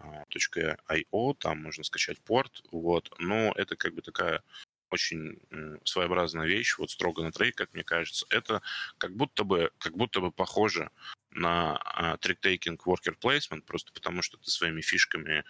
.io, 0.00 1.34
там 1.40 1.62
можно 1.62 1.82
скачать 1.82 2.20
порт, 2.20 2.62
вот, 2.70 3.12
но 3.18 3.52
это 3.56 3.74
как 3.74 3.94
бы 3.94 4.00
такая 4.00 4.44
очень 4.90 5.38
своеобразная 5.84 6.46
вещь, 6.46 6.76
вот 6.78 6.90
строго 6.90 7.22
на 7.22 7.32
трейд, 7.32 7.56
как 7.56 7.74
мне 7.74 7.84
кажется. 7.84 8.26
Это 8.30 8.62
как 8.98 9.14
будто 9.14 9.44
бы, 9.44 9.70
как 9.78 9.96
будто 9.96 10.20
бы 10.20 10.30
похоже 10.30 10.90
на 11.30 11.76
а, 11.76 12.16
трик-тейкинг 12.16 12.78
worker 12.86 13.16
placement, 13.20 13.62
просто 13.62 13.92
потому 13.92 14.22
что 14.22 14.38
ты 14.38 14.50
своими 14.50 14.80
фишками 14.80 15.44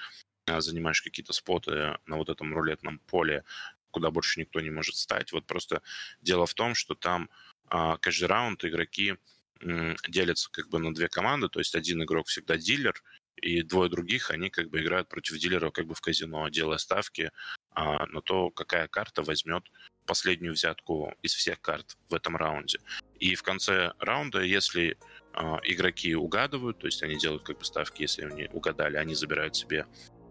а, 0.47 0.61
занимаешь 0.61 1.03
какие-то 1.03 1.33
споты 1.33 1.99
на 2.07 2.17
вот 2.17 2.29
этом 2.29 2.53
рулетном 2.55 2.99
поле, 3.01 3.45
куда 3.91 4.11
больше 4.11 4.41
никто 4.41 4.61
не 4.61 4.71
может 4.71 4.97
стать. 4.97 5.33
Вот 5.33 5.47
просто 5.47 5.83
дело 6.21 6.47
в 6.47 6.55
том, 6.55 6.75
что 6.75 6.95
там 6.95 7.31
а, 7.67 7.97
каждый 7.99 8.25
раунд 8.25 8.65
игроки 8.65 9.17
делятся 10.07 10.49
как 10.53 10.69
бы 10.69 10.79
на 10.79 10.95
две 10.95 11.09
команды, 11.09 11.49
то 11.49 11.59
есть 11.59 11.75
один 11.75 12.01
игрок 12.05 12.29
всегда 12.29 12.57
дилер, 12.57 13.03
и 13.41 13.63
двое 13.63 13.91
других, 13.91 14.31
они 14.31 14.51
как 14.51 14.69
бы 14.71 14.81
играют 14.81 15.09
против 15.09 15.39
дилеров 15.39 15.73
как 15.73 15.87
бы 15.87 15.95
в 15.95 16.01
казино, 16.01 16.49
делая 16.49 16.79
ставки 16.79 17.31
а, 17.71 18.07
на 18.07 18.21
то, 18.21 18.51
какая 18.51 18.89
карта 18.89 19.23
возьмет 19.23 19.65
последнюю 20.07 20.55
взятку 20.55 21.13
из 21.23 21.35
всех 21.35 21.61
карт 21.61 21.97
в 22.09 22.15
этом 22.15 22.37
раунде. 22.37 22.81
И 23.19 23.35
в 23.35 23.43
конце 23.43 23.93
раунда, 23.99 24.41
если 24.43 24.97
а, 25.33 25.61
игроки 25.65 26.15
угадывают, 26.15 26.79
то 26.79 26.87
есть 26.87 27.03
они 27.03 27.17
делают 27.17 27.45
как 27.45 27.59
бы 27.59 27.65
ставки, 27.65 28.03
если 28.03 28.25
они 28.25 28.49
угадали, 28.53 28.97
они 28.97 29.15
забирают 29.15 29.55
себе 29.55 29.87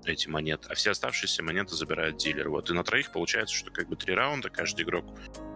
эти 0.06 0.28
монеты, 0.28 0.68
а 0.70 0.76
все 0.76 0.92
оставшиеся 0.92 1.44
монеты 1.44 1.76
забирает 1.76 2.18
дилер. 2.18 2.50
Вот 2.50 2.70
и 2.70 2.74
на 2.74 2.84
троих 2.84 3.12
получается, 3.12 3.56
что 3.56 3.72
как 3.72 3.88
бы 3.90 3.96
три 3.96 4.14
раунда, 4.14 4.50
каждый 4.50 4.84
игрок 4.84 5.06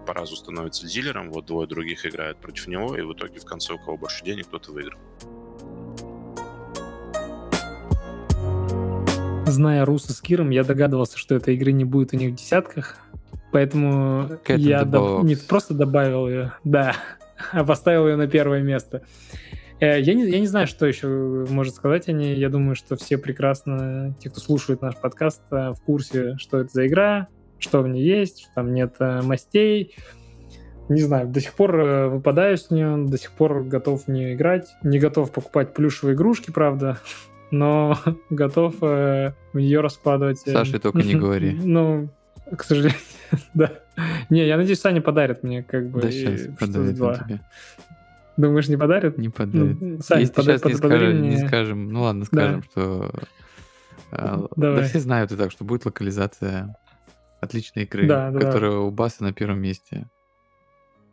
по 0.06 0.14
разу 0.14 0.36
становится 0.36 0.88
дилером, 0.88 1.32
вот 1.32 1.46
двое 1.46 1.68
других 1.68 2.06
играют 2.06 2.40
против 2.40 2.68
него, 2.68 2.96
и 2.98 3.02
в 3.02 3.14
итоге 3.14 3.40
в 3.40 3.46
конце 3.46 3.74
у 3.74 3.78
кого 3.78 3.98
больше 3.98 4.24
денег, 4.24 4.48
тот 4.48 4.68
и 4.68 4.72
выиграл. 4.72 5.00
Зная 9.52 9.86
Руса 9.86 10.14
с 10.14 10.22
Киром, 10.22 10.50
я 10.50 10.64
догадывался, 10.64 11.18
что 11.18 11.36
этой 11.36 11.56
игры 11.56 11.72
не 11.72 11.86
будет 11.86 12.14
у 12.14 12.18
них 12.18 12.32
в 12.32 12.36
десятках, 12.36 12.98
поэтому 13.52 14.40
я 14.48 14.84
доб... 14.84 15.24
не 15.24 15.36
просто 15.36 15.74
добавил 15.74 16.28
ее, 16.28 16.54
да, 16.64 16.96
поставил 17.68 18.08
ее 18.08 18.16
на 18.16 18.28
первое 18.28 18.62
место. 18.62 19.04
Э, 19.82 20.00
я 20.00 20.14
не, 20.14 20.30
я 20.30 20.40
не 20.40 20.48
знаю, 20.48 20.68
что 20.68 20.86
еще 20.86 21.08
может 21.50 21.76
сказать 21.76 22.08
о 22.08 22.14
ней. 22.14 22.38
Я 22.38 22.50
думаю, 22.50 22.76
что 22.76 22.96
все 22.96 23.18
прекрасно, 23.18 24.16
те, 24.20 24.30
кто 24.30 24.40
слушает 24.40 24.82
наш 24.82 24.96
подкаст, 24.96 25.42
э, 25.52 25.72
в 25.72 25.82
курсе, 25.84 26.38
что 26.38 26.60
это 26.60 26.70
за 26.72 26.88
игра, 26.88 27.28
что 27.58 27.82
в 27.82 27.88
ней 27.88 28.04
есть, 28.04 28.44
что 28.44 28.52
там 28.56 28.74
нет 28.74 28.96
э, 29.00 29.22
мастей. 29.24 29.96
Не 30.88 31.02
знаю, 31.02 31.28
до 31.28 31.40
сих 31.40 31.54
пор 31.54 31.76
выпадаю 32.10 32.58
с 32.58 32.70
нее, 32.70 33.06
до 33.08 33.18
сих 33.18 33.32
пор 33.32 33.64
готов 33.64 34.06
в 34.06 34.08
нее 34.08 34.36
играть. 34.36 34.68
Не 34.84 35.00
готов 35.00 35.32
покупать 35.32 35.74
плюшевые 35.74 36.16
игрушки, 36.16 36.52
правда, 36.52 37.00
но 37.52 37.98
готов 38.30 38.80
в 38.80 39.36
нее 39.54 39.82
раскладывать. 39.82 40.40
Саша, 40.40 40.80
только 40.80 41.00
не 41.00 41.16
говори. 41.16 41.52
Ну, 41.64 42.10
к 42.56 42.64
сожалению, 42.64 43.00
да. 43.54 43.72
Не, 44.30 44.48
я 44.48 44.58
надеюсь, 44.58 44.80
Саня 44.80 45.02
подарит 45.02 45.44
мне 45.44 45.64
как 45.64 45.90
бы. 45.90 46.02
Да, 46.02 46.12
сейчас 46.12 46.48
подарит 46.58 46.98
тебе. 46.98 47.42
Думаешь, 48.38 48.68
не 48.70 48.78
подарит? 48.78 49.18
Не 49.18 49.30
подарит. 49.30 49.82
Ну, 49.82 50.00
Сань, 50.02 50.22
Если 50.22 50.34
подай, 50.34 50.58
сейчас 50.58 50.72
не, 50.72 50.78
скажем, 50.78 51.22
не 51.22 51.38
скажем, 51.48 51.90
ну 51.92 52.02
ладно, 52.02 52.26
скажем, 52.26 52.62
да. 52.62 52.68
что... 52.72 53.12
А, 54.12 54.48
Давай. 54.56 54.82
Да 54.82 54.88
все 54.88 55.00
знают 55.00 55.32
и 55.32 55.36
так, 55.36 55.52
что 55.52 55.64
будет 55.64 55.86
локализация 55.86 56.76
отличной 57.40 57.84
игры, 57.84 58.08
да, 58.08 58.32
которая 58.32 58.72
да. 58.72 58.80
у 58.80 58.92
Баса 58.92 59.24
на 59.24 59.34
первом 59.34 59.62
месте. 59.62 60.08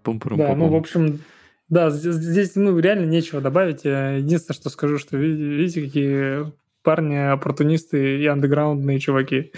пум 0.03 0.21
пум 0.21 0.39
Да, 0.39 0.55
ну, 0.55 0.69
в 0.69 0.75
общем, 0.75 1.21
да, 1.69 1.91
здесь, 1.91 2.15
здесь 2.15 2.57
ну, 2.57 2.79
реально 2.79 3.07
нечего 3.07 3.41
добавить. 3.41 3.85
Единственное, 3.85 4.57
что 4.57 4.71
скажу, 4.71 4.99
что 4.99 5.17
видите, 5.17 5.83
какие 5.83 6.53
парни 6.83 7.17
оппортунисты 7.17 8.21
и 8.21 8.27
андеграундные 8.27 8.99
чуваки 8.99 9.53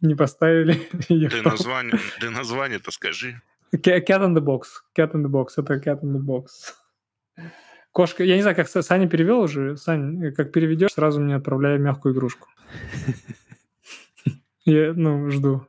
не 0.00 0.14
поставили 0.14 0.76
ее. 1.08 1.30
Ты 1.30 1.42
название, 1.42 1.98
ты 2.20 2.30
название-то 2.30 2.90
скажи. 2.90 3.40
Cat 3.74 4.06
in 4.06 4.34
the 4.34 4.40
box. 4.40 4.62
Cat 4.96 5.12
in 5.12 5.24
the 5.24 5.28
box. 5.28 5.48
Это 5.56 5.74
cat 5.74 6.02
in 6.02 6.12
the 6.12 6.20
box. 6.20 6.46
Кошка, 7.92 8.22
я 8.22 8.36
не 8.36 8.42
знаю, 8.42 8.56
как 8.56 8.68
Саня 8.68 9.08
перевел 9.08 9.40
уже. 9.40 9.76
Сань, 9.76 10.32
как 10.34 10.52
переведешь, 10.52 10.92
сразу 10.92 11.20
мне 11.20 11.36
отправляй 11.36 11.78
мягкую 11.78 12.14
игрушку. 12.14 12.48
Я, 14.64 14.92
ну, 14.94 15.30
жду. 15.30 15.66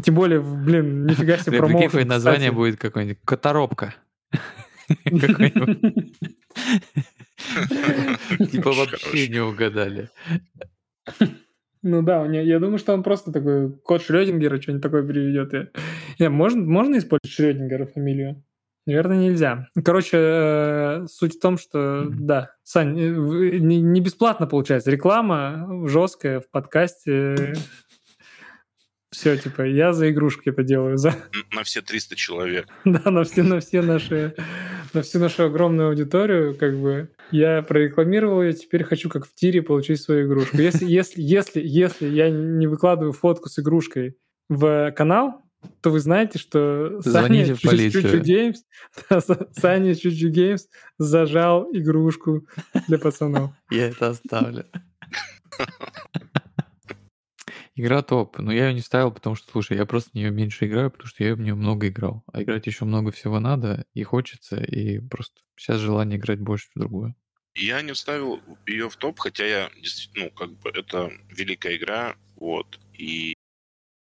Тем 0.00 0.14
более, 0.14 0.40
блин, 0.40 1.04
нифига 1.04 1.36
себе 1.36 1.58
промоушен. 1.58 1.90
Какое 1.90 2.04
название 2.04 2.52
будет 2.52 2.78
какое-нибудь? 2.78 3.18
Которопка. 3.24 3.94
Типа 8.50 8.72
вообще 8.72 9.28
не 9.28 9.40
угадали. 9.40 10.08
Ну 11.82 12.02
да, 12.02 12.26
я 12.26 12.58
думаю, 12.58 12.78
что 12.78 12.92
он 12.92 13.02
просто 13.02 13.32
такой 13.32 13.72
код 13.72 14.02
Шрёдингера 14.02 14.60
что-нибудь 14.60 14.82
такое 14.82 15.06
переведет. 15.06 15.72
Можно, 16.18 16.62
можно 16.62 16.98
использовать 16.98 17.32
Шрёдингера 17.32 17.86
фамилию? 17.86 18.44
Наверное, 18.86 19.18
нельзя. 19.18 19.68
Короче, 19.84 20.16
э, 20.16 21.06
суть 21.06 21.36
в 21.36 21.40
том, 21.40 21.58
что 21.58 22.06
да, 22.10 22.50
Сань, 22.64 22.98
э, 22.98 23.58
не 23.58 24.00
бесплатно 24.00 24.46
получается. 24.46 24.90
Реклама 24.90 25.86
жесткая 25.86 26.40
в 26.40 26.50
подкасте. 26.50 27.54
Все, 29.20 29.36
типа, 29.36 29.66
я 29.66 29.92
за 29.92 30.10
игрушки 30.10 30.48
это 30.48 30.62
делаю. 30.62 30.96
За... 30.96 31.14
На 31.52 31.62
все 31.62 31.82
300 31.82 32.16
человек. 32.16 32.66
Да, 32.86 33.10
на 33.10 33.24
все, 33.24 33.42
на 33.42 33.60
все 33.60 33.82
наши, 33.82 34.34
на 34.94 35.02
всю 35.02 35.18
нашу 35.18 35.44
огромную 35.44 35.90
аудиторию, 35.90 36.56
как 36.56 36.74
бы. 36.80 37.10
Я 37.30 37.60
прорекламировал 37.60 38.42
ее, 38.42 38.54
теперь 38.54 38.82
хочу 38.82 39.10
как 39.10 39.26
в 39.26 39.34
тире 39.34 39.60
получить 39.60 40.00
свою 40.00 40.26
игрушку. 40.26 40.56
Если, 40.56 40.86
если, 40.86 41.20
если, 41.20 41.60
если 41.62 42.08
я 42.08 42.30
не 42.30 42.66
выкладываю 42.66 43.12
фотку 43.12 43.50
с 43.50 43.58
игрушкой 43.58 44.16
в 44.48 44.90
канал, 44.92 45.42
то 45.82 45.90
вы 45.90 46.00
знаете, 46.00 46.38
что 46.38 46.98
Звоните 47.02 47.56
Саня 47.56 47.90
Чучу 47.90 48.20
Games, 48.20 48.62
Саня 49.52 49.94
Чучу 49.96 50.28
Games 50.30 50.64
зажал 50.96 51.68
игрушку 51.74 52.46
для 52.88 52.98
пацанов. 52.98 53.50
Я 53.70 53.88
это 53.88 54.08
оставлю. 54.08 54.64
Игра 57.80 58.02
топ, 58.02 58.38
но 58.38 58.52
я 58.52 58.68
ее 58.68 58.74
не 58.74 58.82
ставил, 58.82 59.10
потому 59.10 59.36
что, 59.36 59.50
слушай, 59.50 59.74
я 59.74 59.86
просто 59.86 60.10
в 60.10 60.14
нее 60.14 60.30
меньше 60.30 60.66
играю, 60.66 60.90
потому 60.90 61.08
что 61.08 61.24
я 61.24 61.34
в 61.34 61.40
нее 61.40 61.54
много 61.54 61.88
играл. 61.88 62.22
А 62.30 62.42
играть 62.42 62.66
еще 62.66 62.84
много 62.84 63.10
всего 63.10 63.40
надо, 63.40 63.86
и 63.94 64.02
хочется, 64.02 64.62
и 64.62 64.98
просто 64.98 65.40
сейчас 65.56 65.80
желание 65.80 66.18
играть 66.18 66.40
больше 66.40 66.68
в 66.74 66.78
другую. 66.78 67.14
Я 67.54 67.80
не 67.80 67.94
ставил 67.94 68.42
ее 68.66 68.90
в 68.90 68.96
топ, 68.96 69.18
хотя 69.18 69.46
я 69.46 69.70
действительно, 69.76 70.26
ну, 70.26 70.30
как 70.30 70.52
бы 70.58 70.68
это 70.68 71.10
великая 71.30 71.76
игра, 71.76 72.16
вот, 72.36 72.78
и, 72.92 73.32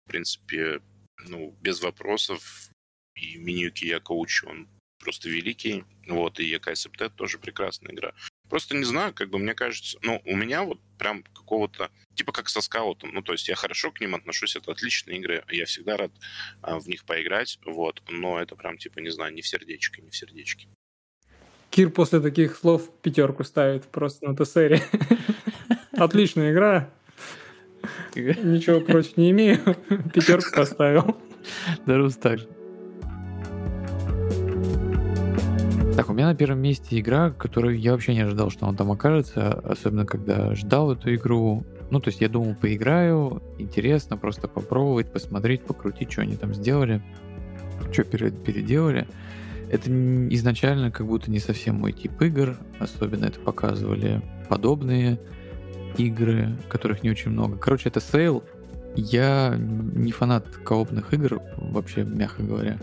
в 0.06 0.10
принципе, 0.12 0.80
ну, 1.28 1.58
без 1.62 1.82
вопросов. 1.82 2.70
И 3.16 3.38
Миньюки 3.38 3.86
Якоучи, 3.86 4.46
он 4.46 4.68
просто 5.00 5.30
великий. 5.30 5.86
Вот, 6.08 6.40
и 6.40 6.54
EKSMT 6.54 7.14
тоже 7.16 7.40
прекрасная 7.40 7.94
игра. 7.94 8.14
Просто 8.50 8.76
не 8.76 8.84
знаю, 8.84 9.14
как 9.14 9.30
бы 9.30 9.40
мне 9.40 9.54
кажется, 9.54 9.98
ну, 10.02 10.22
у 10.26 10.36
меня 10.36 10.64
вот 10.64 10.80
прям 10.98 11.24
какого-то, 11.24 11.90
типа 12.14 12.32
как 12.32 12.50
со 12.50 12.62
скаутом, 12.62 13.12
ну, 13.14 13.22
то 13.22 13.34
есть 13.34 13.48
я 13.48 13.56
хорошо 13.56 13.92
к 13.92 14.00
ним 14.00 14.16
отношусь, 14.16 14.56
это 14.56 14.72
отличные 14.72 15.18
игры, 15.20 15.44
я 15.50 15.66
всегда 15.66 15.98
рад 15.98 16.12
а, 16.62 16.80
в 16.80 16.88
них 16.88 17.06
поиграть, 17.06 17.60
вот, 17.66 18.02
но 18.08 18.40
это 18.40 18.56
прям, 18.56 18.78
типа, 18.78 19.00
не 19.00 19.10
знаю, 19.10 19.34
не 19.34 19.42
в 19.42 19.48
сердечко, 19.48 20.02
не 20.02 20.10
в 20.10 20.16
сердечке. 20.16 20.68
Кир 21.70 21.90
после 21.90 22.22
таких 22.22 22.56
слов 22.56 22.90
пятерку 23.02 23.44
ставит 23.44 23.86
просто 23.86 24.28
на 24.28 24.36
ТСРе. 24.36 24.82
Отличная 25.92 26.52
игра, 26.52 26.94
Ничего 28.16 28.80
против 28.82 29.18
не 29.18 29.32
имею. 29.32 29.60
Пятерку 30.14 30.56
поставил. 30.56 31.18
Да, 31.86 31.98
Рус 31.98 32.16
так 32.16 32.40
же. 32.40 32.55
Так, 35.96 36.10
у 36.10 36.14
меня 36.14 36.26
на 36.28 36.36
первом 36.36 36.60
месте 36.60 37.00
игра, 37.00 37.32
которую 37.32 37.80
я 37.80 37.94
вообще 37.94 38.14
не 38.14 38.20
ожидал, 38.20 38.50
что 38.50 38.66
он 38.66 38.76
там 38.76 38.92
окажется, 38.92 39.54
особенно 39.54 40.06
когда 40.06 40.54
ждал 40.54 40.92
эту 40.92 41.16
игру. 41.16 41.64
Ну, 41.90 42.02
то 42.02 42.10
есть 42.10 42.20
я 42.20 42.28
думал, 42.28 42.54
поиграю, 42.54 43.42
интересно 43.58 44.18
просто 44.18 44.50
попробовать, 44.50 45.10
посмотреть, 45.14 45.64
покрутить, 45.64 46.12
что 46.12 46.24
они 46.24 46.36
там 46.36 46.54
сделали, 46.54 47.02
что 47.94 48.04
переделали. 48.04 49.08
Это 49.72 49.90
изначально 50.34 50.92
как 50.92 51.08
будто 51.08 51.32
не 51.32 51.40
совсем 51.40 51.76
мой 51.76 51.94
тип 51.94 52.22
игр, 52.22 52.58
особенно 52.78 53.26
это 53.26 53.40
показывали 53.40 54.22
подобные 54.50 55.18
игры, 55.98 56.58
которых 56.68 57.04
не 57.04 57.10
очень 57.10 57.32
много. 57.32 57.58
Короче, 57.58 57.88
это 57.88 58.02
Sail. 58.02 58.44
Я 58.98 59.56
не 59.58 60.12
фанат 60.12 60.46
коопных 60.58 61.14
игр, 61.14 61.42
вообще, 61.56 62.04
мягко 62.04 62.44
говоря. 62.44 62.80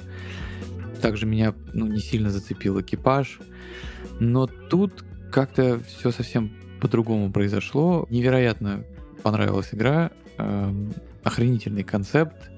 Также 1.02 1.26
меня 1.26 1.52
ну, 1.72 1.86
не 1.86 1.98
сильно 1.98 2.30
зацепил 2.30 2.80
экипаж. 2.80 3.40
Но 4.20 4.46
тут 4.46 5.04
как-то 5.32 5.80
все 5.80 6.12
совсем 6.12 6.52
по-другому 6.80 7.32
произошло. 7.32 8.06
Невероятно 8.08 8.84
понравилась 9.22 9.70
игра. 9.72 10.12
Эм, 10.38 10.92
охренительный 11.24 11.82
концепт. 11.82 12.50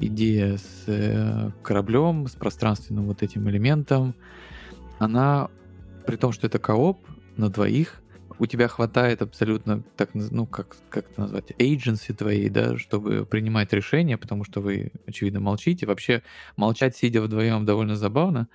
Идея 0.00 0.58
с 0.58 0.84
э, 0.86 1.50
кораблем, 1.64 2.28
с 2.28 2.32
пространственным 2.32 3.06
вот 3.06 3.24
этим 3.24 3.50
элементом. 3.50 4.14
Она, 5.00 5.48
при 6.06 6.14
том, 6.14 6.30
что 6.30 6.46
это 6.46 6.60
кооп 6.60 6.98
на 7.36 7.50
двоих, 7.50 8.00
у 8.38 8.46
тебя 8.46 8.68
хватает 8.68 9.22
абсолютно, 9.22 9.82
так, 9.96 10.10
ну, 10.14 10.46
как, 10.46 10.76
как 10.90 11.10
это 11.10 11.20
назвать, 11.20 11.50
agency 11.52 12.14
твоей, 12.14 12.48
да, 12.48 12.76
чтобы 12.78 13.26
принимать 13.26 13.72
решения, 13.72 14.18
потому 14.18 14.44
что 14.44 14.60
вы, 14.60 14.92
очевидно, 15.06 15.40
молчите. 15.40 15.86
Вообще, 15.86 16.22
молчать, 16.56 16.96
сидя 16.96 17.20
вдвоем, 17.22 17.64
довольно 17.66 17.96
забавно. 17.96 18.48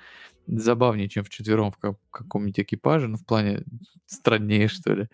Забавнее, 0.48 1.10
чем 1.10 1.24
в 1.24 1.30
четвером 1.30 1.72
в 1.72 1.98
каком-нибудь 2.12 2.60
экипаже, 2.60 3.08
ну, 3.08 3.18
в 3.18 3.26
плане 3.26 3.64
страннее, 4.06 4.68
что 4.68 4.94
ли. 4.94 5.08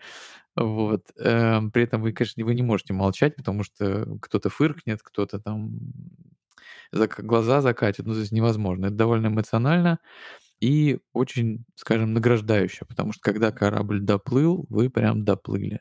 Вот. 0.56 1.06
Эм, 1.18 1.70
при 1.70 1.84
этом 1.84 2.02
вы, 2.02 2.12
конечно, 2.12 2.44
вы 2.44 2.54
не 2.54 2.62
можете 2.62 2.92
молчать, 2.92 3.36
потому 3.36 3.64
что 3.64 4.18
кто-то 4.20 4.50
фыркнет, 4.50 5.02
кто-то 5.02 5.40
там 5.40 5.80
глаза 6.92 7.60
закатит. 7.60 8.06
Ну, 8.06 8.14
то 8.14 8.20
есть 8.20 8.32
невозможно. 8.32 8.86
Это 8.86 8.94
довольно 8.96 9.28
эмоционально 9.28 9.98
и 10.60 10.98
очень, 11.12 11.64
скажем, 11.76 12.12
награждающе, 12.14 12.84
потому 12.86 13.12
что 13.12 13.22
когда 13.22 13.52
корабль 13.52 14.00
доплыл, 14.00 14.66
вы 14.68 14.90
прям 14.90 15.24
доплыли. 15.24 15.80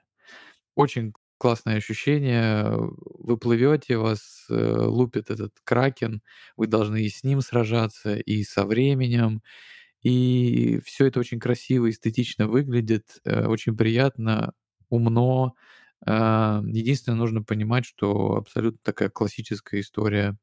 Очень 0.76 1.14
классное 1.38 1.78
ощущение. 1.78 2.66
Вы 3.20 3.38
плывете, 3.38 3.98
вас 3.98 4.46
э, 4.50 4.54
лупит 4.86 5.32
этот 5.32 5.54
кракен, 5.64 6.22
вы 6.58 6.68
должны 6.68 7.04
и 7.04 7.10
с 7.10 7.24
ним 7.24 7.42
сражаться, 7.42 8.16
и 8.18 8.44
со 8.44 8.66
временем. 8.66 9.42
И 10.04 10.80
все 10.86 11.08
это 11.08 11.20
очень 11.20 11.40
красиво, 11.40 11.90
эстетично 11.90 12.48
выглядит, 12.48 13.20
э, 13.26 13.46
очень 13.48 13.76
приятно, 13.78 14.54
умно. 14.90 15.56
Э, 16.06 16.62
единственное, 16.66 17.18
нужно 17.18 17.44
понимать, 17.44 17.86
что 17.86 18.36
абсолютно 18.38 18.80
такая 18.84 19.10
классическая 19.10 19.82
история 19.82 20.38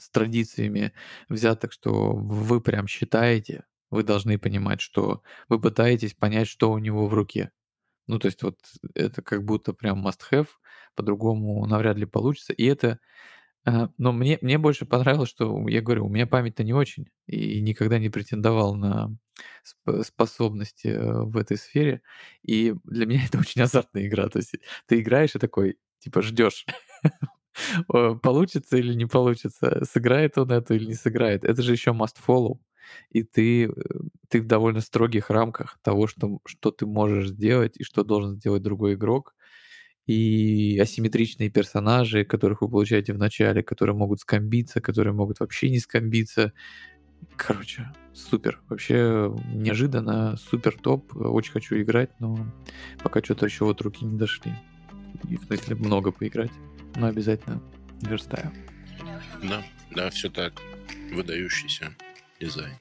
с 0.00 0.10
традициями 0.10 0.92
взяток, 1.28 1.72
что 1.72 2.12
вы 2.14 2.60
прям 2.60 2.86
считаете, 2.88 3.64
вы 3.90 4.02
должны 4.04 4.38
понимать, 4.38 4.80
что 4.80 5.22
вы 5.48 5.60
пытаетесь 5.60 6.14
понять, 6.14 6.48
что 6.48 6.70
у 6.72 6.78
него 6.78 7.06
в 7.08 7.14
руке. 7.14 7.50
Ну, 8.08 8.18
то 8.18 8.26
есть 8.26 8.42
вот 8.42 8.58
это 8.94 9.22
как 9.22 9.44
будто 9.44 9.72
прям 9.74 10.06
must-have, 10.06 10.48
по-другому 10.96 11.66
навряд 11.66 11.96
ли 11.98 12.06
получится. 12.06 12.52
И 12.54 12.64
это 12.66 13.00
А, 13.64 13.90
но 13.98 14.12
мне, 14.12 14.38
мне 14.40 14.58
больше 14.58 14.86
понравилось, 14.86 15.28
что, 15.30 15.68
я 15.68 15.82
говорю, 15.82 16.06
у 16.06 16.08
меня 16.08 16.26
память-то 16.26 16.64
не 16.64 16.72
очень, 16.72 17.08
и 17.26 17.60
никогда 17.60 17.98
не 17.98 18.08
претендовал 18.08 18.74
на 18.76 19.10
сп- 19.64 20.04
способности 20.04 20.88
э, 20.88 21.22
в 21.24 21.36
этой 21.36 21.56
сфере. 21.58 22.02
И 22.42 22.74
для 22.84 23.06
меня 23.06 23.22
это 23.26 23.38
очень 23.38 23.62
азартная 23.62 24.06
игра. 24.06 24.28
То 24.28 24.38
есть 24.38 24.54
ты 24.86 25.00
играешь 25.00 25.34
и 25.34 25.38
такой, 25.38 25.78
типа, 26.00 26.22
ждешь, 26.22 26.64
получится 28.22 28.76
или 28.76 28.94
не 28.94 29.06
получится, 29.06 29.84
сыграет 29.84 30.38
он 30.38 30.50
это 30.52 30.74
или 30.74 30.86
не 30.86 30.94
сыграет. 30.94 31.44
Это 31.44 31.62
же 31.62 31.72
еще 31.72 31.90
must 31.90 32.16
follow. 32.26 32.58
И 33.10 33.22
ты, 33.22 33.66
э, 33.66 33.70
ты 34.28 34.40
в 34.40 34.46
довольно 34.46 34.80
строгих 34.80 35.30
рамках 35.30 35.78
того, 35.82 36.06
что, 36.06 36.40
что 36.46 36.70
ты 36.70 36.86
можешь 36.86 37.28
сделать 37.30 37.76
и 37.76 37.84
что 37.84 38.04
должен 38.04 38.36
сделать 38.36 38.62
другой 38.62 38.94
игрок 38.94 39.34
и 40.08 40.78
асимметричные 40.80 41.50
персонажи, 41.50 42.24
которых 42.24 42.62
вы 42.62 42.68
получаете 42.70 43.12
в 43.12 43.18
начале, 43.18 43.62
которые 43.62 43.94
могут 43.94 44.20
скомбиться, 44.20 44.80
которые 44.80 45.12
могут 45.12 45.38
вообще 45.40 45.68
не 45.68 45.78
скомбиться. 45.78 46.54
Короче, 47.36 47.92
супер. 48.14 48.60
Вообще 48.68 49.30
неожиданно, 49.52 50.36
супер 50.38 50.78
топ. 50.78 51.14
Очень 51.14 51.52
хочу 51.52 51.80
играть, 51.80 52.10
но 52.20 52.38
пока 53.02 53.22
что-то 53.22 53.44
еще 53.44 53.64
вот 53.64 53.82
руки 53.82 54.04
не 54.04 54.18
дошли. 54.18 54.52
И 55.28 55.36
в 55.36 55.44
смысле 55.44 55.76
много 55.76 56.10
поиграть. 56.10 56.52
Но 56.96 57.06
обязательно 57.06 57.62
верстаю. 58.00 58.50
Да, 59.42 59.62
да, 59.94 60.08
все 60.08 60.30
так. 60.30 60.54
Выдающийся 61.12 61.94
дизайн. 62.40 62.78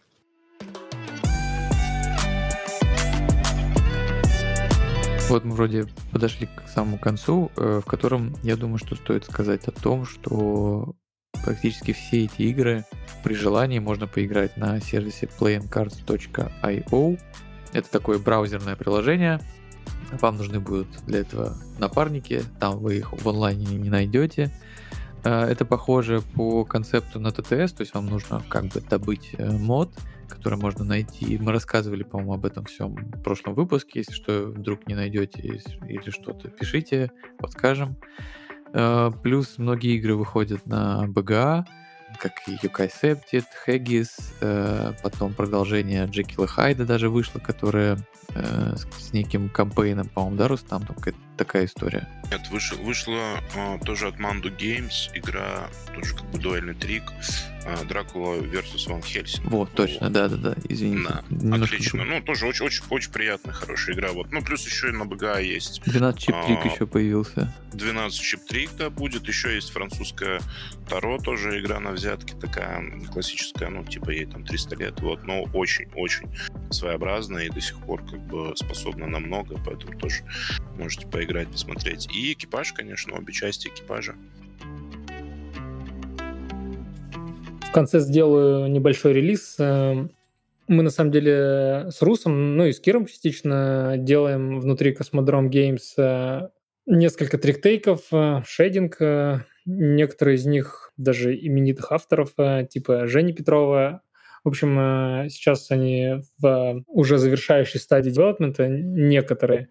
Вот 5.29 5.43
мы 5.43 5.55
вроде 5.55 5.87
подошли 6.11 6.47
к 6.47 6.69
самому 6.69 6.97
концу, 6.97 7.51
э, 7.57 7.81
в 7.83 7.87
котором 7.89 8.33
я 8.43 8.55
думаю, 8.55 8.77
что 8.77 8.95
стоит 8.95 9.25
сказать 9.25 9.67
о 9.67 9.71
том, 9.71 10.05
что 10.05 10.95
практически 11.43 11.91
все 11.91 12.25
эти 12.25 12.43
игры 12.43 12.85
при 13.23 13.33
желании 13.33 13.79
можно 13.79 14.07
поиграть 14.07 14.55
на 14.55 14.79
сервисе 14.79 15.27
playingcards.io. 15.39 17.19
Это 17.73 17.91
такое 17.91 18.19
браузерное 18.19 18.77
приложение. 18.77 19.41
Вам 20.13 20.37
нужны 20.37 20.61
будут 20.61 20.87
для 21.05 21.19
этого 21.19 21.57
напарники, 21.77 22.43
там 22.61 22.79
вы 22.79 22.97
их 22.99 23.11
в 23.11 23.27
онлайне 23.27 23.65
не 23.65 23.89
найдете. 23.89 24.49
Э, 25.27 25.43
это 25.43 25.65
похоже 25.65 26.21
по 26.35 26.63
концепту 26.63 27.19
на 27.19 27.31
ТТС, 27.31 27.73
то 27.73 27.81
есть 27.81 27.93
вам 27.93 28.05
нужно 28.05 28.41
как 28.47 28.65
бы 28.67 28.79
добыть 28.79 29.31
э, 29.37 29.51
мод, 29.51 29.91
который 30.29 30.57
можно 30.57 30.85
найти. 30.85 31.37
Мы 31.37 31.51
рассказывали, 31.51 32.03
по-моему, 32.03 32.33
об 32.33 32.45
этом 32.45 32.63
всем 32.65 32.95
в 32.95 33.21
прошлом 33.23 33.53
выпуске. 33.53 33.99
Если 33.99 34.13
что, 34.13 34.45
вдруг 34.45 34.87
не 34.87 34.95
найдете 34.95 35.41
или 35.41 36.09
что-то, 36.11 36.47
пишите, 36.47 37.11
подскажем. 37.39 37.97
Э, 38.73 39.11
плюс 39.21 39.57
многие 39.57 39.97
игры 39.97 40.15
выходят 40.15 40.65
на 40.65 41.05
BGA, 41.07 41.65
как 42.21 42.31
Юкай 42.63 42.89
Септит, 42.89 43.45
Хэггис, 43.65 44.33
потом 45.03 45.33
продолжение 45.33 46.05
Джекила 46.05 46.47
Хайда 46.47 46.85
даже 46.85 47.09
вышло, 47.09 47.39
которое 47.39 47.97
э, 48.33 48.75
с 48.75 49.11
неким 49.11 49.49
кампейном, 49.49 50.07
по-моему, 50.07 50.37
да, 50.37 50.47
Рустам? 50.47 50.85
Там 50.85 50.95
какая-то 50.95 51.19
такая 51.37 51.65
история. 51.65 52.07
Нет, 52.31 52.41
вышел, 52.49 52.77
вышла 52.79 53.41
э, 53.55 53.79
тоже 53.85 54.07
от 54.07 54.15
Mandu 54.15 54.55
Games 54.55 55.09
игра, 55.13 55.69
тоже 55.95 56.13
как 56.13 56.25
бы 56.25 56.39
дуэльный 56.39 56.73
трик, 56.73 57.03
э, 57.65 57.85
Дракула 57.85 58.35
versus 58.35 58.89
Ван 58.89 59.01
Хельсинг. 59.01 59.49
Вот, 59.49 59.71
точно, 59.71 60.09
да-да-да, 60.09 60.55
извините. 60.67 61.23
Да, 61.29 61.55
отлично. 61.55 62.03
Ну, 62.03 62.21
тоже 62.21 62.45
очень, 62.47 62.65
очень, 62.65 62.83
очень 62.89 63.11
приятная, 63.11 63.53
хорошая 63.53 63.95
игра. 63.95 64.11
Вот. 64.11 64.31
Ну, 64.31 64.41
плюс 64.41 64.65
еще 64.65 64.89
и 64.89 64.91
на 64.91 65.05
БГА 65.05 65.39
есть. 65.39 65.81
12 65.85 66.19
чип 66.19 66.35
трик 66.45 66.59
а, 66.63 66.67
еще 66.67 66.85
появился. 66.85 67.53
12 67.71 68.19
чип 68.19 68.45
трик, 68.45 68.71
да, 68.77 68.89
будет. 68.89 69.27
Еще 69.27 69.55
есть 69.55 69.69
французская 69.69 70.41
Таро, 70.89 71.17
тоже 71.19 71.59
игра 71.61 71.79
на 71.79 71.91
взятке, 71.91 72.35
такая 72.35 72.83
классическая, 73.11 73.69
ну, 73.69 73.85
типа 73.85 74.09
ей 74.09 74.25
там 74.25 74.43
300 74.43 74.75
лет, 74.75 74.99
вот, 75.01 75.23
но 75.23 75.43
очень-очень 75.53 76.29
своеобразная 76.71 77.45
и 77.45 77.49
до 77.49 77.61
сих 77.61 77.79
пор 77.79 78.05
как 78.05 78.19
бы 78.27 78.53
способна 78.55 79.07
на 79.07 79.19
много, 79.19 79.57
поэтому 79.65 79.97
тоже 79.97 80.23
можете 80.77 81.07
поиграть, 81.07 81.26
посмотреть. 81.51 82.07
И 82.13 82.33
экипаж, 82.33 82.73
конечно, 82.73 83.15
обе 83.15 83.33
части 83.33 83.67
экипажа. 83.67 84.15
В 87.61 87.71
конце 87.71 87.99
сделаю 87.99 88.69
небольшой 88.71 89.13
релиз. 89.13 89.55
Эм, 89.59 90.11
мы 90.67 90.83
на 90.83 90.89
самом 90.89 91.11
деле 91.11 91.87
с 91.89 92.01
Русом, 92.01 92.57
ну 92.57 92.65
и 92.65 92.73
с 92.73 92.79
Киром 92.79 93.05
частично 93.05 93.95
делаем 93.97 94.59
внутри 94.59 94.93
Космодром 94.93 95.49
Games 95.49 95.93
э, 95.97 96.49
несколько 96.85 97.37
триктейков, 97.37 98.01
э, 98.11 98.41
шейдинг, 98.45 99.01
э, 99.01 99.39
некоторые 99.65 100.35
из 100.35 100.45
них 100.45 100.91
даже 100.97 101.35
именитых 101.35 101.91
авторов, 101.91 102.31
типа 102.69 103.07
Жени 103.07 103.33
Петрова, 103.33 104.01
в 104.43 104.49
общем, 104.49 105.29
сейчас 105.29 105.71
они 105.71 106.21
в 106.39 106.83
уже 106.87 107.17
завершающей 107.17 107.81
стадии 107.81 108.11
девелопмента, 108.11 108.67
некоторые. 108.69 109.67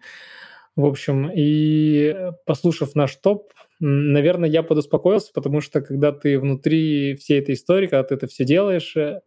В 0.77 0.85
общем, 0.85 1.31
и 1.35 2.15
послушав 2.45 2.93
наш 2.93 3.15
топ, 3.15 3.51
наверное, 3.79 4.47
я 4.47 4.61
подуспокоился, 4.61 5.31
потому 5.33 5.59
что 5.59 5.81
когда 5.81 6.11
ты 6.11 6.39
внутри 6.39 7.15
всей 7.15 7.39
этой 7.39 7.55
истории, 7.55 7.87
когда 7.87 8.03
ты 8.03 8.13
это 8.13 8.27
все 8.27 8.45
делаешь, 8.45 8.95
э, 8.95 9.21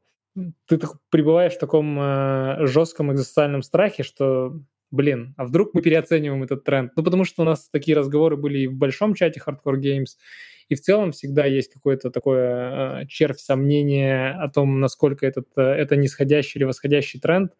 ты 0.67 0.79
пребываешь 1.11 1.55
в 1.55 1.59
таком 1.59 1.99
э, 2.01 2.67
жестком 2.67 3.13
экзистенциальном 3.13 3.63
страхе, 3.63 4.05
что, 4.05 4.61
блин, 4.93 5.35
а 5.37 5.45
вдруг 5.45 5.75
мы 5.75 5.83
переоцениваем 5.83 6.45
этот 6.45 6.63
тренд? 6.63 6.93
Ну, 6.95 7.03
потому 7.03 7.25
что 7.25 7.43
у 7.43 7.45
нас 7.45 7.69
такие 7.69 7.97
разговоры 7.97 8.37
были 8.37 8.61
и 8.61 8.67
в 8.69 8.75
большом 8.75 9.15
чате 9.15 9.43
Hardcore 9.45 9.81
Games, 9.81 10.19
и 10.69 10.77
в 10.77 10.81
целом 10.81 11.11
всегда 11.11 11.47
есть 11.47 11.73
какое-то 11.73 12.13
такое 12.13 13.03
э, 13.03 13.07
червь 13.09 13.41
сомнения 13.41 14.39
о 14.41 14.49
том, 14.49 14.79
насколько 14.79 15.27
этот, 15.27 15.49
э, 15.57 15.63
это 15.63 15.97
нисходящий 15.97 16.61
или 16.61 16.65
восходящий 16.65 17.19
тренд. 17.19 17.55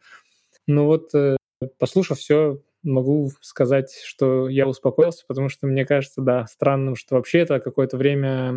Но 0.69 0.87
вот, 0.87 1.13
э, 1.13 1.37
послушав 1.81 2.21
все, 2.21 2.63
могу 2.83 3.31
сказать, 3.41 4.01
что 4.05 4.49
я 4.49 4.67
успокоился, 4.67 5.25
потому 5.27 5.49
что 5.49 5.67
мне 5.67 5.85
кажется, 5.85 6.23
да, 6.23 6.47
странным, 6.47 6.97
что 6.97 7.17
вообще 7.17 7.41
это 7.41 7.61
какое-то 7.61 7.97
время 7.97 8.53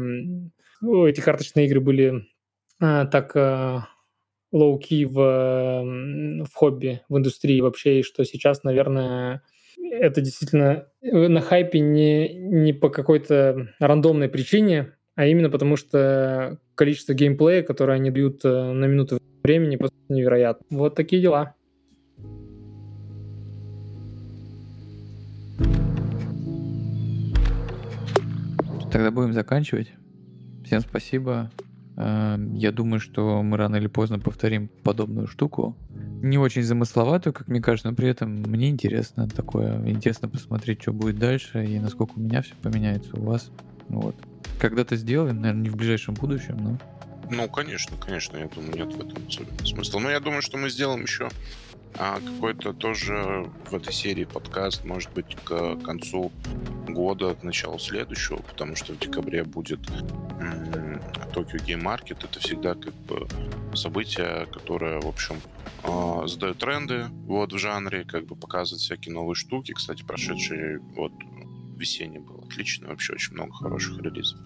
ну, 0.81 1.07
эти 1.07 1.21
карточные 1.21 1.67
игры 1.67 1.81
были 1.81 2.25
а, 2.79 3.05
так 3.05 3.35
а, 3.35 3.87
low-key 4.51 5.05
в, 5.05 5.13
в 6.45 6.53
хобби, 6.53 7.01
в 7.09 7.17
индустрии 7.17 7.61
вообще, 7.61 7.99
и 7.99 8.03
что 8.03 8.23
сейчас, 8.23 8.63
наверное, 8.63 9.41
это 9.81 10.21
действительно 10.21 10.87
э, 11.01 11.27
на 11.27 11.41
хайпе 11.41 11.79
не, 11.79 12.33
не 12.33 12.73
по 12.73 12.89
какой-то 12.89 13.69
рандомной 13.79 14.29
причине, 14.29 14.93
а 15.15 15.25
именно 15.25 15.49
потому 15.49 15.75
что 15.75 16.59
количество 16.75 17.13
геймплея, 17.13 17.63
которое 17.63 17.93
они 17.93 18.11
дают 18.11 18.43
э, 18.45 18.49
на 18.49 18.85
минуту 18.85 19.19
времени, 19.43 19.75
просто 19.75 19.97
невероятно. 20.09 20.65
Вот 20.69 20.95
такие 20.95 21.21
дела. 21.21 21.55
Тогда 28.93 29.09
будем 29.09 29.33
заканчивать. 29.33 29.91
Всем 30.63 30.81
спасибо. 30.81 31.49
Эм, 31.97 32.53
я 32.53 32.71
думаю, 32.71 32.99
что 32.99 33.41
мы 33.41 33.57
рано 33.57 33.77
или 33.77 33.87
поздно 33.87 34.19
повторим 34.19 34.67
подобную 34.67 35.25
штуку 35.25 35.75
не 36.21 36.37
очень 36.37 36.61
замысловатую, 36.61 37.33
как 37.33 37.47
мне 37.47 37.59
кажется, 37.59 37.89
но 37.89 37.95
при 37.95 38.07
этом 38.07 38.29
мне 38.29 38.69
интересно 38.69 39.27
такое, 39.27 39.83
интересно 39.89 40.29
посмотреть, 40.29 40.83
что 40.83 40.93
будет 40.93 41.17
дальше 41.17 41.65
и 41.65 41.79
насколько 41.79 42.13
у 42.17 42.19
меня 42.19 42.43
все 42.43 42.53
поменяется 42.61 43.17
у 43.17 43.23
вас. 43.23 43.49
Вот. 43.89 44.15
Когда-то 44.59 44.95
сделаем, 44.95 45.41
наверное, 45.41 45.63
не 45.63 45.69
в 45.69 45.75
ближайшем 45.75 46.13
будущем, 46.13 46.57
но... 46.57 46.77
Ну, 47.31 47.49
конечно, 47.49 47.97
конечно, 47.97 48.37
я 48.37 48.47
думаю, 48.47 48.75
нет 48.75 48.93
в 48.93 48.99
этом 48.99 49.65
смысла. 49.65 49.99
Но 49.99 50.11
я 50.11 50.19
думаю, 50.19 50.43
что 50.43 50.57
мы 50.57 50.69
сделаем 50.69 51.01
еще 51.01 51.29
а 51.97 52.19
какой-то 52.19 52.73
тоже 52.73 53.49
в 53.69 53.75
этой 53.75 53.93
серии 53.93 54.25
подкаст, 54.25 54.83
может 54.83 55.11
быть, 55.13 55.35
к 55.43 55.77
концу 55.77 56.31
года, 56.87 57.35
к 57.35 57.43
началу 57.43 57.79
следующего, 57.79 58.37
потому 58.37 58.75
что 58.75 58.93
в 58.93 58.99
декабре 58.99 59.43
будет 59.43 59.79
Tokyo 61.33 61.59
Game 61.65 61.81
Market. 61.81 62.23
Это 62.23 62.39
всегда 62.39 62.75
как 62.75 62.93
бы 62.93 63.27
событие, 63.75 64.47
которое, 64.51 64.99
в 65.01 65.07
общем, 65.07 65.35
э, 65.83 66.27
задает 66.27 66.59
тренды 66.59 67.05
вот 67.25 67.53
в 67.53 67.57
жанре, 67.57 68.05
как 68.05 68.25
бы 68.25 68.35
показывает 68.35 68.81
всякие 68.81 69.13
новые 69.13 69.35
штуки. 69.35 69.73
Кстати, 69.73 70.03
прошедший 70.03 70.79
вот 70.95 71.11
весенний 71.75 72.19
был 72.19 72.43
отлично, 72.45 72.87
вообще 72.87 73.13
очень 73.13 73.33
много 73.33 73.53
хороших 73.53 73.99
релизов. 74.01 74.39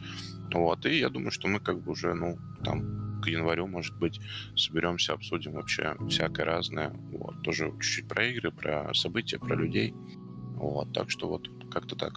Вот, 0.53 0.86
и 0.86 0.99
я 0.99 1.10
думаю, 1.10 1.32
что 1.32 1.48
мы 1.48 1.60
как 1.60 1.82
бы 1.82 1.91
уже, 1.91 2.14
ну, 2.14 2.38
там 2.64 3.22
к 3.22 3.28
январю, 3.28 3.68
может 3.68 3.98
быть, 3.98 4.19
соберемся, 4.56 5.14
обсудим 5.14 5.53
вообще 5.53 5.95
всякое 6.10 6.45
разное. 6.45 6.90
Вот, 7.11 7.41
тоже 7.44 7.72
чуть-чуть 7.80 8.07
про 8.07 8.26
игры, 8.28 8.52
про 8.52 8.94
события, 8.94 9.40
про 9.40 9.56
людей. 9.56 9.94
Вот, 10.56 10.94
так 10.94 11.10
что 11.10 11.28
вот 11.28 11.49
как-то 11.72 11.95
так. 11.95 12.14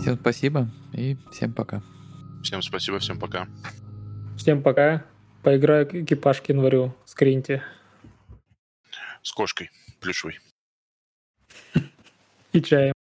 Всем 0.00 0.18
спасибо 0.18 0.70
и 0.92 1.16
всем 1.30 1.52
пока. 1.52 1.82
Всем 2.42 2.62
спасибо, 2.62 2.98
всем 2.98 3.18
пока. 3.18 3.48
Всем 4.36 4.62
пока. 4.62 5.04
Поиграю 5.42 5.86
экипаж 6.04 6.40
к 6.40 6.48
январю. 6.48 6.94
Скриньте. 7.04 7.62
С 9.22 9.32
кошкой 9.32 9.70
плюшевой. 10.00 10.40
И 12.52 12.62
чаем. 12.62 12.93